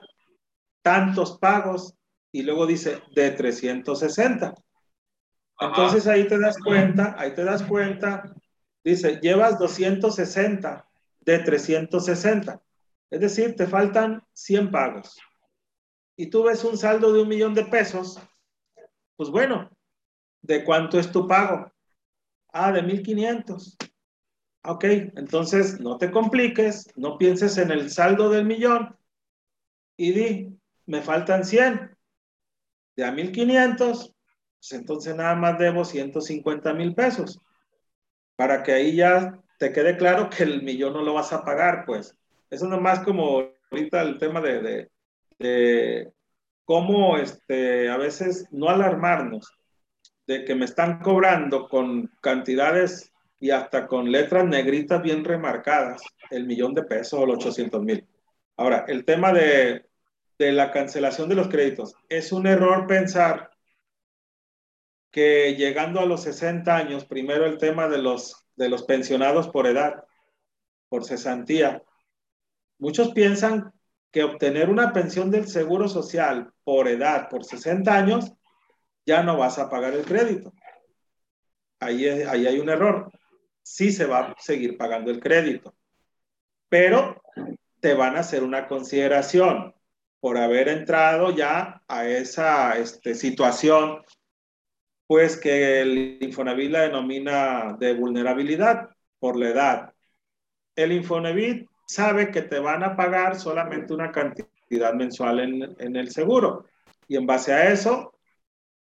tantos 0.81 1.37
pagos, 1.39 1.95
y 2.31 2.43
luego 2.43 2.67
dice 2.67 3.01
de 3.15 3.31
360. 3.31 4.53
Entonces 5.59 6.07
ahí 6.07 6.27
te 6.27 6.37
das 6.37 6.57
cuenta, 6.59 7.15
ahí 7.17 7.33
te 7.33 7.43
das 7.43 7.63
cuenta, 7.63 8.23
dice, 8.83 9.19
llevas 9.21 9.57
260 9.57 10.87
de 11.21 11.39
360. 11.39 12.61
Es 13.09 13.19
decir, 13.19 13.55
te 13.55 13.65
faltan 13.65 14.21
100 14.33 14.71
pagos. 14.71 15.17
Y 16.15 16.27
tú 16.29 16.43
ves 16.43 16.63
un 16.63 16.77
saldo 16.77 17.13
de 17.13 17.21
un 17.21 17.27
millón 17.27 17.53
de 17.55 17.65
pesos 17.65 18.19
pues 19.17 19.29
bueno, 19.29 19.69
¿de 20.41 20.63
cuánto 20.63 20.99
es 20.99 21.11
tu 21.11 21.27
pago? 21.27 21.71
Ah, 22.53 22.71
de 22.71 22.81
1500. 22.83 23.77
Ok, 24.63 24.83
entonces 24.83 25.79
no 25.79 25.97
te 25.97 26.11
compliques, 26.11 26.91
no 26.95 27.17
pienses 27.17 27.57
en 27.57 27.71
el 27.71 27.89
saldo 27.89 28.29
del 28.29 28.45
millón 28.45 28.97
y 29.97 30.11
di, 30.11 30.59
me 30.85 31.01
faltan 31.01 31.43
100. 31.43 31.95
De 32.95 33.05
a 33.05 33.11
1500, 33.11 34.13
pues 34.59 34.71
entonces 34.71 35.15
nada 35.15 35.35
más 35.35 35.57
debo 35.57 35.85
150 35.85 36.73
mil 36.73 36.93
pesos. 36.95 37.39
Para 38.35 38.63
que 38.63 38.73
ahí 38.73 38.95
ya 38.95 39.41
te 39.57 39.71
quede 39.71 39.97
claro 39.97 40.29
que 40.29 40.43
el 40.43 40.63
millón 40.63 40.93
no 40.93 41.01
lo 41.01 41.13
vas 41.13 41.33
a 41.33 41.43
pagar, 41.43 41.85
pues. 41.85 42.15
Eso 42.49 42.67
nomás 42.67 42.99
como 42.99 43.49
ahorita 43.71 44.01
el 44.01 44.17
tema 44.17 44.41
de, 44.41 44.61
de, 44.61 44.91
de 45.39 46.13
cómo 46.67 47.17
este, 47.17 47.89
a 47.89 47.95
veces 47.95 48.45
no 48.51 48.67
alarmarnos 48.67 49.53
de 50.27 50.43
que 50.43 50.53
me 50.53 50.65
están 50.65 50.99
cobrando 50.99 51.69
con 51.69 52.11
cantidades 52.19 53.13
y 53.39 53.51
hasta 53.51 53.87
con 53.87 54.11
letras 54.11 54.45
negritas 54.45 55.01
bien 55.01 55.23
remarcadas 55.23 56.01
el 56.29 56.45
millón 56.45 56.73
de 56.73 56.83
pesos 56.83 57.21
o 57.21 57.25
los 57.25 57.37
800 57.37 57.81
mil. 57.81 58.05
Ahora, 58.57 58.83
el 58.89 59.05
tema 59.05 59.31
de, 59.31 59.85
de 60.37 60.51
la 60.51 60.71
cancelación 60.71 61.29
de 61.29 61.35
los 61.35 61.47
créditos. 61.47 61.95
Es 62.09 62.33
un 62.33 62.45
error 62.45 62.85
pensar 62.85 63.49
que 65.09 65.55
llegando 65.55 66.01
a 66.01 66.05
los 66.05 66.23
60 66.23 66.75
años, 66.75 67.05
primero 67.05 67.45
el 67.45 67.59
tema 67.59 67.87
de 67.87 67.99
los, 67.99 68.45
de 68.57 68.67
los 68.67 68.83
pensionados 68.83 69.47
por 69.47 69.67
edad, 69.67 70.03
por 70.89 71.05
cesantía. 71.05 71.81
Muchos 72.77 73.13
piensan 73.13 73.71
que 74.11 74.23
obtener 74.23 74.69
una 74.69 74.93
pensión 74.93 75.31
del 75.31 75.47
Seguro 75.47 75.87
Social 75.87 76.51
por 76.63 76.87
edad, 76.87 77.29
por 77.29 77.45
60 77.45 77.93
años, 77.93 78.31
ya 79.05 79.23
no 79.23 79.37
vas 79.37 79.59
a 79.59 79.69
pagar 79.69 79.93
el 79.93 80.05
crédito. 80.05 80.53
Ahí, 81.79 82.07
ahí 82.07 82.47
hay 82.47 82.59
un 82.59 82.69
error. 82.69 83.11
Sí 83.61 83.91
se 83.91 84.05
va 84.05 84.19
a 84.19 84.35
seguir 84.39 84.77
pagando 84.77 85.11
el 85.11 85.19
crédito, 85.19 85.75
pero 86.69 87.21
te 87.79 87.93
van 87.93 88.15
a 88.15 88.21
hacer 88.21 88.43
una 88.43 88.67
consideración 88.67 89.73
por 90.19 90.37
haber 90.37 90.67
entrado 90.69 91.31
ya 91.31 91.83
a 91.87 92.07
esa 92.07 92.77
este, 92.77 93.15
situación, 93.15 94.03
pues 95.05 95.37
que 95.37 95.81
el 95.81 96.17
Infonavit 96.21 96.71
la 96.71 96.81
denomina 96.81 97.77
de 97.79 97.93
vulnerabilidad 97.93 98.89
por 99.19 99.37
la 99.37 99.49
edad. 99.49 99.93
El 100.75 100.91
Infonavit 100.91 101.67
sabe 101.87 102.31
que 102.31 102.41
te 102.43 102.59
van 102.59 102.83
a 102.83 102.95
pagar 102.95 103.39
solamente 103.39 103.93
una 103.93 104.11
cantidad 104.11 104.93
mensual 104.93 105.39
en, 105.39 105.75
en 105.79 105.95
el 105.95 106.11
seguro 106.11 106.65
y 107.07 107.15
en 107.15 107.25
base 107.25 107.53
a 107.53 107.71
eso, 107.71 108.13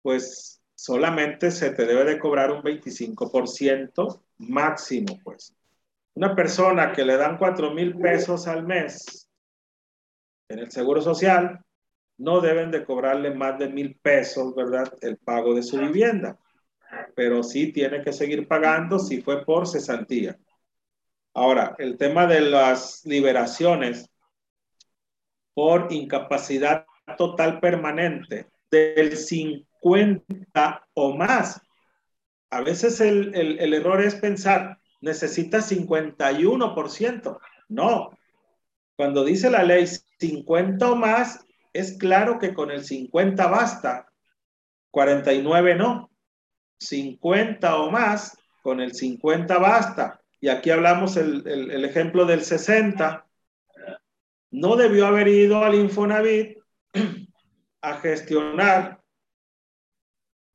pues 0.02 0.62
solamente 0.76 1.52
se 1.52 1.72
te 1.72 1.86
debe 1.86 2.06
de 2.06 2.20
cobrar 2.20 2.52
un 2.52 2.62
25% 2.62 4.24
máximo, 4.38 5.20
pues. 5.24 5.56
Una 6.14 6.36
persona 6.36 6.92
que 6.92 7.06
le 7.06 7.18
dan 7.18 7.38
4 7.38 7.72
mil 7.72 7.98
pesos 7.98 8.48
al 8.48 8.66
mes 8.66 9.30
en 10.52 10.60
el 10.60 10.72
Seguro 10.72 11.02
Social, 11.02 11.60
no 12.18 12.42
deben 12.42 12.72
de 12.72 12.84
cobrarle 12.86 13.34
más 13.34 13.58
de 13.58 13.70
mil 13.70 13.96
pesos, 13.96 14.54
¿verdad? 14.54 14.94
El 15.02 15.18
pago 15.18 15.56
de 15.56 15.64
su 15.64 15.78
vivienda. 15.78 16.38
Pero 17.16 17.42
sí 17.42 17.72
tiene 17.72 18.02
que 18.02 18.14
seguir 18.14 18.48
pagando 18.48 19.00
si 19.00 19.22
fue 19.22 19.44
por 19.46 19.68
cesantía. 19.68 20.38
Ahora, 21.34 21.76
el 21.78 21.98
tema 21.98 22.28
de 22.28 22.42
las 22.42 23.06
liberaciones 23.06 24.10
por 25.54 25.88
incapacidad 25.92 26.86
total 27.18 27.60
permanente 27.60 28.50
del 28.70 29.18
50 29.18 30.88
o 30.94 31.16
más. 31.16 31.62
A 32.50 32.62
veces 32.62 33.02
el, 33.02 33.34
el, 33.36 33.60
el 33.60 33.74
error 33.74 34.02
es 34.02 34.16
pensar, 34.16 34.80
necesita 35.02 35.60
51%. 35.60 37.40
No, 37.70 38.12
cuando 39.02 39.24
dice 39.24 39.50
la 39.50 39.64
ley 39.64 39.88
50 40.20 40.92
o 40.92 40.96
más, 40.96 41.44
es 41.74 41.98
claro 41.98 42.38
que 42.38 42.54
con 42.54 42.70
el 42.70 42.84
50 42.84 43.48
basta, 43.48 44.12
49 44.92 45.76
no. 45.76 46.12
50 46.80 47.78
o 47.78 47.90
más, 47.90 48.38
con 48.62 48.80
el 48.80 48.94
50 48.94 49.58
basta. 49.58 50.21
Y 50.42 50.50
aquí 50.50 50.72
hablamos 50.72 51.18
el, 51.18 51.48
el, 51.48 51.86
ejemplo 51.86 52.26
del 52.26 52.44
60. 52.44 53.28
No 54.50 54.76
debió 54.76 55.06
haber 55.06 55.28
ido 55.28 55.64
al 55.64 55.76
Infonavit 55.76 56.58
a 57.82 57.98
gestionar, 58.00 59.02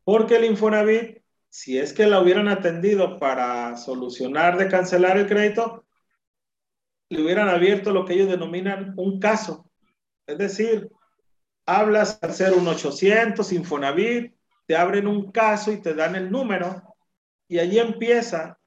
porque 0.02 0.36
el 0.36 0.44
Infonavit, 0.44 1.22
si 1.48 1.78
es 1.78 1.92
que 1.92 2.08
la 2.08 2.20
hubieran 2.20 2.48
atendido 2.48 3.18
para 3.18 3.76
solucionar 3.76 4.58
de 4.58 4.68
cancelar 4.68 5.18
el 5.18 5.28
crédito, 5.28 5.86
le 7.08 7.22
hubieran 7.22 7.48
abierto 7.48 7.92
lo 7.92 8.04
que 8.04 8.14
ellos 8.14 8.28
denominan 8.28 8.92
un 8.96 9.20
caso. 9.20 9.70
Es 10.26 10.36
decir, 10.36 10.90
hablas 11.64 12.18
al 12.22 12.34
ser 12.34 12.54
un 12.54 12.66
800 12.66 13.52
Infonavit, 13.52 14.34
te 14.66 14.76
abren 14.76 15.06
un 15.06 15.30
caso 15.30 15.70
y 15.70 15.80
te 15.80 15.94
dan 15.94 16.16
el 16.16 16.28
número 16.28 16.82
y 17.46 17.60
allí 17.60 17.78
empieza 17.78 18.58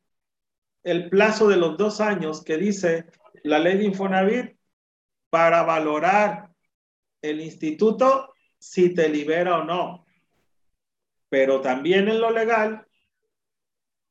el 0.84 1.10
plazo 1.10 1.48
de 1.48 1.58
los 1.58 1.78
dos 1.78 2.02
años 2.02 2.44
que 2.44 2.58
dice 2.58 3.06
la 3.44 3.60
ley 3.60 3.78
de 3.78 3.86
Infonavit 3.86 4.58
para 5.30 5.64
valorar 5.64 6.50
el 7.22 7.42
instituto 7.42 8.34
si 8.58 8.94
te 8.94 9.10
libera 9.10 9.60
o 9.60 9.64
no. 9.64 10.06
Pero 11.30 11.62
también 11.62 12.08
en 12.08 12.20
lo 12.20 12.32
legal 12.32 12.86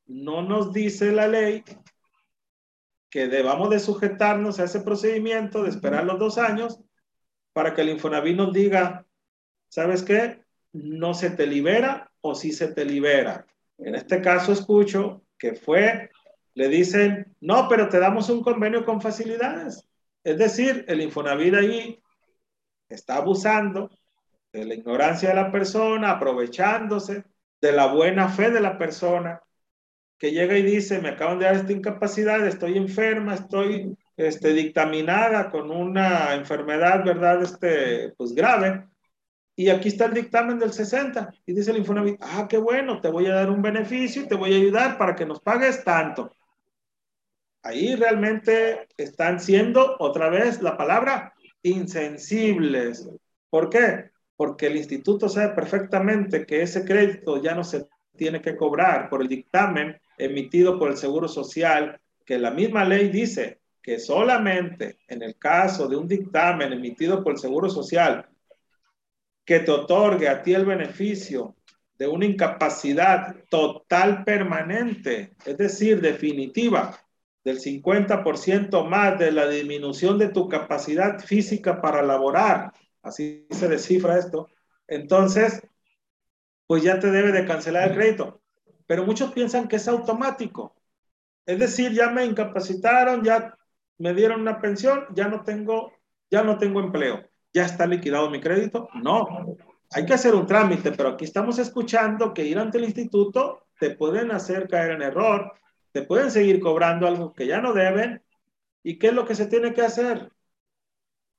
no 0.07 0.43
nos 0.43 0.73
dice 0.73 1.12
la 1.12 1.28
ley 1.28 1.65
que 3.11 3.27
debamos 3.28 3.70
de 3.70 3.81
sujetarnos 3.81 4.61
a 4.61 4.65
ese 4.65 4.81
procedimiento 4.81 5.62
de 5.62 5.70
esperar 5.70 6.05
los 6.05 6.19
dos 6.19 6.39
años 6.39 6.81
para 7.53 7.74
que 7.74 7.81
el 7.81 7.90
Infonavit 7.90 8.36
nos 8.36 8.53
diga, 8.53 9.07
¿sabes 9.69 10.03
qué? 10.03 10.43
No 10.73 11.15
se 11.15 11.31
te 11.31 11.47
libera 11.47 12.11
o 12.20 12.35
sí 12.35 12.53
se 12.53 12.69
te 12.69 12.85
libera. 12.85 13.47
En 13.78 13.95
este 13.95 14.20
caso 14.20 14.53
escucho 14.53 15.23
que 15.39 15.55
fue, 15.55 16.11
le 16.59 16.68
dicen, 16.68 17.36
no, 17.40 17.68
pero 17.68 17.89
te 17.89 18.01
damos 18.01 18.28
un 18.30 18.43
convenio 18.43 18.85
con 18.85 19.01
facilidades. 19.01 19.89
Es 20.24 20.39
decir, 20.39 20.85
el 20.89 21.01
Infonavit 21.01 21.55
ahí 21.55 22.02
está 22.89 23.18
abusando 23.18 23.89
de 24.52 24.64
la 24.64 24.74
ignorancia 24.74 25.28
de 25.28 25.36
la 25.36 25.52
persona, 25.52 26.10
aprovechándose 26.10 27.22
de 27.60 27.72
la 27.72 27.86
buena 27.86 28.28
fe 28.28 28.51
de 28.51 28.59
la 28.59 28.76
persona 28.76 29.40
que 30.18 30.32
llega 30.32 30.59
y 30.59 30.64
dice, 30.64 31.01
me 31.01 31.10
acaban 31.10 31.39
de 31.39 31.44
dar 31.44 31.55
esta 31.55 31.72
incapacidad, 31.72 32.44
estoy 32.44 32.76
enferma, 32.76 33.35
estoy 33.35 33.97
este, 34.16 34.52
dictaminada 34.52 35.52
con 35.52 35.70
una 35.70 36.35
enfermedad, 36.35 37.05
¿verdad? 37.05 37.40
Este, 37.40 38.14
pues 38.16 38.35
grave. 38.35 38.85
Y 39.55 39.68
aquí 39.68 39.86
está 39.90 40.06
el 40.06 40.14
dictamen 40.14 40.59
del 40.59 40.72
60. 40.72 41.32
Y 41.47 41.52
dice 41.52 41.70
el 41.70 41.76
Infonavit, 41.76 42.20
ah, 42.20 42.48
qué 42.48 42.59
bueno, 42.59 43.01
te 43.01 43.10
voy 43.10 43.26
a 43.26 43.35
dar 43.35 43.48
un 43.48 43.62
beneficio 43.62 44.22
y 44.22 44.26
te 44.26 44.35
voy 44.35 44.52
a 44.55 44.56
ayudar 44.56 44.98
para 44.98 45.14
que 45.14 45.24
nos 45.24 45.40
pagues 45.40 45.85
tanto. 45.85 46.32
Ahí 47.62 47.97
realmente 47.97 48.89
están 48.97 49.40
siendo, 49.40 49.97
otra 49.98 50.28
vez 50.28 50.62
la 50.62 50.76
palabra, 50.76 51.35
insensibles. 51.62 53.09
¿Por 53.51 53.68
qué? 53.68 54.10
Porque 54.36 54.66
el 54.66 54.76
instituto 54.76 55.28
sabe 55.28 55.55
perfectamente 55.55 56.47
que 56.47 56.62
ese 56.62 56.85
crédito 56.85 57.43
ya 57.43 57.55
no 57.55 57.64
se 57.64 57.89
tiene 58.16 58.40
que 58.40 58.56
cobrar 58.56 59.09
por 59.09 59.22
el 59.22 59.28
dictamen 59.28 60.01
emitido 60.16 60.78
por 60.78 60.90
el 60.90 60.97
Seguro 60.97 61.28
Social, 61.28 62.01
que 62.24 62.39
la 62.39 62.51
misma 62.51 62.85
ley 62.85 63.09
dice 63.09 63.60
que 63.82 63.98
solamente 63.98 64.98
en 65.09 65.22
el 65.22 65.36
caso 65.39 65.89
de 65.89 65.97
un 65.97 66.06
dictamen 66.06 66.72
emitido 66.72 67.22
por 67.22 67.32
el 67.32 67.39
Seguro 67.39 67.70
Social 67.70 68.28
que 69.44 69.60
te 69.60 69.70
otorgue 69.70 70.28
a 70.28 70.43
ti 70.43 70.52
el 70.52 70.66
beneficio 70.66 71.56
de 71.97 72.06
una 72.06 72.26
incapacidad 72.26 73.35
total 73.48 74.22
permanente, 74.24 75.32
es 75.44 75.56
decir, 75.56 76.01
definitiva, 76.01 77.01
del 77.49 77.61
50% 77.61 78.85
más 78.85 79.19
de 79.19 79.33
la 79.33 79.49
disminución 79.49 80.19
de 80.19 80.29
tu 80.29 80.49
capacidad 80.49 81.19
física 81.19 81.81
para 81.81 82.03
laborar, 82.03 82.73
así 83.03 83.47
se 83.51 83.69
descifra 83.69 84.19
esto, 84.19 84.49
entonces, 84.87 85.62
pues 86.66 86.83
ya 86.83 86.99
te 87.01 87.11
debe 87.11 87.33
de 87.33 87.47
cancelar 87.47 87.89
el 87.89 87.97
crédito. 87.97 88.43
Pero 88.87 89.05
muchos 89.05 89.33
piensan 89.33 89.66
que 89.66 89.77
es 89.77 89.89
automático. 89.89 90.75
Es 91.47 91.59
decir, 91.59 91.93
ya 91.93 92.11
me 92.11 92.25
incapacitaron, 92.27 93.25
ya 93.25 93.57
me 93.97 94.12
dieron 94.12 94.43
una 94.43 94.61
pensión, 94.61 95.07
ya 95.15 95.29
no 95.29 95.43
tengo, 95.43 95.93
ya 96.31 96.43
no 96.43 96.59
tengo 96.59 96.81
empleo, 96.81 97.23
ya 97.53 97.65
está 97.65 97.87
liquidado 97.87 98.31
mi 98.31 98.41
crédito. 98.41 98.91
No, 98.95 99.57
hay 99.91 100.05
que 100.05 100.15
hacer 100.15 100.35
un 100.35 100.47
trámite, 100.47 100.93
pero 100.93 101.11
aquí 101.11 101.25
estamos 101.25 101.59
escuchando 101.59 102.35
que 102.35 102.45
ir 102.45 102.59
ante 102.59 102.77
el 102.77 102.85
instituto 102.85 103.65
te 103.79 103.91
pueden 103.91 104.33
hacer 104.33 104.69
caer 104.69 104.93
en 104.93 105.03
error, 105.03 105.53
te 105.93 106.02
pueden 106.02 106.31
seguir 106.31 106.60
cobrando 106.60 107.06
algo 107.06 107.32
que 107.32 107.47
ya 107.47 107.60
no 107.60 107.73
deben. 107.73 108.23
¿Y 108.82 108.98
qué 108.98 109.09
es 109.09 109.12
lo 109.15 109.27
que 109.27 109.35
se 109.35 109.47
tiene 109.47 109.73
que 109.74 109.82
hacer? 109.82 110.31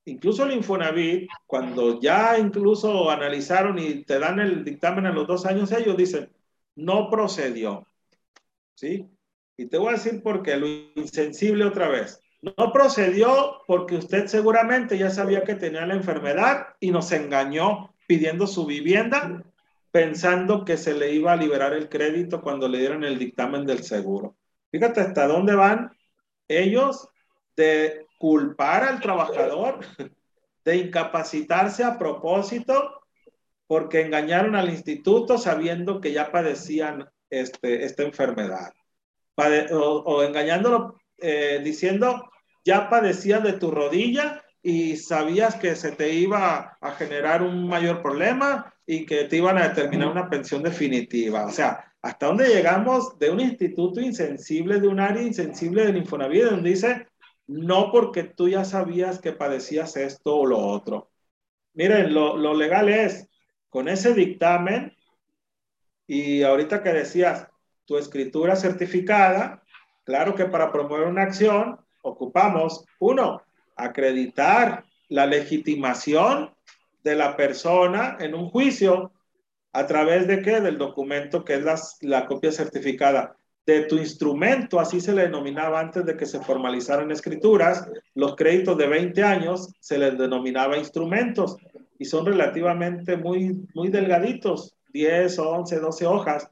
Incluso 0.04 0.44
el 0.44 0.52
Infonavit, 0.52 1.28
cuando 1.46 2.00
ya 2.00 2.38
incluso 2.38 3.10
analizaron 3.10 3.78
y 3.78 4.04
te 4.04 4.18
dan 4.18 4.40
el 4.40 4.64
dictamen 4.64 5.06
a 5.06 5.12
los 5.12 5.26
dos 5.26 5.46
años, 5.46 5.70
ellos 5.72 5.96
dicen, 5.96 6.30
no 6.74 7.10
procedió. 7.10 7.86
¿Sí? 8.74 9.06
Y 9.56 9.66
te 9.66 9.78
voy 9.78 9.90
a 9.90 9.96
decir 9.96 10.22
por 10.22 10.42
qué, 10.42 10.56
lo 10.56 10.66
insensible 10.66 11.64
otra 11.64 11.88
vez. 11.88 12.20
No 12.40 12.72
procedió 12.72 13.62
porque 13.66 13.96
usted 13.96 14.26
seguramente 14.26 14.96
ya 14.96 15.10
sabía 15.10 15.44
que 15.44 15.54
tenía 15.54 15.84
la 15.84 15.94
enfermedad 15.94 16.68
y 16.80 16.90
nos 16.90 17.12
engañó 17.12 17.94
pidiendo 18.06 18.46
su 18.46 18.64
vivienda 18.64 19.44
pensando 19.90 20.64
que 20.64 20.76
se 20.76 20.94
le 20.94 21.12
iba 21.12 21.32
a 21.32 21.36
liberar 21.36 21.74
el 21.74 21.88
crédito 21.88 22.40
cuando 22.40 22.68
le 22.68 22.78
dieron 22.78 23.04
el 23.04 23.18
dictamen 23.18 23.66
del 23.66 23.82
seguro. 23.82 24.36
Fíjate 24.70 25.00
hasta 25.00 25.26
dónde 25.26 25.54
van 25.54 25.96
ellos 26.48 27.08
de 27.56 28.06
culpar 28.18 28.84
al 28.84 29.00
trabajador, 29.00 29.80
de 30.64 30.76
incapacitarse 30.76 31.84
a 31.84 31.98
propósito 31.98 33.00
porque 33.66 34.00
engañaron 34.00 34.56
al 34.56 34.68
instituto 34.68 35.38
sabiendo 35.38 36.00
que 36.00 36.12
ya 36.12 36.32
padecían 36.32 37.08
este, 37.30 37.84
esta 37.84 38.02
enfermedad. 38.02 38.72
o, 39.70 40.22
engañándolo 40.22 41.00
eh, 41.18 41.60
diciendo, 41.62 42.30
ya 42.64 42.90
padecías 42.90 43.42
de 43.42 43.54
tu 43.54 43.70
rodilla 43.70 44.42
y 44.62 44.96
sabías 44.96 45.54
que 45.54 45.76
se 45.76 45.92
te 45.92 46.12
iba 46.12 46.76
a 46.80 46.90
generar 46.92 47.42
un 47.42 47.68
mayor 47.68 48.02
problema 48.02 48.74
y 48.84 49.06
que 49.06 49.24
te 49.24 49.36
iban 49.36 49.56
a 49.56 49.68
determinar 49.68 50.08
una 50.08 50.28
pensión 50.28 50.62
definitiva. 50.62 51.46
O 51.46 51.50
sea, 51.50 51.89
¿hasta 52.02 52.26
dónde 52.26 52.48
llegamos 52.48 53.18
de 53.18 53.30
un 53.30 53.40
instituto 53.40 54.00
insensible, 54.00 54.80
de 54.80 54.88
un 54.88 55.00
área 55.00 55.22
insensible 55.22 55.84
del 55.84 55.98
Infonavit, 55.98 56.44
donde 56.44 56.70
dice, 56.70 57.06
no 57.46 57.90
porque 57.92 58.24
tú 58.24 58.48
ya 58.48 58.64
sabías 58.64 59.20
que 59.20 59.32
padecías 59.32 59.96
esto 59.96 60.36
o 60.36 60.46
lo 60.46 60.58
otro? 60.58 61.10
Miren, 61.74 62.14
lo, 62.14 62.36
lo 62.36 62.54
legal 62.54 62.88
es, 62.88 63.28
con 63.68 63.88
ese 63.88 64.14
dictamen, 64.14 64.96
y 66.06 66.42
ahorita 66.42 66.82
que 66.82 66.92
decías, 66.92 67.48
tu 67.84 67.98
escritura 67.98 68.56
certificada, 68.56 69.62
claro 70.04 70.34
que 70.34 70.46
para 70.46 70.72
promover 70.72 71.06
una 71.06 71.22
acción 71.22 71.78
ocupamos, 72.02 72.84
uno, 72.98 73.42
acreditar 73.76 74.84
la 75.08 75.26
legitimación 75.26 76.54
de 77.02 77.16
la 77.16 77.36
persona 77.36 78.16
en 78.20 78.34
un 78.34 78.48
juicio 78.48 79.12
a 79.72 79.86
través 79.86 80.26
de 80.26 80.42
qué? 80.42 80.60
Del 80.60 80.78
documento 80.78 81.44
que 81.44 81.54
es 81.54 81.98
la 82.00 82.26
copia 82.26 82.52
certificada 82.52 83.36
de 83.66 83.82
tu 83.82 83.98
instrumento, 83.98 84.80
así 84.80 85.00
se 85.00 85.12
le 85.12 85.22
denominaba 85.22 85.80
antes 85.80 86.04
de 86.04 86.16
que 86.16 86.26
se 86.26 86.40
formalizaran 86.40 87.10
escrituras, 87.10 87.88
los 88.14 88.34
créditos 88.34 88.76
de 88.76 88.88
20 88.88 89.22
años 89.22 89.72
se 89.80 89.98
les 89.98 90.18
denominaba 90.18 90.76
instrumentos 90.76 91.56
y 91.98 92.04
son 92.06 92.26
relativamente 92.26 93.16
muy, 93.16 93.68
muy 93.74 93.88
delgaditos, 93.88 94.74
10, 94.92 95.38
11, 95.38 95.78
12 95.78 96.06
hojas. 96.06 96.50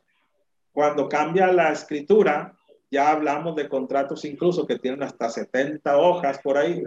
Cuando 0.72 1.08
cambia 1.08 1.50
la 1.52 1.72
escritura, 1.72 2.54
ya 2.90 3.10
hablamos 3.10 3.56
de 3.56 3.68
contratos 3.68 4.24
incluso 4.24 4.66
que 4.66 4.78
tienen 4.78 5.02
hasta 5.02 5.28
70 5.28 5.96
hojas 5.96 6.38
por 6.38 6.56
ahí. 6.56 6.82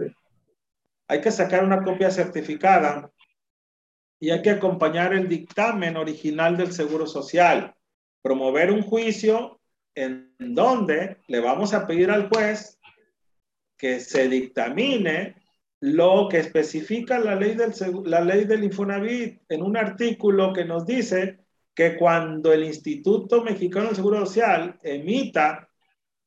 Hay 1.08 1.20
que 1.20 1.30
sacar 1.30 1.64
una 1.64 1.82
copia 1.82 2.10
certificada 2.10 3.10
y 4.22 4.30
hay 4.30 4.40
que 4.40 4.50
acompañar 4.50 5.12
el 5.14 5.28
dictamen 5.28 5.96
original 5.96 6.56
del 6.56 6.70
Seguro 6.70 7.08
Social. 7.08 7.74
Promover 8.22 8.70
un 8.70 8.82
juicio 8.82 9.58
en 9.96 10.32
donde 10.38 11.16
le 11.26 11.40
vamos 11.40 11.74
a 11.74 11.88
pedir 11.88 12.08
al 12.08 12.28
juez 12.28 12.78
que 13.76 13.98
se 13.98 14.28
dictamine 14.28 15.34
lo 15.80 16.28
que 16.30 16.38
especifica 16.38 17.18
la 17.18 17.34
ley 17.34 17.56
del, 17.56 17.72
la 18.04 18.20
ley 18.20 18.44
del 18.44 18.62
Infonavit 18.62 19.40
en 19.48 19.60
un 19.60 19.76
artículo 19.76 20.52
que 20.52 20.66
nos 20.66 20.86
dice 20.86 21.40
que 21.74 21.96
cuando 21.96 22.52
el 22.52 22.62
Instituto 22.62 23.42
Mexicano 23.42 23.86
del 23.86 23.96
Seguro 23.96 24.24
Social 24.24 24.78
emita 24.84 25.68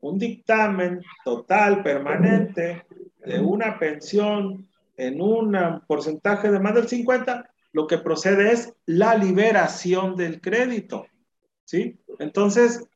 un 0.01 0.19
dictamen 0.19 1.01
total, 1.23 1.81
permanente, 1.81 2.87
de 3.25 3.39
una 3.39 3.79
pensión 3.79 4.67
en 4.97 5.21
un 5.21 5.57
porcentaje 5.87 6.51
de 6.51 6.59
más 6.59 6.75
del 6.75 6.89
50, 6.89 7.51
lo 7.75 7.87
que 7.87 7.97
procede 7.97 8.53
es 8.53 8.73
la 8.85 9.15
liberación 9.15 10.15
del 10.15 10.39
crédito. 10.39 11.07
¿Sí? 11.65 11.99
Entonces, 12.19 12.87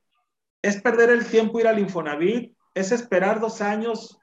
es 0.62 0.82
perder 0.82 1.10
el 1.10 1.26
tiempo 1.26 1.60
ir 1.60 1.68
al 1.68 1.80
Infonavit, 1.80 2.56
es 2.74 2.94
esperar 2.94 3.42
dos 3.42 3.60
años, 3.60 4.18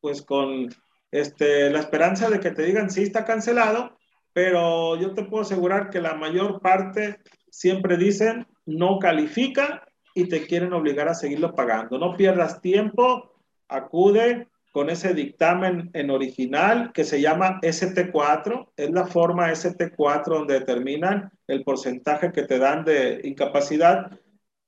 pues 0.00 0.22
con 0.22 0.68
este, 1.10 1.68
la 1.70 1.80
esperanza 1.80 2.30
de 2.30 2.38
que 2.38 2.52
te 2.52 2.62
digan 2.62 2.90
sí 2.90 3.02
está 3.02 3.24
cancelado, 3.24 3.98
pero 4.32 4.94
yo 5.00 5.14
te 5.14 5.24
puedo 5.24 5.42
asegurar 5.42 5.90
que 5.90 6.00
la 6.00 6.14
mayor 6.14 6.60
parte 6.60 7.18
siempre 7.50 7.96
dicen 7.96 8.46
no 8.66 9.00
califica 9.00 9.84
y 10.14 10.28
te 10.28 10.46
quieren 10.46 10.74
obligar 10.74 11.08
a 11.08 11.14
seguirlo 11.14 11.56
pagando. 11.56 11.98
No 11.98 12.16
pierdas 12.16 12.60
tiempo, 12.60 13.32
acude 13.66 14.46
con 14.78 14.90
ese 14.90 15.12
dictamen 15.12 15.90
en 15.92 16.08
original 16.08 16.92
que 16.92 17.02
se 17.02 17.20
llama 17.20 17.58
ST4, 17.62 18.68
es 18.76 18.90
la 18.92 19.08
forma 19.08 19.50
ST4 19.50 20.24
donde 20.24 20.60
determinan 20.60 21.32
el 21.48 21.64
porcentaje 21.64 22.30
que 22.30 22.44
te 22.44 22.60
dan 22.60 22.84
de 22.84 23.20
incapacidad 23.24 24.12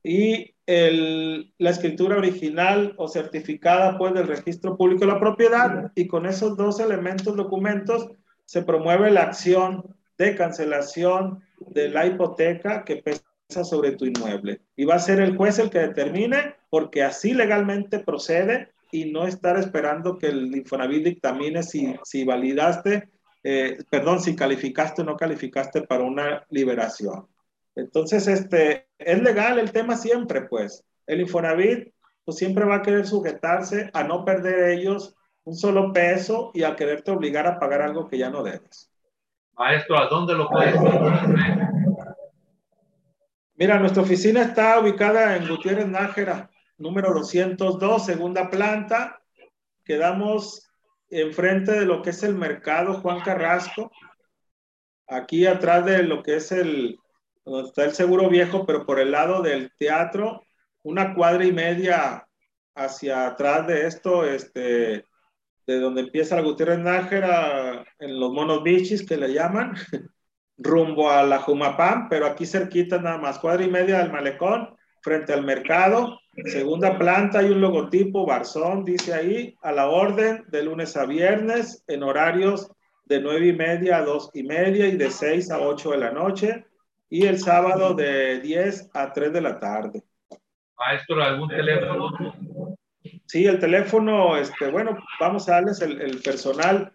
y 0.03 0.53
el, 0.67 1.55
la 1.59 1.71
escritura 1.71 2.17
original 2.17 2.93
o 2.97 3.07
certificada 3.07 3.97
pues 3.99 4.13
del 4.13 4.27
registro 4.27 4.77
público 4.77 5.07
de 5.07 5.13
la 5.13 5.21
propiedad 5.21 5.93
y 5.95 6.09
con 6.09 6.27
esos 6.27 6.57
dos 6.57 6.81
elementos, 6.81 7.37
documentos, 7.37 8.11
se 8.47 8.63
promueve 8.63 9.13
la 9.13 9.23
acción 9.23 9.95
de 10.19 10.35
cancelación 10.35 11.39
de 11.69 11.89
la 11.89 12.05
hipoteca 12.07 12.85
que 12.85 12.97
pesa 12.97 13.63
sobre 13.63 13.93
tu 13.93 14.07
inmueble. 14.07 14.61
Y 14.75 14.87
va 14.87 14.97
a 14.97 14.99
ser 14.99 15.21
el 15.21 15.37
juez 15.37 15.61
el 15.61 15.71
que 15.71 15.79
determine 15.79 16.57
porque 16.69 17.05
así 17.05 17.33
legalmente 17.33 18.01
procede 18.01 18.71
y 18.93 19.11
no 19.11 19.27
estar 19.27 19.57
esperando 19.59 20.19
que 20.19 20.29
el 20.29 20.55
Infonavit 20.57 21.05
dictamine 21.05 21.63
si, 21.63 21.95
si 22.05 22.25
validaste, 22.25 23.09
eh, 23.43 23.79
perdón, 23.91 24.21
si 24.21 24.37
calificaste 24.37 25.03
o 25.03 25.05
no 25.05 25.17
calificaste 25.17 25.83
para 25.83 26.03
una 26.03 26.45
liberación. 26.51 27.27
Entonces, 27.75 28.27
este, 28.27 28.89
es 28.99 29.23
legal 29.23 29.59
el 29.59 29.73
tema 29.73 29.97
siempre, 29.97 30.43
pues. 30.43 30.85
El 31.07 31.21
Infonavit 31.21 31.93
pues, 32.25 32.37
siempre 32.37 32.65
va 32.65 32.77
a 32.77 32.83
querer 32.83 33.07
sujetarse 33.07 33.91
a 33.93 34.05
no 34.05 34.25
perder 34.25 34.71
ellos 34.71 35.17
un 35.45 35.55
solo 35.55 35.93
peso 35.93 36.51
y 36.55 36.63
a 36.63 36.77
quererte 36.77 37.11
obligar 37.11 37.47
a 37.47 37.59
pagar 37.59 37.83
algo 37.83 38.09
que 38.09 38.19
ya 38.19 38.31
no 38.31 38.43
debes. 38.43 38.91
Maestro, 39.57 39.99
¿a 39.99 40.07
dónde 40.07 40.35
lo 40.35 40.49
puedes 40.49 40.75
Mira, 43.57 43.79
nuestra 43.79 44.03
oficina 44.03 44.43
está 44.43 44.81
ubicada 44.81 45.37
en 45.37 45.47
Gutiérrez 45.47 45.87
Nájera, 45.87 46.51
número 46.81 47.13
202, 47.13 48.05
segunda 48.05 48.51
planta. 48.51 49.21
Quedamos 49.85 50.69
enfrente 51.11 51.73
de 51.73 51.85
lo 51.85 52.03
que 52.03 52.11
es 52.11 52.23
el 52.23 52.35
mercado 52.35 52.95
Juan 52.95 53.21
Carrasco, 53.21 53.91
aquí 55.07 55.47
atrás 55.47 55.85
de 55.85 56.03
lo 56.03 56.23
que 56.23 56.37
es 56.37 56.51
el, 56.53 56.99
está 57.65 57.85
el 57.85 57.93
seguro 57.93 58.29
viejo, 58.29 58.65
pero 58.65 58.87
por 58.87 58.99
el 58.99 59.11
lado 59.11 59.43
del 59.43 59.71
teatro, 59.77 60.43
una 60.83 61.15
cuadra 61.15 61.45
y 61.45 61.53
media 61.53 62.27
hacia 62.75 63.27
atrás 63.27 63.67
de 63.67 63.87
esto, 63.87 64.25
este, 64.25 65.05
de 65.67 65.81
donde 65.81 66.03
empieza 66.03 66.37
la 66.37 66.43
Gutiérrez 66.43 66.79
Nájera, 66.79 67.85
en 67.99 68.19
los 68.19 68.33
monos 68.33 68.63
bichis 68.63 69.07
que 69.07 69.19
le 69.19 69.33
llaman, 69.35 69.75
rumbo 70.57 71.11
a 71.11 71.25
la 71.25 71.41
Jumapam, 71.41 72.09
pero 72.09 72.27
aquí 72.27 72.47
cerquita 72.47 72.99
nada 72.99 73.19
más, 73.19 73.39
cuadra 73.39 73.65
y 73.65 73.71
media 73.71 73.99
del 73.99 74.13
malecón, 74.13 74.77
frente 75.01 75.33
al 75.33 75.45
mercado, 75.45 76.19
segunda 76.47 76.99
planta, 76.99 77.41
hay 77.41 77.51
un 77.51 77.61
logotipo, 77.61 78.27
Barzón, 78.27 78.85
dice 78.85 79.15
ahí, 79.15 79.57
a 79.63 79.73
la 79.73 79.89
orden, 79.89 80.45
de 80.49 80.63
lunes 80.63 80.97
a 80.97 81.07
viernes, 81.07 81.85
en 81.87 82.03
horarios 82.03 82.71
de 83.05 83.21
nueve 83.21 83.49
y 83.49 83.53
media 83.53 83.99
a 83.99 84.03
dos 84.03 84.31
y 84.35 84.45
media 84.45 84.87
y 84.87 84.97
de 84.97 85.11
seis 85.11 85.51
a 85.51 85.61
ocho 85.61 85.91
de 85.91 85.99
la 85.99 86.13
noche 86.13 86.65
y 87.11 87.27
el 87.27 87.39
sábado 87.41 87.93
de 87.93 88.41
10 88.41 88.91
a 88.95 89.13
3 89.13 89.33
de 89.33 89.41
la 89.41 89.59
tarde. 89.59 90.05
Maestro, 90.79 91.21
¿algún 91.23 91.49
teléfono? 91.49 92.13
Sí, 93.27 93.47
el 93.47 93.59
teléfono, 93.59 94.37
este, 94.37 94.71
bueno, 94.71 94.97
vamos 95.19 95.49
a 95.49 95.55
darles 95.55 95.81
el, 95.83 96.01
el 96.01 96.23
personal 96.23 96.93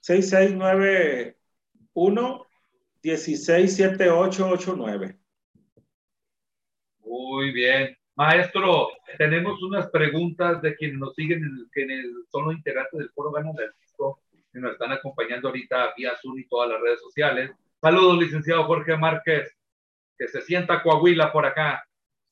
6691 0.00 2.44
167889. 3.00 5.16
Muy 7.08 7.52
bien. 7.52 7.96
Maestro, 8.16 8.88
tenemos 9.16 9.62
unas 9.62 9.88
preguntas 9.90 10.60
de 10.60 10.74
quienes 10.76 10.98
nos 10.98 11.14
siguen, 11.14 11.68
quienes 11.72 12.06
son 12.30 12.46
los 12.46 12.54
integrantes 12.54 12.98
del 12.98 13.10
Foro 13.10 13.30
Gana 13.30 13.52
del 13.52 13.70
Disco, 13.80 14.20
que 14.52 14.58
nos 14.58 14.72
están 14.72 14.92
acompañando 14.92 15.48
ahorita 15.48 15.94
vía 15.96 16.16
Zoom 16.20 16.38
y 16.38 16.48
todas 16.48 16.68
las 16.68 16.80
redes 16.80 17.00
sociales. 17.00 17.52
Saludos, 17.80 18.18
licenciado 18.18 18.64
Jorge 18.64 18.96
Márquez, 18.96 19.56
que 20.18 20.28
se 20.28 20.42
sienta 20.42 20.82
Coahuila 20.82 21.32
por 21.32 21.46
acá. 21.46 21.84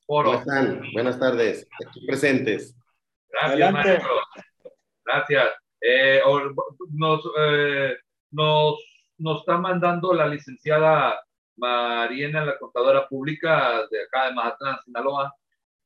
¿Cómo 0.07 0.35
están? 0.35 0.82
Buenas 0.93 1.19
tardes, 1.19 1.69
aquí 1.86 2.05
presentes. 2.05 2.77
Gracias, 3.31 3.73
maestro. 3.73 4.11
Gracias. 5.05 5.48
Eh, 5.81 6.20
nos, 6.90 7.31
eh, 7.39 7.97
nos, 8.32 8.74
nos 9.19 9.40
está 9.40 9.59
mandando 9.59 10.12
la 10.12 10.27
licenciada 10.27 11.20
Mariana, 11.56 12.44
la 12.44 12.58
contadora 12.58 13.08
pública 13.08 13.86
de 13.90 14.02
acá 14.02 14.26
de 14.26 14.34
Mazatlán, 14.34 14.78
Sinaloa. 14.84 15.34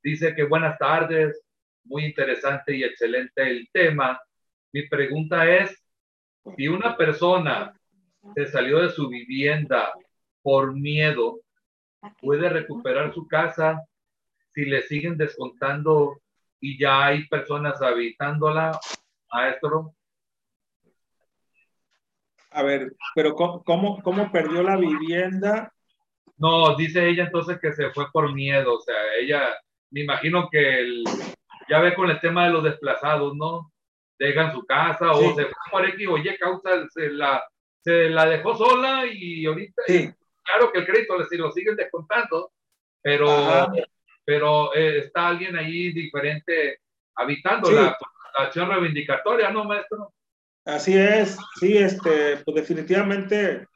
Dice 0.03 0.35
que 0.35 0.45
buenas 0.45 0.79
tardes, 0.79 1.41
muy 1.85 2.05
interesante 2.05 2.77
y 2.77 2.85
excelente 2.85 3.43
el 3.43 3.69
tema. 3.73 4.21
Mi 4.73 4.89
pregunta 4.89 5.49
es, 5.49 5.77
si 6.57 6.69
una 6.69 6.97
persona 6.97 7.73
se 8.35 8.47
salió 8.47 8.81
de 8.81 8.91
su 8.91 9.09
vivienda 9.09 9.93
por 10.43 10.75
miedo, 10.75 11.41
puede 12.21 12.49
recuperar 12.49 13.13
su 13.15 13.27
casa 13.27 13.83
si 14.53 14.65
le 14.65 14.83
siguen 14.83 15.17
descontando 15.17 16.21
y 16.61 16.79
ya 16.79 17.07
hay 17.07 17.27
personas 17.29 17.81
habitándola, 17.81 18.79
maestro. 19.33 19.95
A 22.51 22.63
ver, 22.63 22.93
pero 23.15 23.35
¿cómo, 23.35 24.03
cómo, 24.03 24.33
perdió 24.33 24.63
la 24.63 24.77
vivienda? 24.77 25.73
No, 26.37 26.77
dice 26.77 27.09
ella 27.09 27.25
entonces 27.25 27.59
que 27.61 27.73
se 27.73 27.91
fue 27.91 28.11
por 28.11 28.33
miedo, 28.33 28.75
o 28.75 28.81
sea, 28.81 28.97
ella, 29.21 29.49
me 29.91 30.01
imagino 30.01 30.49
que 30.51 30.81
el, 30.81 31.05
ya 31.69 31.79
ve 31.81 31.95
con 31.95 32.11
el 32.11 32.21
tema 32.21 32.47
de 32.47 32.53
los 32.53 32.65
desplazados, 32.65 33.37
¿no? 33.37 33.71
dejan 34.21 34.53
su 34.53 34.65
casa 34.67 35.13
o 35.13 35.35
se 35.35 35.47
fue 35.47 35.55
por 35.71 35.89
X 35.89 36.07
o 36.09 36.19
Y 36.19 36.37
causa, 36.37 36.87
se 36.91 37.11
la, 37.11 37.43
se 37.83 38.11
la 38.11 38.27
dejó 38.27 38.55
sola 38.55 39.07
y 39.11 39.47
ahorita, 39.47 39.83
claro 39.87 40.71
que 40.71 40.81
el 40.81 40.87
crédito 40.87 41.17
le 41.17 41.39
lo 41.39 41.51
siguen 41.51 41.75
descontando, 41.75 42.53
pero, 43.03 43.73
pero 44.25 44.75
eh, 44.75 44.99
está 44.99 45.29
alguien 45.29 45.57
ahí 45.57 45.93
diferente 45.93 46.81
habitando 47.17 47.71
la, 47.71 47.83
la, 47.83 48.45
acción 48.45 48.69
reivindicatoria, 48.69 49.51
¿no, 49.51 49.65
maestro? 49.65 50.13
Así 50.65 50.97
es, 50.97 51.39
sí, 51.59 51.77
este, 51.77 52.37
pues 52.45 52.55
definitivamente 52.55 53.67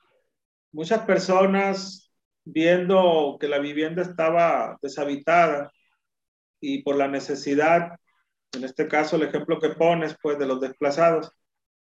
muchas 0.73 1.01
personas 1.07 2.13
viendo 2.45 3.39
que 3.41 3.49
la 3.49 3.59
vivienda 3.59 4.03
estaba 4.03 4.79
deshabitada 4.83 5.73
y 6.61 6.83
por 6.83 6.97
la 6.97 7.09
necesidad, 7.09 7.97
en 8.53 8.65
este 8.65 8.87
caso 8.87 9.17
el 9.17 9.23
ejemplo 9.23 9.59
que 9.59 9.71
pones, 9.71 10.17
pues 10.23 10.39
de 10.39 10.47
los 10.47 10.61
desplazados, 10.61 11.33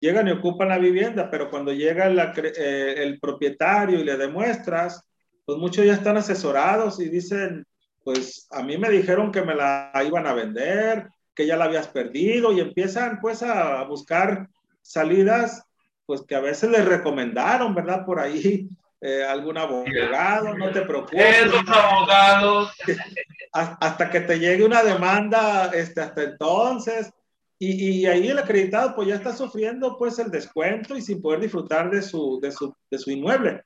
llegan 0.01 0.28
y 0.28 0.32
ocupan 0.32 0.69
la 0.69 0.78
vivienda, 0.78 1.31
pero 1.31 1.51
cuando 1.51 1.73
llega 1.73 2.06
eh, 2.06 2.94
el 2.98 3.20
propietario 3.20 4.01
y 4.01 4.05
le 4.05 4.16
demuestras, 4.16 5.02
pues 5.44 5.59
muchos 5.59 5.85
ya 5.85 5.94
están 5.94 6.16
asesorados 6.16 6.98
y 7.01 7.09
dicen, 7.09 7.66
pues 8.05 8.47
a 8.51 8.62
mí 8.62 8.78
me 8.78 8.90
dijeron 8.90 9.32
que 9.32 9.43
me 9.43 9.55
la 9.55 9.93
iban 10.06 10.27
a 10.27 10.35
vender, 10.35 11.09
que 11.35 11.47
ya 11.47 11.56
la 11.56 11.66
habías 11.66 11.89
perdido 11.89 12.52
y 12.52 12.60
empiezan 12.60 13.19
pues 13.20 13.43
a 13.43 13.85
buscar 13.85 14.48
salidas, 14.89 15.65
pues 16.06 16.23
que 16.23 16.35
a 16.35 16.40
veces 16.40 16.70
les 16.70 16.85
recomendaron, 16.85 17.74
¿verdad? 17.74 18.05
Por 18.05 18.19
ahí 18.19 18.69
eh, 19.01 19.24
algún 19.24 19.59
abogado, 19.59 20.56
no 20.56 20.70
te 20.73 20.82
preocupes. 20.82 21.47
Esos 21.47 21.69
abogados. 21.69 22.73
Hasta 23.52 24.10
que 24.10 24.20
te 24.20 24.39
llegue 24.39 24.65
una 24.65 24.82
demanda, 24.82 25.70
este, 25.74 26.01
hasta 26.02 26.23
entonces. 26.23 27.10
Y, 27.59 28.02
y, 28.02 28.06
ahí 28.06 28.28
el 28.28 28.39
acreditado 28.39 28.94
pues 28.94 29.09
ya 29.09 29.16
está 29.16 29.35
sufriendo 29.35 29.97
pues 29.97 30.19
el 30.19 30.31
descuento 30.31 30.97
y 30.97 31.02
sin 31.02 31.20
poder 31.20 31.40
disfrutar 31.40 31.90
de 31.90 32.02
su, 32.02 32.39
de 32.40 32.52
su, 32.52 32.73
de 32.90 32.98
su 32.98 33.10
inmueble. 33.10 33.65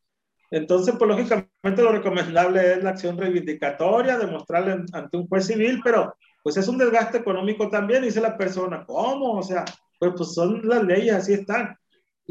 Entonces, 0.51 0.95
pues 0.99 1.09
lógicamente 1.09 1.83
lo 1.83 1.93
recomendable 1.93 2.75
es 2.75 2.83
la 2.83 2.91
acción 2.91 3.19
reivindicatoria, 3.19 4.19
demostrarle 4.19 4.85
ante 4.93 5.17
un 5.17 5.27
juez 5.27 5.47
civil, 5.47 5.81
pero 5.83 6.15
pues 6.43 6.57
es 6.57 6.69
un 6.69 6.79
desgaste 6.79 7.19
económico 7.19 7.69
también, 7.69 8.03
dice 8.03 8.21
la 8.21 8.37
persona, 8.37 8.85
¿cómo? 8.87 9.33
O 9.39 9.43
sea, 9.43 9.65
pues, 10.11 10.15
pues 10.17 10.35
son 10.35 10.61
las 10.65 10.83
leyes, 10.83 11.15
así 11.15 11.33
están. 11.33 11.77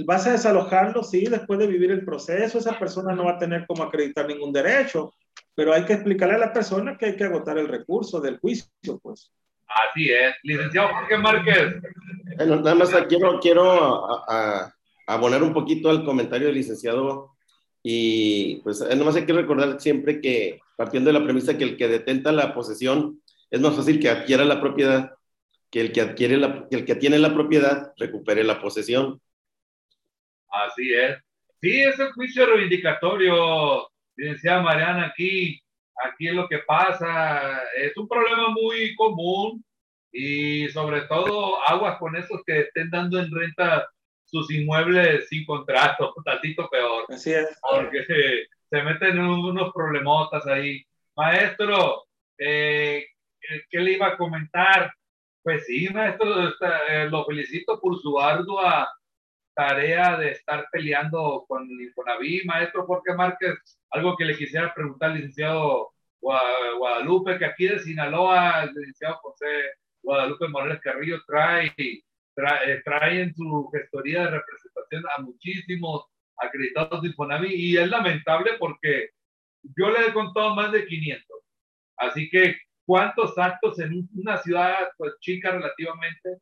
Vas 0.05 0.27
a 0.27 0.33
desalojarlo, 0.33 1.03
sí, 1.03 1.25
después 1.25 1.59
de 1.59 1.67
vivir 1.67 1.91
el 1.91 2.03
proceso, 2.03 2.57
esa 2.57 2.77
persona 2.77 3.13
no 3.13 3.25
va 3.25 3.33
a 3.33 3.37
tener 3.37 3.65
como 3.65 3.83
acreditar 3.83 4.27
ningún 4.27 4.51
derecho, 4.51 5.13
pero 5.55 5.73
hay 5.73 5.85
que 5.85 5.93
explicarle 5.93 6.35
a 6.35 6.39
la 6.39 6.53
persona 6.53 6.97
que 6.97 7.05
hay 7.07 7.15
que 7.15 7.23
agotar 7.23 7.57
el 7.57 7.67
recurso 7.67 8.19
del 8.19 8.39
juicio, 8.39 8.99
pues. 9.01 9.31
Así 9.67 10.09
es. 10.09 10.35
Licenciado 10.43 10.89
Jorge 10.93 11.17
Márquez. 11.17 11.75
Bueno, 12.35 12.57
nada 12.57 12.75
más 12.75 12.89
quiero, 13.07 13.39
quiero 13.39 14.05
abonar 15.07 15.43
un 15.43 15.53
poquito 15.53 15.89
al 15.89 16.03
comentario 16.03 16.47
del 16.47 16.55
licenciado 16.55 17.31
y 17.83 18.57
pues 18.63 18.81
nada 18.81 18.95
más 18.97 19.15
hay 19.15 19.25
que 19.25 19.33
recordar 19.33 19.79
siempre 19.79 20.19
que 20.19 20.59
partiendo 20.75 21.11
de 21.11 21.17
la 21.17 21.23
premisa 21.23 21.57
que 21.57 21.63
el 21.63 21.77
que 21.77 21.87
detenta 21.87 22.31
la 22.31 22.53
posesión 22.53 23.21
es 23.49 23.61
más 23.61 23.75
fácil 23.75 23.99
que 23.99 24.09
adquiera 24.09 24.43
la 24.43 24.59
propiedad 24.59 25.11
que 25.71 25.81
el 25.81 25.91
que 25.93 26.01
adquiere 26.01 26.37
la, 26.37 26.67
el 26.69 26.85
que 26.85 26.95
tiene 26.95 27.17
la 27.17 27.33
propiedad 27.33 27.93
recupere 27.97 28.43
la 28.43 28.61
posesión. 28.61 29.21
Así 30.49 30.93
es. 30.93 31.17
Sí, 31.61 31.81
es 31.81 31.97
el 31.99 32.11
juicio 32.11 32.45
reivindicatorio, 32.45 33.89
decía 34.15 34.59
Mariana 34.61 35.07
aquí. 35.07 35.61
Aquí 36.03 36.27
es 36.27 36.33
lo 36.33 36.49
que 36.49 36.59
pasa. 36.59 37.61
Es 37.77 37.95
un 37.95 38.07
problema 38.07 38.49
muy 38.49 38.95
común 38.95 39.63
y 40.11 40.67
sobre 40.69 41.01
todo 41.01 41.61
aguas 41.67 41.97
con 41.99 42.15
esos 42.15 42.41
que 42.45 42.61
estén 42.61 42.89
dando 42.89 43.19
en 43.19 43.31
renta 43.31 43.87
sus 44.25 44.51
inmuebles 44.51 45.27
sin 45.29 45.45
contrato, 45.45 46.13
tantito 46.25 46.69
peor. 46.69 47.05
Así 47.09 47.31
es. 47.31 47.47
Porque 47.61 48.03
se, 48.69 48.83
meten 48.83 49.17
en 49.17 49.19
unos 49.19 49.71
problemotas 49.73 50.45
ahí. 50.47 50.83
Maestro, 51.15 52.05
eh, 52.37 53.05
¿qué 53.69 53.79
le 53.79 53.91
iba 53.91 54.07
a 54.07 54.17
comentar? 54.17 54.91
Pues 55.43 55.65
sí, 55.65 55.89
maestro, 55.89 56.49
eh, 56.89 57.07
lo 57.09 57.25
felicito 57.25 57.79
por 57.79 57.99
su 57.99 58.19
ardua 58.19 58.87
tarea 59.55 60.17
de 60.17 60.31
estar 60.31 60.67
peleando 60.71 61.45
con 61.47 61.67
Infonavit, 61.69 62.45
maestro 62.45 62.85
Jorge 62.85 63.15
Márquez. 63.15 63.79
Algo 63.89 64.15
que 64.15 64.25
le 64.25 64.37
quisiera 64.37 64.73
preguntar 64.73 65.09
al 65.09 65.15
licenciado 65.17 65.91
Guadalupe, 66.21 67.39
que 67.39 67.45
aquí 67.45 67.67
de 67.67 67.79
Sinaloa, 67.79 68.63
el 68.63 68.73
licenciado 68.73 69.15
José 69.23 69.47
Guadalupe 70.03 70.47
Morales 70.47 70.79
Carrillo 70.81 71.19
trae, 71.25 71.73
trae, 72.35 72.81
trae 72.83 73.21
en 73.21 73.35
su 73.35 73.69
gestoría 73.73 74.25
de 74.25 74.31
representación 74.31 75.03
a 75.15 75.21
muchísimos 75.21 76.05
acreditados 76.37 77.01
de 77.01 77.09
Infonavit 77.09 77.51
y 77.51 77.77
es 77.77 77.89
lamentable 77.89 78.51
porque 78.59 79.09
yo 79.75 79.89
le 79.89 80.07
he 80.07 80.13
contado 80.13 80.55
más 80.55 80.71
de 80.71 80.85
500. 80.85 81.39
Así 81.97 82.29
que 82.29 82.57
cuántos 82.85 83.37
actos 83.37 83.79
en 83.79 84.07
una 84.15 84.37
ciudad 84.37 84.75
pues, 84.97 85.13
chica 85.19 85.51
relativamente, 85.51 86.37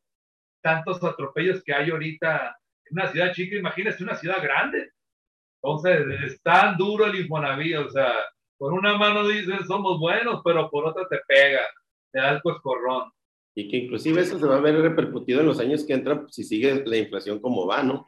tantos 0.62 1.04
atropellos 1.04 1.64
que 1.64 1.74
hay 1.74 1.90
ahorita 1.90 2.58
en 2.86 3.00
una 3.00 3.08
ciudad 3.12 3.34
chica, 3.34 3.56
imagínese 3.56 4.04
una 4.04 4.16
ciudad 4.16 4.42
grande. 4.42 4.92
Entonces, 5.62 6.06
es 6.24 6.42
tan 6.42 6.78
duro 6.78 7.06
el 7.06 7.20
Infonavit, 7.20 7.76
o 7.78 7.90
sea, 7.90 8.14
por 8.58 8.74
una 8.74 8.98
mano 8.98 9.28
dicen 9.28 9.66
somos 9.66 10.00
buenos, 10.00 10.42
pero 10.44 10.70
por 10.70 10.86
otra 10.86 11.08
te 11.08 11.20
pega, 11.28 11.62
te 12.12 12.20
da 12.20 12.32
el 12.32 12.42
coscorrón. 12.42 13.12
Y 13.56 13.70
que 13.70 13.78
inclusive 13.78 14.22
eso 14.22 14.40
se 14.40 14.46
va 14.46 14.58
a 14.58 14.62
ver 14.62 14.76
repercutido 14.76 15.42
en 15.42 15.48
los 15.48 15.60
años 15.60 15.86
que 15.86 15.94
entran 15.94 16.30
si 16.32 16.44
sigue 16.44 16.84
la 16.86 16.98
inflación 16.98 17.40
como 17.40 17.68
va, 17.68 17.84
¿no? 17.84 18.08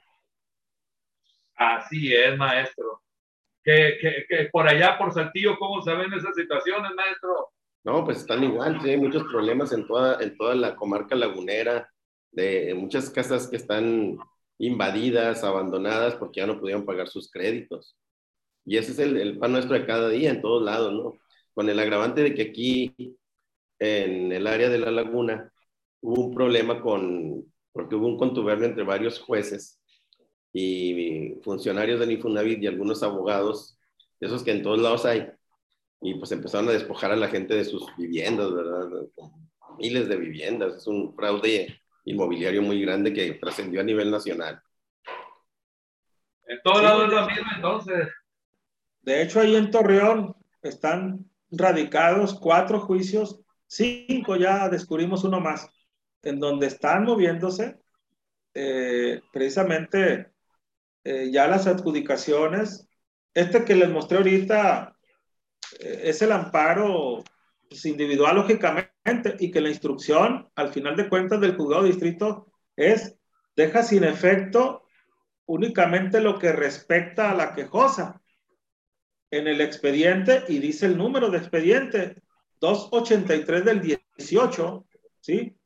Así 1.55 2.13
es, 2.13 2.37
maestro. 2.37 3.01
Que, 3.63 3.97
que, 4.01 4.25
que 4.27 4.49
por 4.51 4.67
allá, 4.67 4.97
por 4.97 5.13
Saltillo, 5.13 5.57
¿cómo 5.59 5.81
se 5.81 5.93
ven 5.93 6.13
esas 6.13 6.35
situaciones, 6.35 6.91
maestro? 6.95 7.51
No, 7.83 8.05
pues 8.05 8.19
están 8.19 8.43
igual, 8.43 8.79
sí, 8.81 8.91
hay 8.91 8.97
muchos 8.97 9.23
problemas 9.23 9.71
en 9.71 9.87
toda, 9.87 10.21
en 10.21 10.37
toda 10.37 10.53
la 10.55 10.75
comarca 10.75 11.15
lagunera, 11.15 11.89
de 12.31 12.73
muchas 12.75 13.09
casas 13.09 13.47
que 13.47 13.57
están 13.57 14.17
invadidas, 14.59 15.43
abandonadas, 15.43 16.15
porque 16.15 16.41
ya 16.41 16.47
no 16.47 16.59
pudieron 16.59 16.85
pagar 16.85 17.07
sus 17.07 17.29
créditos. 17.31 17.97
Y 18.65 18.77
ese 18.77 18.91
es 18.91 18.99
el, 18.99 19.17
el 19.17 19.39
pan 19.39 19.53
nuestro 19.53 19.73
de 19.73 19.85
cada 19.85 20.09
día, 20.09 20.29
en 20.29 20.41
todos 20.41 20.63
lados, 20.63 20.93
¿no? 20.93 21.19
Con 21.53 21.69
el 21.69 21.79
agravante 21.79 22.21
de 22.21 22.35
que 22.35 22.43
aquí, 22.43 22.95
en 23.79 24.31
el 24.31 24.45
área 24.47 24.69
de 24.69 24.77
la 24.77 24.91
laguna, 24.91 25.51
hubo 26.01 26.27
un 26.27 26.35
problema 26.35 26.81
con, 26.81 27.51
porque 27.71 27.95
hubo 27.95 28.07
un 28.07 28.17
contubernio 28.17 28.67
entre 28.67 28.83
varios 28.83 29.19
jueces 29.19 29.79
y 30.53 31.35
funcionarios 31.43 31.99
del 31.99 32.11
Infonavit 32.11 32.61
y 32.61 32.67
algunos 32.67 33.01
abogados, 33.03 33.77
esos 34.19 34.43
que 34.43 34.51
en 34.51 34.61
todos 34.63 34.79
lados 34.79 35.05
hay, 35.05 35.31
y 36.01 36.15
pues 36.15 36.31
empezaron 36.31 36.67
a 36.69 36.73
despojar 36.73 37.11
a 37.11 37.15
la 37.15 37.27
gente 37.27 37.53
de 37.53 37.63
sus 37.63 37.85
viviendas, 37.95 38.51
¿verdad? 38.51 38.89
Miles 39.77 40.09
de 40.09 40.17
viviendas, 40.17 40.75
es 40.75 40.87
un 40.87 41.13
fraude 41.15 41.79
inmobiliario 42.05 42.63
muy 42.63 42.81
grande 42.81 43.13
que 43.13 43.33
trascendió 43.33 43.81
a 43.81 43.83
nivel 43.83 44.09
nacional. 44.09 44.61
En 46.47 46.59
todos 46.63 46.81
lados 46.81 47.05
es 47.05 47.13
lo 47.13 47.27
mismo 47.27 47.51
entonces. 47.55 48.07
De 49.01 49.21
hecho, 49.21 49.39
ahí 49.39 49.55
en 49.55 49.69
Torreón 49.69 50.35
están 50.63 51.29
radicados 51.51 52.33
cuatro 52.33 52.79
juicios, 52.79 53.39
cinco 53.67 54.35
ya 54.35 54.69
descubrimos 54.69 55.23
uno 55.23 55.39
más, 55.39 55.69
en 56.23 56.39
donde 56.39 56.67
están 56.67 57.05
moviéndose 57.05 57.79
eh, 58.53 59.21
precisamente 59.31 60.31
eh, 61.03 61.29
ya 61.31 61.47
las 61.47 61.67
adjudicaciones. 61.67 62.87
Este 63.33 63.63
que 63.63 63.75
les 63.75 63.89
mostré 63.89 64.17
ahorita 64.17 64.95
es 65.79 66.21
el 66.21 66.31
amparo 66.31 67.23
pues, 67.69 67.85
individual, 67.85 68.35
lógicamente, 68.35 69.35
y 69.39 69.51
que 69.51 69.61
la 69.61 69.69
instrucción, 69.69 70.49
al 70.55 70.69
final 70.69 70.95
de 70.95 71.09
cuentas, 71.09 71.39
del 71.39 71.55
juzgado 71.55 71.83
distrito 71.83 72.47
es, 72.75 73.17
deja 73.55 73.83
sin 73.83 74.03
efecto 74.03 74.85
únicamente 75.45 76.21
lo 76.21 76.39
que 76.39 76.51
respecta 76.51 77.31
a 77.31 77.35
la 77.35 77.53
quejosa 77.53 78.21
en 79.31 79.47
el 79.47 79.61
expediente 79.61 80.43
y 80.47 80.59
dice 80.59 80.85
el 80.85 80.97
número 80.97 81.29
de 81.29 81.39
expediente 81.39 82.21
283 82.59 83.65
del 83.65 83.81
18, 83.81 84.85
¿sí? 85.19 85.57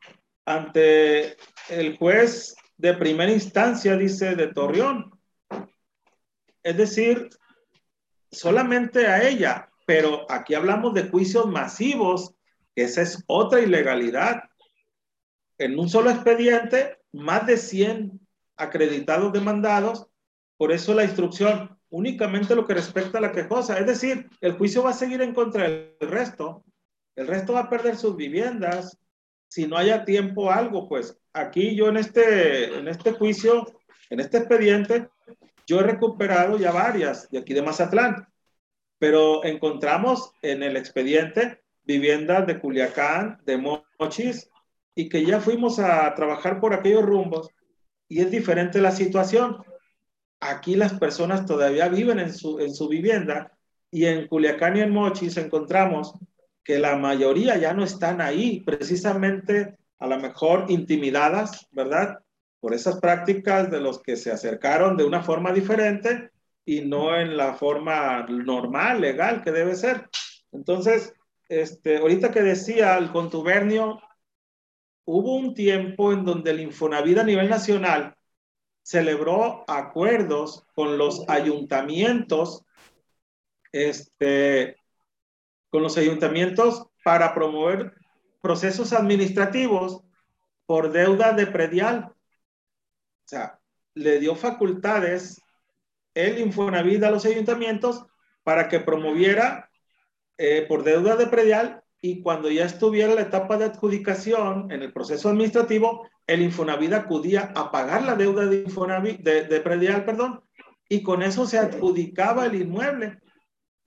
Ante 0.45 1.35
el 1.69 1.97
juez 1.97 2.55
de 2.77 2.93
primera 2.93 3.31
instancia, 3.31 3.97
dice 3.97 4.35
de 4.35 4.47
Torreón. 4.47 5.11
Es 6.63 6.77
decir, 6.77 7.29
solamente 8.31 9.07
a 9.07 9.27
ella 9.27 9.69
pero 9.85 10.25
aquí 10.29 10.53
hablamos 10.53 10.93
de 10.93 11.09
juicios 11.09 11.47
masivos, 11.47 12.35
esa 12.75 13.01
es 13.01 13.23
otra 13.27 13.61
ilegalidad. 13.61 14.43
En 15.57 15.79
un 15.79 15.87
solo 15.87 16.09
expediente, 16.09 16.97
más 17.13 17.45
de 17.45 17.57
100 17.57 18.19
acreditados 18.57 19.31
demandados, 19.31 20.07
por 20.57 20.71
eso 20.71 20.93
la 20.93 21.03
instrucción 21.03 21.77
únicamente 21.89 22.55
lo 22.55 22.65
que 22.65 22.73
respecta 22.73 23.19
a 23.19 23.21
la 23.21 23.31
quejosa, 23.31 23.79
es 23.79 23.85
decir, 23.85 24.29
el 24.41 24.53
juicio 24.53 24.83
va 24.83 24.89
a 24.89 24.93
seguir 24.93 25.21
en 25.21 25.33
contra 25.33 25.69
del 25.69 25.95
resto, 26.01 26.65
el 27.15 27.27
resto 27.27 27.53
va 27.53 27.61
a 27.61 27.69
perder 27.69 27.95
sus 27.95 28.17
viviendas, 28.17 28.97
si 29.47 29.67
no 29.67 29.77
haya 29.77 30.03
tiempo 30.03 30.51
algo, 30.51 30.89
pues 30.89 31.17
aquí 31.31 31.75
yo 31.75 31.87
en 31.87 31.97
este, 31.97 32.77
en 32.77 32.87
este 32.89 33.13
juicio, 33.13 33.65
en 34.09 34.19
este 34.19 34.39
expediente, 34.39 35.07
yo 35.65 35.79
he 35.79 35.83
recuperado 35.83 36.57
ya 36.57 36.71
varias 36.71 37.29
de 37.29 37.39
aquí 37.39 37.53
de 37.53 37.61
Mazatlán, 37.61 38.27
pero 39.05 39.45
encontramos 39.45 40.31
en 40.41 40.63
el 40.63 40.75
expediente 40.75 41.61
viviendas 41.83 42.47
de 42.47 42.59
Culiacán, 42.59 43.39
de 43.45 43.55
Mochis, 43.55 44.49
y 44.95 45.09
que 45.09 45.23
ya 45.23 45.39
fuimos 45.39 45.77
a 45.77 46.11
trabajar 46.15 46.59
por 46.59 46.73
aquellos 46.73 47.03
rumbos 47.03 47.51
y 48.09 48.21
es 48.21 48.31
diferente 48.31 48.81
la 48.81 48.89
situación. 48.89 49.57
Aquí 50.39 50.75
las 50.75 50.95
personas 50.95 51.45
todavía 51.45 51.87
viven 51.87 52.17
en 52.17 52.33
su, 52.33 52.59
en 52.59 52.73
su 52.73 52.89
vivienda 52.89 53.55
y 53.91 54.07
en 54.07 54.27
Culiacán 54.27 54.75
y 54.77 54.81
en 54.81 54.89
Mochis 54.89 55.37
encontramos 55.37 56.15
que 56.63 56.79
la 56.79 56.95
mayoría 56.95 57.57
ya 57.57 57.75
no 57.75 57.83
están 57.83 58.21
ahí, 58.21 58.61
precisamente 58.61 59.77
a 59.99 60.07
lo 60.07 60.19
mejor 60.19 60.65
intimidadas, 60.69 61.67
¿verdad? 61.69 62.17
Por 62.59 62.73
esas 62.73 62.99
prácticas 62.99 63.69
de 63.69 63.81
los 63.81 64.01
que 64.01 64.15
se 64.15 64.31
acercaron 64.31 64.97
de 64.97 65.03
una 65.03 65.21
forma 65.21 65.53
diferente 65.53 66.31
y 66.65 66.81
no 66.81 67.15
en 67.15 67.37
la 67.37 67.53
forma 67.53 68.25
normal, 68.27 68.99
legal 68.99 69.43
que 69.43 69.51
debe 69.51 69.75
ser. 69.75 70.09
Entonces, 70.51 71.13
este, 71.47 71.97
ahorita 71.97 72.31
que 72.31 72.41
decía 72.41 72.97
el 72.97 73.11
contubernio, 73.11 74.01
hubo 75.05 75.35
un 75.35 75.53
tiempo 75.53 76.11
en 76.11 76.25
donde 76.25 76.51
el 76.51 76.61
Infonavit 76.61 77.19
a 77.19 77.23
nivel 77.23 77.49
nacional 77.49 78.15
celebró 78.81 79.63
acuerdos 79.67 80.65
con 80.73 80.97
los 80.97 81.27
ayuntamientos, 81.29 82.63
este, 83.71 84.77
con 85.69 85.83
los 85.83 85.97
ayuntamientos 85.97 86.87
para 87.03 87.33
promover 87.35 87.93
procesos 88.41 88.93
administrativos 88.93 90.01
por 90.65 90.91
deuda 90.91 91.33
de 91.33 91.47
predial. 91.47 92.05
O 92.05 93.27
sea, 93.27 93.59
le 93.93 94.19
dio 94.19 94.35
facultades 94.35 95.41
el 96.15 96.39
Infonavit 96.39 97.03
a 97.03 97.11
los 97.11 97.25
ayuntamientos 97.25 98.05
para 98.43 98.67
que 98.67 98.79
promoviera 98.79 99.69
eh, 100.37 100.65
por 100.67 100.83
deuda 100.83 101.15
de 101.15 101.27
predial 101.27 101.83
y 102.01 102.21
cuando 102.21 102.49
ya 102.49 102.65
estuviera 102.65 103.13
la 103.13 103.21
etapa 103.21 103.57
de 103.57 103.65
adjudicación 103.65 104.71
en 104.71 104.81
el 104.81 104.93
proceso 104.93 105.29
administrativo, 105.29 106.07
el 106.27 106.41
Infonavit 106.41 106.93
acudía 106.93 107.51
a 107.55 107.71
pagar 107.71 108.03
la 108.03 108.15
deuda 108.15 108.45
de, 108.45 108.61
Infonavit, 108.61 109.21
de, 109.21 109.61
predial, 109.61 110.05
perdón, 110.05 110.41
y 110.87 111.03
con 111.03 111.23
eso 111.23 111.45
se 111.45 111.57
adjudicaba 111.57 112.45
el 112.45 112.55
inmueble, 112.55 113.19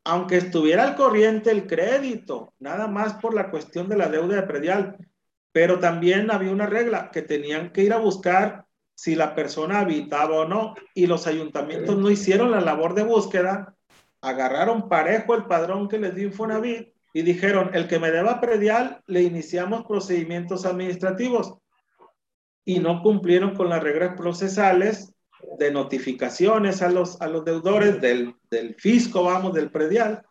aunque 0.04 0.38
estuviera 0.38 0.84
al 0.84 0.96
corriente 0.96 1.50
el 1.50 1.66
crédito, 1.66 2.54
nada 2.58 2.88
más 2.88 3.14
por 3.14 3.34
la 3.34 3.50
cuestión 3.50 3.88
de 3.88 3.96
la 3.96 4.08
deuda 4.08 4.36
de 4.36 4.46
predial, 4.46 4.96
pero 5.52 5.78
también 5.78 6.30
había 6.30 6.50
una 6.50 6.66
regla 6.66 7.10
que 7.12 7.22
tenían 7.22 7.72
que 7.72 7.82
ir 7.82 7.92
a 7.92 7.98
buscar 7.98 8.67
si 8.98 9.14
la 9.14 9.36
persona 9.36 9.78
habitaba 9.78 10.40
o 10.40 10.44
no, 10.44 10.74
y 10.92 11.06
los 11.06 11.28
ayuntamientos 11.28 11.96
no 11.96 12.10
hicieron 12.10 12.50
la 12.50 12.60
labor 12.60 12.94
de 12.94 13.04
búsqueda, 13.04 13.76
agarraron 14.20 14.88
parejo 14.88 15.36
el 15.36 15.44
padrón 15.44 15.88
que 15.88 16.00
les 16.00 16.16
dio 16.16 16.26
Infonavit 16.26 16.88
y 17.12 17.22
dijeron, 17.22 17.70
el 17.74 17.86
que 17.86 18.00
me 18.00 18.10
deba 18.10 18.40
predial, 18.40 19.00
le 19.06 19.22
iniciamos 19.22 19.84
procedimientos 19.86 20.66
administrativos 20.66 21.54
y 22.64 22.80
no 22.80 23.00
cumplieron 23.00 23.54
con 23.54 23.68
las 23.68 23.84
reglas 23.84 24.16
procesales 24.16 25.14
de 25.60 25.70
notificaciones 25.70 26.82
a 26.82 26.90
los, 26.90 27.20
a 27.20 27.28
los 27.28 27.44
deudores 27.44 28.00
del, 28.00 28.34
del 28.50 28.74
fisco, 28.74 29.22
vamos, 29.22 29.54
del 29.54 29.70
predial. 29.70 30.26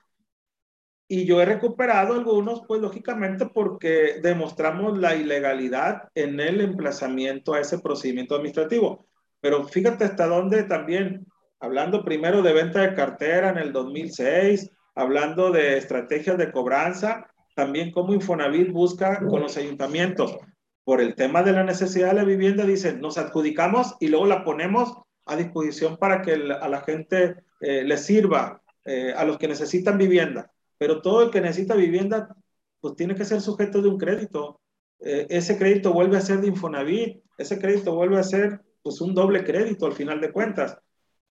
Y 1.09 1.25
yo 1.25 1.41
he 1.41 1.45
recuperado 1.45 2.13
algunos, 2.13 2.63
pues 2.67 2.81
lógicamente 2.81 3.45
porque 3.45 4.19
demostramos 4.21 4.97
la 4.97 5.15
ilegalidad 5.15 6.09
en 6.15 6.39
el 6.39 6.59
emplazamiento 6.59 7.53
a 7.53 7.61
ese 7.61 7.79
procedimiento 7.79 8.35
administrativo. 8.35 9.07
Pero 9.39 9.65
fíjate 9.65 10.03
hasta 10.03 10.27
dónde 10.27 10.63
también, 10.63 11.25
hablando 11.59 12.03
primero 12.03 12.41
de 12.41 12.51
venta 12.51 12.81
de 12.81 12.93
cartera 12.93 13.49
en 13.49 13.57
el 13.57 13.71
2006, 13.71 14.69
hablando 14.95 15.51
de 15.51 15.77
estrategias 15.77 16.37
de 16.37 16.51
cobranza, 16.51 17.27
también 17.55 17.91
como 17.91 18.13
Infonavit 18.13 18.71
busca 18.71 19.19
con 19.19 19.41
los 19.41 19.55
ayuntamientos. 19.55 20.37
Por 20.83 21.01
el 21.01 21.15
tema 21.15 21.41
de 21.41 21.53
la 21.53 21.63
necesidad 21.63 22.09
de 22.09 22.15
la 22.15 22.23
vivienda, 22.23 22.65
dicen, 22.65 22.99
nos 22.99 23.17
adjudicamos 23.17 23.95
y 23.99 24.09
luego 24.09 24.25
la 24.25 24.43
ponemos 24.43 24.93
a 25.25 25.35
disposición 25.35 25.97
para 25.97 26.21
que 26.21 26.33
a 26.33 26.67
la 26.67 26.81
gente 26.81 27.35
eh, 27.61 27.83
le 27.83 27.97
sirva, 27.97 28.61
eh, 28.85 29.13
a 29.15 29.25
los 29.25 29.37
que 29.37 29.47
necesitan 29.47 29.97
vivienda. 29.97 30.51
Pero 30.77 31.01
todo 31.01 31.23
el 31.23 31.31
que 31.31 31.41
necesita 31.41 31.75
vivienda, 31.75 32.35
pues 32.79 32.95
tiene 32.95 33.15
que 33.15 33.25
ser 33.25 33.41
sujeto 33.41 33.81
de 33.81 33.89
un 33.89 33.97
crédito. 33.97 34.61
Eh, 34.99 35.27
ese 35.29 35.57
crédito 35.57 35.93
vuelve 35.93 36.17
a 36.17 36.21
ser 36.21 36.41
de 36.41 36.47
Infonavit, 36.47 37.23
ese 37.37 37.59
crédito 37.59 37.93
vuelve 37.95 38.17
a 38.17 38.23
ser 38.23 38.61
pues 38.81 39.01
un 39.01 39.13
doble 39.13 39.43
crédito 39.43 39.85
al 39.85 39.93
final 39.93 40.21
de 40.21 40.31
cuentas. 40.31 40.77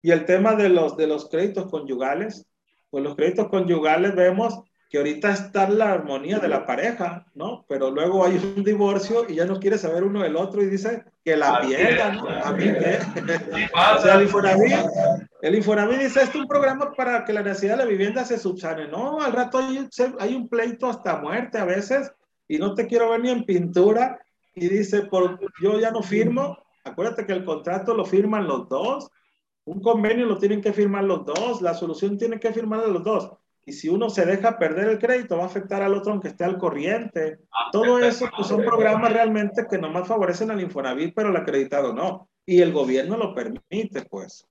Y 0.03 0.11
el 0.11 0.25
tema 0.27 0.55
de 0.55 0.69
los, 0.69 0.97
de 0.97 1.07
los 1.07 1.29
créditos 1.29 1.71
conyugales, 1.71 2.47
pues 2.91 3.03
los 3.05 3.16
créditos 3.16 3.49
conyugales 3.49 4.15
vemos 4.15 4.61
que 4.95 4.99
ahorita 4.99 5.33
está 5.33 5.69
la 5.69 5.91
armonía 5.91 6.39
de 6.39 6.47
la 6.47 6.65
pareja, 6.65 7.27
¿no? 7.35 7.65
Pero 7.69 7.91
luego 7.91 8.25
hay 8.25 8.37
un 8.37 8.62
divorcio 8.62 9.27
y 9.29 9.35
ya 9.35 9.45
no 9.45 9.59
quiere 9.59 9.77
saber 9.77 10.05
uno 10.05 10.23
del 10.23 10.37
otro 10.37 10.62
y 10.62 10.66
dice 10.66 11.03
que 11.25 11.37
la 11.37 11.61
pierda, 11.62 12.12
¿no? 12.12 12.29
A 12.29 12.53
mí 12.53 12.62
qué. 12.62 13.01
o 13.75 14.01
sea, 14.01 14.15
el 14.15 14.23
Infonavit, 14.23 14.73
el 15.43 15.55
Infonavit 15.57 15.99
dice, 15.99 16.23
esto 16.23 16.39
es 16.39 16.43
un 16.43 16.47
programa 16.47 16.93
para 16.93 17.25
que 17.25 17.33
la 17.33 17.43
necesidad 17.43 17.77
de 17.77 17.83
la 17.83 17.91
vivienda 17.91 18.25
se 18.25 18.39
subsane. 18.39 18.87
No, 18.87 19.21
al 19.21 19.33
rato 19.33 19.59
hay, 19.59 19.85
hay 20.21 20.35
un 20.37 20.49
pleito 20.49 20.89
hasta 20.89 21.16
muerte 21.16 21.59
a 21.59 21.65
veces 21.65 22.12
y 22.47 22.59
no 22.59 22.75
te 22.75 22.87
quiero 22.87 23.11
ver 23.11 23.19
ni 23.19 23.31
en 23.31 23.45
pintura 23.45 24.21
y 24.55 24.69
dice, 24.69 25.03
por, 25.07 25.41
yo 25.61 25.81
ya 25.81 25.91
no 25.91 26.05
firmo. 26.05 26.57
Acuérdate 26.85 27.27
que 27.27 27.33
el 27.33 27.45
contrato 27.45 27.95
lo 27.95 28.05
firman 28.05 28.47
los 28.47 28.69
dos 28.69 29.11
un 29.66 29.81
convenio 29.81 30.27
lo 30.27 30.39
tienen 30.39 30.61
que 30.61 30.73
firmar 30.73 31.05
los 31.05 31.25
dos, 31.25 31.62
la 31.62 31.75
solución 31.75 32.19
tiene 32.19 32.39
que 32.39 32.53
firmar 32.53 32.87
los 32.87 33.03
dos. 33.03 33.33
Y 33.66 33.73
si 33.73 33.89
uno 33.89 34.11
se 34.11 34.27
deja 34.27 34.59
perder 34.59 34.89
el 34.89 34.99
crédito, 34.99 35.36
va 35.36 35.45
a 35.45 35.47
afectar 35.47 35.82
al 35.82 35.95
otro 35.95 36.12
aunque 36.12 36.28
esté 36.28 36.45
al 36.45 36.59
corriente. 36.59 37.39
Ah, 37.51 37.70
Todo 37.73 37.99
eso 37.99 38.28
pues, 38.35 38.49
son 38.49 38.62
programas 38.62 39.12
realmente 39.12 39.66
que 39.69 39.78
nomás 39.78 40.07
favorecen 40.07 40.51
al 40.51 40.61
Infonavit, 40.61 41.15
pero 41.15 41.31
el 41.31 41.36
acreditado 41.36 41.95
no. 41.95 42.28
Y 42.47 42.61
el 42.61 42.73
gobierno 42.73 43.16
lo 43.16 43.35
permite, 43.35 44.03
pues. 44.09 44.47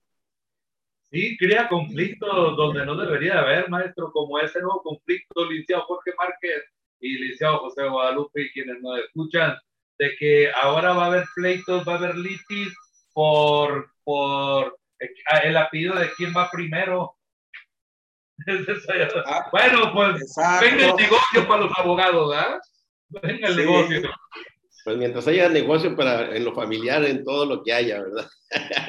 Sí, 1.11 1.37
crea 1.37 1.69
conflictos 1.69 2.57
donde 2.57 2.85
no 2.85 2.95
debería 2.95 3.39
haber, 3.39 3.69
maestro, 3.69 4.11
como 4.11 4.39
ese 4.39 4.59
nuevo 4.61 4.81
conflicto, 4.81 5.45
licenciado 5.45 5.83
Jorge 5.83 6.11
Márquez 6.17 6.63
y 6.99 7.19
licenciado 7.19 7.59
José 7.59 7.87
Guadalupe 7.87 8.41
y 8.41 8.51
quienes 8.51 8.81
nos 8.81 8.99
escuchan, 8.99 9.55
de 9.99 10.15
que 10.17 10.51
ahora 10.51 10.93
va 10.93 11.03
a 11.03 11.07
haber 11.07 11.25
pleitos, 11.35 11.87
va 11.87 11.93
a 11.93 11.97
haber 11.97 12.15
litis 12.15 12.73
por, 13.13 13.91
por 14.03 14.75
Ah, 15.29 15.39
el 15.39 15.57
apellido 15.57 15.95
de 15.95 16.09
quién 16.15 16.33
va 16.35 16.49
primero. 16.51 17.15
Ah, 19.25 19.47
bueno, 19.51 19.93
pues 19.93 20.35
venga 20.61 20.89
el 20.89 20.95
negocio 20.95 21.47
para 21.47 21.61
los 21.63 21.71
abogados, 21.77 22.29
¿verdad? 22.29 22.59
Venga 23.09 23.47
el 23.47 23.57
negocio. 23.57 24.01
Pues 24.83 24.97
mientras 24.97 25.27
haya 25.27 25.49
negocio 25.49 25.95
para 25.95 26.35
en 26.35 26.43
lo 26.43 26.53
familiar, 26.53 27.03
en 27.05 27.23
todo 27.23 27.45
lo 27.45 27.63
que 27.63 27.73
haya, 27.73 28.01
¿verdad? 28.01 28.27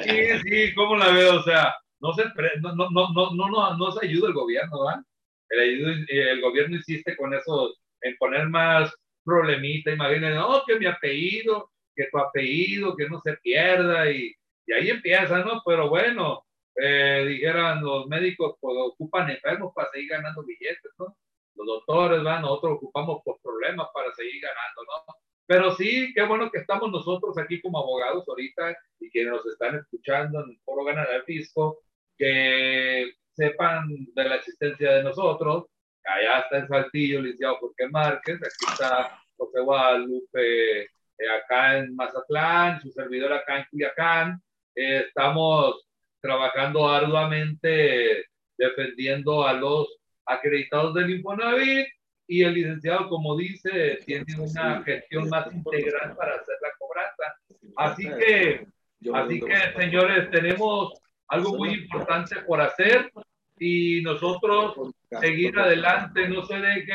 Sí, 0.03 0.39
sí, 0.43 0.73
¿cómo 0.73 0.97
la 0.97 1.09
veo? 1.09 1.39
O 1.39 1.43
sea, 1.43 1.73
no 2.01 2.13
se, 2.13 2.23
no, 2.61 2.75
no, 2.75 2.89
no, 2.91 3.31
no, 3.33 3.49
no, 3.49 3.77
no 3.77 3.91
se 3.93 4.05
ayuda 4.05 4.27
el 4.27 4.33
gobierno, 4.33 4.85
¿verdad? 4.85 5.01
El, 5.49 6.05
el 6.09 6.41
gobierno 6.41 6.75
insiste 6.75 7.15
con 7.15 7.33
eso, 7.33 7.73
en 8.01 8.15
poner 8.17 8.49
más 8.49 8.93
problemita, 9.23 9.91
imagínense, 9.91 10.35
no, 10.35 10.63
que 10.67 10.77
mi 10.77 10.85
apellido, 10.85 11.71
que 11.95 12.07
tu 12.11 12.17
apellido, 12.17 12.95
que 12.95 13.07
no 13.07 13.21
se 13.21 13.33
pierda 13.37 14.11
y 14.11 14.35
y 14.67 14.73
ahí 14.73 14.89
empieza, 14.89 15.39
¿no? 15.39 15.61
Pero 15.65 15.89
bueno, 15.89 16.43
eh, 16.75 17.25
dijeran 17.27 17.83
los 17.83 18.07
médicos, 18.07 18.55
pues 18.59 18.75
ocupan 18.77 19.29
enfermos 19.29 19.73
para 19.73 19.89
seguir 19.91 20.09
ganando 20.09 20.43
billetes, 20.43 20.91
¿no? 20.99 21.17
Los 21.55 21.67
doctores, 21.67 22.23
van, 22.23 22.41
nosotros 22.41 22.73
ocupamos 22.77 23.21
por 23.23 23.39
problemas 23.41 23.87
para 23.93 24.13
seguir 24.13 24.41
ganando, 24.41 24.83
¿no? 24.83 25.15
Pero 25.47 25.75
sí, 25.75 26.11
qué 26.13 26.23
bueno 26.23 26.49
que 26.51 26.59
estamos 26.59 26.91
nosotros 26.91 27.37
aquí 27.37 27.61
como 27.61 27.79
abogados 27.79 28.25
ahorita 28.27 28.75
y 28.99 29.09
que 29.09 29.25
nos 29.25 29.45
están 29.45 29.75
escuchando 29.75 30.43
en 30.43 30.49
el 30.51 30.59
Foro 30.65 30.83
Ganar 30.83 31.07
del 31.09 31.23
Fisco, 31.23 31.79
que 32.17 33.13
sepan 33.33 33.87
de 34.13 34.23
la 34.23 34.35
existencia 34.35 34.93
de 34.93 35.03
nosotros. 35.03 35.65
Allá 36.03 36.39
está 36.39 36.57
en 36.57 36.67
Saltillo, 36.67 37.21
licenciado 37.21 37.57
Jorge 37.57 37.87
Márquez, 37.89 38.35
aquí 38.37 38.71
está 38.71 39.21
José 39.37 39.59
Guadalupe, 39.61 40.81
eh, 40.81 41.29
acá 41.43 41.77
en 41.77 41.95
Mazatlán, 41.95 42.81
su 42.81 42.91
servidor 42.91 43.33
acá 43.33 43.59
en 43.59 43.65
Culiacán, 43.69 44.41
estamos 44.73 45.85
trabajando 46.25 46.89
arduamente 46.89 48.25
defendiendo 48.57 49.45
a 49.45 49.53
los 49.53 49.87
acreditados 50.25 50.95
del 50.95 51.11
Infonavit 51.11 51.87
y 52.27 52.41
el 52.41 52.55
licenciado, 52.55 53.07
como 53.09 53.37
dice, 53.37 53.99
tiene 54.05 54.25
una 54.39 54.81
gestión 54.83 55.29
más 55.29 55.45
integral 55.53 56.15
para 56.15 56.35
hacer 56.35 56.55
la 56.61 56.69
cobranza. 56.79 57.35
Así 57.75 58.09
que, 58.17 58.65
así 59.13 59.39
que, 59.39 59.79
señores, 59.79 60.31
tenemos 60.31 60.93
algo 61.27 61.55
muy 61.55 61.73
importante 61.73 62.37
por 62.47 62.59
hacer 62.59 63.11
y 63.59 64.01
nosotros 64.01 64.73
seguir 65.21 65.57
adelante, 65.59 66.27
no 66.27 66.43
se 66.47 66.57
deje 66.57 66.93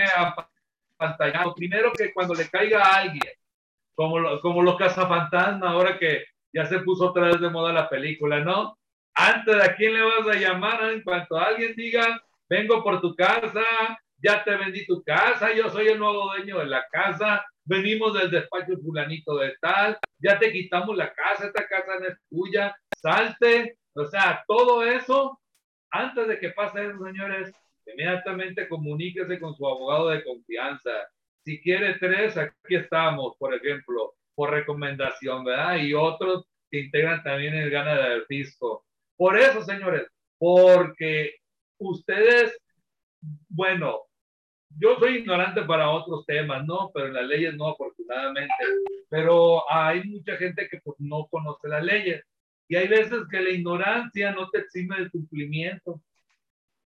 apantallado. 0.98 1.54
Primero 1.54 1.92
que 1.92 2.12
cuando 2.12 2.34
le 2.34 2.48
caiga 2.48 2.82
a 2.82 2.96
alguien 3.02 3.32
como, 3.94 4.40
como 4.40 4.62
los 4.62 4.76
cazafantasmas, 4.76 5.70
ahora 5.70 5.98
que 5.98 6.24
ya 6.52 6.66
se 6.66 6.80
puso 6.80 7.10
otra 7.10 7.26
vez 7.28 7.40
de 7.40 7.50
moda 7.50 7.72
la 7.72 7.88
película, 7.88 8.40
¿no? 8.40 8.79
Antes 9.22 9.54
de 9.54 9.62
a 9.62 9.76
quién 9.76 9.92
le 9.92 10.00
vas 10.00 10.26
a 10.28 10.40
llamar 10.40 10.82
en 10.90 11.02
cuanto 11.02 11.36
alguien 11.36 11.74
diga, 11.76 12.24
vengo 12.48 12.82
por 12.82 13.02
tu 13.02 13.14
casa, 13.14 13.62
ya 14.16 14.42
te 14.42 14.56
vendí 14.56 14.86
tu 14.86 15.02
casa, 15.02 15.52
yo 15.52 15.68
soy 15.68 15.88
el 15.88 15.98
nuevo 15.98 16.24
dueño 16.32 16.58
de 16.58 16.64
la 16.64 16.86
casa, 16.90 17.44
venimos 17.64 18.14
del 18.14 18.30
despacho 18.30 18.78
fulanito 18.82 19.36
de 19.36 19.54
tal, 19.60 19.98
ya 20.20 20.38
te 20.38 20.50
quitamos 20.50 20.96
la 20.96 21.12
casa, 21.12 21.48
esta 21.48 21.68
casa 21.68 21.98
no 22.00 22.06
es 22.06 22.16
tuya, 22.30 22.74
salte, 22.96 23.76
o 23.92 24.06
sea, 24.06 24.42
todo 24.48 24.82
eso, 24.82 25.38
antes 25.90 26.26
de 26.26 26.38
que 26.38 26.50
pase 26.52 26.86
eso, 26.86 27.04
señores, 27.04 27.52
inmediatamente 27.84 28.70
comuníquese 28.70 29.38
con 29.38 29.54
su 29.54 29.68
abogado 29.68 30.08
de 30.08 30.24
confianza. 30.24 30.92
Si 31.44 31.60
quiere 31.60 31.98
tres, 31.98 32.38
aquí 32.38 32.74
estamos, 32.74 33.36
por 33.38 33.54
ejemplo, 33.54 34.14
por 34.34 34.50
recomendación, 34.50 35.44
¿verdad? 35.44 35.76
Y 35.76 35.92
otros 35.92 36.46
que 36.70 36.80
integran 36.80 37.22
también 37.22 37.52
el 37.52 37.68
gana 37.68 37.96
del 37.96 38.24
fisco. 38.24 38.86
Por 39.20 39.38
eso, 39.38 39.62
señores, 39.62 40.06
porque 40.38 41.34
ustedes, 41.76 42.58
bueno, 43.50 44.00
yo 44.78 44.96
soy 44.98 45.18
ignorante 45.18 45.60
para 45.64 45.90
otros 45.90 46.24
temas, 46.24 46.64
¿no? 46.64 46.90
Pero 46.94 47.08
en 47.08 47.12
las 47.12 47.26
leyes 47.26 47.54
no, 47.54 47.68
afortunadamente. 47.68 48.54
Pero 49.10 49.70
hay 49.70 50.04
mucha 50.04 50.38
gente 50.38 50.66
que 50.70 50.80
pues, 50.82 50.96
no 51.00 51.26
conoce 51.26 51.68
las 51.68 51.84
leyes. 51.84 52.24
Y 52.66 52.76
hay 52.76 52.88
veces 52.88 53.18
que 53.30 53.42
la 53.42 53.50
ignorancia 53.50 54.32
no 54.32 54.48
te 54.48 54.60
exime 54.60 54.96
del 54.96 55.10
cumplimiento. 55.10 56.00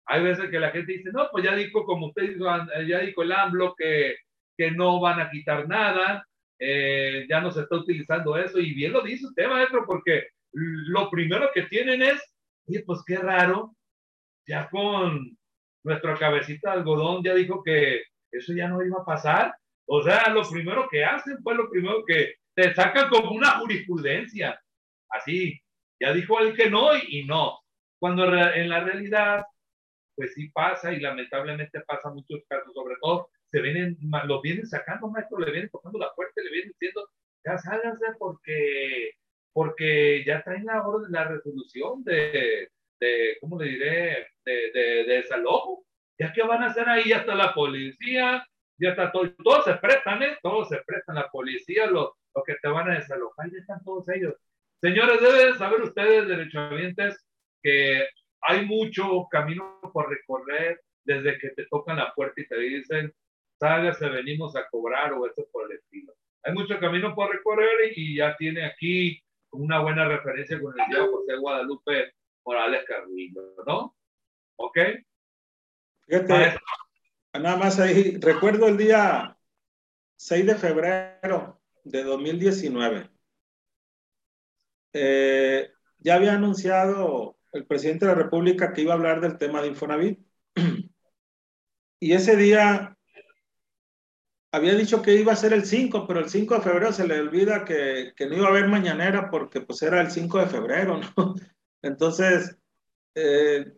Hay 0.05 0.21
veces 0.21 0.51
que 0.51 0.59
la 0.59 0.69
gente 0.69 0.93
dice, 0.93 1.09
no, 1.11 1.29
pues 1.31 1.43
ya 1.43 1.55
dijo, 1.55 1.83
como 1.83 2.09
usted 2.09 2.29
dijo, 2.29 2.45
ya 2.87 2.99
dijo 2.99 3.23
el 3.23 3.31
AMLO 3.31 3.73
que, 3.75 4.17
que 4.55 4.69
no 4.69 4.99
van 4.99 5.19
a 5.19 5.31
quitar 5.31 5.67
nada, 5.67 6.27
eh, 6.59 7.25
ya 7.27 7.41
no 7.41 7.49
se 7.49 7.61
está 7.61 7.75
utilizando 7.75 8.37
eso. 8.37 8.59
Y 8.59 8.75
bien 8.75 8.93
lo 8.93 9.01
dice 9.01 9.25
usted, 9.25 9.47
maestro, 9.47 9.83
porque 9.87 10.27
lo 10.53 11.09
primero 11.09 11.49
que 11.53 11.63
tienen 11.63 12.01
es, 12.01 12.21
oye, 12.67 12.83
pues 12.85 13.01
qué 13.05 13.17
raro, 13.17 13.75
ya 14.47 14.69
con 14.69 15.37
nuestra 15.83 16.17
cabecita 16.17 16.71
de 16.71 16.77
algodón 16.77 17.23
ya 17.23 17.33
dijo 17.33 17.63
que 17.63 18.01
eso 18.31 18.53
ya 18.53 18.67
no 18.67 18.83
iba 18.83 19.01
a 19.01 19.05
pasar. 19.05 19.55
O 19.85 20.03
sea, 20.03 20.29
lo 20.29 20.47
primero 20.47 20.87
que 20.89 21.03
hacen 21.03 21.41
fue 21.41 21.55
lo 21.55 21.69
primero 21.69 22.03
que 22.05 22.35
te 22.55 22.73
sacan 22.73 23.09
como 23.09 23.31
una 23.31 23.59
jurisprudencia. 23.59 24.59
Así, 25.09 25.59
ya 25.99 26.13
dijo 26.13 26.39
el 26.39 26.55
que 26.55 26.69
no 26.69 26.95
y, 26.95 27.25
no. 27.25 27.59
Cuando 27.99 28.25
en 28.25 28.69
la 28.69 28.83
realidad, 28.83 29.43
pues 30.15 30.33
sí 30.33 30.49
pasa 30.49 30.93
y 30.93 30.99
lamentablemente 30.99 31.81
pasa 31.81 32.09
muchos 32.09 32.41
casos, 32.47 32.73
sobre 32.73 32.95
todo 33.01 33.29
se 33.51 33.61
vienen, 33.61 33.97
lo 34.25 34.41
vienen 34.41 34.67
sacando, 34.67 35.09
maestro, 35.09 35.39
le 35.39 35.51
vienen 35.51 35.69
tocando 35.69 35.97
la 35.97 36.13
puerta, 36.13 36.41
le 36.41 36.51
vienen 36.51 36.71
diciendo, 36.71 37.09
ya 37.43 37.57
sálganse 37.57 38.05
porque, 38.19 39.11
porque 39.53 40.23
ya 40.25 40.43
traen 40.43 40.65
la, 40.65 40.83
la 41.09 41.23
resolución 41.25 42.03
de, 42.03 42.69
de, 42.99 43.37
¿cómo 43.41 43.59
le 43.59 43.69
diré? 43.69 44.27
De, 44.45 44.71
de, 44.73 45.03
de 45.03 45.13
desalojo. 45.21 45.85
Ya 46.17 46.33
que 46.33 46.43
van 46.43 46.63
a 46.63 46.67
hacer 46.67 46.87
ahí 46.89 47.13
hasta 47.13 47.33
la 47.33 47.53
policía, 47.53 48.45
ya 48.77 48.89
está 48.89 49.11
todo, 49.11 49.31
todos 49.43 49.65
se 49.65 49.75
prestan, 49.75 50.21
¿eh? 50.23 50.37
Todos 50.41 50.67
se 50.69 50.77
prestan, 50.85 51.15
la 51.15 51.29
policía, 51.29 51.87
los 51.87 52.11
lo 52.35 52.43
que 52.43 52.55
te 52.61 52.67
van 52.67 52.89
a 52.89 52.95
desalojar, 52.95 53.49
ya 53.51 53.57
están 53.57 53.83
todos 53.83 54.07
ellos. 54.09 54.35
Señores, 54.81 55.19
deben 55.19 55.57
saber 55.57 55.81
ustedes, 55.81 56.27
derechohabientes, 56.27 57.25
que 57.61 58.07
hay 58.41 58.65
mucho 58.65 59.27
camino 59.29 59.79
por 59.93 60.09
recorrer 60.09 60.79
desde 61.03 61.37
que 61.39 61.49
te 61.49 61.65
tocan 61.65 61.97
la 61.97 62.13
puerta 62.13 62.39
y 62.39 62.47
te 62.47 62.57
dicen, 62.59 63.13
sálgase, 63.59 64.07
venimos 64.09 64.55
a 64.55 64.67
cobrar 64.69 65.13
o 65.13 65.25
eso 65.25 65.47
por 65.51 65.69
el 65.69 65.77
estilo. 65.77 66.13
Hay 66.43 66.53
mucho 66.53 66.79
camino 66.79 67.13
por 67.15 67.31
recorrer 67.31 67.91
y 67.95 68.15
ya 68.15 68.37
tiene 68.37 68.65
aquí 68.65 69.21
una 69.51 69.79
buena 69.79 70.07
referencia 70.07 70.59
con 70.59 70.79
el 70.79 70.85
día 70.87 71.07
José 71.09 71.37
Guadalupe 71.37 72.13
Morales 72.45 72.83
Carrillo, 72.87 73.55
¿no? 73.65 73.95
¿Ok? 74.57 74.77
Fíjate, 76.07 76.59
nada 77.33 77.57
más 77.57 77.79
ahí, 77.79 78.17
recuerdo 78.19 78.67
el 78.67 78.77
día 78.77 79.37
6 80.17 80.45
de 80.45 80.55
febrero 80.55 81.61
de 81.83 82.03
2019. 82.03 83.09
Eh, 84.93 85.71
ya 85.99 86.15
había 86.15 86.33
anunciado 86.33 87.37
el 87.51 87.65
presidente 87.65 88.05
de 88.05 88.15
la 88.15 88.21
República 88.23 88.73
que 88.73 88.81
iba 88.81 88.93
a 88.93 88.97
hablar 88.97 89.21
del 89.21 89.37
tema 89.37 89.61
de 89.61 89.67
Infonavit. 89.69 90.19
Y 92.01 92.13
ese 92.13 92.37
día 92.37 92.97
había 94.51 94.75
dicho 94.75 95.01
que 95.01 95.15
iba 95.15 95.33
a 95.33 95.37
ser 95.37 95.53
el 95.53 95.65
5, 95.65 96.07
pero 96.07 96.19
el 96.19 96.29
5 96.29 96.55
de 96.55 96.61
febrero 96.61 96.91
se 96.91 97.07
le 97.07 97.19
olvida 97.19 97.65
que, 97.65 98.13
que 98.15 98.25
no 98.27 98.35
iba 98.35 98.47
a 98.47 98.49
haber 98.49 98.67
mañanera 98.67 99.29
porque 99.29 99.61
pues 99.61 99.81
era 99.81 100.01
el 100.01 100.09
5 100.09 100.39
de 100.39 100.45
febrero, 100.47 100.99
¿no? 101.15 101.35
Entonces, 101.81 102.57
eh, 103.15 103.73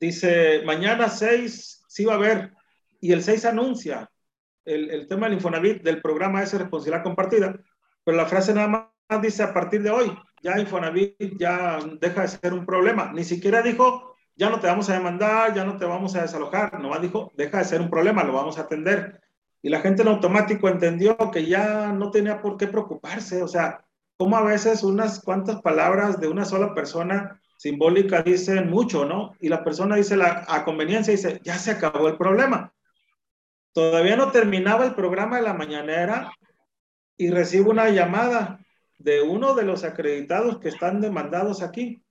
dice, 0.00 0.62
mañana 0.64 1.08
6 1.08 1.84
sí 1.88 2.04
va 2.04 2.14
a 2.14 2.16
haber, 2.16 2.52
y 3.00 3.12
el 3.12 3.22
6 3.22 3.44
anuncia 3.46 4.10
el, 4.64 4.90
el, 4.90 5.08
tema 5.08 5.26
del 5.26 5.34
Infonavit, 5.34 5.82
del 5.82 6.00
programa 6.00 6.42
ese 6.42 6.58
responsabilidad 6.58 7.02
compartida, 7.02 7.58
pero 8.04 8.16
la 8.16 8.26
frase 8.26 8.54
nada 8.54 8.68
más 8.68 9.22
dice 9.22 9.42
a 9.42 9.52
partir 9.52 9.82
de 9.82 9.90
hoy, 9.90 10.16
ya 10.42 10.58
Infonavit 10.58 11.16
ya 11.38 11.78
deja 12.00 12.22
de 12.22 12.28
ser 12.28 12.52
un 12.52 12.64
problema, 12.64 13.12
ni 13.12 13.24
siquiera 13.24 13.62
dijo, 13.62 14.07
ya 14.38 14.48
no 14.50 14.60
te 14.60 14.68
vamos 14.68 14.88
a 14.88 14.94
demandar, 14.94 15.52
ya 15.52 15.64
no 15.64 15.76
te 15.76 15.84
vamos 15.84 16.14
a 16.14 16.22
desalojar, 16.22 16.80
nomás 16.80 17.02
dijo, 17.02 17.32
deja 17.36 17.58
de 17.58 17.64
ser 17.64 17.80
un 17.80 17.90
problema, 17.90 18.22
lo 18.22 18.32
vamos 18.32 18.56
a 18.56 18.62
atender. 18.62 19.20
Y 19.62 19.68
la 19.68 19.80
gente 19.80 20.02
en 20.02 20.08
automático 20.08 20.68
entendió 20.68 21.16
que 21.32 21.44
ya 21.44 21.92
no 21.92 22.12
tenía 22.12 22.40
por 22.40 22.56
qué 22.56 22.68
preocuparse, 22.68 23.42
o 23.42 23.48
sea, 23.48 23.84
como 24.16 24.36
a 24.36 24.44
veces 24.44 24.84
unas 24.84 25.20
cuantas 25.20 25.60
palabras 25.60 26.20
de 26.20 26.28
una 26.28 26.44
sola 26.44 26.72
persona 26.72 27.42
simbólica 27.56 28.22
dicen 28.22 28.70
mucho, 28.70 29.04
¿no? 29.04 29.34
Y 29.40 29.48
la 29.48 29.64
persona 29.64 29.96
dice 29.96 30.16
la, 30.16 30.44
a 30.46 30.64
conveniencia, 30.64 31.10
dice, 31.10 31.40
ya 31.42 31.58
se 31.58 31.72
acabó 31.72 32.06
el 32.06 32.16
problema. 32.16 32.72
Todavía 33.72 34.16
no 34.16 34.30
terminaba 34.30 34.84
el 34.84 34.94
programa 34.94 35.38
de 35.38 35.42
la 35.42 35.54
mañanera 35.54 36.30
y 37.16 37.30
recibo 37.30 37.72
una 37.72 37.90
llamada 37.90 38.60
de 38.98 39.20
uno 39.22 39.54
de 39.54 39.64
los 39.64 39.82
acreditados 39.82 40.60
que 40.60 40.68
están 40.68 41.00
demandados 41.00 41.60
aquí. 41.60 42.04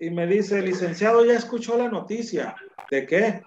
Y 0.00 0.08
me 0.08 0.26
dice, 0.26 0.62
licenciado, 0.62 1.26
ya 1.26 1.34
escuchó 1.34 1.76
la 1.76 1.88
noticia. 1.88 2.56
¿De 2.90 3.04
qué? 3.04 3.42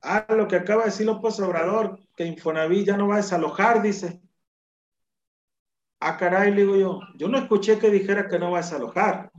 Ah, 0.00 0.24
lo 0.30 0.48
que 0.48 0.56
acaba 0.56 0.84
de 0.84 0.90
decir 0.90 1.04
López 1.04 1.38
Obrador, 1.40 2.00
que 2.16 2.24
Infonavit 2.24 2.86
ya 2.86 2.96
no 2.96 3.06
va 3.06 3.16
a 3.16 3.18
desalojar, 3.18 3.82
dice. 3.82 4.18
Ah, 6.00 6.16
caray, 6.16 6.52
le 6.52 6.62
digo 6.62 6.76
yo, 6.76 7.00
yo 7.16 7.28
no 7.28 7.36
escuché 7.36 7.78
que 7.78 7.90
dijera 7.90 8.28
que 8.28 8.38
no 8.38 8.50
va 8.50 8.60
a 8.60 8.62
desalojar. 8.62 9.30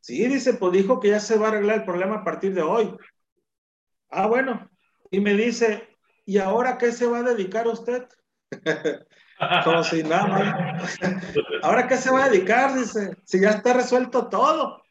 Sí, 0.00 0.26
dice, 0.26 0.54
pues 0.54 0.72
dijo 0.72 0.98
que 0.98 1.08
ya 1.10 1.20
se 1.20 1.36
va 1.36 1.48
a 1.48 1.50
arreglar 1.50 1.80
el 1.80 1.84
problema 1.84 2.16
a 2.16 2.24
partir 2.24 2.54
de 2.54 2.62
hoy. 2.62 2.96
Ah, 4.08 4.26
bueno. 4.26 4.70
Y 5.10 5.20
me 5.20 5.34
dice, 5.34 5.86
¿y 6.24 6.38
ahora 6.38 6.78
qué 6.78 6.90
se 6.90 7.06
va 7.06 7.18
a 7.18 7.22
dedicar 7.22 7.68
usted? 7.68 8.08
Como 9.64 9.84
si 9.84 10.02
nada 10.02 10.26
más. 10.26 10.98
¿Ahora 11.62 11.86
qué 11.86 11.98
se 11.98 12.10
va 12.10 12.24
a 12.24 12.28
dedicar? 12.30 12.74
Dice, 12.74 13.14
si 13.24 13.40
ya 13.40 13.50
está 13.50 13.74
resuelto 13.74 14.28
todo. 14.28 14.85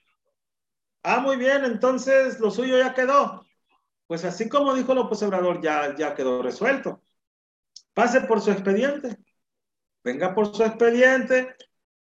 Ah, 1.08 1.20
muy 1.20 1.38
bien, 1.38 1.64
entonces 1.66 2.40
lo 2.40 2.52
suyo 2.52 2.78
ya 2.78 2.94
quedó. 2.94 3.46
Pues 4.08 4.26
así 4.26 4.50
como 4.50 4.74
dijo 4.74 4.94
López 4.94 5.22
Obrador, 5.24 5.62
ya, 5.62 5.96
ya 5.96 6.16
quedó 6.16 6.42
resuelto. 6.42 7.02
Pase 7.94 8.22
por 8.22 8.42
su 8.42 8.52
expediente 8.52 9.18
venga 10.06 10.36
por 10.36 10.56
su 10.56 10.64
expediente, 10.64 11.56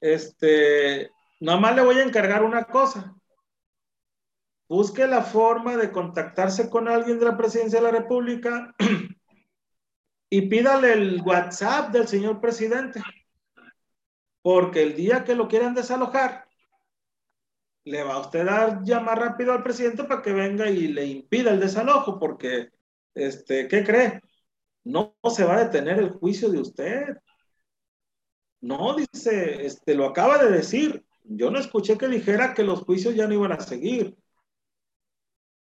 este, 0.00 1.10
nada 1.38 1.58
más 1.60 1.76
le 1.76 1.82
voy 1.82 1.98
a 2.00 2.02
encargar 2.02 2.42
una 2.42 2.64
cosa. 2.64 3.14
Busque 4.68 5.06
la 5.06 5.22
forma 5.22 5.76
de 5.76 5.92
contactarse 5.92 6.68
con 6.68 6.88
alguien 6.88 7.20
de 7.20 7.26
la 7.26 7.36
presidencia 7.36 7.78
de 7.78 7.84
la 7.84 7.92
República 7.92 8.74
y 10.28 10.42
pídale 10.48 10.92
el 10.92 11.22
WhatsApp 11.22 11.92
del 11.92 12.08
señor 12.08 12.40
presidente. 12.40 13.00
Porque 14.42 14.82
el 14.82 14.96
día 14.96 15.22
que 15.22 15.36
lo 15.36 15.46
quieran 15.46 15.74
desalojar, 15.74 16.43
le 17.84 18.02
va 18.02 18.14
a 18.14 18.20
usted 18.20 18.46
a 18.48 18.82
llamar 18.82 19.18
rápido 19.18 19.52
al 19.52 19.62
presidente 19.62 20.04
para 20.04 20.22
que 20.22 20.32
venga 20.32 20.68
y 20.70 20.88
le 20.88 21.06
impida 21.06 21.50
el 21.50 21.60
desalojo, 21.60 22.18
porque, 22.18 22.70
este, 23.14 23.68
¿qué 23.68 23.84
cree? 23.84 24.20
No 24.84 25.14
se 25.34 25.44
va 25.44 25.56
a 25.56 25.64
detener 25.64 25.98
el 25.98 26.10
juicio 26.10 26.50
de 26.50 26.58
usted. 26.60 27.16
No, 28.60 28.94
dice, 28.94 29.66
este, 29.66 29.94
lo 29.94 30.06
acaba 30.06 30.38
de 30.38 30.50
decir. 30.50 31.04
Yo 31.24 31.50
no 31.50 31.58
escuché 31.58 31.96
que 31.96 32.08
dijera 32.08 32.54
que 32.54 32.62
los 32.62 32.82
juicios 32.82 33.14
ya 33.14 33.26
no 33.26 33.34
iban 33.34 33.52
a 33.52 33.60
seguir. 33.60 34.16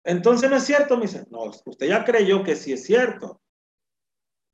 Entonces 0.04 0.48
no 0.50 0.56
es 0.56 0.64
cierto, 0.64 0.96
me 0.96 1.02
dice. 1.02 1.26
No, 1.30 1.44
usted 1.44 1.86
ya 1.86 2.04
creyó 2.04 2.42
que 2.42 2.56
sí 2.56 2.72
es 2.72 2.84
cierto. 2.84 3.40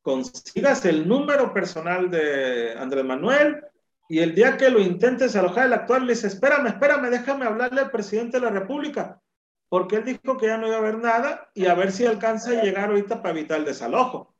Consigas 0.02 0.84
el 0.84 1.06
número 1.08 1.52
personal 1.52 2.10
de 2.10 2.74
Andrés 2.78 3.04
Manuel 3.04 3.62
y 4.08 4.20
el 4.20 4.34
día 4.34 4.56
que 4.56 4.70
lo 4.70 4.78
intentes 4.80 5.34
alojar 5.34 5.66
el 5.66 5.72
actual 5.72 6.06
le 6.06 6.14
dice, 6.14 6.28
espérame, 6.28 6.68
espérame, 6.68 7.10
déjame 7.10 7.46
hablarle 7.46 7.80
al 7.80 7.90
presidente 7.90 8.38
de 8.38 8.46
la 8.46 8.50
República, 8.50 9.20
porque 9.68 9.96
él 9.96 10.04
dijo 10.04 10.36
que 10.36 10.46
ya 10.46 10.56
no 10.58 10.66
iba 10.68 10.76
a 10.76 10.78
haber 10.78 10.98
nada 10.98 11.50
y 11.54 11.66
a 11.66 11.74
ver 11.74 11.90
si 11.90 12.06
alcanza 12.06 12.50
a 12.50 12.62
llegar 12.62 12.88
ahorita 12.88 13.20
para 13.22 13.36
evitar 13.38 13.58
el 13.58 13.64
desalojo. 13.64 14.34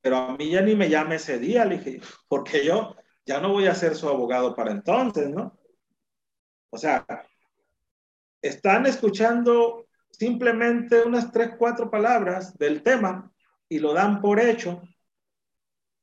pero 0.00 0.16
a 0.16 0.36
mí 0.36 0.50
ya 0.50 0.62
ni 0.62 0.74
me 0.74 0.88
llame 0.88 1.16
ese 1.16 1.38
día, 1.38 1.64
le 1.66 1.78
dije, 1.78 2.00
porque 2.26 2.64
yo 2.64 2.96
ya 3.26 3.40
no 3.40 3.52
voy 3.52 3.66
a 3.66 3.74
ser 3.74 3.94
su 3.94 4.08
abogado 4.08 4.54
para 4.54 4.70
entonces, 4.70 5.28
¿no? 5.28 5.58
O 6.70 6.78
sea, 6.78 7.04
están 8.40 8.86
escuchando 8.86 9.86
simplemente 10.10 11.02
unas 11.02 11.30
tres, 11.30 11.50
cuatro 11.58 11.90
palabras 11.90 12.56
del 12.56 12.82
tema 12.82 13.30
y 13.68 13.78
lo 13.78 13.92
dan 13.92 14.22
por 14.22 14.40
hecho 14.40 14.82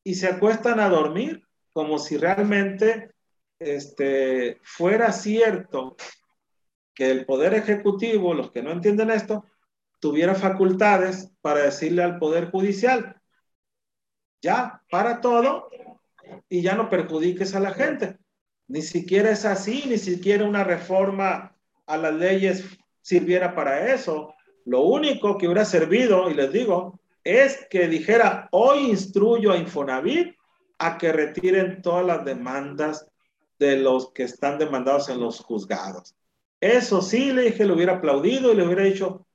y 0.04 0.16
se 0.16 0.28
acuestan 0.28 0.80
a 0.80 0.90
dormir 0.90 1.47
como 1.78 2.00
si 2.00 2.18
realmente 2.18 3.12
este, 3.60 4.58
fuera 4.64 5.12
cierto 5.12 5.96
que 6.96 7.12
el 7.12 7.24
Poder 7.24 7.54
Ejecutivo, 7.54 8.34
los 8.34 8.50
que 8.52 8.64
no 8.64 8.72
entienden 8.72 9.12
esto, 9.12 9.46
tuviera 10.00 10.34
facultades 10.34 11.32
para 11.40 11.62
decirle 11.62 12.02
al 12.02 12.18
Poder 12.18 12.50
Judicial, 12.50 13.22
ya, 14.42 14.82
para 14.90 15.22
todo 15.22 15.70
y 16.50 16.64
ya 16.64 16.74
no 16.74 16.90
perjudiques 16.90 17.54
a 17.54 17.60
la 17.60 17.76
gente. 17.76 18.18
Ni 18.68 18.82
siquiera 18.82 19.30
es 19.30 19.46
así, 19.46 19.84
ni 19.86 20.00
siquiera 20.00 20.46
una 20.46 20.64
reforma 20.64 21.56
a 21.86 21.98
las 21.98 22.14
leyes 22.16 22.66
sirviera 23.02 23.54
para 23.54 23.94
eso. 23.94 24.34
Lo 24.66 24.82
único 24.82 25.38
que 25.38 25.46
hubiera 25.46 25.64
servido, 25.64 26.28
y 26.32 26.34
les 26.34 26.52
digo, 26.52 27.00
es 27.24 27.68
que 27.70 27.88
dijera, 27.88 28.50
hoy 28.50 28.90
instruyo 28.90 29.52
a 29.52 29.58
Infonavit 29.58 30.37
a 30.78 30.98
que 30.98 31.12
retiren 31.12 31.82
todas 31.82 32.06
las 32.06 32.26
demandas 32.26 33.08
de 33.60 33.78
los 33.78 34.12
que 34.12 34.24
están 34.24 34.58
demandados 34.58 35.10
en 35.10 35.20
los 35.20 35.40
juzgados. 35.40 36.16
Eso 36.60 37.02
sí, 37.02 37.32
le 37.32 37.44
dije, 37.44 37.66
le 37.66 37.74
hubiera 37.74 37.94
aplaudido 37.94 38.52
y 38.52 38.56
le 38.56 38.66
hubiera 38.66 38.84
dicho, 38.84 39.28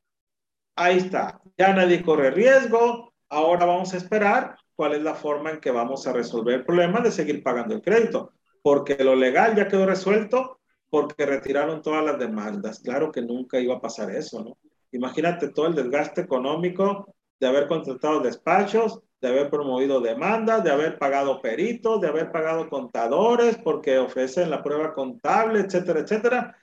ahí 0.77 0.99
está, 0.99 1.41
ya 1.57 1.73
nadie 1.73 2.03
corre 2.03 2.31
riesgo, 2.31 3.13
ahora 3.29 3.65
vamos 3.65 3.95
a 3.95 3.97
esperar 3.97 4.57
cuál 4.75 4.95
es 4.95 5.03
la 5.03 5.15
forma 5.15 5.51
en 5.51 5.61
que 5.61 5.71
vamos 5.71 6.07
a 6.07 6.13
resolver 6.13 6.55
el 6.55 6.65
problema 6.65 7.01
de 7.01 7.13
seguir 7.13 7.43
pagando 7.43 7.75
el 7.75 7.83
crédito, 7.83 8.33
porque 8.63 9.03
lo 9.03 9.15
legal 9.15 9.55
ya 9.55 9.69
quedó 9.69 9.87
resuelto 9.87 10.61
porque 10.91 11.25
retiraron 11.25 11.81
todas 11.81 12.05
las 12.05 12.19
demandas. 12.19 12.81
Claro 12.81 13.11
que 13.11 13.23
nunca 13.23 13.59
iba 13.59 13.77
a 13.77 13.81
pasar 13.81 14.11
eso, 14.11 14.45
¿no? 14.45 14.59
Imagínate 14.93 15.49
todo 15.49 15.67
el 15.67 15.75
desgaste 15.75 16.21
económico 16.21 17.15
de 17.43 17.49
haber 17.49 17.67
contratado 17.67 18.21
despachos, 18.21 19.01
de 19.21 19.27
haber 19.27 19.51
promovido 19.51 20.01
demandas, 20.01 20.63
de 20.63 20.71
haber 20.71 20.97
pagado 20.97 21.43
peritos, 21.43 22.01
de 22.01 22.07
haber 22.07 22.31
pagado 22.31 22.69
contadores 22.69 23.59
porque 23.59 23.99
ofrecen 23.99 24.49
la 24.49 24.63
prueba 24.63 24.95
contable, 24.95 25.59
etcétera, 25.59 25.99
etcétera, 25.99 26.57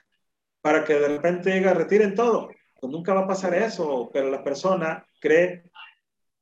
para 0.62 0.82
que 0.82 0.94
de 0.94 1.06
repente 1.06 1.52
diga, 1.52 1.74
retiren 1.74 2.14
todo. 2.14 2.48
Pues 2.80 2.90
nunca 2.90 3.12
va 3.12 3.20
a 3.20 3.26
pasar 3.26 3.54
eso, 3.56 4.08
pero 4.10 4.30
la 4.30 4.42
persona 4.42 5.04
cree 5.20 5.64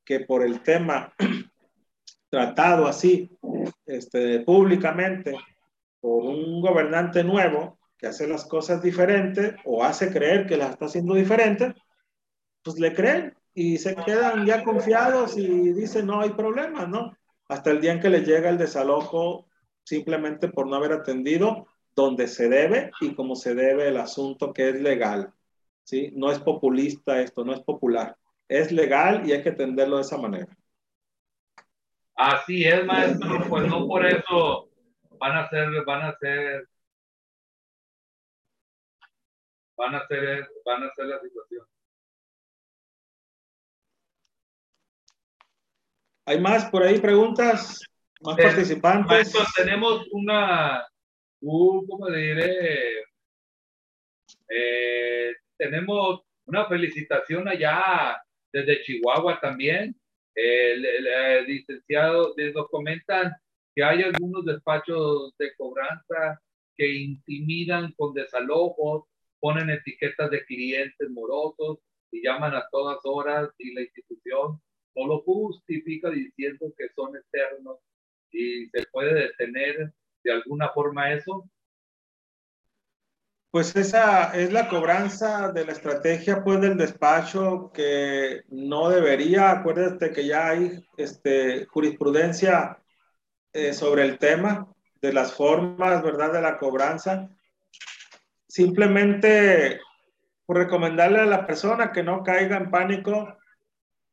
que 0.04 0.20
por 0.20 0.44
el 0.44 0.62
tema 0.62 1.12
tratado 2.30 2.86
así, 2.86 3.36
este, 3.86 4.38
públicamente, 4.42 5.34
por 5.98 6.22
un 6.22 6.60
gobernante 6.60 7.24
nuevo 7.24 7.76
que 7.98 8.06
hace 8.06 8.28
las 8.28 8.44
cosas 8.44 8.80
diferentes 8.80 9.56
o 9.64 9.82
hace 9.82 10.12
creer 10.12 10.46
que 10.46 10.56
las 10.56 10.70
está 10.70 10.84
haciendo 10.84 11.14
diferentes, 11.14 11.74
pues 12.62 12.78
le 12.78 12.94
creen 12.94 13.37
y 13.58 13.76
se 13.76 13.96
quedan 13.96 14.46
ya 14.46 14.62
confiados 14.62 15.36
y 15.36 15.72
dicen 15.72 16.06
no 16.06 16.20
hay 16.20 16.30
problema, 16.30 16.86
¿no? 16.86 17.16
Hasta 17.48 17.72
el 17.72 17.80
día 17.80 17.92
en 17.92 17.98
que 17.98 18.08
les 18.08 18.24
llega 18.24 18.50
el 18.50 18.56
desalojo 18.56 19.48
simplemente 19.82 20.46
por 20.46 20.68
no 20.68 20.76
haber 20.76 20.92
atendido 20.92 21.66
donde 21.92 22.28
se 22.28 22.48
debe 22.48 22.92
y 23.00 23.16
como 23.16 23.34
se 23.34 23.56
debe 23.56 23.88
el 23.88 23.96
asunto 23.96 24.52
que 24.52 24.68
es 24.68 24.80
legal, 24.80 25.32
¿sí? 25.82 26.12
No 26.14 26.30
es 26.30 26.38
populista 26.38 27.20
esto, 27.20 27.44
no 27.44 27.52
es 27.52 27.60
popular, 27.62 28.16
es 28.46 28.70
legal 28.70 29.28
y 29.28 29.32
hay 29.32 29.42
que 29.42 29.50
atenderlo 29.50 29.96
de 29.96 30.02
esa 30.02 30.18
manera. 30.18 30.56
Así 32.14 32.64
es, 32.64 32.84
maestro, 32.86 33.44
pues 33.48 33.66
no 33.66 33.88
por 33.88 34.06
eso 34.06 34.70
van 35.18 35.36
a 35.36 35.48
ser, 35.48 35.66
van 35.84 36.02
a 36.02 36.16
ser, 36.18 36.68
van 39.76 39.96
a 39.96 40.06
ser, 40.06 40.48
van 40.64 40.84
a 40.84 40.94
ser 40.94 41.06
la 41.06 41.20
situación. 41.20 41.66
¿Hay 46.28 46.38
más 46.40 46.66
por 46.70 46.82
ahí 46.82 46.98
preguntas? 47.00 47.80
¿Más 48.20 48.38
Eh, 48.38 48.42
participantes? 48.42 49.08
Maestro, 49.08 49.40
tenemos 49.56 50.06
una, 50.12 50.86
un, 51.40 51.86
¿cómo 51.86 52.06
le 52.10 52.18
diré? 52.18 53.02
Eh, 54.50 55.32
tenemos 55.56 56.20
una 56.44 56.66
felicitación 56.66 57.48
allá 57.48 58.20
desde 58.52 58.82
Chihuahua 58.82 59.40
también. 59.40 59.98
El, 60.34 60.84
el, 60.84 61.06
el 61.06 61.46
licenciado 61.46 62.34
nos 62.54 62.68
comentan 62.68 63.32
que 63.74 63.82
hay 63.82 64.02
algunos 64.02 64.44
despachos 64.44 65.34
de 65.38 65.56
cobranza 65.56 66.42
que 66.76 66.92
intimidan 66.92 67.94
con 67.96 68.12
desalojos, 68.12 69.04
ponen 69.40 69.70
etiquetas 69.70 70.30
de 70.30 70.44
clientes 70.44 71.08
morosos 71.08 71.78
y 72.12 72.20
llaman 72.22 72.54
a 72.54 72.68
todas 72.70 72.98
horas 73.04 73.48
y 73.56 73.72
la 73.72 73.80
institución 73.80 74.60
no 74.98 75.06
lo 75.06 75.22
justifica 75.22 76.10
diciendo 76.10 76.72
que 76.76 76.88
son 76.94 77.16
externos 77.16 77.78
y 78.30 78.66
se 78.66 78.84
puede 78.92 79.14
detener 79.14 79.92
de 80.24 80.32
alguna 80.32 80.68
forma 80.70 81.12
eso. 81.12 81.48
Pues 83.50 83.74
esa 83.76 84.36
es 84.36 84.52
la 84.52 84.68
cobranza 84.68 85.52
de 85.52 85.64
la 85.64 85.72
estrategia 85.72 86.44
pues 86.44 86.60
del 86.60 86.76
despacho 86.76 87.70
que 87.72 88.42
no 88.48 88.90
debería, 88.90 89.50
acuérdate 89.50 90.12
que 90.12 90.26
ya 90.26 90.50
hay 90.50 90.84
este, 90.98 91.64
jurisprudencia 91.66 92.78
eh, 93.54 93.72
sobre 93.72 94.02
el 94.02 94.18
tema 94.18 94.68
de 95.00 95.12
las 95.14 95.32
formas, 95.32 96.02
¿verdad? 96.02 96.32
De 96.32 96.42
la 96.42 96.58
cobranza. 96.58 97.30
Simplemente 98.46 99.80
por 100.44 100.58
recomendarle 100.58 101.20
a 101.20 101.26
la 101.26 101.46
persona 101.46 101.92
que 101.92 102.02
no 102.02 102.22
caiga 102.22 102.56
en 102.58 102.70
pánico, 102.70 103.37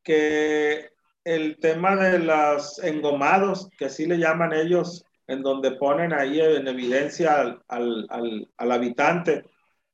que 0.06 0.92
el 1.26 1.58
tema 1.60 1.96
de 1.98 2.20
los 2.20 2.82
engomados, 2.84 3.68
que 3.78 3.86
así 3.86 4.06
le 4.06 4.18
llaman 4.18 4.54
ellos, 4.54 5.04
en 5.28 5.42
donde 5.42 5.72
ponen 5.72 6.14
ahí 6.14 6.40
en 6.40 6.68
evidencia 6.68 7.42
al, 7.42 7.64
al, 7.68 8.06
al, 8.10 8.50
al, 8.58 8.72
habitante 8.72 9.44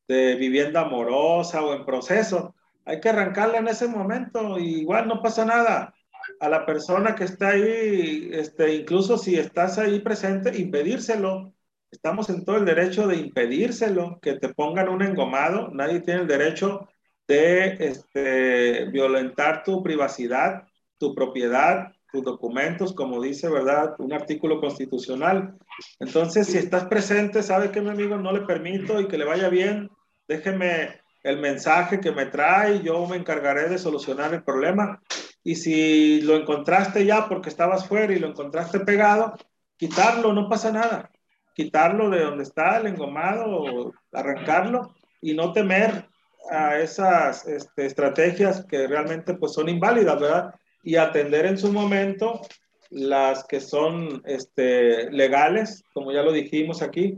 de 0.07 0.35
vivienda 0.35 0.81
amorosa 0.81 1.63
o 1.63 1.73
en 1.73 1.85
proceso. 1.85 2.53
Hay 2.85 2.99
que 2.99 3.09
arrancarla 3.09 3.59
en 3.59 3.69
ese 3.69 3.87
momento, 3.87 4.59
y 4.59 4.81
igual 4.81 5.07
no 5.07 5.21
pasa 5.21 5.45
nada. 5.45 5.93
A 6.39 6.49
la 6.49 6.65
persona 6.65 7.15
que 7.15 7.23
está 7.23 7.49
ahí, 7.49 8.29
este, 8.33 8.75
incluso 8.75 9.17
si 9.17 9.37
estás 9.37 9.77
ahí 9.77 10.01
presente, 10.01 10.57
impedírselo. 10.59 11.53
Estamos 11.89 12.29
en 12.29 12.43
todo 12.43 12.57
el 12.57 12.65
derecho 12.65 13.07
de 13.07 13.15
impedírselo, 13.15 14.19
que 14.21 14.33
te 14.33 14.49
pongan 14.49 14.89
un 14.89 15.01
engomado. 15.01 15.69
Nadie 15.69 16.01
tiene 16.01 16.21
el 16.21 16.27
derecho 16.27 16.89
de 17.31 17.77
este, 17.79 18.85
violentar 18.85 19.63
tu 19.63 19.81
privacidad, 19.81 20.63
tu 20.97 21.15
propiedad, 21.15 21.93
tus 22.11 22.23
documentos, 22.23 22.93
como 22.93 23.21
dice, 23.21 23.47
¿verdad? 23.47 23.95
Un 23.99 24.11
artículo 24.11 24.59
constitucional. 24.59 25.57
Entonces, 25.99 26.47
si 26.47 26.57
estás 26.57 26.85
presente, 26.85 27.41
sabe 27.41 27.71
que 27.71 27.79
mi 27.79 27.89
amigo 27.89 28.17
no 28.17 28.33
le 28.33 28.41
permito 28.41 28.99
y 28.99 29.07
que 29.07 29.17
le 29.17 29.23
vaya 29.23 29.47
bien, 29.47 29.89
déjeme 30.27 30.99
el 31.23 31.39
mensaje 31.39 32.01
que 32.01 32.11
me 32.11 32.25
trae, 32.25 32.81
yo 32.81 33.07
me 33.07 33.15
encargaré 33.15 33.69
de 33.69 33.77
solucionar 33.77 34.33
el 34.33 34.43
problema. 34.43 35.01
Y 35.41 35.55
si 35.55 36.21
lo 36.21 36.35
encontraste 36.35 37.05
ya 37.05 37.29
porque 37.29 37.47
estabas 37.47 37.87
fuera 37.87 38.13
y 38.13 38.19
lo 38.19 38.27
encontraste 38.27 38.81
pegado, 38.81 39.37
quitarlo, 39.77 40.33
no 40.33 40.49
pasa 40.49 40.71
nada. 40.71 41.09
Quitarlo 41.55 42.09
de 42.09 42.23
donde 42.23 42.43
está 42.43 42.77
el 42.77 42.87
engomado, 42.87 43.93
arrancarlo 44.11 44.93
y 45.21 45.33
no 45.33 45.53
temer 45.53 46.10
a 46.49 46.79
esas 46.79 47.47
este, 47.47 47.85
estrategias 47.85 48.65
que 48.65 48.87
realmente 48.87 49.33
pues 49.35 49.53
son 49.53 49.69
inválidas, 49.69 50.19
¿verdad? 50.19 50.55
y 50.83 50.95
atender 50.95 51.45
en 51.45 51.57
su 51.57 51.71
momento 51.71 52.41
las 52.89 53.45
que 53.45 53.61
son 53.61 54.21
este, 54.25 55.09
legales, 55.11 55.83
como 55.93 56.11
ya 56.11 56.23
lo 56.23 56.31
dijimos 56.31 56.81
aquí, 56.81 57.17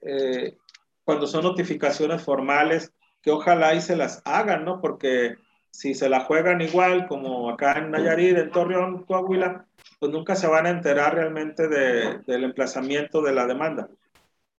eh, 0.00 0.56
cuando 1.04 1.26
son 1.26 1.44
notificaciones 1.44 2.22
formales, 2.22 2.92
que 3.20 3.30
ojalá 3.30 3.74
y 3.74 3.80
se 3.80 3.96
las 3.96 4.22
hagan, 4.24 4.64
¿no? 4.64 4.80
Porque 4.80 5.36
si 5.70 5.94
se 5.94 6.08
la 6.08 6.20
juegan 6.20 6.60
igual 6.60 7.06
como 7.06 7.50
acá 7.50 7.74
en 7.78 7.90
Nayarit, 7.90 8.36
en 8.36 8.50
Torreón, 8.50 9.04
Coahuila, 9.04 9.66
pues 10.00 10.10
nunca 10.10 10.34
se 10.34 10.46
van 10.46 10.66
a 10.66 10.70
enterar 10.70 11.14
realmente 11.14 11.68
de, 11.68 12.18
del 12.26 12.44
emplazamiento 12.44 13.20
de 13.22 13.32
la 13.32 13.46
demanda. 13.46 13.88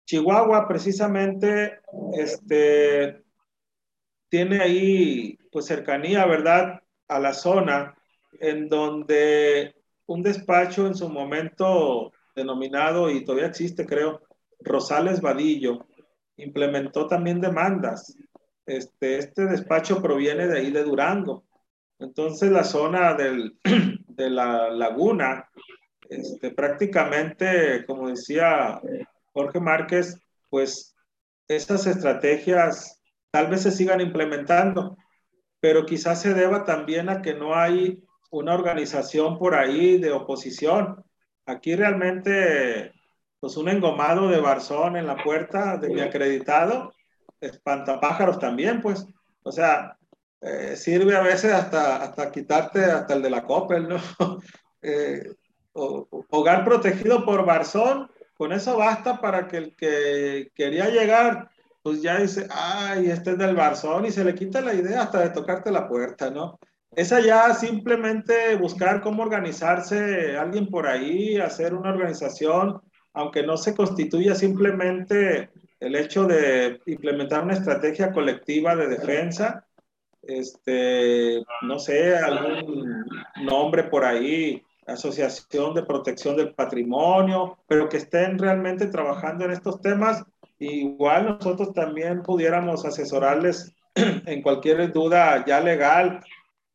Chihuahua 0.06 0.68
precisamente 0.68 1.80
este, 2.14 3.23
tiene 4.34 4.62
ahí 4.62 5.38
pues 5.52 5.68
cercanía, 5.68 6.26
¿verdad? 6.26 6.82
A 7.08 7.20
la 7.20 7.36
zona 7.36 7.96
en 8.40 8.68
donde 8.68 9.76
un 10.08 10.24
despacho 10.24 10.88
en 10.88 10.96
su 10.96 11.08
momento 11.08 12.12
denominado, 12.36 13.12
y 13.12 13.24
todavía 13.24 13.46
existe 13.46 13.86
creo, 13.86 14.24
Rosales 14.60 15.22
Vadillo, 15.22 15.86
implementó 16.38 17.06
también 17.06 17.42
demandas. 17.42 18.18
Este, 18.66 19.20
este 19.20 19.46
despacho 19.46 20.02
proviene 20.02 20.48
de 20.48 20.58
ahí 20.58 20.72
de 20.72 20.84
Durango. 20.84 21.44
Entonces 22.00 22.50
la 22.50 22.64
zona 22.64 23.14
del, 23.14 23.60
de 24.08 24.30
la 24.32 24.72
laguna, 24.72 25.48
este, 26.10 26.50
prácticamente, 26.50 27.86
como 27.86 28.10
decía 28.10 28.82
Jorge 29.32 29.60
Márquez, 29.60 30.18
pues 30.50 30.96
estas 31.48 31.86
estrategias 31.86 33.00
tal 33.34 33.48
vez 33.48 33.64
se 33.64 33.72
sigan 33.72 34.00
implementando, 34.00 34.96
pero 35.60 35.88
quizás 35.88 36.22
se 36.22 36.36
deba 36.36 36.66
también 36.66 37.10
a 37.10 37.24
que 37.24 37.34
no 37.34 37.56
hay 37.56 38.04
una 38.30 38.54
organización 38.54 39.40
por 39.40 39.56
ahí 39.56 39.98
de 39.98 40.12
oposición. 40.12 41.04
Aquí 41.48 41.76
realmente, 41.76 42.94
pues 43.40 43.58
un 43.58 43.70
engomado 43.70 44.28
de 44.28 44.40
Barzón 44.40 44.98
en 44.98 45.08
la 45.08 45.18
puerta 45.24 45.78
de 45.78 45.90
mi 45.90 46.02
acreditado, 46.02 46.94
espantapájaros 47.42 48.38
también, 48.38 48.84
pues. 48.84 49.08
O 49.42 49.52
sea, 49.52 49.98
eh, 50.40 50.76
sirve 50.76 51.16
a 51.16 51.22
veces 51.22 51.54
hasta, 51.54 52.04
hasta 52.04 52.32
quitarte 52.32 52.86
hasta 52.86 53.16
el 53.16 53.24
de 53.24 53.32
la 53.32 53.44
Coppel, 53.44 53.90
¿no? 53.90 53.98
Eh, 54.86 55.24
hogar 55.72 56.66
protegido 56.66 57.24
por 57.24 57.46
Barzón, 57.46 58.12
con 58.34 58.52
eso 58.52 58.76
basta 58.76 59.22
para 59.22 59.48
que 59.48 59.56
el 59.56 59.76
que 59.78 60.52
quería 60.54 60.90
llegar, 60.90 61.53
pues 61.84 62.02
ya 62.02 62.18
dice, 62.20 62.48
ay, 62.50 63.08
este 63.08 63.32
es 63.32 63.38
del 63.38 63.56
Barzón, 63.56 64.06
y 64.06 64.12
se 64.12 64.24
le 64.24 64.34
quita 64.34 64.62
la 64.62 64.74
idea 64.74 65.04
hasta 65.04 65.20
de 65.22 65.30
tocarte 65.30 65.70
la 65.72 65.88
puerta, 65.88 66.30
¿no? 66.32 66.58
Es 66.96 67.12
allá 67.12 67.54
simplemente 67.54 68.56
buscar 68.56 69.02
cómo 69.02 69.24
organizarse 69.24 70.38
alguien 70.38 70.68
por 70.68 70.88
ahí, 70.88 71.38
hacer 71.38 71.74
una 71.74 71.90
organización, 71.90 72.82
aunque 73.14 73.44
no 73.44 73.58
se 73.58 73.76
constituya 73.76 74.34
simplemente 74.34 75.50
el 75.80 75.96
hecho 75.96 76.26
de 76.26 76.80
implementar 76.86 77.44
una 77.44 77.54
estrategia 77.54 78.12
colectiva 78.12 78.76
de 78.76 78.88
defensa, 78.88 79.66
este, 80.22 81.44
no 81.64 81.80
sé, 81.80 82.16
algún 82.16 83.06
nombre 83.42 83.84
por 83.84 84.06
ahí, 84.06 84.64
Asociación 84.86 85.74
de 85.74 85.84
Protección 85.84 86.38
del 86.38 86.54
Patrimonio, 86.54 87.58
pero 87.68 87.90
que 87.90 87.98
estén 87.98 88.38
realmente 88.38 88.88
trabajando 88.88 89.46
en 89.46 89.52
estos 89.52 89.82
temas. 89.82 90.24
Igual 90.60 91.26
nosotros 91.26 91.74
también 91.74 92.24
pudiéramos 92.24 92.86
asesorarles 92.86 93.74
en 93.96 94.42
cualquier 94.42 94.92
duda 94.92 95.44
ya 95.46 95.60
legal. 95.60 96.22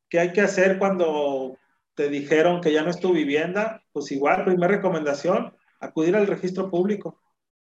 ¿Qué 0.08 0.20
hay 0.20 0.32
que 0.32 0.40
hacer 0.40 0.78
cuando 0.78 1.56
te 1.94 2.08
dijeron 2.08 2.60
que 2.60 2.72
ya 2.72 2.82
no 2.82 2.90
es 2.90 3.00
tu 3.00 3.12
vivienda? 3.12 3.82
Pues 3.92 4.10
igual, 4.12 4.44
primera 4.44 4.68
recomendación, 4.76 5.54
acudir 5.80 6.16
al 6.16 6.26
registro 6.26 6.70
público. 6.70 7.20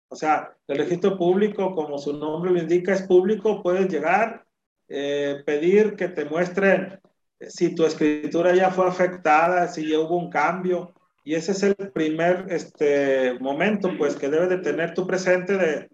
O 0.09 0.16
sea, 0.16 0.55
el 0.69 0.79
registro 0.79 1.16
público, 1.16 1.74
como 1.74 1.99
su 1.99 2.12
nombre 2.12 2.51
lo 2.51 2.59
indica, 2.59 2.93
es 2.93 3.03
público, 3.03 3.62
puedes 3.62 3.89
llegar, 3.89 4.45
eh, 4.89 5.43
pedir 5.47 5.97
que 5.97 6.09
te 6.09 6.27
muestren 6.27 7.01
si 7.49 7.74
tu 7.74 7.85
escritura 7.85 8.55
ya 8.55 8.70
fue 8.70 8.87
afectada, 8.87 9.69
si 9.69 9.89
ya 9.89 9.99
hubo 9.99 10.19
un 10.19 10.31
cambio. 10.31 10.93
Y 11.24 11.35
ese 11.35 11.53
es 11.53 11.62
el 11.62 11.74
primer 11.93 12.47
este, 12.51 13.39
momento, 13.41 13.91
pues, 13.97 14.16
que 14.16 14.29
debes 14.29 14.49
de 14.49 14.59
tener 14.59 14.95
tu 14.95 15.07
presente 15.07 15.57
de, 15.57 15.89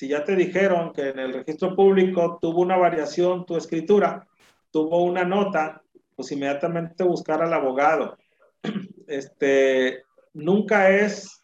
si 0.00 0.08
ya 0.08 0.24
te 0.24 0.34
dijeron 0.34 0.94
que 0.94 1.10
en 1.10 1.18
el 1.18 1.34
registro 1.34 1.76
público 1.76 2.38
tuvo 2.40 2.62
una 2.62 2.78
variación 2.78 3.44
tu 3.44 3.54
escritura, 3.54 4.26
tuvo 4.70 5.04
una 5.04 5.24
nota, 5.24 5.82
pues 6.16 6.32
inmediatamente 6.32 7.04
buscar 7.04 7.42
al 7.42 7.52
abogado. 7.52 8.16
Este, 9.06 10.04
nunca 10.32 10.88
es 10.88 11.42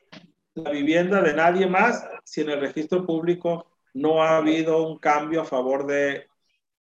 la 0.55 0.71
vivienda 0.71 1.21
de 1.21 1.35
nadie 1.35 1.67
más 1.67 2.09
si 2.25 2.43
en 2.43 2.51
el 2.51 2.61
registro 2.61 3.05
público 3.05 3.67
no 3.93 4.23
ha 4.23 4.39
habido 4.39 4.87
un 4.87 4.99
cambio 4.99 5.43
a 5.43 5.45
favor 5.45 5.85
de 5.85 6.29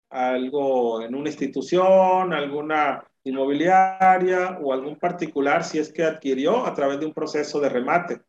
algo 0.09 1.03
en 1.03 1.13
una 1.15 1.29
institución, 1.29 2.33
alguna 2.33 3.01
inmobiliaria 3.23 4.57
o 4.61 4.73
algún 4.73 4.97
particular 4.97 5.63
si 5.63 5.77
es 5.77 5.93
que 5.93 6.03
adquirió 6.03 6.65
a 6.65 6.73
través 6.73 6.99
de 6.99 7.05
un 7.05 7.13
proceso 7.13 7.61
de 7.61 7.69
remate. 7.69 8.21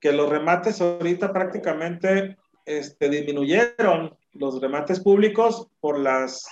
Que 0.00 0.12
los 0.12 0.28
remates 0.28 0.80
ahorita 0.80 1.32
prácticamente 1.32 2.36
este, 2.64 3.08
disminuyeron 3.08 4.16
los 4.32 4.60
remates 4.60 5.00
públicos 5.00 5.68
por 5.80 5.98
las 5.98 6.46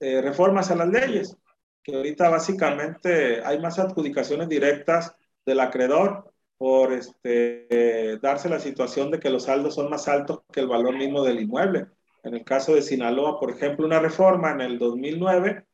eh, 0.00 0.20
reformas 0.20 0.70
a 0.70 0.76
las 0.76 0.88
leyes, 0.88 1.36
que 1.82 1.96
ahorita 1.96 2.28
básicamente 2.28 3.42
hay 3.44 3.58
más 3.60 3.78
adjudicaciones 3.78 4.48
directas 4.48 5.14
del 5.46 5.60
acreedor 5.60 6.32
por 6.56 6.92
este, 6.92 8.18
darse 8.22 8.48
la 8.48 8.58
situación 8.58 9.10
de 9.10 9.20
que 9.20 9.30
los 9.30 9.44
saldos 9.44 9.74
son 9.74 9.90
más 9.90 10.08
altos 10.08 10.40
que 10.52 10.60
el 10.60 10.68
valor 10.68 10.96
mismo 10.96 11.22
del 11.22 11.40
inmueble. 11.40 11.86
En 12.22 12.34
el 12.34 12.44
caso 12.44 12.74
de 12.74 12.82
Sinaloa, 12.82 13.38
por 13.38 13.50
ejemplo, 13.50 13.86
una 13.86 14.00
reforma 14.00 14.50
en 14.52 14.60
el 14.62 14.78
2009 14.78 15.64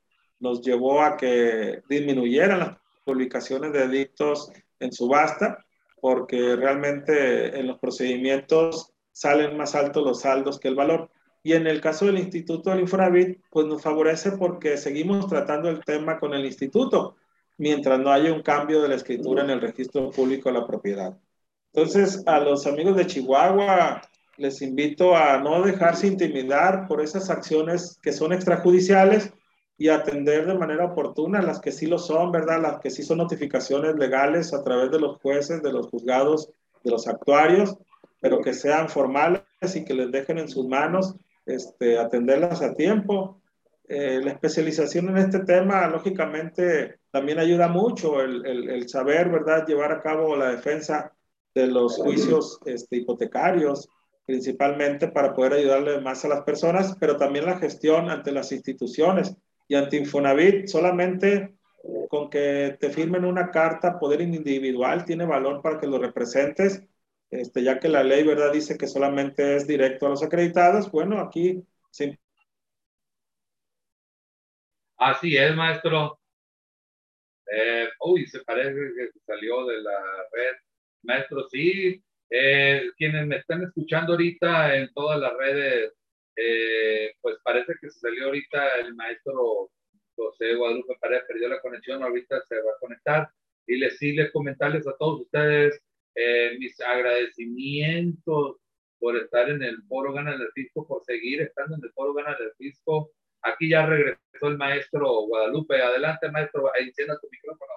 nos 0.40 0.62
llevó 0.62 1.02
a 1.02 1.16
que 1.16 1.82
disminuyeran 1.88 2.58
las 2.58 2.78
publicaciones 3.04 3.72
de 3.72 3.84
edictos 3.84 4.50
en 4.80 4.92
subasta, 4.92 5.64
porque 6.00 6.56
realmente 6.56 7.58
en 7.58 7.66
los 7.66 7.78
procedimientos 7.78 8.92
salen 9.12 9.56
más 9.56 9.74
altos 9.74 10.04
los 10.04 10.20
saldos 10.20 10.58
que 10.58 10.68
el 10.68 10.74
valor. 10.74 11.10
Y 11.42 11.54
en 11.54 11.66
el 11.66 11.80
caso 11.80 12.06
del 12.06 12.18
Instituto 12.18 12.70
del 12.70 12.80
Infonavit, 12.80 13.40
pues 13.50 13.66
nos 13.66 13.82
favorece 13.82 14.32
porque 14.32 14.76
seguimos 14.76 15.26
tratando 15.28 15.68
el 15.68 15.84
tema 15.84 16.18
con 16.18 16.34
el 16.34 16.44
instituto, 16.44 17.16
mientras 17.56 17.98
no 17.98 18.10
haya 18.10 18.32
un 18.32 18.42
cambio 18.42 18.82
de 18.82 18.88
la 18.88 18.96
escritura 18.96 19.42
en 19.42 19.50
el 19.50 19.60
registro 19.60 20.10
público 20.10 20.50
de 20.50 20.58
la 20.58 20.66
propiedad. 20.66 21.18
Entonces, 21.72 22.22
a 22.26 22.40
los 22.40 22.66
amigos 22.66 22.96
de 22.96 23.06
Chihuahua, 23.06 24.02
les 24.36 24.62
invito 24.62 25.16
a 25.16 25.38
no 25.38 25.62
dejarse 25.62 26.06
intimidar 26.06 26.86
por 26.88 27.00
esas 27.00 27.30
acciones 27.30 27.98
que 28.02 28.12
son 28.12 28.32
extrajudiciales 28.32 29.32
y 29.80 29.88
atender 29.88 30.44
de 30.44 30.58
manera 30.58 30.84
oportuna 30.84 31.40
las 31.40 31.58
que 31.58 31.72
sí 31.72 31.86
lo 31.86 31.98
son, 31.98 32.30
¿verdad? 32.30 32.60
Las 32.60 32.80
que 32.80 32.90
sí 32.90 33.02
son 33.02 33.16
notificaciones 33.16 33.96
legales 33.96 34.52
a 34.52 34.62
través 34.62 34.90
de 34.90 35.00
los 35.00 35.18
jueces, 35.22 35.62
de 35.62 35.72
los 35.72 35.86
juzgados, 35.86 36.50
de 36.84 36.90
los 36.90 37.08
actuarios, 37.08 37.78
pero 38.20 38.42
que 38.42 38.52
sean 38.52 38.90
formales 38.90 39.42
y 39.74 39.82
que 39.82 39.94
les 39.94 40.12
dejen 40.12 40.36
en 40.36 40.50
sus 40.50 40.68
manos 40.68 41.14
este, 41.46 41.98
atenderlas 41.98 42.60
a 42.60 42.74
tiempo. 42.74 43.40
Eh, 43.88 44.20
la 44.22 44.32
especialización 44.32 45.08
en 45.08 45.16
este 45.16 45.38
tema, 45.38 45.88
lógicamente, 45.88 46.98
también 47.10 47.38
ayuda 47.38 47.66
mucho 47.66 48.20
el, 48.20 48.44
el, 48.44 48.68
el, 48.68 48.86
saber, 48.86 49.30
¿verdad?, 49.30 49.66
llevar 49.66 49.92
a 49.92 50.02
cabo 50.02 50.36
la 50.36 50.50
defensa 50.50 51.14
de 51.54 51.68
los 51.68 51.96
juicios 51.96 52.60
este, 52.66 52.98
hipotecarios, 52.98 53.88
principalmente 54.26 55.08
para 55.08 55.32
poder 55.32 55.54
ayudarle 55.54 56.02
más 56.02 56.22
a 56.26 56.28
las 56.28 56.42
personas, 56.42 56.98
pero 57.00 57.16
también 57.16 57.46
la 57.46 57.56
gestión 57.56 58.10
ante 58.10 58.30
las 58.30 58.52
instituciones 58.52 59.34
y 59.70 59.76
ante 59.76 59.98
Infonavit, 59.98 60.66
solamente 60.66 61.54
con 62.08 62.28
que 62.28 62.76
te 62.80 62.90
firmen 62.90 63.24
una 63.24 63.52
carta, 63.52 64.00
poder 64.00 64.20
individual, 64.20 65.04
tiene 65.04 65.24
valor 65.24 65.62
para 65.62 65.78
que 65.78 65.86
lo 65.86 65.96
representes, 66.00 66.82
este, 67.30 67.62
ya 67.62 67.78
que 67.78 67.88
la 67.88 68.02
ley, 68.02 68.24
¿verdad?, 68.24 68.52
dice 68.52 68.76
que 68.76 68.88
solamente 68.88 69.54
es 69.54 69.68
directo 69.68 70.06
a 70.06 70.08
los 70.08 70.24
acreditados. 70.24 70.90
Bueno, 70.90 71.20
aquí 71.20 71.62
sí. 71.92 72.18
Así 74.96 75.36
es, 75.36 75.54
maestro. 75.54 76.18
Eh, 77.46 77.88
uy, 78.00 78.26
se 78.26 78.40
parece 78.40 78.74
que 78.74 79.20
salió 79.24 79.66
de 79.66 79.82
la 79.82 80.00
red. 80.32 80.56
Maestro, 81.02 81.48
sí, 81.48 82.02
eh, 82.28 82.90
quienes 82.96 83.24
me 83.24 83.36
están 83.36 83.62
escuchando 83.62 84.14
ahorita 84.14 84.74
en 84.74 84.92
todas 84.92 85.20
las 85.20 85.32
redes, 85.36 85.92
eh, 86.36 87.12
pues 87.20 87.36
parece 87.42 87.74
que 87.80 87.90
se 87.90 88.00
salió 88.00 88.26
ahorita 88.26 88.76
el 88.76 88.94
maestro 88.94 89.70
José 90.16 90.54
Guadalupe 90.54 90.96
Paredes, 91.00 91.24
perdió 91.28 91.48
la 91.48 91.60
conexión, 91.60 92.02
ahorita 92.02 92.42
se 92.42 92.56
va 92.56 92.72
a 92.72 92.80
conectar. 92.80 93.30
Y 93.66 93.76
les 93.78 93.98
sí 93.98 94.12
les 94.12 94.32
comentarles 94.32 94.86
a 94.86 94.96
todos 94.98 95.22
ustedes 95.22 95.80
eh, 96.14 96.56
mis 96.58 96.80
agradecimientos 96.80 98.56
por 98.98 99.16
estar 99.16 99.48
en 99.50 99.62
el 99.62 99.82
Foro 99.88 100.12
Gana 100.12 100.36
del 100.36 100.50
Fisco, 100.52 100.86
por 100.86 101.04
seguir 101.04 101.40
estando 101.42 101.76
en 101.76 101.84
el 101.84 101.92
Foro 101.92 102.14
Gana 102.14 102.36
del 102.38 102.52
Fisco. 102.58 103.12
Aquí 103.42 103.70
ya 103.70 103.86
regresó 103.86 104.18
el 104.48 104.58
maestro 104.58 105.26
Guadalupe. 105.26 105.80
Adelante, 105.82 106.30
maestro, 106.30 106.70
encienda 106.76 107.18
tu 107.20 107.28
micrófono. 107.30 107.72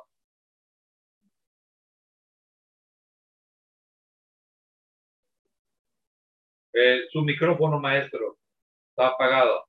Eh, 6.73 7.03
su 7.11 7.21
micrófono, 7.21 7.79
maestro, 7.79 8.37
está 8.93 9.07
apagado. 9.07 9.65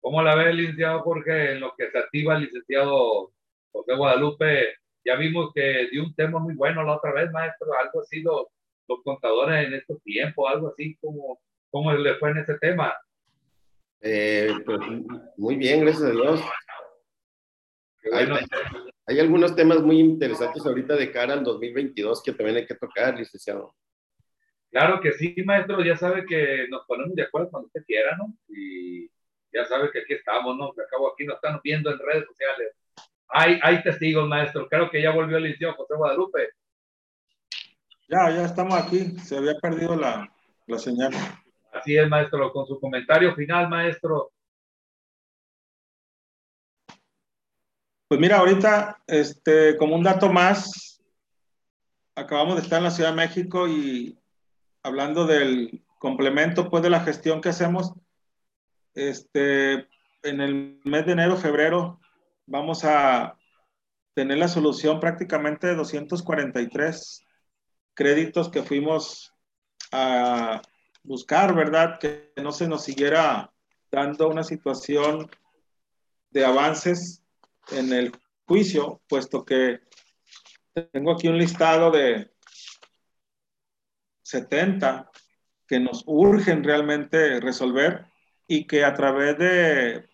¿Cómo 0.00 0.22
la 0.22 0.36
ve, 0.36 0.52
licenciado 0.52 1.00
Jorge, 1.00 1.52
en 1.52 1.60
lo 1.60 1.74
que 1.76 1.90
se 1.90 1.98
activa 1.98 2.36
el 2.36 2.42
licenciado 2.42 3.32
José 3.72 3.96
Guadalupe? 3.96 4.74
Ya 5.04 5.16
vimos 5.16 5.50
que 5.54 5.88
dio 5.90 6.04
un 6.04 6.14
tema 6.14 6.38
muy 6.38 6.54
bueno 6.54 6.82
la 6.84 6.96
otra 6.96 7.12
vez, 7.12 7.30
maestro, 7.32 7.68
algo 7.78 8.00
así, 8.00 8.20
los, 8.22 8.46
los 8.86 9.02
contadores 9.02 9.66
en 9.66 9.74
estos 9.74 10.02
tiempos, 10.02 10.50
algo 10.50 10.68
así, 10.68 10.96
como 10.96 11.40
¿cómo 11.70 11.92
le 11.92 12.14
fue 12.16 12.30
en 12.30 12.38
ese 12.38 12.58
tema? 12.58 12.94
Eh, 14.00 14.52
pues 14.64 14.78
muy 15.36 15.56
bien, 15.56 15.80
gracias 15.80 16.04
a 16.04 16.10
Dios. 16.10 16.40
Bueno. 18.10 18.36
Hay, 19.06 19.20
algunos 19.20 19.54
temas 19.54 19.82
muy 19.82 20.00
interesantes 20.00 20.64
ahorita 20.64 20.96
de 20.96 21.10
cara 21.10 21.34
al 21.34 21.44
2022 21.44 22.22
que 22.22 22.32
también 22.32 22.58
hay 22.58 22.66
que 22.66 22.74
tocar, 22.74 23.16
licenciado. 23.18 23.74
Claro 24.70 25.00
que 25.00 25.12
sí, 25.12 25.34
maestro, 25.44 25.84
ya 25.84 25.96
sabe 25.96 26.26
que 26.26 26.66
nos 26.68 26.84
ponemos 26.86 27.14
de 27.14 27.22
acuerdo 27.22 27.50
cuando 27.50 27.66
usted 27.68 27.84
quiera, 27.86 28.16
¿no? 28.16 28.34
Y 28.48 29.08
ya 29.52 29.64
sabe 29.66 29.90
que 29.92 30.00
aquí 30.00 30.14
estamos, 30.14 30.56
¿no? 30.56 30.70
acabo 30.70 31.12
aquí 31.12 31.24
nos 31.24 31.36
están 31.36 31.60
viendo 31.62 31.90
en 31.90 31.98
redes 32.00 32.26
sociales. 32.26 32.72
Hay, 33.28 33.58
hay 33.62 33.82
testigos, 33.82 34.28
maestro. 34.28 34.68
Creo 34.68 34.90
que 34.90 35.00
ya 35.00 35.12
volvió 35.12 35.36
el 35.36 35.44
liceo 35.44 35.74
José 35.74 35.94
Guadalupe. 35.94 36.50
Ya, 38.08 38.30
ya 38.30 38.44
estamos 38.44 38.74
aquí. 38.74 39.16
Se 39.20 39.36
había 39.36 39.54
perdido 39.60 39.96
la, 39.96 40.28
la 40.66 40.78
señal. 40.78 41.12
Así 41.72 41.96
es, 41.96 42.08
maestro. 42.08 42.52
Con 42.52 42.66
su 42.66 42.78
comentario 42.78 43.34
final, 43.34 43.68
maestro. 43.68 44.32
Pues 48.14 48.20
mira, 48.20 48.38
ahorita, 48.38 49.02
este, 49.08 49.76
como 49.76 49.96
un 49.96 50.04
dato 50.04 50.30
más, 50.30 51.02
acabamos 52.14 52.54
de 52.54 52.62
estar 52.62 52.78
en 52.78 52.84
la 52.84 52.92
Ciudad 52.92 53.10
de 53.10 53.16
México 53.16 53.66
y 53.66 54.16
hablando 54.84 55.26
del 55.26 55.84
complemento, 55.98 56.70
pues, 56.70 56.84
de 56.84 56.90
la 56.90 57.00
gestión 57.00 57.40
que 57.40 57.48
hacemos, 57.48 57.92
este, 58.94 59.88
en 60.22 60.40
el 60.40 60.80
mes 60.84 61.06
de 61.06 61.10
enero, 61.10 61.36
febrero, 61.36 61.98
vamos 62.46 62.84
a 62.84 63.36
tener 64.14 64.38
la 64.38 64.46
solución 64.46 65.00
prácticamente 65.00 65.66
de 65.66 65.74
243 65.74 67.24
créditos 67.94 68.48
que 68.48 68.62
fuimos 68.62 69.34
a 69.90 70.62
buscar, 71.02 71.52
¿verdad? 71.52 71.98
Que 71.98 72.32
no 72.36 72.52
se 72.52 72.68
nos 72.68 72.84
siguiera 72.84 73.52
dando 73.90 74.28
una 74.28 74.44
situación 74.44 75.28
de 76.30 76.44
avances 76.44 77.23
en 77.70 77.92
el 77.92 78.12
juicio, 78.46 79.00
puesto 79.08 79.44
que 79.44 79.80
tengo 80.92 81.12
aquí 81.12 81.28
un 81.28 81.38
listado 81.38 81.90
de 81.90 82.32
70 84.22 85.10
que 85.66 85.80
nos 85.80 86.02
urgen 86.06 86.64
realmente 86.64 87.40
resolver 87.40 88.06
y 88.46 88.66
que 88.66 88.84
a 88.84 88.94
través 88.94 89.38
de, 89.38 90.08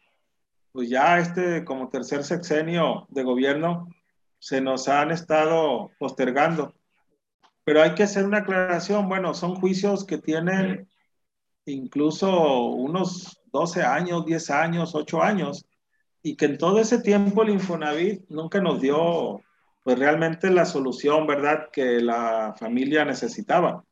pues 0.73 0.89
ya 0.89 1.19
este 1.19 1.65
como 1.65 1.89
tercer 1.89 2.25
sexenio 2.25 3.07
de 3.09 3.23
gobierno, 3.23 3.89
se 4.39 4.61
nos 4.61 4.89
han 4.89 5.11
estado 5.11 5.91
postergando. 5.99 6.75
Pero 7.65 7.83
hay 7.83 7.95
que 7.95 8.05
hacer 8.05 8.25
una 8.25 8.39
aclaración, 8.39 9.09
bueno, 9.09 9.35
son 9.35 9.57
juicios 9.57 10.05
que 10.05 10.19
tienen 10.19 10.89
incluso 11.67 12.65
unos 12.67 13.41
12 13.53 13.83
años, 13.83 14.25
10 14.25 14.51
años, 14.51 14.95
8 14.95 15.23
años, 15.23 15.67
y 16.23 16.37
que 16.37 16.47
en 16.47 16.59
todo 16.59 16.79
ese 16.81 17.01
tiempo 17.01 17.43
el 17.43 17.51
Infonavit 17.51 18.29
nunca 18.29 18.61
nos 18.61 18.81
dio 18.81 19.41
pues 19.83 19.99
realmente 19.99 20.51
la 20.51 20.67
solución, 20.67 21.27
¿verdad?, 21.27 21.69
que 21.73 22.01
la 22.01 22.55
familia 22.59 23.05
necesitaba. 23.05 23.85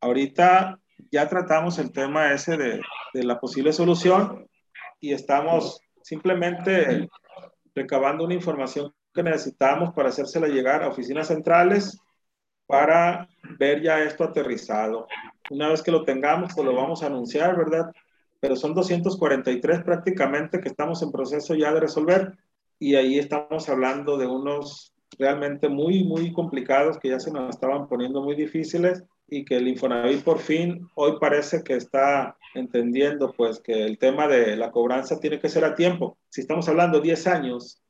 Ahorita 0.00 0.78
ya 1.10 1.28
tratamos 1.28 1.78
el 1.78 1.90
tema 1.90 2.32
ese 2.32 2.56
de, 2.56 2.82
de 3.14 3.24
la 3.24 3.40
posible 3.40 3.72
solución 3.72 4.46
y 5.00 5.12
estamos 5.12 5.80
simplemente 6.02 7.08
recabando 7.74 8.24
una 8.24 8.34
información 8.34 8.92
que 9.14 9.22
necesitamos 9.22 9.94
para 9.94 10.10
hacérsela 10.10 10.48
llegar 10.48 10.82
a 10.82 10.88
oficinas 10.88 11.28
centrales 11.28 11.98
para 12.66 13.28
ver 13.58 13.82
ya 13.82 14.00
esto 14.00 14.24
aterrizado. 14.24 15.06
Una 15.50 15.68
vez 15.68 15.82
que 15.82 15.92
lo 15.92 16.04
tengamos, 16.04 16.52
pues 16.54 16.66
lo 16.66 16.74
vamos 16.74 17.02
a 17.02 17.06
anunciar, 17.06 17.56
¿verdad? 17.56 17.90
Pero 18.40 18.56
son 18.56 18.74
243 18.74 19.82
prácticamente 19.82 20.60
que 20.60 20.68
estamos 20.68 21.02
en 21.02 21.12
proceso 21.12 21.54
ya 21.54 21.72
de 21.72 21.80
resolver 21.80 22.36
y 22.78 22.94
ahí 22.94 23.18
estamos 23.18 23.68
hablando 23.68 24.18
de 24.18 24.26
unos 24.26 24.94
realmente 25.18 25.68
muy, 25.68 26.04
muy 26.04 26.32
complicados 26.32 26.98
que 26.98 27.08
ya 27.08 27.20
se 27.20 27.32
nos 27.32 27.54
estaban 27.54 27.88
poniendo 27.88 28.22
muy 28.22 28.34
difíciles 28.34 29.02
y 29.28 29.44
que 29.44 29.56
el 29.56 29.68
Infonavit 29.68 30.22
por 30.22 30.38
fin 30.38 30.88
hoy 30.94 31.18
parece 31.18 31.62
que 31.62 31.74
está 31.74 32.36
entendiendo 32.54 33.32
pues 33.32 33.60
que 33.60 33.84
el 33.84 33.98
tema 33.98 34.28
de 34.28 34.56
la 34.56 34.70
cobranza 34.70 35.18
tiene 35.18 35.38
que 35.38 35.48
ser 35.48 35.64
a 35.64 35.74
tiempo. 35.74 36.18
Si 36.28 36.42
estamos 36.42 36.68
hablando 36.68 37.00
10 37.00 37.26
años, 37.26 37.82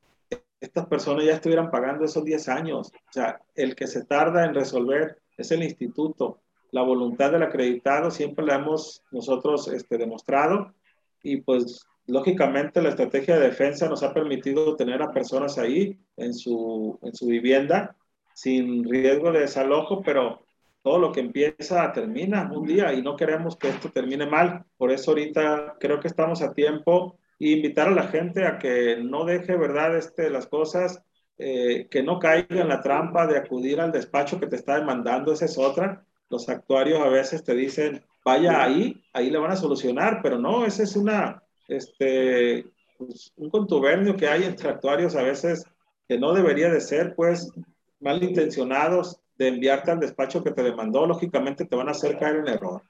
estas 0.59 0.87
personas 0.87 1.25
ya 1.25 1.33
estuvieran 1.33 1.69
pagando 1.69 2.05
esos 2.05 2.23
10 2.23 2.49
años. 2.49 2.91
O 3.09 3.13
sea, 3.13 3.39
el 3.55 3.75
que 3.75 3.87
se 3.87 4.05
tarda 4.05 4.45
en 4.45 4.55
resolver 4.55 5.19
es 5.37 5.51
el 5.51 5.63
instituto. 5.63 6.39
La 6.77 6.83
voluntad 6.83 7.31
del 7.31 7.41
acreditado 7.41 8.11
siempre 8.11 8.45
la 8.45 8.57
hemos 8.57 9.01
nosotros 9.09 9.67
este, 9.69 9.97
demostrado 9.97 10.75
y 11.23 11.37
pues 11.37 11.87
lógicamente 12.05 12.83
la 12.83 12.89
estrategia 12.89 13.39
de 13.39 13.47
defensa 13.47 13.89
nos 13.89 14.03
ha 14.03 14.13
permitido 14.13 14.75
tener 14.75 15.01
a 15.01 15.11
personas 15.11 15.57
ahí 15.57 15.97
en 16.17 16.35
su, 16.35 16.99
en 17.01 17.15
su 17.15 17.25
vivienda 17.25 17.95
sin 18.35 18.87
riesgo 18.87 19.31
de 19.31 19.39
desalojo, 19.39 20.03
pero 20.03 20.43
todo 20.83 20.99
lo 20.99 21.11
que 21.11 21.21
empieza 21.21 21.91
termina 21.93 22.47
un 22.53 22.67
día 22.67 22.93
y 22.93 23.01
no 23.01 23.15
queremos 23.15 23.55
que 23.55 23.69
esto 23.69 23.89
termine 23.89 24.27
mal. 24.27 24.63
Por 24.77 24.91
eso 24.91 25.09
ahorita 25.09 25.77
creo 25.79 25.99
que 25.99 26.09
estamos 26.09 26.43
a 26.43 26.53
tiempo 26.53 27.17
e 27.39 27.53
invitar 27.53 27.87
a 27.87 27.91
la 27.95 28.03
gente 28.03 28.45
a 28.45 28.59
que 28.59 28.97
no 28.97 29.25
deje, 29.25 29.57
¿verdad?, 29.57 29.97
este, 29.97 30.29
las 30.29 30.45
cosas, 30.45 31.01
eh, 31.39 31.87
que 31.89 32.03
no 32.03 32.19
caiga 32.19 32.61
en 32.61 32.69
la 32.69 32.81
trampa 32.81 33.25
de 33.25 33.39
acudir 33.39 33.81
al 33.81 33.91
despacho 33.91 34.39
que 34.39 34.45
te 34.45 34.57
está 34.57 34.77
demandando, 34.77 35.33
esa 35.33 35.45
es 35.45 35.57
otra. 35.57 36.03
Los 36.29 36.49
actuarios 36.49 36.99
a 37.01 37.09
veces 37.09 37.43
te 37.43 37.55
dicen, 37.55 38.03
vaya 38.25 38.61
ahí, 38.61 39.01
ahí 39.13 39.29
le 39.29 39.37
van 39.37 39.51
a 39.51 39.55
solucionar, 39.55 40.19
pero 40.21 40.37
no, 40.37 40.65
ese 40.65 40.83
es 40.83 40.95
una, 40.95 41.41
este, 41.67 42.65
pues, 42.97 43.31
un 43.37 43.49
contubernio 43.49 44.15
que 44.15 44.27
hay 44.27 44.43
entre 44.43 44.69
actuarios 44.69 45.15
a 45.15 45.23
veces 45.23 45.63
que 46.07 46.19
no 46.19 46.33
debería 46.33 46.69
de 46.69 46.81
ser, 46.81 47.15
pues, 47.15 47.51
malintencionados 47.99 49.19
de 49.37 49.49
enviarte 49.49 49.91
al 49.91 49.99
despacho 49.99 50.43
que 50.43 50.51
te 50.51 50.63
demandó, 50.63 51.05
lógicamente 51.05 51.65
te 51.65 51.75
van 51.75 51.87
a 51.87 51.91
hacer 51.91 52.17
caer 52.17 52.37
en 52.37 52.47
error. 52.47 52.81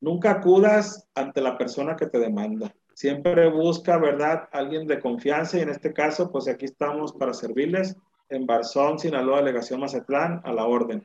Nunca 0.00 0.32
acudas 0.32 1.08
ante 1.14 1.40
la 1.40 1.56
persona 1.56 1.96
que 1.96 2.06
te 2.06 2.18
demanda. 2.18 2.74
Siempre 2.94 3.48
busca, 3.50 3.98
¿verdad?, 3.98 4.48
alguien 4.52 4.86
de 4.86 5.00
confianza 5.00 5.58
y 5.58 5.62
en 5.62 5.70
este 5.70 5.92
caso, 5.92 6.30
pues 6.30 6.48
aquí 6.48 6.64
estamos 6.64 7.12
para 7.12 7.34
servirles 7.34 7.96
en 8.28 8.46
Barzón, 8.46 8.98
Sinaloa, 8.98 9.38
Delegación 9.38 9.80
Mazatlán, 9.80 10.40
a 10.44 10.52
la 10.52 10.66
orden. 10.66 11.04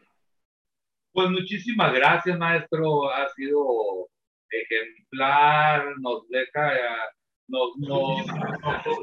Pues 1.19 1.31
muchísimas 1.31 1.93
gracias, 1.93 2.39
maestro. 2.39 3.11
Ha 3.11 3.27
sido 3.33 4.07
ejemplar, 4.49 5.93
nos 5.99 6.25
deja, 6.29 6.71
nos, 7.49 7.75
nos, 7.77 8.25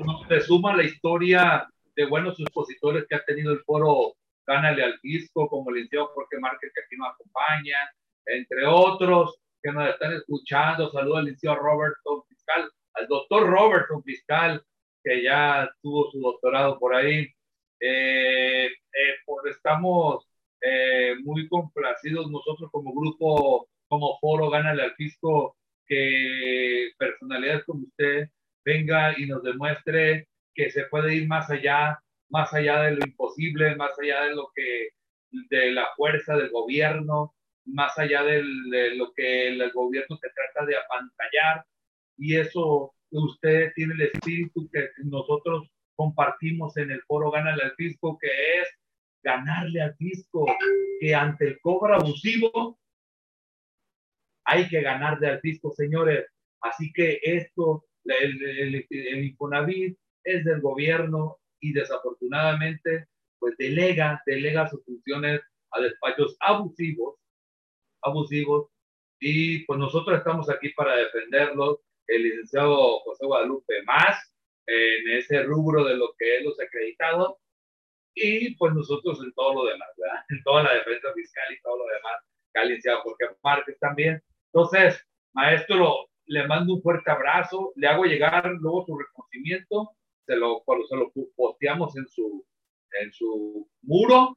nos, 0.03 0.27
resuma 0.27 0.75
la 0.75 0.85
historia 0.85 1.69
de 1.95 2.07
buenos 2.07 2.41
expositores 2.41 3.05
que 3.07 3.17
ha 3.17 3.25
tenido 3.27 3.53
el 3.53 3.61
foro 3.65 4.15
Gánale 4.47 4.83
al 4.83 4.99
Fisco, 5.01 5.47
como 5.47 5.69
el 5.69 5.75
licenciado 5.75 6.07
Jorge 6.15 6.39
Márquez, 6.41 6.73
que 6.75 6.81
aquí 6.81 6.97
nos 6.97 7.13
acompaña, 7.13 7.77
entre 8.25 8.67
otros 8.67 9.39
que 9.63 9.71
nos 9.73 9.91
están 9.91 10.15
escuchando. 10.15 10.91
Saludo 10.91 11.19
al 11.19 11.25
licenciado 11.27 11.57
Roberto 11.57 12.25
Fiscal, 12.31 12.71
al 12.95 13.09
doctor 13.09 13.47
Roberto 13.47 14.01
Fiscal, 14.01 14.65
que 15.05 15.23
ya 15.23 15.71
tuvo 15.83 16.11
su 16.11 16.19
doctorado 16.21 16.79
por 16.79 16.95
ahí. 16.95 17.29
Eh, 17.79 18.69
eh, 18.69 19.15
pues 19.27 19.55
estamos 19.55 20.26
eh, 20.61 21.15
muy 21.25 21.49
complacidos 21.49 22.31
nosotros 22.31 22.71
como 22.71 22.93
grupo, 22.93 23.69
como 23.89 24.19
foro 24.21 24.51
Gánale 24.51 24.83
al 24.83 24.95
Fisco, 24.95 25.57
que 25.87 26.91
personalidades 26.99 27.65
como 27.65 27.85
usted 27.85 28.29
venga 28.65 29.19
y 29.19 29.27
nos 29.27 29.43
demuestre 29.43 30.29
que 30.55 30.71
se 30.71 30.85
puede 30.85 31.15
ir 31.15 31.29
más 31.29 31.51
allá 31.51 32.01
más 32.29 32.53
allá 32.53 32.83
de 32.83 32.93
lo 32.93 33.07
imposible, 33.07 33.77
más 33.77 33.93
allá 33.99 34.25
de 34.25 34.35
lo 34.35 34.51
que, 34.55 34.89
de 35.31 35.73
la 35.73 35.89
fuerza 35.97 36.37
del 36.37 36.51
gobierno, 36.51 37.35
más 37.65 37.99
allá 37.99 38.23
de 38.23 38.43
lo 38.97 39.13
que 39.13 39.49
el 39.49 39.71
gobierno 39.73 40.17
se 40.17 40.29
trata 40.31 40.67
de 40.67 40.77
apantallar. 40.77 41.65
Y 42.17 42.37
eso 42.37 42.95
usted 43.11 43.73
tiene 43.75 43.95
el 43.95 44.03
espíritu 44.03 44.69
que 44.73 44.89
nosotros 45.05 45.69
compartimos 45.95 46.77
en 46.77 46.91
el 46.91 47.03
foro 47.03 47.31
Gánale 47.31 47.65
al 47.65 47.75
Fisco, 47.77 48.19
que 48.19 48.29
es 48.61 48.69
ganarle 49.31 49.83
al 49.83 49.97
fisco, 49.97 50.47
que 51.01 51.15
ante 51.15 51.49
el 51.49 51.61
cobro 51.61 51.97
abusivo 51.97 52.79
hay 54.45 54.69
que 54.69 54.81
ganarle 54.81 55.27
al 55.29 55.41
fisco, 55.41 55.73
señores. 55.73 56.25
Así 56.61 56.93
que 56.93 57.19
esto, 57.23 57.85
el, 58.05 58.33
el, 58.43 58.87
el 58.91 59.25
Infonavit 59.25 59.99
es 60.23 60.45
del 60.45 60.61
gobierno, 60.61 61.39
y 61.61 61.73
desafortunadamente 61.73 63.07
pues 63.39 63.57
delega, 63.59 64.23
delega 64.25 64.69
sus 64.69 64.85
funciones 64.85 65.41
a 65.73 65.81
despachos 65.81 66.37
abusivos, 66.41 67.17
abusivos, 68.03 68.71
y 69.21 69.65
pues 69.65 69.79
nosotros 69.79 70.19
estamos 70.19 70.49
aquí 70.49 70.71
para 70.71 70.97
defenderlos, 70.97 71.81
el 72.07 72.23
licenciado 72.23 73.01
José 73.01 73.27
Guadalupe 73.27 73.83
más, 73.85 74.33
en 74.67 75.19
ese 75.19 75.43
rubro 75.43 75.85
de 75.85 75.97
lo 75.97 76.15
que 76.19 76.37
es 76.37 76.45
los 76.45 76.59
acreditados, 76.61 77.37
y 78.17 78.57
pues 78.57 78.75
nosotros 78.75 79.23
en 79.23 79.33
todo 79.35 79.55
lo 79.55 79.65
demás, 79.71 79.89
¿verdad? 79.97 80.25
En 80.31 80.43
toda 80.43 80.63
la 80.65 80.75
defensa 80.75 81.13
fiscal 81.15 81.53
y 81.53 81.61
todo 81.61 81.79
lo 81.79 81.85
demás, 81.85 82.25
el 82.55 82.69
licenciado 82.69 83.03
Jorge 83.03 83.27
Márquez 83.45 83.79
también. 83.79 84.23
Entonces, 84.53 85.01
maestro, 85.35 86.09
le 86.25 86.47
mando 86.49 86.75
un 86.75 86.83
fuerte 86.83 87.11
abrazo, 87.11 87.73
le 87.77 87.87
hago 87.87 88.05
llegar 88.05 88.45
luego 88.59 88.85
su 88.87 88.99
reconocimiento 88.99 89.97
se 90.27 90.37
lo, 90.37 90.65
se 90.89 90.97
lo 90.97 91.13
posteamos 91.37 91.97
en 91.97 92.07
su, 92.09 92.45
en 93.01 93.13
su 93.13 93.69
muro, 93.83 94.37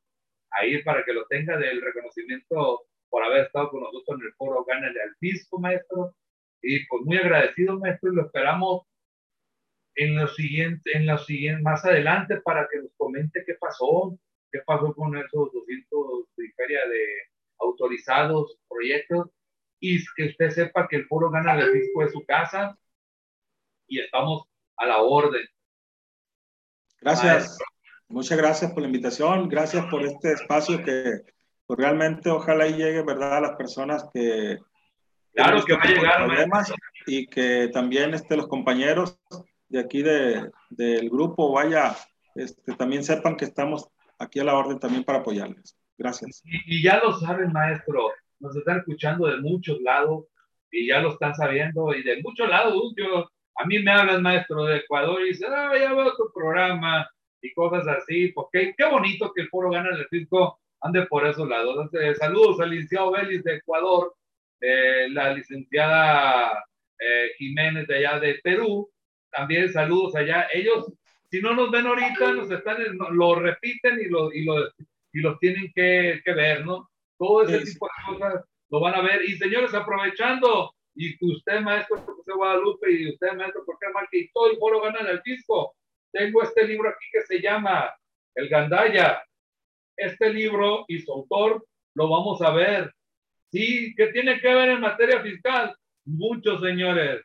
ahí 0.52 0.82
para 0.84 1.04
que 1.04 1.14
lo 1.14 1.26
tenga 1.26 1.58
del 1.58 1.82
reconocimiento 1.82 2.84
por 3.10 3.24
haber 3.24 3.46
estado 3.46 3.72
con 3.72 3.82
nosotros 3.82 4.20
en 4.20 4.28
el 4.28 4.34
foro 4.34 4.64
Gánale 4.66 5.02
al 5.02 5.16
Fisco, 5.20 5.60
maestro. 5.60 6.14
Y 6.62 6.86
pues 6.88 7.04
muy 7.06 7.18
agradecido, 7.18 7.80
maestro, 7.80 8.12
y 8.12 8.16
lo 8.16 8.26
esperamos 8.26 8.84
en 9.96 10.16
lo 10.16 10.28
siguiente, 10.28 10.92
en 10.96 11.06
lo 11.06 11.18
siguiente, 11.18 11.62
más 11.62 11.84
adelante 11.86 12.42
para 12.42 12.68
que 12.72 12.80
nos 12.80 12.92
comente 12.98 13.44
qué 13.46 13.56
pasó, 13.56 14.18
qué 14.52 14.60
pasó 14.66 14.94
con 14.94 15.18
esos 15.18 15.52
200 15.54 16.26
de 16.38 16.46
de 16.90 17.06
autorizados 17.60 18.58
proyectos 18.68 19.30
y 19.80 20.04
que 20.16 20.28
usted 20.28 20.50
sepa 20.50 20.88
que 20.88 20.98
el 20.98 21.08
foro 21.08 21.30
gana 21.30 21.60
el 21.60 21.72
fisco 21.72 22.02
de 22.04 22.10
su 22.10 22.26
casa 22.26 22.78
y 23.88 24.00
estamos 24.00 24.44
a 24.78 24.86
la 24.86 24.98
orden. 24.98 25.46
Gracias. 27.02 27.58
Muchas 28.08 28.38
gracias 28.38 28.72
por 28.72 28.82
la 28.82 28.88
invitación. 28.88 29.48
Gracias 29.50 29.86
por 29.86 30.04
este 30.04 30.34
espacio 30.34 30.84
que 30.84 31.22
pues, 31.66 31.80
realmente 31.80 32.30
ojalá 32.30 32.68
llegue, 32.68 33.04
¿verdad?, 33.04 33.38
a 33.38 33.42
las 33.42 33.56
personas 33.56 34.06
que... 34.14 34.58
Claro 35.34 35.64
que 35.64 35.74
va 35.74 35.82
a 35.82 35.88
llegar. 35.88 36.26
Problemas, 36.26 36.74
y 37.06 37.28
que 37.28 37.70
también 37.72 38.14
este, 38.14 38.36
los 38.36 38.48
compañeros 38.48 39.20
de 39.70 39.80
aquí 39.80 40.02
de, 40.02 40.52
del 40.70 41.10
grupo 41.10 41.52
vaya, 41.54 41.96
este, 42.36 42.74
también 42.74 43.04
sepan 43.04 43.38
que 43.38 43.46
estamos 43.46 43.88
aquí 44.18 44.40
a 44.40 44.44
la 44.44 44.56
orden 44.56 44.80
también 44.80 45.04
para 45.04 45.20
apoyarles. 45.20 45.78
Gracias. 45.98 46.42
Y, 46.46 46.82
ya 46.82 47.00
lo 47.00 47.14
saben, 47.14 47.52
maestro, 47.52 48.12
nos 48.40 48.56
están 48.56 48.80
escuchando 48.80 49.28
de 49.28 49.38
muchos 49.42 49.80
lados 49.82 50.26
y 50.72 50.88
ya 50.88 51.02
lo 51.02 51.14
están 51.14 51.36
sabiendo 51.36 51.94
y 51.94 52.04
de 52.04 52.22
muchos 52.22 52.50
lados. 52.50 52.94
Yo, 52.96 53.30
a 53.56 53.66
mí 53.66 53.80
me 53.80 53.92
hablan, 53.92 54.22
maestro, 54.22 54.66
de 54.66 54.78
Ecuador 54.78 55.22
y 55.22 55.30
dicen, 55.30 55.52
ah, 55.54 55.72
ya 55.78 55.94
veo 55.94 56.16
tu 56.16 56.32
programa 56.34 57.10
y 57.42 57.54
cosas 57.54 57.88
así, 57.88 58.30
porque 58.30 58.74
qué 58.78 58.86
bonito 58.86 59.32
que 59.34 59.42
el 59.42 59.50
foro 59.50 59.70
gana 59.70 59.90
el 59.90 60.08
fisco 60.08 60.60
ande 60.82 61.06
por 61.08 61.28
esos 61.28 61.48
lados. 61.48 61.76
Entonces, 61.82 62.18
saludos 62.18 62.60
al 62.60 62.70
licenciado 62.72 63.12
Vélez 63.12 63.44
de 63.44 63.56
Ecuador, 63.56 64.16
eh, 64.62 65.08
la 65.10 65.34
licenciada 65.34 66.66
eh, 66.98 67.32
Jiménez 67.38 67.88
de 67.88 67.98
allá 67.98 68.20
de 68.20 68.40
Perú, 68.44 68.90
también 69.32 69.72
saludos 69.72 70.16
allá. 70.16 70.48
Ellos, 70.54 70.92
si 71.30 71.42
no 71.42 71.54
nos 71.54 71.72
ven 71.72 71.88
ahorita, 71.88 72.34
nos 72.34 72.52
están, 72.52 72.78
lo 73.12 73.36
repiten 73.36 74.00
y 74.00 74.10
lo, 74.10 74.32
y 74.34 74.44
lo, 74.46 74.68
y 75.14 75.20
los 75.22 75.40
tienen 75.40 75.72
que, 75.74 76.22
que 76.24 76.34
ver, 76.34 76.66
¿no? 76.66 76.90
Todo 77.18 77.44
ese 77.44 77.66
tipo 77.66 77.88
de 77.88 78.14
cosas 78.14 78.46
lo 78.70 78.80
van 78.80 78.96
a 78.96 79.02
ver. 79.02 79.24
Y 79.28 79.38
señores, 79.38 79.74
aprovechando, 79.74 80.74
y 80.96 81.16
usted, 81.32 81.62
maestro 81.62 81.98
José 81.98 82.34
Guadalupe, 82.34 82.92
y 82.92 83.10
usted, 83.10 83.34
maestro 83.34 83.64
Jorge 83.66 83.86
Marque, 83.94 84.18
y 84.20 84.32
todo 84.32 84.52
el 84.52 84.58
foro 84.58 84.82
gana 84.82 85.10
el 85.10 85.22
fisco. 85.22 85.76
Tengo 86.12 86.44
este 86.44 86.68
libro 86.68 86.90
aquí 86.90 87.06
que 87.12 87.22
se 87.22 87.42
llama 87.42 87.94
El 88.36 88.50
Gandaya. 88.50 89.24
Este 89.96 90.34
libro 90.34 90.86
y 90.88 91.00
su 91.00 91.12
autor 91.12 91.66
lo 91.96 92.10
vamos 92.10 92.42
a 92.42 92.52
ver. 92.52 92.94
Sí, 93.52 93.94
que 93.96 94.08
tiene 94.08 94.40
que 94.40 94.54
ver 94.54 94.70
en 94.70 94.82
materia 94.82 95.22
fiscal. 95.22 95.76
Muchos 96.06 96.62
señores, 96.62 97.22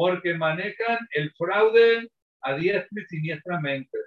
porque 0.00 0.32
manejan 0.32 0.98
el 1.10 1.30
fraude 1.32 2.08
a 2.40 2.54
diestra 2.54 3.02
y 3.02 3.04
siniestramente. 3.04 3.98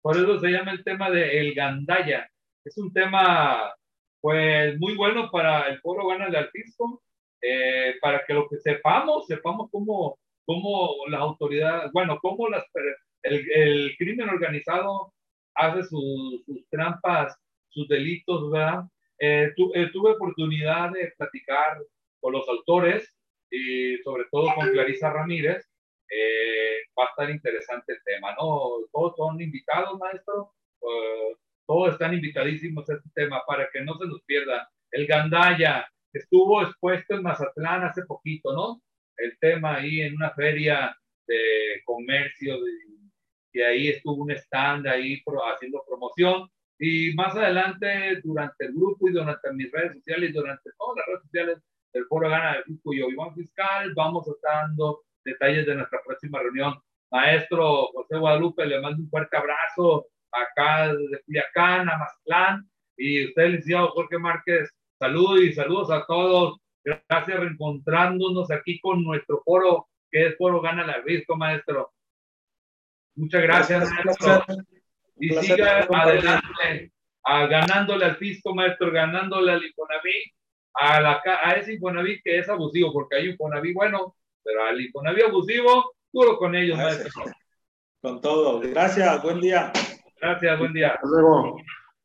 Por 0.00 0.16
eso 0.16 0.40
se 0.40 0.48
llama 0.48 0.72
el 0.72 0.82
tema 0.82 1.10
de 1.10 1.40
el 1.40 1.52
gandaya. 1.52 2.26
Es 2.64 2.78
un 2.78 2.90
tema, 2.90 3.70
pues, 4.22 4.78
muy 4.78 4.94
bueno 4.94 5.30
para 5.30 5.68
el 5.68 5.78
foro 5.80 6.08
Gana 6.08 6.24
al 6.24 6.48
Fisco, 6.48 7.02
eh, 7.42 7.96
para 8.00 8.24
que 8.24 8.32
lo 8.32 8.48
que 8.48 8.56
sepamos, 8.56 9.26
sepamos 9.26 9.68
cómo, 9.70 10.18
cómo 10.46 11.06
las 11.10 11.20
autoridades, 11.20 11.92
bueno, 11.92 12.18
cómo 12.22 12.48
las 12.48 12.64
el, 13.22 13.46
el 13.50 13.94
crimen 13.98 14.30
organizado 14.30 15.12
hace 15.54 15.84
sus, 15.84 16.46
trampas, 16.70 17.36
sus 17.68 17.86
delitos, 17.88 18.50
¿verdad? 18.50 18.84
Eh, 19.18 19.52
eh, 19.74 19.90
tuve 19.92 20.12
oportunidad 20.12 20.92
de 20.92 21.12
platicar 21.18 21.76
con 22.22 22.32
los 22.32 22.48
autores 22.48 23.15
y 23.50 23.98
sobre 23.98 24.24
todo 24.30 24.54
con 24.54 24.70
Clarisa 24.70 25.10
Ramírez. 25.10 25.66
Eh, 26.08 26.82
va 26.98 27.04
a 27.04 27.08
estar 27.08 27.30
interesante 27.30 27.92
el 27.92 27.98
tema, 28.04 28.32
¿no? 28.32 28.86
Todos 28.92 29.16
son 29.16 29.40
invitados, 29.40 29.98
maestro. 29.98 30.52
todos 31.66 31.92
están 31.92 32.14
invitadísimos 32.14 32.88
a 32.88 32.94
este 32.94 33.10
tema 33.14 33.42
para 33.46 33.68
que 33.70 33.80
no 33.80 33.98
se 33.98 34.06
nos 34.06 34.22
pierda. 34.22 34.68
El 34.92 35.06
Gandaya 35.06 35.88
estuvo 36.12 36.62
expuesto 36.62 37.14
en 37.14 37.22
Mazatlán 37.22 37.84
hace 37.84 38.04
poquito, 38.04 38.52
¿no? 38.52 38.82
El 39.16 39.36
tema 39.38 39.76
ahí 39.76 40.02
en 40.02 40.14
una 40.14 40.30
feria 40.30 40.96
de 41.26 41.82
comercio 41.84 42.56
y 43.52 43.60
ahí 43.62 43.88
estuvo 43.88 44.22
un 44.22 44.30
stand 44.30 44.86
ahí 44.86 45.22
haciendo 45.52 45.82
promoción. 45.88 46.48
Y 46.78 47.14
más 47.14 47.34
adelante, 47.34 48.20
durante 48.22 48.66
el 48.66 48.74
grupo 48.74 49.08
y 49.08 49.12
durante 49.12 49.50
mis 49.52 49.72
redes 49.72 49.94
sociales 49.94 50.30
y 50.30 50.32
durante 50.34 50.70
todas 50.78 50.98
las 50.98 51.06
redes 51.06 51.22
sociales 51.22 51.58
del 51.96 52.06
Foro 52.06 52.28
Gana 52.28 52.62
del 52.66 52.80
Cuyo 52.82 53.08
Iván 53.08 53.34
Fiscal, 53.34 53.92
vamos 53.94 54.28
a 54.28 54.32
estar 54.32 54.66
dando 54.66 55.02
detalles 55.24 55.66
de 55.66 55.74
nuestra 55.74 56.00
próxima 56.04 56.40
reunión. 56.40 56.74
Maestro 57.10 57.86
José 57.94 58.18
Guadalupe, 58.18 58.66
le 58.66 58.80
mando 58.80 59.02
un 59.02 59.08
fuerte 59.08 59.36
abrazo 59.36 60.06
acá 60.30 60.92
de 60.92 61.20
Culiacán, 61.24 61.88
a 61.88 61.96
Mazatlán. 61.96 62.70
Y 62.98 63.26
usted, 63.26 63.46
licenciado 63.46 63.88
Jorge 63.88 64.18
Márquez, 64.18 64.70
saludos 64.98 65.40
y 65.40 65.52
saludos 65.52 65.90
a 65.90 66.04
todos. 66.06 66.58
Gracias 66.84 67.40
reencontrándonos 67.40 68.50
aquí 68.50 68.78
con 68.80 69.02
nuestro 69.02 69.42
foro, 69.44 69.88
que 70.10 70.26
es 70.26 70.36
Foro 70.36 70.60
Gana 70.60 70.86
la 70.86 71.00
Risco, 71.00 71.36
maestro. 71.36 71.92
Muchas 73.14 73.42
gracias, 73.42 73.90
maestro. 73.90 74.44
Y 75.18 75.30
siga 75.30 75.86
adelante, 75.90 76.92
a, 77.24 77.46
ganándole 77.46 78.04
al 78.04 78.16
fisco, 78.16 78.54
maestro, 78.54 78.92
ganándole 78.92 79.52
al 79.52 79.64
Infonavit, 79.64 80.34
a, 80.78 81.00
la, 81.00 81.22
a 81.24 81.52
ese 81.52 81.74
Infonavit 81.74 82.22
que 82.22 82.38
es 82.38 82.48
abusivo, 82.48 82.92
porque 82.92 83.16
hay 83.16 83.28
Infonavit 83.30 83.74
bueno, 83.74 84.16
pero 84.42 84.64
al 84.64 84.80
Infonavit 84.80 85.24
abusivo, 85.24 85.94
duro 86.12 86.38
con 86.38 86.54
ellos, 86.54 86.76
maestro. 86.76 87.24
Con 88.00 88.20
todo. 88.20 88.60
Gracias, 88.60 89.22
buen 89.22 89.40
día. 89.40 89.72
Gracias, 90.20 90.58
buen 90.58 90.72
día. 90.72 90.88
Hasta 90.88 91.06
luego. 91.08 91.56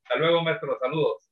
Hasta 0.03 0.19
luego, 0.19 0.43
maestro. 0.43 0.77
Saludos. 0.79 1.30